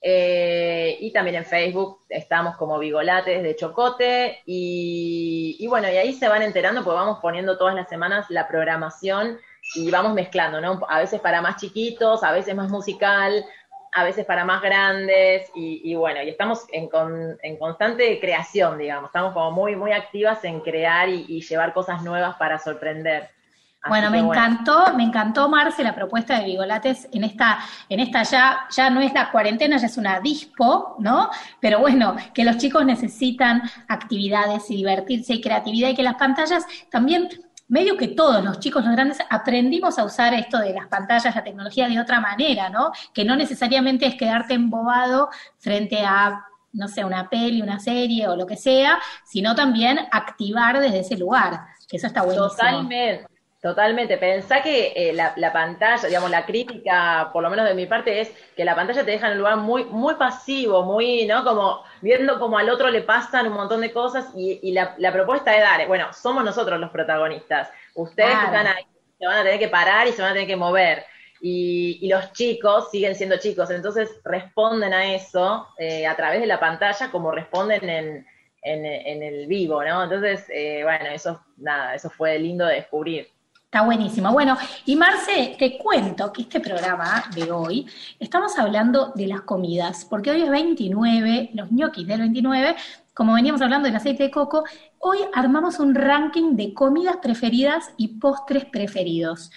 eh, 0.01 0.97
y 1.01 1.13
también 1.13 1.37
en 1.37 1.45
Facebook 1.45 2.01
estamos 2.09 2.57
como 2.57 2.79
Vigolates 2.79 3.43
de 3.43 3.57
Chocote. 3.57 4.39
Y, 4.47 5.67
bueno, 5.69 5.89
y 5.91 5.97
ahí 5.97 6.13
se 6.15 6.29
van 6.29 6.43
enterando 6.43 6.85
porque 6.85 6.97
vamos 6.99 7.19
poniendo 7.21 7.59
todas 7.59 7.75
las 7.75 7.89
semanas 7.89 8.27
la 8.31 8.49
programación 8.49 9.39
y 9.75 9.91
vamos 9.91 10.15
mezclando, 10.15 10.61
¿no? 10.61 10.81
A 10.89 10.99
veces 11.01 11.21
para 11.21 11.43
más 11.43 11.57
chiquitos, 11.61 12.23
a 12.23 12.33
veces 12.33 12.55
más 12.55 12.71
musical, 12.71 13.45
a 13.93 14.05
veces 14.05 14.25
para 14.25 14.45
más 14.45 14.63
grandes. 14.63 15.51
Y, 15.55 15.95
bueno, 15.95 16.23
y 16.23 16.29
estamos 16.29 16.65
en, 16.73 16.89
con- 16.89 17.39
en 17.43 17.57
constante 17.59 18.21
creación, 18.21 18.79
digamos. 18.79 19.09
Estamos 19.09 19.33
como 19.33 19.51
muy, 19.53 19.77
muy 19.77 19.93
activas 19.93 20.45
en 20.45 20.61
crear 20.61 21.09
y 21.09 21.41
llevar 21.43 21.73
cosas 21.75 22.03
nuevas 22.03 22.37
para 22.37 22.59
sorprender. 22.59 23.31
Así 23.81 23.91
Bueno, 23.91 24.11
me 24.11 24.19
encantó, 24.19 24.93
me 24.97 25.05
encantó, 25.05 25.49
Marce, 25.49 25.85
la 25.85 25.95
propuesta 25.95 26.39
de 26.39 26.47
Vigolates 26.47 27.09
en 27.13 27.23
esta, 27.23 27.61
en 27.89 28.01
esta 28.01 28.25
ya, 28.25 28.67
ya 28.71 28.91
no 28.91 29.01
es 29.01 29.13
la 29.13 29.31
cuarentena, 29.31 29.77
ya 29.77 29.87
es 29.87 29.97
una 29.97 30.19
dispo, 30.21 30.97
¿no? 30.99 31.31
Pero 31.61 31.79
bueno, 31.79 32.17
que 32.35 32.45
los 32.45 32.59
chicos 32.59 32.85
necesitan 32.85 33.63
actividades 33.87 34.69
y 34.71 34.77
divertirse 34.77 35.35
y 35.35 35.41
creatividad 35.41 35.91
y 35.91 35.95
que 35.95 36.03
las 36.03 36.17
pantallas 36.17 36.67
también, 36.91 37.29
medio 37.69 37.97
que 37.97 38.09
todos 38.09 38.45
los 38.45 38.59
chicos, 38.59 38.85
los 38.85 38.93
grandes, 38.93 39.19
aprendimos 39.31 39.97
a 39.99 40.05
usar 40.05 40.35
esto 40.35 40.59
de 40.59 40.73
las 40.73 40.89
pantallas, 40.89 41.37
la 41.37 41.45
tecnología 41.45 41.89
de 41.89 42.01
otra 42.01 42.21
manera, 42.21 42.71
¿no? 42.71 42.91
Que 43.15 43.25
no 43.25 43.37
necesariamente 43.37 44.07
es 44.07 44.17
quedarte 44.17 44.55
embobado 44.55 45.29
frente 45.59 46.05
a 46.05 46.45
no 46.73 46.87
sé, 46.87 47.05
una 47.05 47.29
peli, 47.29 47.63
una 47.63 47.81
serie 47.81 48.29
o 48.29 48.37
lo 48.37 48.47
que 48.47 48.57
sea, 48.57 48.99
sino 49.25 49.55
también 49.55 49.99
activar 50.13 50.79
desde 50.81 51.01
ese 51.01 51.17
lugar, 51.17 51.61
que 51.89 51.97
eso 51.97 52.07
está 52.07 52.23
buenísimo. 52.23 52.49
Totalmente, 52.51 53.27
totalmente. 53.61 54.19
Pensá 54.19 54.63
que 54.63 54.93
eh, 54.95 55.13
la, 55.13 55.33
la 55.37 55.53
pantalla, 55.53 56.07
digamos, 56.09 56.31
la 56.31 56.47
crítica, 56.47 57.31
por 57.33 57.43
lo 57.43 57.51
menos 57.51 57.67
de 57.69 57.75
mi 57.75 57.87
parte, 57.87 58.21
es 58.21 58.31
que 58.57 58.65
la 58.65 58.75
pantalla 58.77 59.05
te 59.05 59.11
deja 59.13 59.27
en 59.27 59.33
un 59.33 59.39
lugar 59.39 59.57
muy, 59.59 59.85
muy 59.85 60.15
pasivo, 60.15 60.83
muy, 60.85 61.27
¿no? 61.27 61.45
Como 61.45 61.83
viendo 62.01 62.39
como 62.39 62.59
al 62.59 62.71
otro 62.71 62.91
le 62.91 63.03
pasan 63.03 63.49
un 63.49 63.55
montón 63.55 63.81
de 63.81 63.93
cosas 63.93 64.31
y, 64.37 64.61
y 64.63 64.73
la, 64.73 64.95
la 64.99 65.13
propuesta 65.13 65.55
es 65.57 65.61
dar, 65.63 65.87
bueno, 65.89 66.13
somos 66.13 66.45
nosotros 66.45 66.79
los 66.81 66.91
protagonistas. 66.91 67.69
Ustedes 67.95 68.31
Claro. 68.31 68.41
que 68.41 68.47
están 68.47 68.67
ahí, 68.69 68.85
se 69.19 69.27
van 69.27 69.39
a 69.39 69.43
tener 69.43 69.59
que 69.59 69.69
parar 69.69 70.07
y 70.07 70.13
se 70.13 70.23
van 70.23 70.31
a 70.31 70.35
tener 70.35 70.49
que 70.49 70.57
mover. 70.57 71.05
Y, 71.41 71.99
y 72.03 72.09
los 72.09 72.33
chicos 72.33 72.91
siguen 72.91 73.15
siendo 73.15 73.39
chicos, 73.39 73.71
entonces 73.71 74.11
responden 74.25 74.93
a 74.93 75.15
eso 75.15 75.69
eh, 75.79 76.07
a 76.07 76.17
través 76.17 76.41
de 76.41 76.47
la 76.47 76.59
pantalla 76.61 77.11
como 77.13 77.31
responden 77.31 77.89
en, 77.89 78.27
en, 78.63 78.85
en 78.87 79.23
el 79.23 79.47
vivo, 79.47 79.83
¿no? 79.85 80.03
Entonces, 80.05 80.45
eh, 80.51 80.81
bueno, 80.83 81.07
eso, 81.13 81.45
nada, 81.57 81.95
eso 81.95 82.11
fue 82.11 82.39
lindo 82.41 82.67
de 82.67 82.75
descubrir. 82.77 83.29
Está 83.71 83.83
buenísimo. 83.83 84.33
Bueno, 84.33 84.57
y 84.87 84.97
Marce, 84.97 85.55
te 85.59 85.77
cuento 85.77 86.33
que 86.33 86.41
este 86.41 86.59
programa 86.59 87.25
de 87.35 87.53
hoy 87.53 87.87
estamos 88.19 88.59
hablando 88.59 89.13
de 89.15 89.27
las 89.27 89.43
comidas, 89.43 90.07
porque 90.07 90.31
hoy 90.31 90.41
es 90.41 90.49
29, 90.49 91.51
los 91.53 91.71
ñoquis 91.71 92.07
del 92.07 92.21
29, 92.21 92.77
como 93.13 93.35
veníamos 93.35 93.61
hablando 93.61 93.85
del 93.85 93.97
aceite 93.97 94.23
de 94.23 94.31
coco, 94.31 94.65
hoy 95.01 95.19
armamos 95.35 95.81
un 95.81 95.95
ranking 95.95 96.57
de 96.57 96.73
comidas 96.73 97.19
preferidas 97.19 97.93
y 97.99 98.19
postres 98.19 98.65
preferidos. 98.65 99.51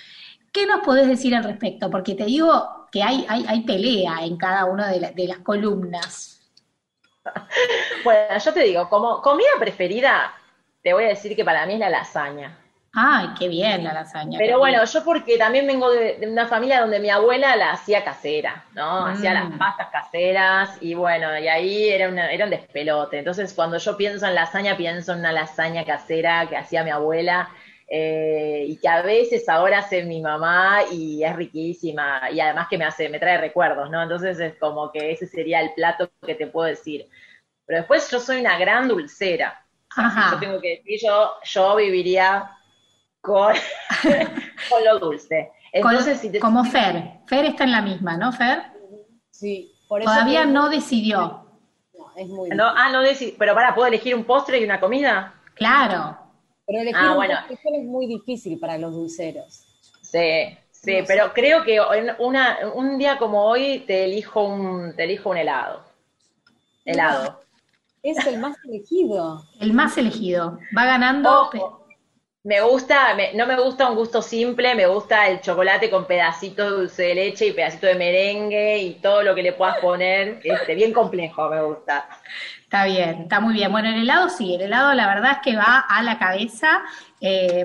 ¿Qué 0.52 0.66
nos 0.66 0.82
podés 0.82 1.08
decir 1.08 1.34
al 1.34 1.46
respecto? 1.46 1.90
Porque 1.90 2.14
te 2.14 2.26
digo 2.26 2.90
que 2.92 3.04
hay, 3.04 3.26
hay, 3.30 3.62
pelea 3.62 4.26
en 4.26 4.36
cada 4.36 4.66
una 4.66 4.90
de 4.90 5.28
las 5.28 5.38
columnas. 5.40 6.42
Bueno, 8.04 8.38
yo 8.44 8.52
te 8.52 8.64
digo, 8.64 8.90
como 8.90 9.22
comida 9.22 9.52
preferida, 9.58 10.34
te 10.82 10.92
voy 10.92 11.06
a 11.06 11.10
decir 11.10 11.34
que 11.34 11.46
para 11.46 11.66
mí 11.66 11.76
es 11.76 11.80
la 11.80 11.90
lasaña. 11.90 12.61
Ay, 12.94 13.30
qué 13.40 13.48
bien 13.48 13.86
la 13.86 13.94
lasaña. 13.94 14.38
Pero 14.38 14.60
bueno, 14.60 14.84
yo 14.84 15.04
porque 15.06 15.38
también 15.38 15.66
vengo 15.66 15.90
de, 15.92 16.18
de 16.18 16.28
una 16.30 16.46
familia 16.48 16.82
donde 16.82 17.00
mi 17.00 17.10
abuela 17.10 17.56
la 17.56 17.72
hacía 17.72 18.04
casera, 18.04 18.66
¿no? 18.74 19.06
Hacía 19.06 19.34
las 19.34 19.50
Mm. 19.50 19.58
pastas 19.58 19.88
caseras 19.92 20.78
y 20.82 20.94
bueno, 20.94 21.38
y 21.40 21.48
ahí 21.48 21.90
era, 21.90 22.10
una, 22.10 22.30
era 22.32 22.44
un 22.46 22.52
despelote. 22.52 23.20
Entonces, 23.20 23.54
cuando 23.54 23.78
yo 23.78 23.96
pienso 23.96 24.26
en 24.28 24.36
lasaña, 24.36 24.76
pienso 24.76 25.14
en 25.14 25.20
una 25.20 25.32
lasaña 25.32 25.86
casera 25.86 26.48
que 26.50 26.58
hacía 26.58 26.84
mi 26.84 26.90
abuela 26.90 27.50
eh, 27.88 28.66
y 28.68 28.78
que 28.78 28.88
a 28.90 29.02
veces 29.02 29.48
ahora 29.48 29.80
hace 29.80 30.04
mi 30.04 30.22
mamá 30.22 30.80
y 30.92 31.24
es 31.24 31.34
riquísima 31.36 32.30
y 32.32 32.42
además 32.42 32.68
que 32.70 32.78
me 32.78 32.84
hace, 32.86 33.08
me 33.10 33.20
trae 33.20 33.38
recuerdos, 33.38 33.90
¿no? 33.90 34.02
Entonces 34.04 34.38
es 34.40 34.56
como 34.60 34.92
que 34.92 35.12
ese 35.12 35.28
sería 35.28 35.62
el 35.62 35.74
plato 35.76 36.12
que 36.26 36.36
te 36.36 36.48
puedo 36.48 36.68
decir. 36.68 37.08
Pero 37.66 37.80
después 37.80 38.10
yo 38.12 38.20
soy 38.20 38.42
una 38.42 38.58
gran 38.60 38.88
dulcera. 38.88 39.66
Ajá. 39.96 40.32
yo 40.32 40.40
tengo 40.40 40.62
que 40.62 40.78
decir, 40.78 41.00
yo, 41.04 41.34
yo 41.44 41.76
viviría 41.76 42.50
con, 43.22 43.54
con 44.70 44.84
lo 44.86 45.00
dulce. 45.00 45.52
Entonces, 45.74 46.14
Con- 46.16 46.22
si 46.22 46.30
te- 46.32 46.40
como 46.40 46.64
Fer. 46.66 47.20
Fer 47.28 47.46
está 47.46 47.64
en 47.64 47.72
la 47.72 47.82
misma, 47.82 48.18
¿no, 48.18 48.32
Fer? 48.34 48.64
Sí, 49.30 49.72
por 49.88 50.02
eso 50.02 50.10
Todavía 50.10 50.42
que- 50.42 50.48
no 50.48 50.70
decidió. 50.70 51.46
No, 51.98 52.12
es 52.16 52.28
muy 52.28 52.50
no, 52.50 52.66
ah, 52.68 52.90
no 52.92 53.02
deci- 53.04 53.36
pero 53.40 53.54
para, 53.54 53.74
¿puedo 53.74 53.88
elegir 53.88 54.16
un 54.16 54.26
postre 54.26 54.60
y 54.60 54.64
una 54.66 54.80
comida? 54.80 55.34
Claro. 55.54 56.18
Pero 56.68 56.80
elegir 56.80 56.98
Ah, 57.00 57.12
un 57.12 57.16
bueno. 57.16 57.36
postre 57.48 57.78
es 57.78 57.86
muy 57.86 58.08
difícil 58.08 58.60
para 58.60 58.78
los 58.78 58.92
dulceros. 58.94 59.66
Sí, 60.02 60.58
sí, 60.72 60.98
pero 61.08 61.32
creo 61.34 61.64
que 61.64 61.78
en 61.78 62.12
una, 62.20 62.58
un 62.74 62.98
día 62.98 63.18
como 63.18 63.46
hoy 63.46 63.80
te 63.88 64.06
elijo 64.06 64.44
un, 64.44 64.94
te 64.96 65.06
elijo 65.06 65.30
un 65.30 65.38
helado. 65.38 65.84
Helado. 66.84 67.40
Es 68.04 68.26
el 68.26 68.40
más 68.40 68.58
elegido. 68.66 69.44
El 69.60 69.74
más 69.74 69.98
elegido. 69.98 70.58
Va 70.78 70.86
ganando. 70.86 71.42
Ojo. 71.44 71.81
Me 72.44 72.60
gusta, 72.60 73.14
me- 73.14 73.34
no 73.34 73.46
me 73.46 73.56
gusta 73.56 73.88
un 73.88 73.96
gusto 73.96 74.20
simple, 74.20 74.74
me 74.74 74.88
gusta 74.88 75.28
el 75.28 75.42
chocolate 75.42 75.92
con 75.92 76.06
pedacitos 76.08 76.72
de 76.72 76.76
dulce 76.78 77.04
de 77.04 77.14
leche 77.16 77.46
y 77.46 77.52
pedacito 77.52 77.86
de 77.86 77.94
merengue 77.94 78.80
y 78.80 78.94
todo 78.96 79.22
lo 79.22 79.36
que 79.36 79.44
le 79.44 79.54
puedas 79.54 79.78
poner, 79.78 80.40
este, 80.44 80.74
bien 80.74 80.92
complejo 80.92 81.48
me 81.50 81.62
gusta. 81.62 82.08
Está 82.64 82.86
bien, 82.86 83.24
está 83.24 83.40
muy 83.42 83.54
bien. 83.54 83.72
Bueno, 83.72 83.90
el 83.90 84.02
helado 84.02 84.30
sí, 84.30 84.56
el 84.56 84.62
helado 84.62 84.94
la 84.94 85.06
verdad 85.14 85.32
es 85.34 85.38
que 85.44 85.56
va 85.56 85.80
a 85.88 86.02
la 86.02 86.18
cabeza. 86.18 86.82
eh, 87.20 87.64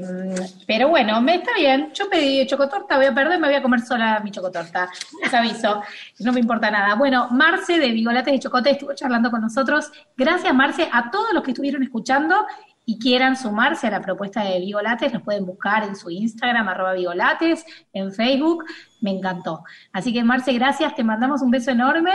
pero 0.67 0.89
bueno, 0.89 1.21
me 1.23 1.37
está 1.37 1.55
bien. 1.55 1.93
Yo 1.95 2.11
pedí 2.11 2.45
chocotorta, 2.47 2.97
voy 2.99 3.07
a 3.07 3.15
perder, 3.15 3.39
me 3.39 3.47
voy 3.47 3.57
a 3.57 3.63
comer 3.63 3.81
sola 3.81 4.21
mi 4.23 4.31
chocotorta. 4.31 4.91
Les 5.23 5.33
aviso, 5.33 5.83
no 6.19 6.33
me 6.33 6.41
importa 6.41 6.71
nada. 6.71 6.97
Bueno, 6.97 7.29
Marce 7.31 7.79
de 7.79 7.89
Vigolates 7.93 8.35
y 8.35 8.39
Chocote 8.41 8.71
estuvo 8.73 8.93
charlando 8.95 9.31
con 9.31 9.41
nosotros. 9.41 9.91
Gracias, 10.17 10.53
Marce, 10.53 10.87
a 10.93 11.11
todos 11.11 11.33
los 11.33 11.43
que 11.43 11.53
estuvieron 11.53 11.83
escuchando 11.85 12.45
y 12.87 12.99
quieran 13.01 13.37
sumarse 13.37 13.89
a 13.89 13.91
la 13.91 14.01
propuesta 14.01 14.45
de 14.45 14.61
Vigolates, 14.61 15.13
nos 15.13 15.23
pueden 15.23 15.45
buscar 15.45 15.83
en 15.83 15.97
su 15.97 16.09
Instagram, 16.09 16.69
arroba 16.69 16.93
Vigolates, 16.95 17.67
en 17.93 18.13
Facebook. 18.13 18.65
Me 19.01 19.11
encantó. 19.11 19.65
Así 19.93 20.13
que, 20.13 20.23
Marce, 20.23 20.53
gracias, 20.53 20.95
te 20.95 21.03
mandamos 21.03 21.43
un 21.43 21.51
beso 21.51 21.73
enorme. 21.73 22.13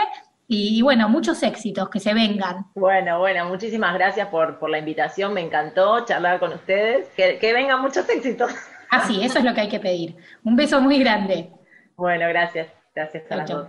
Y 0.47 0.81
bueno, 0.81 1.07
muchos 1.07 1.43
éxitos, 1.43 1.89
que 1.89 1.99
se 1.99 2.13
vengan. 2.13 2.65
Bueno, 2.75 3.19
bueno, 3.19 3.47
muchísimas 3.47 3.93
gracias 3.93 4.27
por, 4.29 4.59
por 4.59 4.69
la 4.69 4.79
invitación, 4.79 5.33
me 5.33 5.41
encantó 5.41 6.03
charlar 6.05 6.39
con 6.39 6.53
ustedes, 6.53 7.07
que, 7.15 7.37
que 7.37 7.53
vengan 7.53 7.81
muchos 7.81 8.07
éxitos. 8.09 8.51
Ah, 8.89 9.05
sí, 9.07 9.23
eso 9.23 9.39
es 9.39 9.45
lo 9.45 9.53
que 9.53 9.61
hay 9.61 9.69
que 9.69 9.79
pedir. 9.79 10.15
Un 10.43 10.55
beso 10.55 10.81
muy 10.81 10.99
grande. 10.99 11.51
Bueno, 11.95 12.27
gracias, 12.29 12.67
gracias 12.93 13.23
a 13.29 13.35
las 13.37 13.49
dos. 13.49 13.67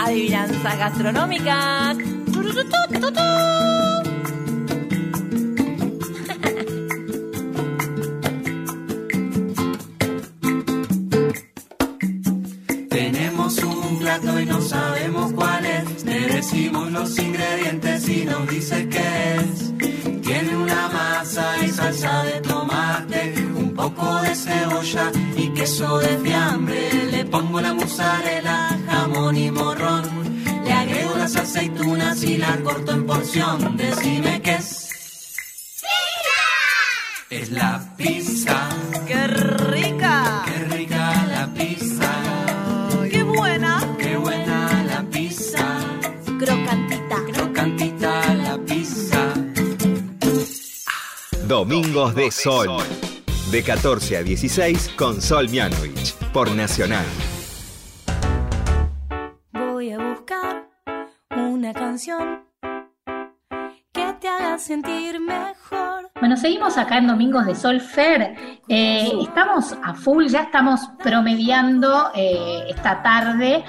Adivinanzas 0.00 0.78
gastronómicas. 0.78 1.96
Plato 14.06 14.38
y 14.40 14.46
no 14.46 14.60
sabemos 14.60 15.32
cuál 15.32 15.66
es. 15.66 16.04
Le 16.04 16.20
decimos 16.36 16.92
los 16.92 17.18
ingredientes 17.18 18.08
y 18.08 18.24
nos 18.24 18.48
dice 18.48 18.88
qué 18.88 19.36
es. 19.36 20.22
Tiene 20.22 20.56
una 20.56 20.88
masa 20.88 21.46
y 21.64 21.68
salsa 21.68 22.22
de 22.22 22.40
tomate, 22.40 23.34
un 23.62 23.74
poco 23.74 24.06
de 24.22 24.34
cebolla 24.34 25.10
y 25.36 25.48
queso 25.54 25.98
de 25.98 26.18
fiambre. 26.18 26.80
Le 27.10 27.24
pongo 27.24 27.60
la 27.60 27.72
mozzarella, 27.74 28.78
jamón 28.88 29.36
y 29.36 29.50
morrón. 29.50 30.04
Le 30.64 30.72
agrego 30.72 31.16
las 31.16 31.34
aceitunas 31.34 32.22
y 32.22 32.36
la 32.38 32.56
corto 32.62 32.92
en 32.92 33.06
porción. 33.06 33.76
Decime 33.76 34.40
qué 34.40 34.54
es. 34.54 34.86
Es 37.28 37.50
la 37.50 37.82
pizza. 37.96 38.68
¡Qué 39.08 39.26
Domingos 51.48 52.12
de 52.16 52.32
Sol. 52.32 52.68
De 53.52 53.62
14 53.62 54.16
a 54.16 54.22
16 54.24 54.94
con 54.96 55.22
Sol 55.22 55.48
Mianovich. 55.48 56.12
Por 56.32 56.50
Nacional. 56.50 57.04
Voy 59.52 59.92
a 59.92 59.98
buscar 59.98 60.68
una 61.36 61.72
canción 61.72 62.42
que 63.92 64.12
te 64.20 64.26
haga 64.26 64.58
sentir 64.58 65.20
mejor. 65.20 66.10
Bueno, 66.18 66.36
seguimos 66.36 66.76
acá 66.78 66.98
en 66.98 67.06
Domingos 67.06 67.46
de 67.46 67.54
Sol 67.54 67.80
Fer. 67.80 68.34
Eh, 68.68 69.12
estamos 69.22 69.72
a 69.84 69.94
full, 69.94 70.26
ya 70.26 70.42
estamos 70.42 70.80
promediando 71.00 72.10
eh, 72.16 72.64
esta 72.70 73.04
tarde 73.04 73.62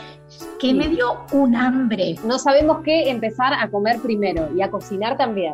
que 0.59 0.73
me 0.73 0.87
dio 0.87 1.25
un 1.31 1.55
hambre. 1.55 2.15
No 2.23 2.39
sabemos 2.39 2.79
qué 2.83 3.11
empezar 3.11 3.53
a 3.53 3.69
comer 3.69 3.99
primero 4.01 4.49
y 4.55 4.63
a 4.63 4.71
cocinar 4.71 5.15
también. 5.15 5.53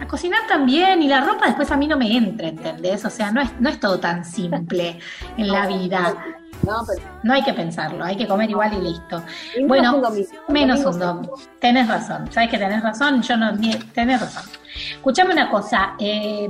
A 0.00 0.06
cocinar 0.06 0.40
también 0.46 1.02
y 1.02 1.08
la 1.08 1.22
ropa 1.22 1.46
después 1.46 1.70
a 1.70 1.76
mí 1.76 1.86
no 1.86 1.96
me 1.96 2.16
entra, 2.16 2.48
¿entendés? 2.48 3.04
O 3.04 3.10
sea, 3.10 3.32
no 3.32 3.40
es, 3.40 3.50
no 3.60 3.68
es 3.68 3.80
todo 3.80 3.98
tan 3.98 4.24
simple 4.24 4.98
en 5.36 5.48
la 5.48 5.66
vida. 5.66 6.14
No, 6.62 6.84
pero 6.86 7.02
No 7.22 7.34
hay 7.34 7.42
que 7.42 7.52
pensarlo, 7.52 8.04
hay 8.04 8.16
que 8.16 8.26
comer 8.26 8.50
igual 8.50 8.72
y 8.74 8.80
listo. 8.80 9.22
Y 9.56 9.64
bueno, 9.64 9.96
un 9.96 10.02
domingo. 10.02 10.28
menos 10.48 10.84
un 10.84 10.98
domingo. 10.98 11.34
Tenés 11.60 11.88
razón, 11.88 12.30
sabes 12.32 12.50
que 12.50 12.58
tenés 12.58 12.82
razón, 12.82 13.22
yo 13.22 13.36
no, 13.36 13.52
tenés 13.92 14.20
razón. 14.20 14.44
Escuchame 14.92 15.32
una 15.32 15.50
cosa, 15.50 15.94
eh, 15.98 16.48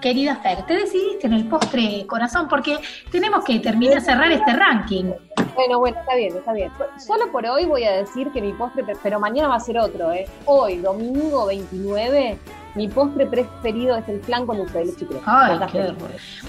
querida 0.00 0.36
Fer, 0.36 0.66
te 0.66 0.74
decidiste 0.74 1.26
en 1.28 1.34
el 1.34 1.48
postre 1.48 2.06
corazón 2.06 2.48
porque 2.48 2.78
tenemos 3.10 3.44
que 3.44 3.60
terminar, 3.60 4.00
cerrar 4.00 4.32
este 4.32 4.52
ranking. 4.52 5.12
Bueno, 5.54 5.78
bueno, 5.78 5.98
está 5.98 6.14
bien, 6.14 6.36
está 6.36 6.52
bien. 6.52 6.70
Solo 6.98 7.30
por 7.30 7.46
hoy 7.46 7.66
voy 7.66 7.84
a 7.84 7.92
decir 7.92 8.30
que 8.32 8.40
mi 8.40 8.52
postre, 8.52 8.84
pero 9.02 9.20
mañana 9.20 9.48
va 9.48 9.56
a 9.56 9.60
ser 9.60 9.78
otro, 9.78 10.12
¿eh? 10.12 10.26
Hoy, 10.44 10.78
domingo 10.78 11.46
29, 11.46 12.38
mi 12.74 12.88
postre 12.88 13.26
preferido 13.26 13.96
es 13.96 14.08
el 14.08 14.20
flan 14.22 14.46
con 14.46 14.58
dulce 14.58 14.78
de 14.78 14.84
leche. 14.86 15.06
Ay, 15.26 15.58
qué. 15.72 15.94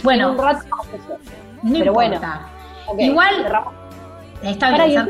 Bueno, 0.04 0.30
En 0.30 0.32
un 0.32 0.38
rato 0.38 0.66
no 1.64 1.80
pero 1.80 1.94
bueno. 1.94 2.20
Igual, 2.98 3.36
cerramos. 3.44 3.74
está 4.42 4.68
bien. 4.86 5.08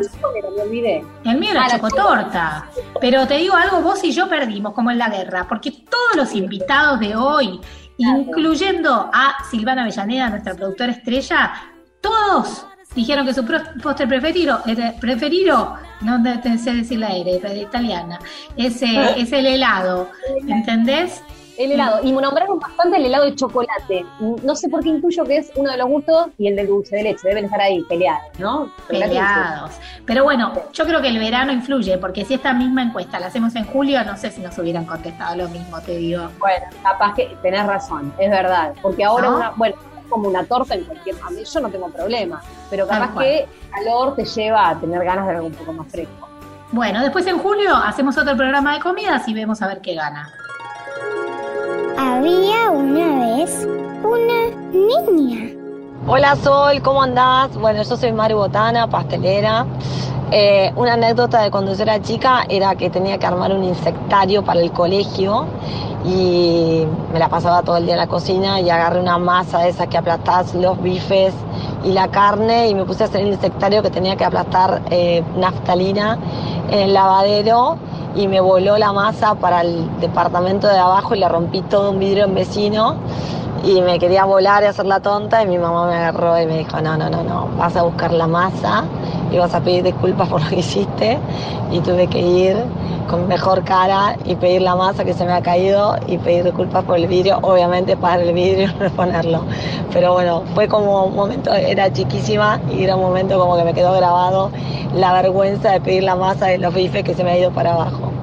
el 1.25 1.37
mío 1.37 1.51
era 1.51 1.65
Ah, 1.65 1.69
chocotorta. 1.69 2.65
Pero 2.99 3.27
te 3.27 3.35
digo 3.37 3.55
algo, 3.55 3.81
vos 3.81 4.03
y 4.03 4.11
yo 4.11 4.27
perdimos, 4.27 4.73
como 4.73 4.91
en 4.91 4.97
la 4.97 5.09
guerra, 5.09 5.45
porque 5.47 5.71
todos 5.71 6.15
los 6.15 6.33
invitados 6.35 6.99
de 6.99 7.15
hoy, 7.15 7.59
incluyendo 7.97 9.09
a 9.13 9.35
Silvana 9.49 9.83
Avellaneda, 9.83 10.29
nuestra 10.29 10.53
productora 10.55 10.91
estrella, 10.91 11.53
todos 12.01 12.65
dijeron 12.95 13.25
que 13.25 13.33
su 13.33 13.45
postre 13.83 14.07
preferido, 14.07 14.59
era- 14.65 14.93
preferido 14.99 15.75
no 16.01 16.21
te- 16.23 16.57
sé 16.57 16.73
decir 16.73 16.97
la 16.99 17.09
R, 17.15 17.35
era 17.37 17.53
italiana, 17.53 18.19
es, 18.57 18.81
eh, 18.81 18.87
es 19.17 19.31
el 19.31 19.45
helado, 19.45 20.09
¿entendés? 20.47 21.21
El 21.59 21.73
helado. 21.73 21.99
Y 22.03 22.13
me 22.13 22.21
nombraron 22.21 22.57
bastante 22.57 22.95
el 22.95 23.05
helado 23.05 23.25
de 23.25 23.35
chocolate. 23.35 24.05
No 24.19 24.55
sé 24.55 24.69
por 24.69 24.81
qué 24.81 24.87
intuyo 24.87 25.25
que 25.25 25.37
es 25.39 25.51
uno 25.55 25.69
de 25.69 25.77
los 25.77 25.89
gustos 25.89 26.27
y 26.37 26.47
el 26.47 26.55
de 26.55 26.65
dulce 26.65 26.95
de 26.95 27.03
leche. 27.03 27.27
Deben 27.27 27.43
estar 27.45 27.59
ahí 27.59 27.83
peleados, 27.83 28.39
¿no? 28.39 28.71
Peleados. 28.87 29.71
Pero 30.05 30.23
bueno, 30.23 30.53
yo 30.71 30.85
creo 30.85 31.01
que 31.01 31.09
el 31.09 31.19
verano 31.19 31.51
influye, 31.51 31.97
porque 31.97 32.23
si 32.23 32.35
esta 32.35 32.53
misma 32.53 32.83
encuesta 32.83 33.19
la 33.19 33.27
hacemos 33.27 33.53
en 33.57 33.65
julio, 33.65 34.01
no 34.05 34.15
sé 34.15 34.31
si 34.31 34.39
nos 34.39 34.57
hubieran 34.57 34.85
contestado 34.85 35.35
lo 35.35 35.49
mismo, 35.49 35.81
te 35.81 35.97
digo. 35.97 36.29
Bueno, 36.39 36.65
capaz 36.81 37.13
que 37.15 37.37
tenés 37.41 37.65
razón, 37.67 38.13
es 38.17 38.31
verdad. 38.31 38.73
Porque 38.81 39.03
ahora, 39.03 39.29
¿No? 39.29 39.35
una, 39.35 39.49
bueno, 39.57 39.75
es 40.01 40.09
como 40.09 40.29
una 40.29 40.45
torta 40.45 40.75
en 40.75 40.85
cualquier. 40.85 41.17
A 41.21 41.29
mí 41.29 41.43
yo 41.43 41.59
no 41.59 41.69
tengo 41.69 41.89
problema. 41.89 42.41
Pero 42.69 42.87
capaz 42.87 43.11
cual. 43.11 43.25
que 43.25 43.47
calor 43.69 44.15
te 44.15 44.23
lleva 44.23 44.69
a 44.69 44.79
tener 44.79 45.03
ganas 45.03 45.27
de 45.27 45.33
algo 45.33 45.47
un 45.47 45.53
poco 45.53 45.73
más 45.73 45.91
fresco. 45.91 46.29
Bueno, 46.71 47.01
después 47.01 47.27
en 47.27 47.37
julio 47.37 47.75
hacemos 47.75 48.17
otro 48.17 48.37
programa 48.37 48.75
de 48.75 48.79
comidas 48.79 49.27
y 49.27 49.33
vemos 49.33 49.61
a 49.61 49.67
ver 49.67 49.81
qué 49.81 49.95
gana. 49.95 50.31
Había 52.01 52.71
una 52.71 53.35
vez 53.35 53.67
una 54.05 54.55
niña. 54.71 55.53
Hola 56.07 56.37
Sol, 56.37 56.81
¿cómo 56.81 57.03
andás? 57.03 57.57
Bueno, 57.57 57.83
yo 57.83 57.97
soy 57.97 58.13
Mari 58.13 58.35
Botana, 58.35 58.89
pastelera. 58.89 59.65
Eh, 60.31 60.71
una 60.77 60.93
anécdota 60.93 61.41
de 61.41 61.51
cuando 61.51 61.73
yo 61.73 61.83
era 61.83 62.01
chica 62.01 62.45
era 62.47 62.73
que 62.75 62.89
tenía 62.89 63.17
que 63.17 63.25
armar 63.25 63.51
un 63.51 63.65
insectario 63.65 64.45
para 64.45 64.61
el 64.61 64.71
colegio 64.71 65.45
y 66.05 66.85
me 67.11 67.19
la 67.19 67.27
pasaba 67.27 67.63
todo 67.63 67.75
el 67.75 67.83
día 67.83 67.95
en 67.95 67.99
la 67.99 68.07
cocina 68.07 68.61
y 68.61 68.69
agarré 68.69 69.01
una 69.01 69.17
masa 69.17 69.59
de 69.59 69.69
esas 69.71 69.89
que 69.89 69.97
aplastás 69.97 70.55
los 70.55 70.81
bifes 70.81 71.33
y 71.83 71.91
la 71.91 72.07
carne 72.07 72.69
y 72.69 72.75
me 72.75 72.85
puse 72.85 73.03
a 73.03 73.07
hacer 73.07 73.23
el 73.23 73.33
insectario 73.33 73.83
que 73.83 73.89
tenía 73.89 74.15
que 74.15 74.23
aplastar 74.23 74.83
eh, 74.89 75.21
naftalina 75.35 76.17
en 76.71 76.79
el 76.79 76.93
lavadero 76.93 77.77
y 78.15 78.27
me 78.27 78.39
voló 78.39 78.77
la 78.77 78.91
masa 78.91 79.35
para 79.35 79.61
el 79.61 79.87
departamento 79.99 80.67
de 80.67 80.77
abajo 80.77 81.15
y 81.15 81.19
le 81.19 81.29
rompí 81.29 81.61
todo 81.61 81.91
un 81.91 81.99
vidrio 81.99 82.25
en 82.25 82.35
vecino 82.35 82.95
y 83.63 83.81
me 83.81 83.99
quería 83.99 84.25
volar 84.25 84.63
y 84.63 84.67
hacer 84.67 84.85
la 84.85 84.99
tonta 84.99 85.43
y 85.43 85.47
mi 85.47 85.57
mamá 85.57 85.87
me 85.87 85.95
agarró 85.95 86.39
y 86.39 86.45
me 86.45 86.59
dijo, 86.59 86.81
no, 86.81 86.97
no, 86.97 87.09
no, 87.09 87.23
no, 87.23 87.47
vas 87.57 87.75
a 87.75 87.83
buscar 87.83 88.13
la 88.13 88.27
masa 88.27 88.85
y 89.31 89.37
vas 89.37 89.53
a 89.53 89.61
pedir 89.61 89.83
disculpas 89.83 90.29
por 90.29 90.41
lo 90.41 90.49
que 90.49 90.57
hiciste 90.57 91.19
y 91.71 91.79
tuve 91.81 92.07
que 92.07 92.19
ir 92.19 92.57
con 93.09 93.27
mejor 93.27 93.63
cara 93.63 94.15
y 94.23 94.35
pedir 94.35 94.61
la 94.61 94.75
masa 94.75 95.03
que 95.03 95.13
se 95.13 95.25
me 95.25 95.33
ha 95.33 95.41
caído 95.41 95.97
y 96.07 96.17
pedir 96.19 96.43
disculpas 96.43 96.83
por 96.85 96.97
el 96.97 97.07
vidrio, 97.07 97.39
obviamente 97.41 97.97
para 97.97 98.21
el 98.21 98.33
vidrio 98.33 98.69
y 98.75 98.79
reponerlo. 98.79 99.43
Pero 99.91 100.13
bueno, 100.13 100.43
fue 100.53 100.67
como 100.67 101.05
un 101.05 101.15
momento, 101.15 101.53
era 101.53 101.91
chiquísima 101.91 102.59
y 102.71 102.83
era 102.83 102.95
un 102.95 103.01
momento 103.01 103.39
como 103.39 103.57
que 103.57 103.63
me 103.63 103.73
quedó 103.73 103.93
grabado 103.93 104.51
la 104.93 105.13
vergüenza 105.13 105.71
de 105.71 105.81
pedir 105.81 106.03
la 106.03 106.15
masa 106.15 106.47
de 106.47 106.57
los 106.59 106.73
bifes 106.73 107.03
que 107.03 107.13
se 107.13 107.23
me 107.23 107.31
ha 107.31 107.37
ido 107.37 107.51
para 107.51 107.73
abajo. 107.73 108.18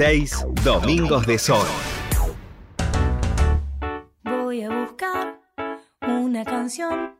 2016, 0.00 0.46
Domingos 0.64 1.26
de 1.26 1.38
Sol. 1.38 1.66
Voy 4.24 4.62
a 4.62 4.70
buscar 4.70 5.38
una 6.08 6.42
canción 6.42 7.16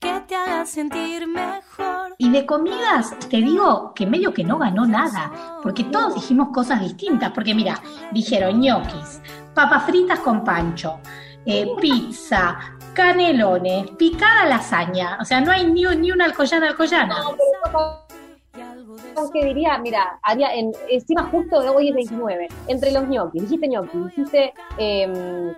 que 0.00 0.20
te 0.26 0.34
haga 0.34 0.64
sentir 0.64 1.26
mejor. 1.26 2.14
Y 2.16 2.30
de 2.30 2.46
comidas, 2.46 3.14
te 3.28 3.36
digo 3.36 3.92
que 3.94 4.06
medio 4.06 4.32
que 4.32 4.44
no 4.44 4.56
ganó 4.56 4.86
nada, 4.86 5.60
porque 5.62 5.84
todos 5.84 6.14
dijimos 6.14 6.48
cosas 6.54 6.80
distintas, 6.80 7.32
porque 7.32 7.54
mira, 7.54 7.82
dijeron 8.12 8.58
ñoquis, 8.58 9.20
papas 9.54 9.84
fritas 9.84 10.20
con 10.20 10.42
pancho, 10.42 11.00
eh, 11.44 11.66
pizza, 11.78 12.58
canelones, 12.94 13.90
picada 13.98 14.46
lasaña, 14.46 15.18
o 15.20 15.24
sea, 15.26 15.42
no 15.42 15.52
hay 15.52 15.66
ni, 15.66 15.84
ni 15.96 16.10
una 16.10 16.24
alcoyana 16.24 16.68
alcoyana. 16.68 17.18
No, 17.18 17.36
pero 17.62 18.05
diría? 19.44 19.78
Mira, 19.78 20.18
haría 20.22 20.54
en, 20.54 20.72
encima 20.88 21.24
justo 21.24 21.58
hoy 21.74 21.88
es 21.90 21.94
29, 21.94 22.48
entre 22.68 22.90
los 22.92 23.06
ñoquis, 23.08 23.42
dijiste 23.42 23.68
ñoquis, 23.68 24.06
dijiste 24.06 24.52
em, 24.78 25.52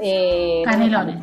eh, 0.00 0.62
Canelones. 0.64 1.16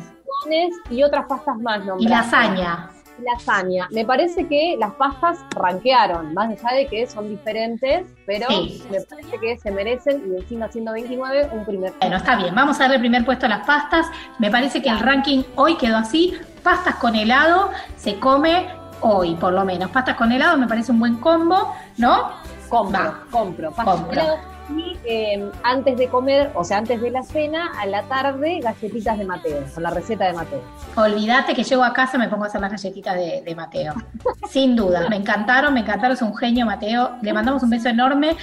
canelones 0.44 0.74
y 0.90 1.02
otras 1.02 1.26
pastas 1.26 1.56
más 1.58 1.80
Y 1.98 2.08
lasaña. 2.08 2.90
Lasaña. 3.20 3.88
Me 3.90 4.04
parece 4.04 4.46
que 4.46 4.76
las 4.78 4.92
pastas 4.94 5.38
ranquearon, 5.50 6.34
más 6.34 6.50
allá 6.50 6.76
de 6.76 6.86
que 6.86 7.04
son 7.08 7.28
diferentes, 7.28 8.06
pero 8.26 8.46
Sí. 8.48 8.84
me 8.92 9.00
parece 9.00 9.40
que 9.40 9.58
se 9.58 9.72
merecen, 9.72 10.22
y 10.32 10.40
encima 10.40 10.70
siendo 10.70 10.92
29, 10.92 11.48
un 11.52 11.64
primer 11.64 11.92
Bueno, 12.00 12.16
está 12.16 12.36
bien, 12.36 12.54
vamos 12.54 12.76
a 12.76 12.84
darle 12.84 12.96
el 12.96 13.00
primer 13.02 13.24
puesto 13.24 13.46
a 13.46 13.48
las 13.48 13.66
pastas. 13.66 14.06
Me 14.38 14.52
parece 14.52 14.80
que 14.80 14.88
el 14.88 15.00
ranking 15.00 15.42
hoy 15.56 15.76
quedó 15.76 15.96
así. 15.96 16.34
Pastas 16.62 16.94
con 16.96 17.16
helado 17.16 17.70
se 17.96 18.20
come 18.20 18.68
hoy, 19.00 19.34
por 19.36 19.52
lo 19.52 19.64
menos. 19.64 19.90
Pastas 19.90 20.16
con 20.16 20.30
helado 20.32 20.56
me 20.58 20.66
parece 20.66 20.92
un 20.92 20.98
buen 21.00 21.16
combo, 21.16 21.74
¿no? 21.96 22.30
Compro, 22.68 22.98
Va. 23.00 23.20
compro. 23.30 23.70
pastas 23.70 23.94
Compro. 23.96 24.08
con 24.08 24.18
helado. 24.18 24.58
Y 24.76 24.98
eh, 25.06 25.50
antes 25.62 25.96
de 25.96 26.08
comer, 26.08 26.50
o 26.54 26.62
sea, 26.62 26.76
antes 26.76 27.00
de 27.00 27.10
la 27.10 27.22
cena, 27.22 27.72
a 27.80 27.86
la 27.86 28.02
tarde, 28.02 28.60
galletitas 28.62 29.16
de 29.16 29.24
Mateo, 29.24 29.64
con 29.72 29.82
la 29.82 29.88
receta 29.88 30.26
de 30.26 30.34
Mateo. 30.34 30.60
Olvídate 30.94 31.54
que 31.54 31.64
llego 31.64 31.82
a 31.82 31.94
casa 31.94 32.18
y 32.18 32.20
me 32.20 32.28
pongo 32.28 32.44
a 32.44 32.48
hacer 32.48 32.60
las 32.60 32.70
galletitas 32.72 33.14
de, 33.14 33.40
de 33.46 33.54
Mateo. 33.54 33.94
Sin 34.50 34.76
duda, 34.76 35.08
me 35.08 35.16
encantaron, 35.16 35.72
me 35.72 35.80
encantaron, 35.80 36.14
es 36.14 36.20
un 36.20 36.36
genio 36.36 36.66
Mateo. 36.66 37.12
Le 37.22 37.32
mandamos 37.32 37.62
un 37.62 37.70
beso 37.70 37.88
enorme. 37.88 38.36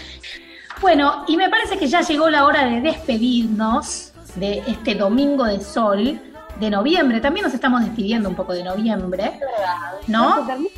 Bueno, 0.82 1.26
y 1.28 1.38
me 1.38 1.48
parece 1.48 1.78
que 1.78 1.86
ya 1.86 2.02
llegó 2.02 2.28
la 2.32 2.46
hora 2.46 2.66
de 2.66 2.82
despedirnos 2.82 4.12
de 4.36 4.64
este 4.68 4.96
domingo 4.96 5.46
de 5.46 5.62
sol 5.62 6.20
de 6.60 6.70
noviembre. 6.70 7.20
También 7.22 7.44
nos 7.46 7.54
estamos 7.54 7.82
despidiendo 7.84 8.30
un 8.30 8.36
poco 8.36 8.54
de 8.54 8.64
noviembre, 8.64 9.40
¿no? 10.08 10.38
¿Ya 10.38 10.42
se 10.42 10.48
termina? 10.48 10.70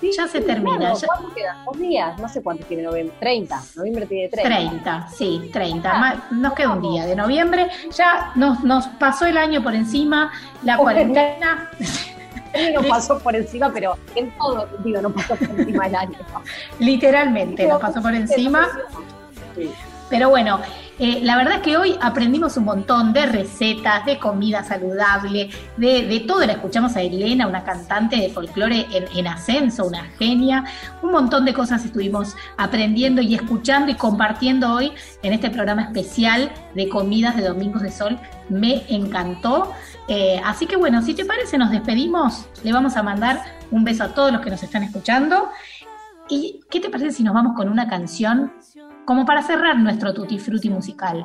Sí, 0.00 0.10
Ya 0.16 0.26
se 0.28 0.38
sí, 0.40 0.44
termina, 0.46 0.78
claro. 0.78 0.98
ya- 0.98 1.06
¿Cuánto 1.06 1.34
quedan? 1.34 1.64
¿Dos 1.64 1.78
días? 1.78 2.18
No 2.20 2.28
sé 2.28 2.42
cuánto 2.42 2.64
tiene 2.66 2.82
noviembre. 2.84 3.14
30. 3.20 3.60
Noviembre 3.76 4.06
tiene 4.06 4.28
30. 4.28 4.48
30, 4.48 5.08
sí, 5.08 5.50
30. 5.52 5.94
Ma- 5.98 6.26
Nos 6.30 6.52
queda 6.54 6.70
un 6.70 6.82
día 6.82 7.04
de 7.06 7.14
noviembre. 7.14 7.68
Ya 7.96 8.32
nos, 8.34 8.64
nos 8.64 8.86
pasó 8.88 9.26
el 9.26 9.36
año 9.36 9.62
por 9.62 9.74
encima, 9.74 10.32
la 10.62 10.78
cuarentena. 10.78 11.70
No 12.74 12.82
pasó 12.88 13.18
por 13.18 13.36
encima, 13.36 13.70
pero 13.72 13.96
en 14.14 14.30
todo 14.38 14.68
sentido 14.70 15.02
no 15.02 15.10
pasó 15.10 15.36
por 15.36 15.60
encima 15.60 15.84
del 15.84 15.94
año. 15.96 16.18
Literalmente 16.78 17.66
nos 17.68 17.80
pasó 17.80 18.00
por 18.02 18.14
encima. 18.14 18.66
Pero 20.08 20.30
bueno, 20.30 20.60
eh, 20.98 21.20
la 21.22 21.36
verdad 21.36 21.56
es 21.56 21.60
que 21.62 21.76
hoy 21.76 21.96
aprendimos 22.00 22.56
un 22.56 22.64
montón 22.64 23.12
de 23.12 23.26
recetas, 23.26 24.04
de 24.04 24.18
comida 24.18 24.64
saludable, 24.64 25.48
de, 25.76 26.06
de 26.06 26.20
todo. 26.20 26.44
La 26.44 26.54
escuchamos 26.54 26.96
a 26.96 27.02
Elena, 27.02 27.46
una 27.46 27.62
cantante 27.62 28.16
de 28.16 28.30
folclore 28.30 28.86
en, 28.90 29.04
en 29.16 29.26
ascenso, 29.28 29.86
una 29.86 30.04
genia. 30.18 30.64
Un 31.02 31.12
montón 31.12 31.44
de 31.44 31.54
cosas 31.54 31.84
estuvimos 31.84 32.34
aprendiendo 32.56 33.22
y 33.22 33.34
escuchando 33.34 33.92
y 33.92 33.94
compartiendo 33.94 34.72
hoy 34.72 34.92
en 35.22 35.32
este 35.32 35.50
programa 35.50 35.82
especial 35.82 36.50
de 36.74 36.88
comidas 36.88 37.36
de 37.36 37.42
Domingos 37.42 37.82
de 37.82 37.92
Sol. 37.92 38.18
Me 38.48 38.84
encantó. 38.88 39.72
Eh, 40.08 40.40
así 40.44 40.66
que 40.66 40.76
bueno, 40.76 41.00
si 41.02 41.14
te 41.14 41.24
parece, 41.24 41.58
nos 41.58 41.70
despedimos. 41.70 42.46
Le 42.64 42.72
vamos 42.72 42.96
a 42.96 43.02
mandar 43.02 43.42
un 43.70 43.84
beso 43.84 44.04
a 44.04 44.14
todos 44.14 44.32
los 44.32 44.40
que 44.40 44.50
nos 44.50 44.62
están 44.62 44.82
escuchando. 44.82 45.48
¿Y 46.28 46.60
qué 46.70 46.80
te 46.80 46.90
parece 46.90 47.12
si 47.12 47.22
nos 47.22 47.34
vamos 47.34 47.54
con 47.54 47.68
una 47.68 47.88
canción 47.88 48.52
como 49.08 49.24
para 49.24 49.40
cerrar 49.42 49.78
nuestro 49.78 50.12
tutti 50.12 50.38
frutti 50.38 50.68
musical? 50.68 51.24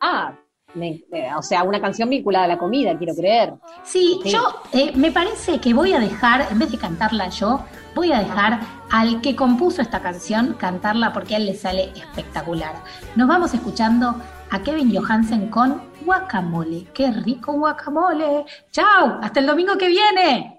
Ah, 0.00 0.32
me- 0.74 1.04
me- 1.08 1.32
o 1.36 1.40
sea, 1.40 1.62
una 1.62 1.80
canción 1.80 2.10
vinculada 2.10 2.46
a 2.46 2.48
la 2.48 2.58
comida, 2.58 2.98
quiero 2.98 3.14
creer. 3.14 3.54
Sí, 3.84 4.18
Sí. 4.24 4.30
yo 4.32 4.40
eh, 4.72 4.90
me 4.96 5.12
parece 5.12 5.60
que 5.60 5.72
voy 5.72 5.92
a 5.92 6.00
dejar, 6.00 6.48
en 6.50 6.58
vez 6.58 6.72
de 6.72 6.78
cantarla 6.78 7.28
yo, 7.28 7.60
voy 7.94 8.10
a 8.10 8.18
dejar 8.18 8.58
al 8.90 9.20
que 9.20 9.36
compuso 9.36 9.80
esta 9.82 10.00
canción 10.02 10.54
cantarla 10.54 11.12
porque 11.12 11.34
a 11.34 11.38
él 11.38 11.46
le 11.46 11.54
sale 11.54 11.92
espectacular. 11.94 12.74
Nos 13.14 13.28
vamos 13.28 13.54
escuchando 13.54 14.16
a 14.50 14.58
Kevin 14.64 14.92
Johansen 14.92 15.46
con 15.48 15.80
Guacamole. 16.04 16.88
¡Qué 16.92 17.12
rico 17.12 17.52
guacamole! 17.52 18.46
¡Chao! 18.72 19.20
¡Hasta 19.22 19.38
el 19.38 19.46
domingo 19.46 19.78
que 19.78 19.86
viene! 19.86 20.56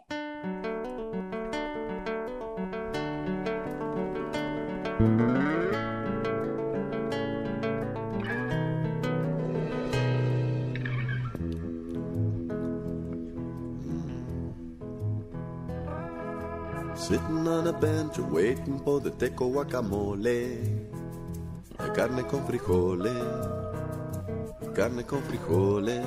Sitting 17.12 17.46
on 17.46 17.68
a 17.68 17.74
bench 17.74 18.20
waiting 18.20 18.80
for 18.86 19.02
the 19.02 19.12
teco 19.12 19.50
guacamole. 19.50 20.56
La 21.78 21.92
carne 21.92 22.24
con 22.24 22.46
frijoles, 22.48 23.12
carne 24.74 25.04
con 25.04 25.22
frijoles. 25.24 26.06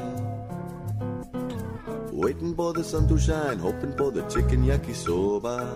Waiting 2.11 2.55
for 2.55 2.73
the 2.73 2.83
sun 2.83 3.07
to 3.07 3.19
shine, 3.19 3.59
hoping 3.59 3.95
for 3.99 4.11
the 4.13 4.23
chicken 4.31 4.65
yakisoba. 4.65 5.69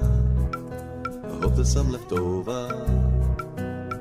I 1.05 1.43
hope 1.43 1.57
there's 1.57 1.73
some 1.75 1.93
left 1.93 2.11
over. 2.11 2.69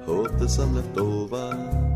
Hope 0.05 0.31
there's 0.37 0.55
some 0.55 0.75
left 0.75 0.97
over. 0.97 1.86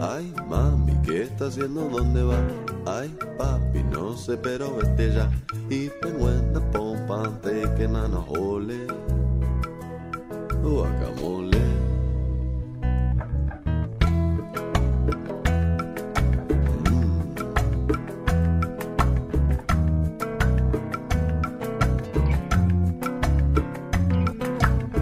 Ay, 0.00 0.32
mami, 0.48 0.92
¿qué 1.04 1.22
está 1.22 1.46
haciendo? 1.46 1.88
¿Dónde 1.88 2.22
va? 2.22 2.38
Ay, 2.86 3.12
papi, 3.36 3.82
no 3.82 4.16
sé, 4.16 4.36
pero 4.36 4.76
vete 4.76 5.12
ya. 5.12 5.28
Y 5.68 5.88
penguena, 6.00 6.60
pompa, 6.70 7.24
antes 7.24 7.68
que 7.70 7.88
nana, 7.88 8.18
jole. 8.18 8.86
Guacamole. 10.62 11.58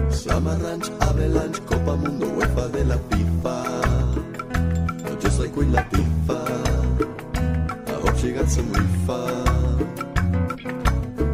Summer 0.09 0.57
Ranch, 0.59 0.91
Avalanche, 1.01 1.61
Copa 1.67 1.95
Mundo, 1.95 2.25
UEFA 2.35 2.67
de 2.69 2.85
la 2.85 2.97
Queen 5.57 5.71
Latifah. 5.71 6.45
I 7.89 7.93
hope 8.01 8.17
she 8.19 8.31
got 8.31 8.47
some 8.47 8.71
reefer. 8.73 9.25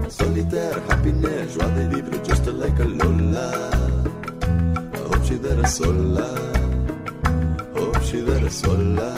Solitaire 0.08 0.80
happiness, 0.88 1.54
joie 1.56 1.68
de 1.76 1.84
vivre 1.92 2.18
just 2.24 2.46
like 2.48 2.80
a 2.80 2.86
Lola. 2.86 3.50
I 4.94 4.98
hope 5.10 5.24
she 5.26 5.36
there 5.36 5.68
sola. 5.68 6.30
Hope 7.76 8.02
she 8.04 8.22
there 8.22 8.50
sola. 8.50 9.12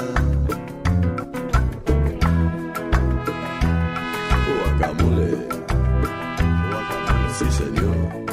Oh, 4.34 4.57
Guacamole. 4.57 5.32
Oh, 6.73 6.82
Guacamole, 6.82 7.30
sí 7.38 7.45
si, 7.45 7.52
señor. 7.52 8.24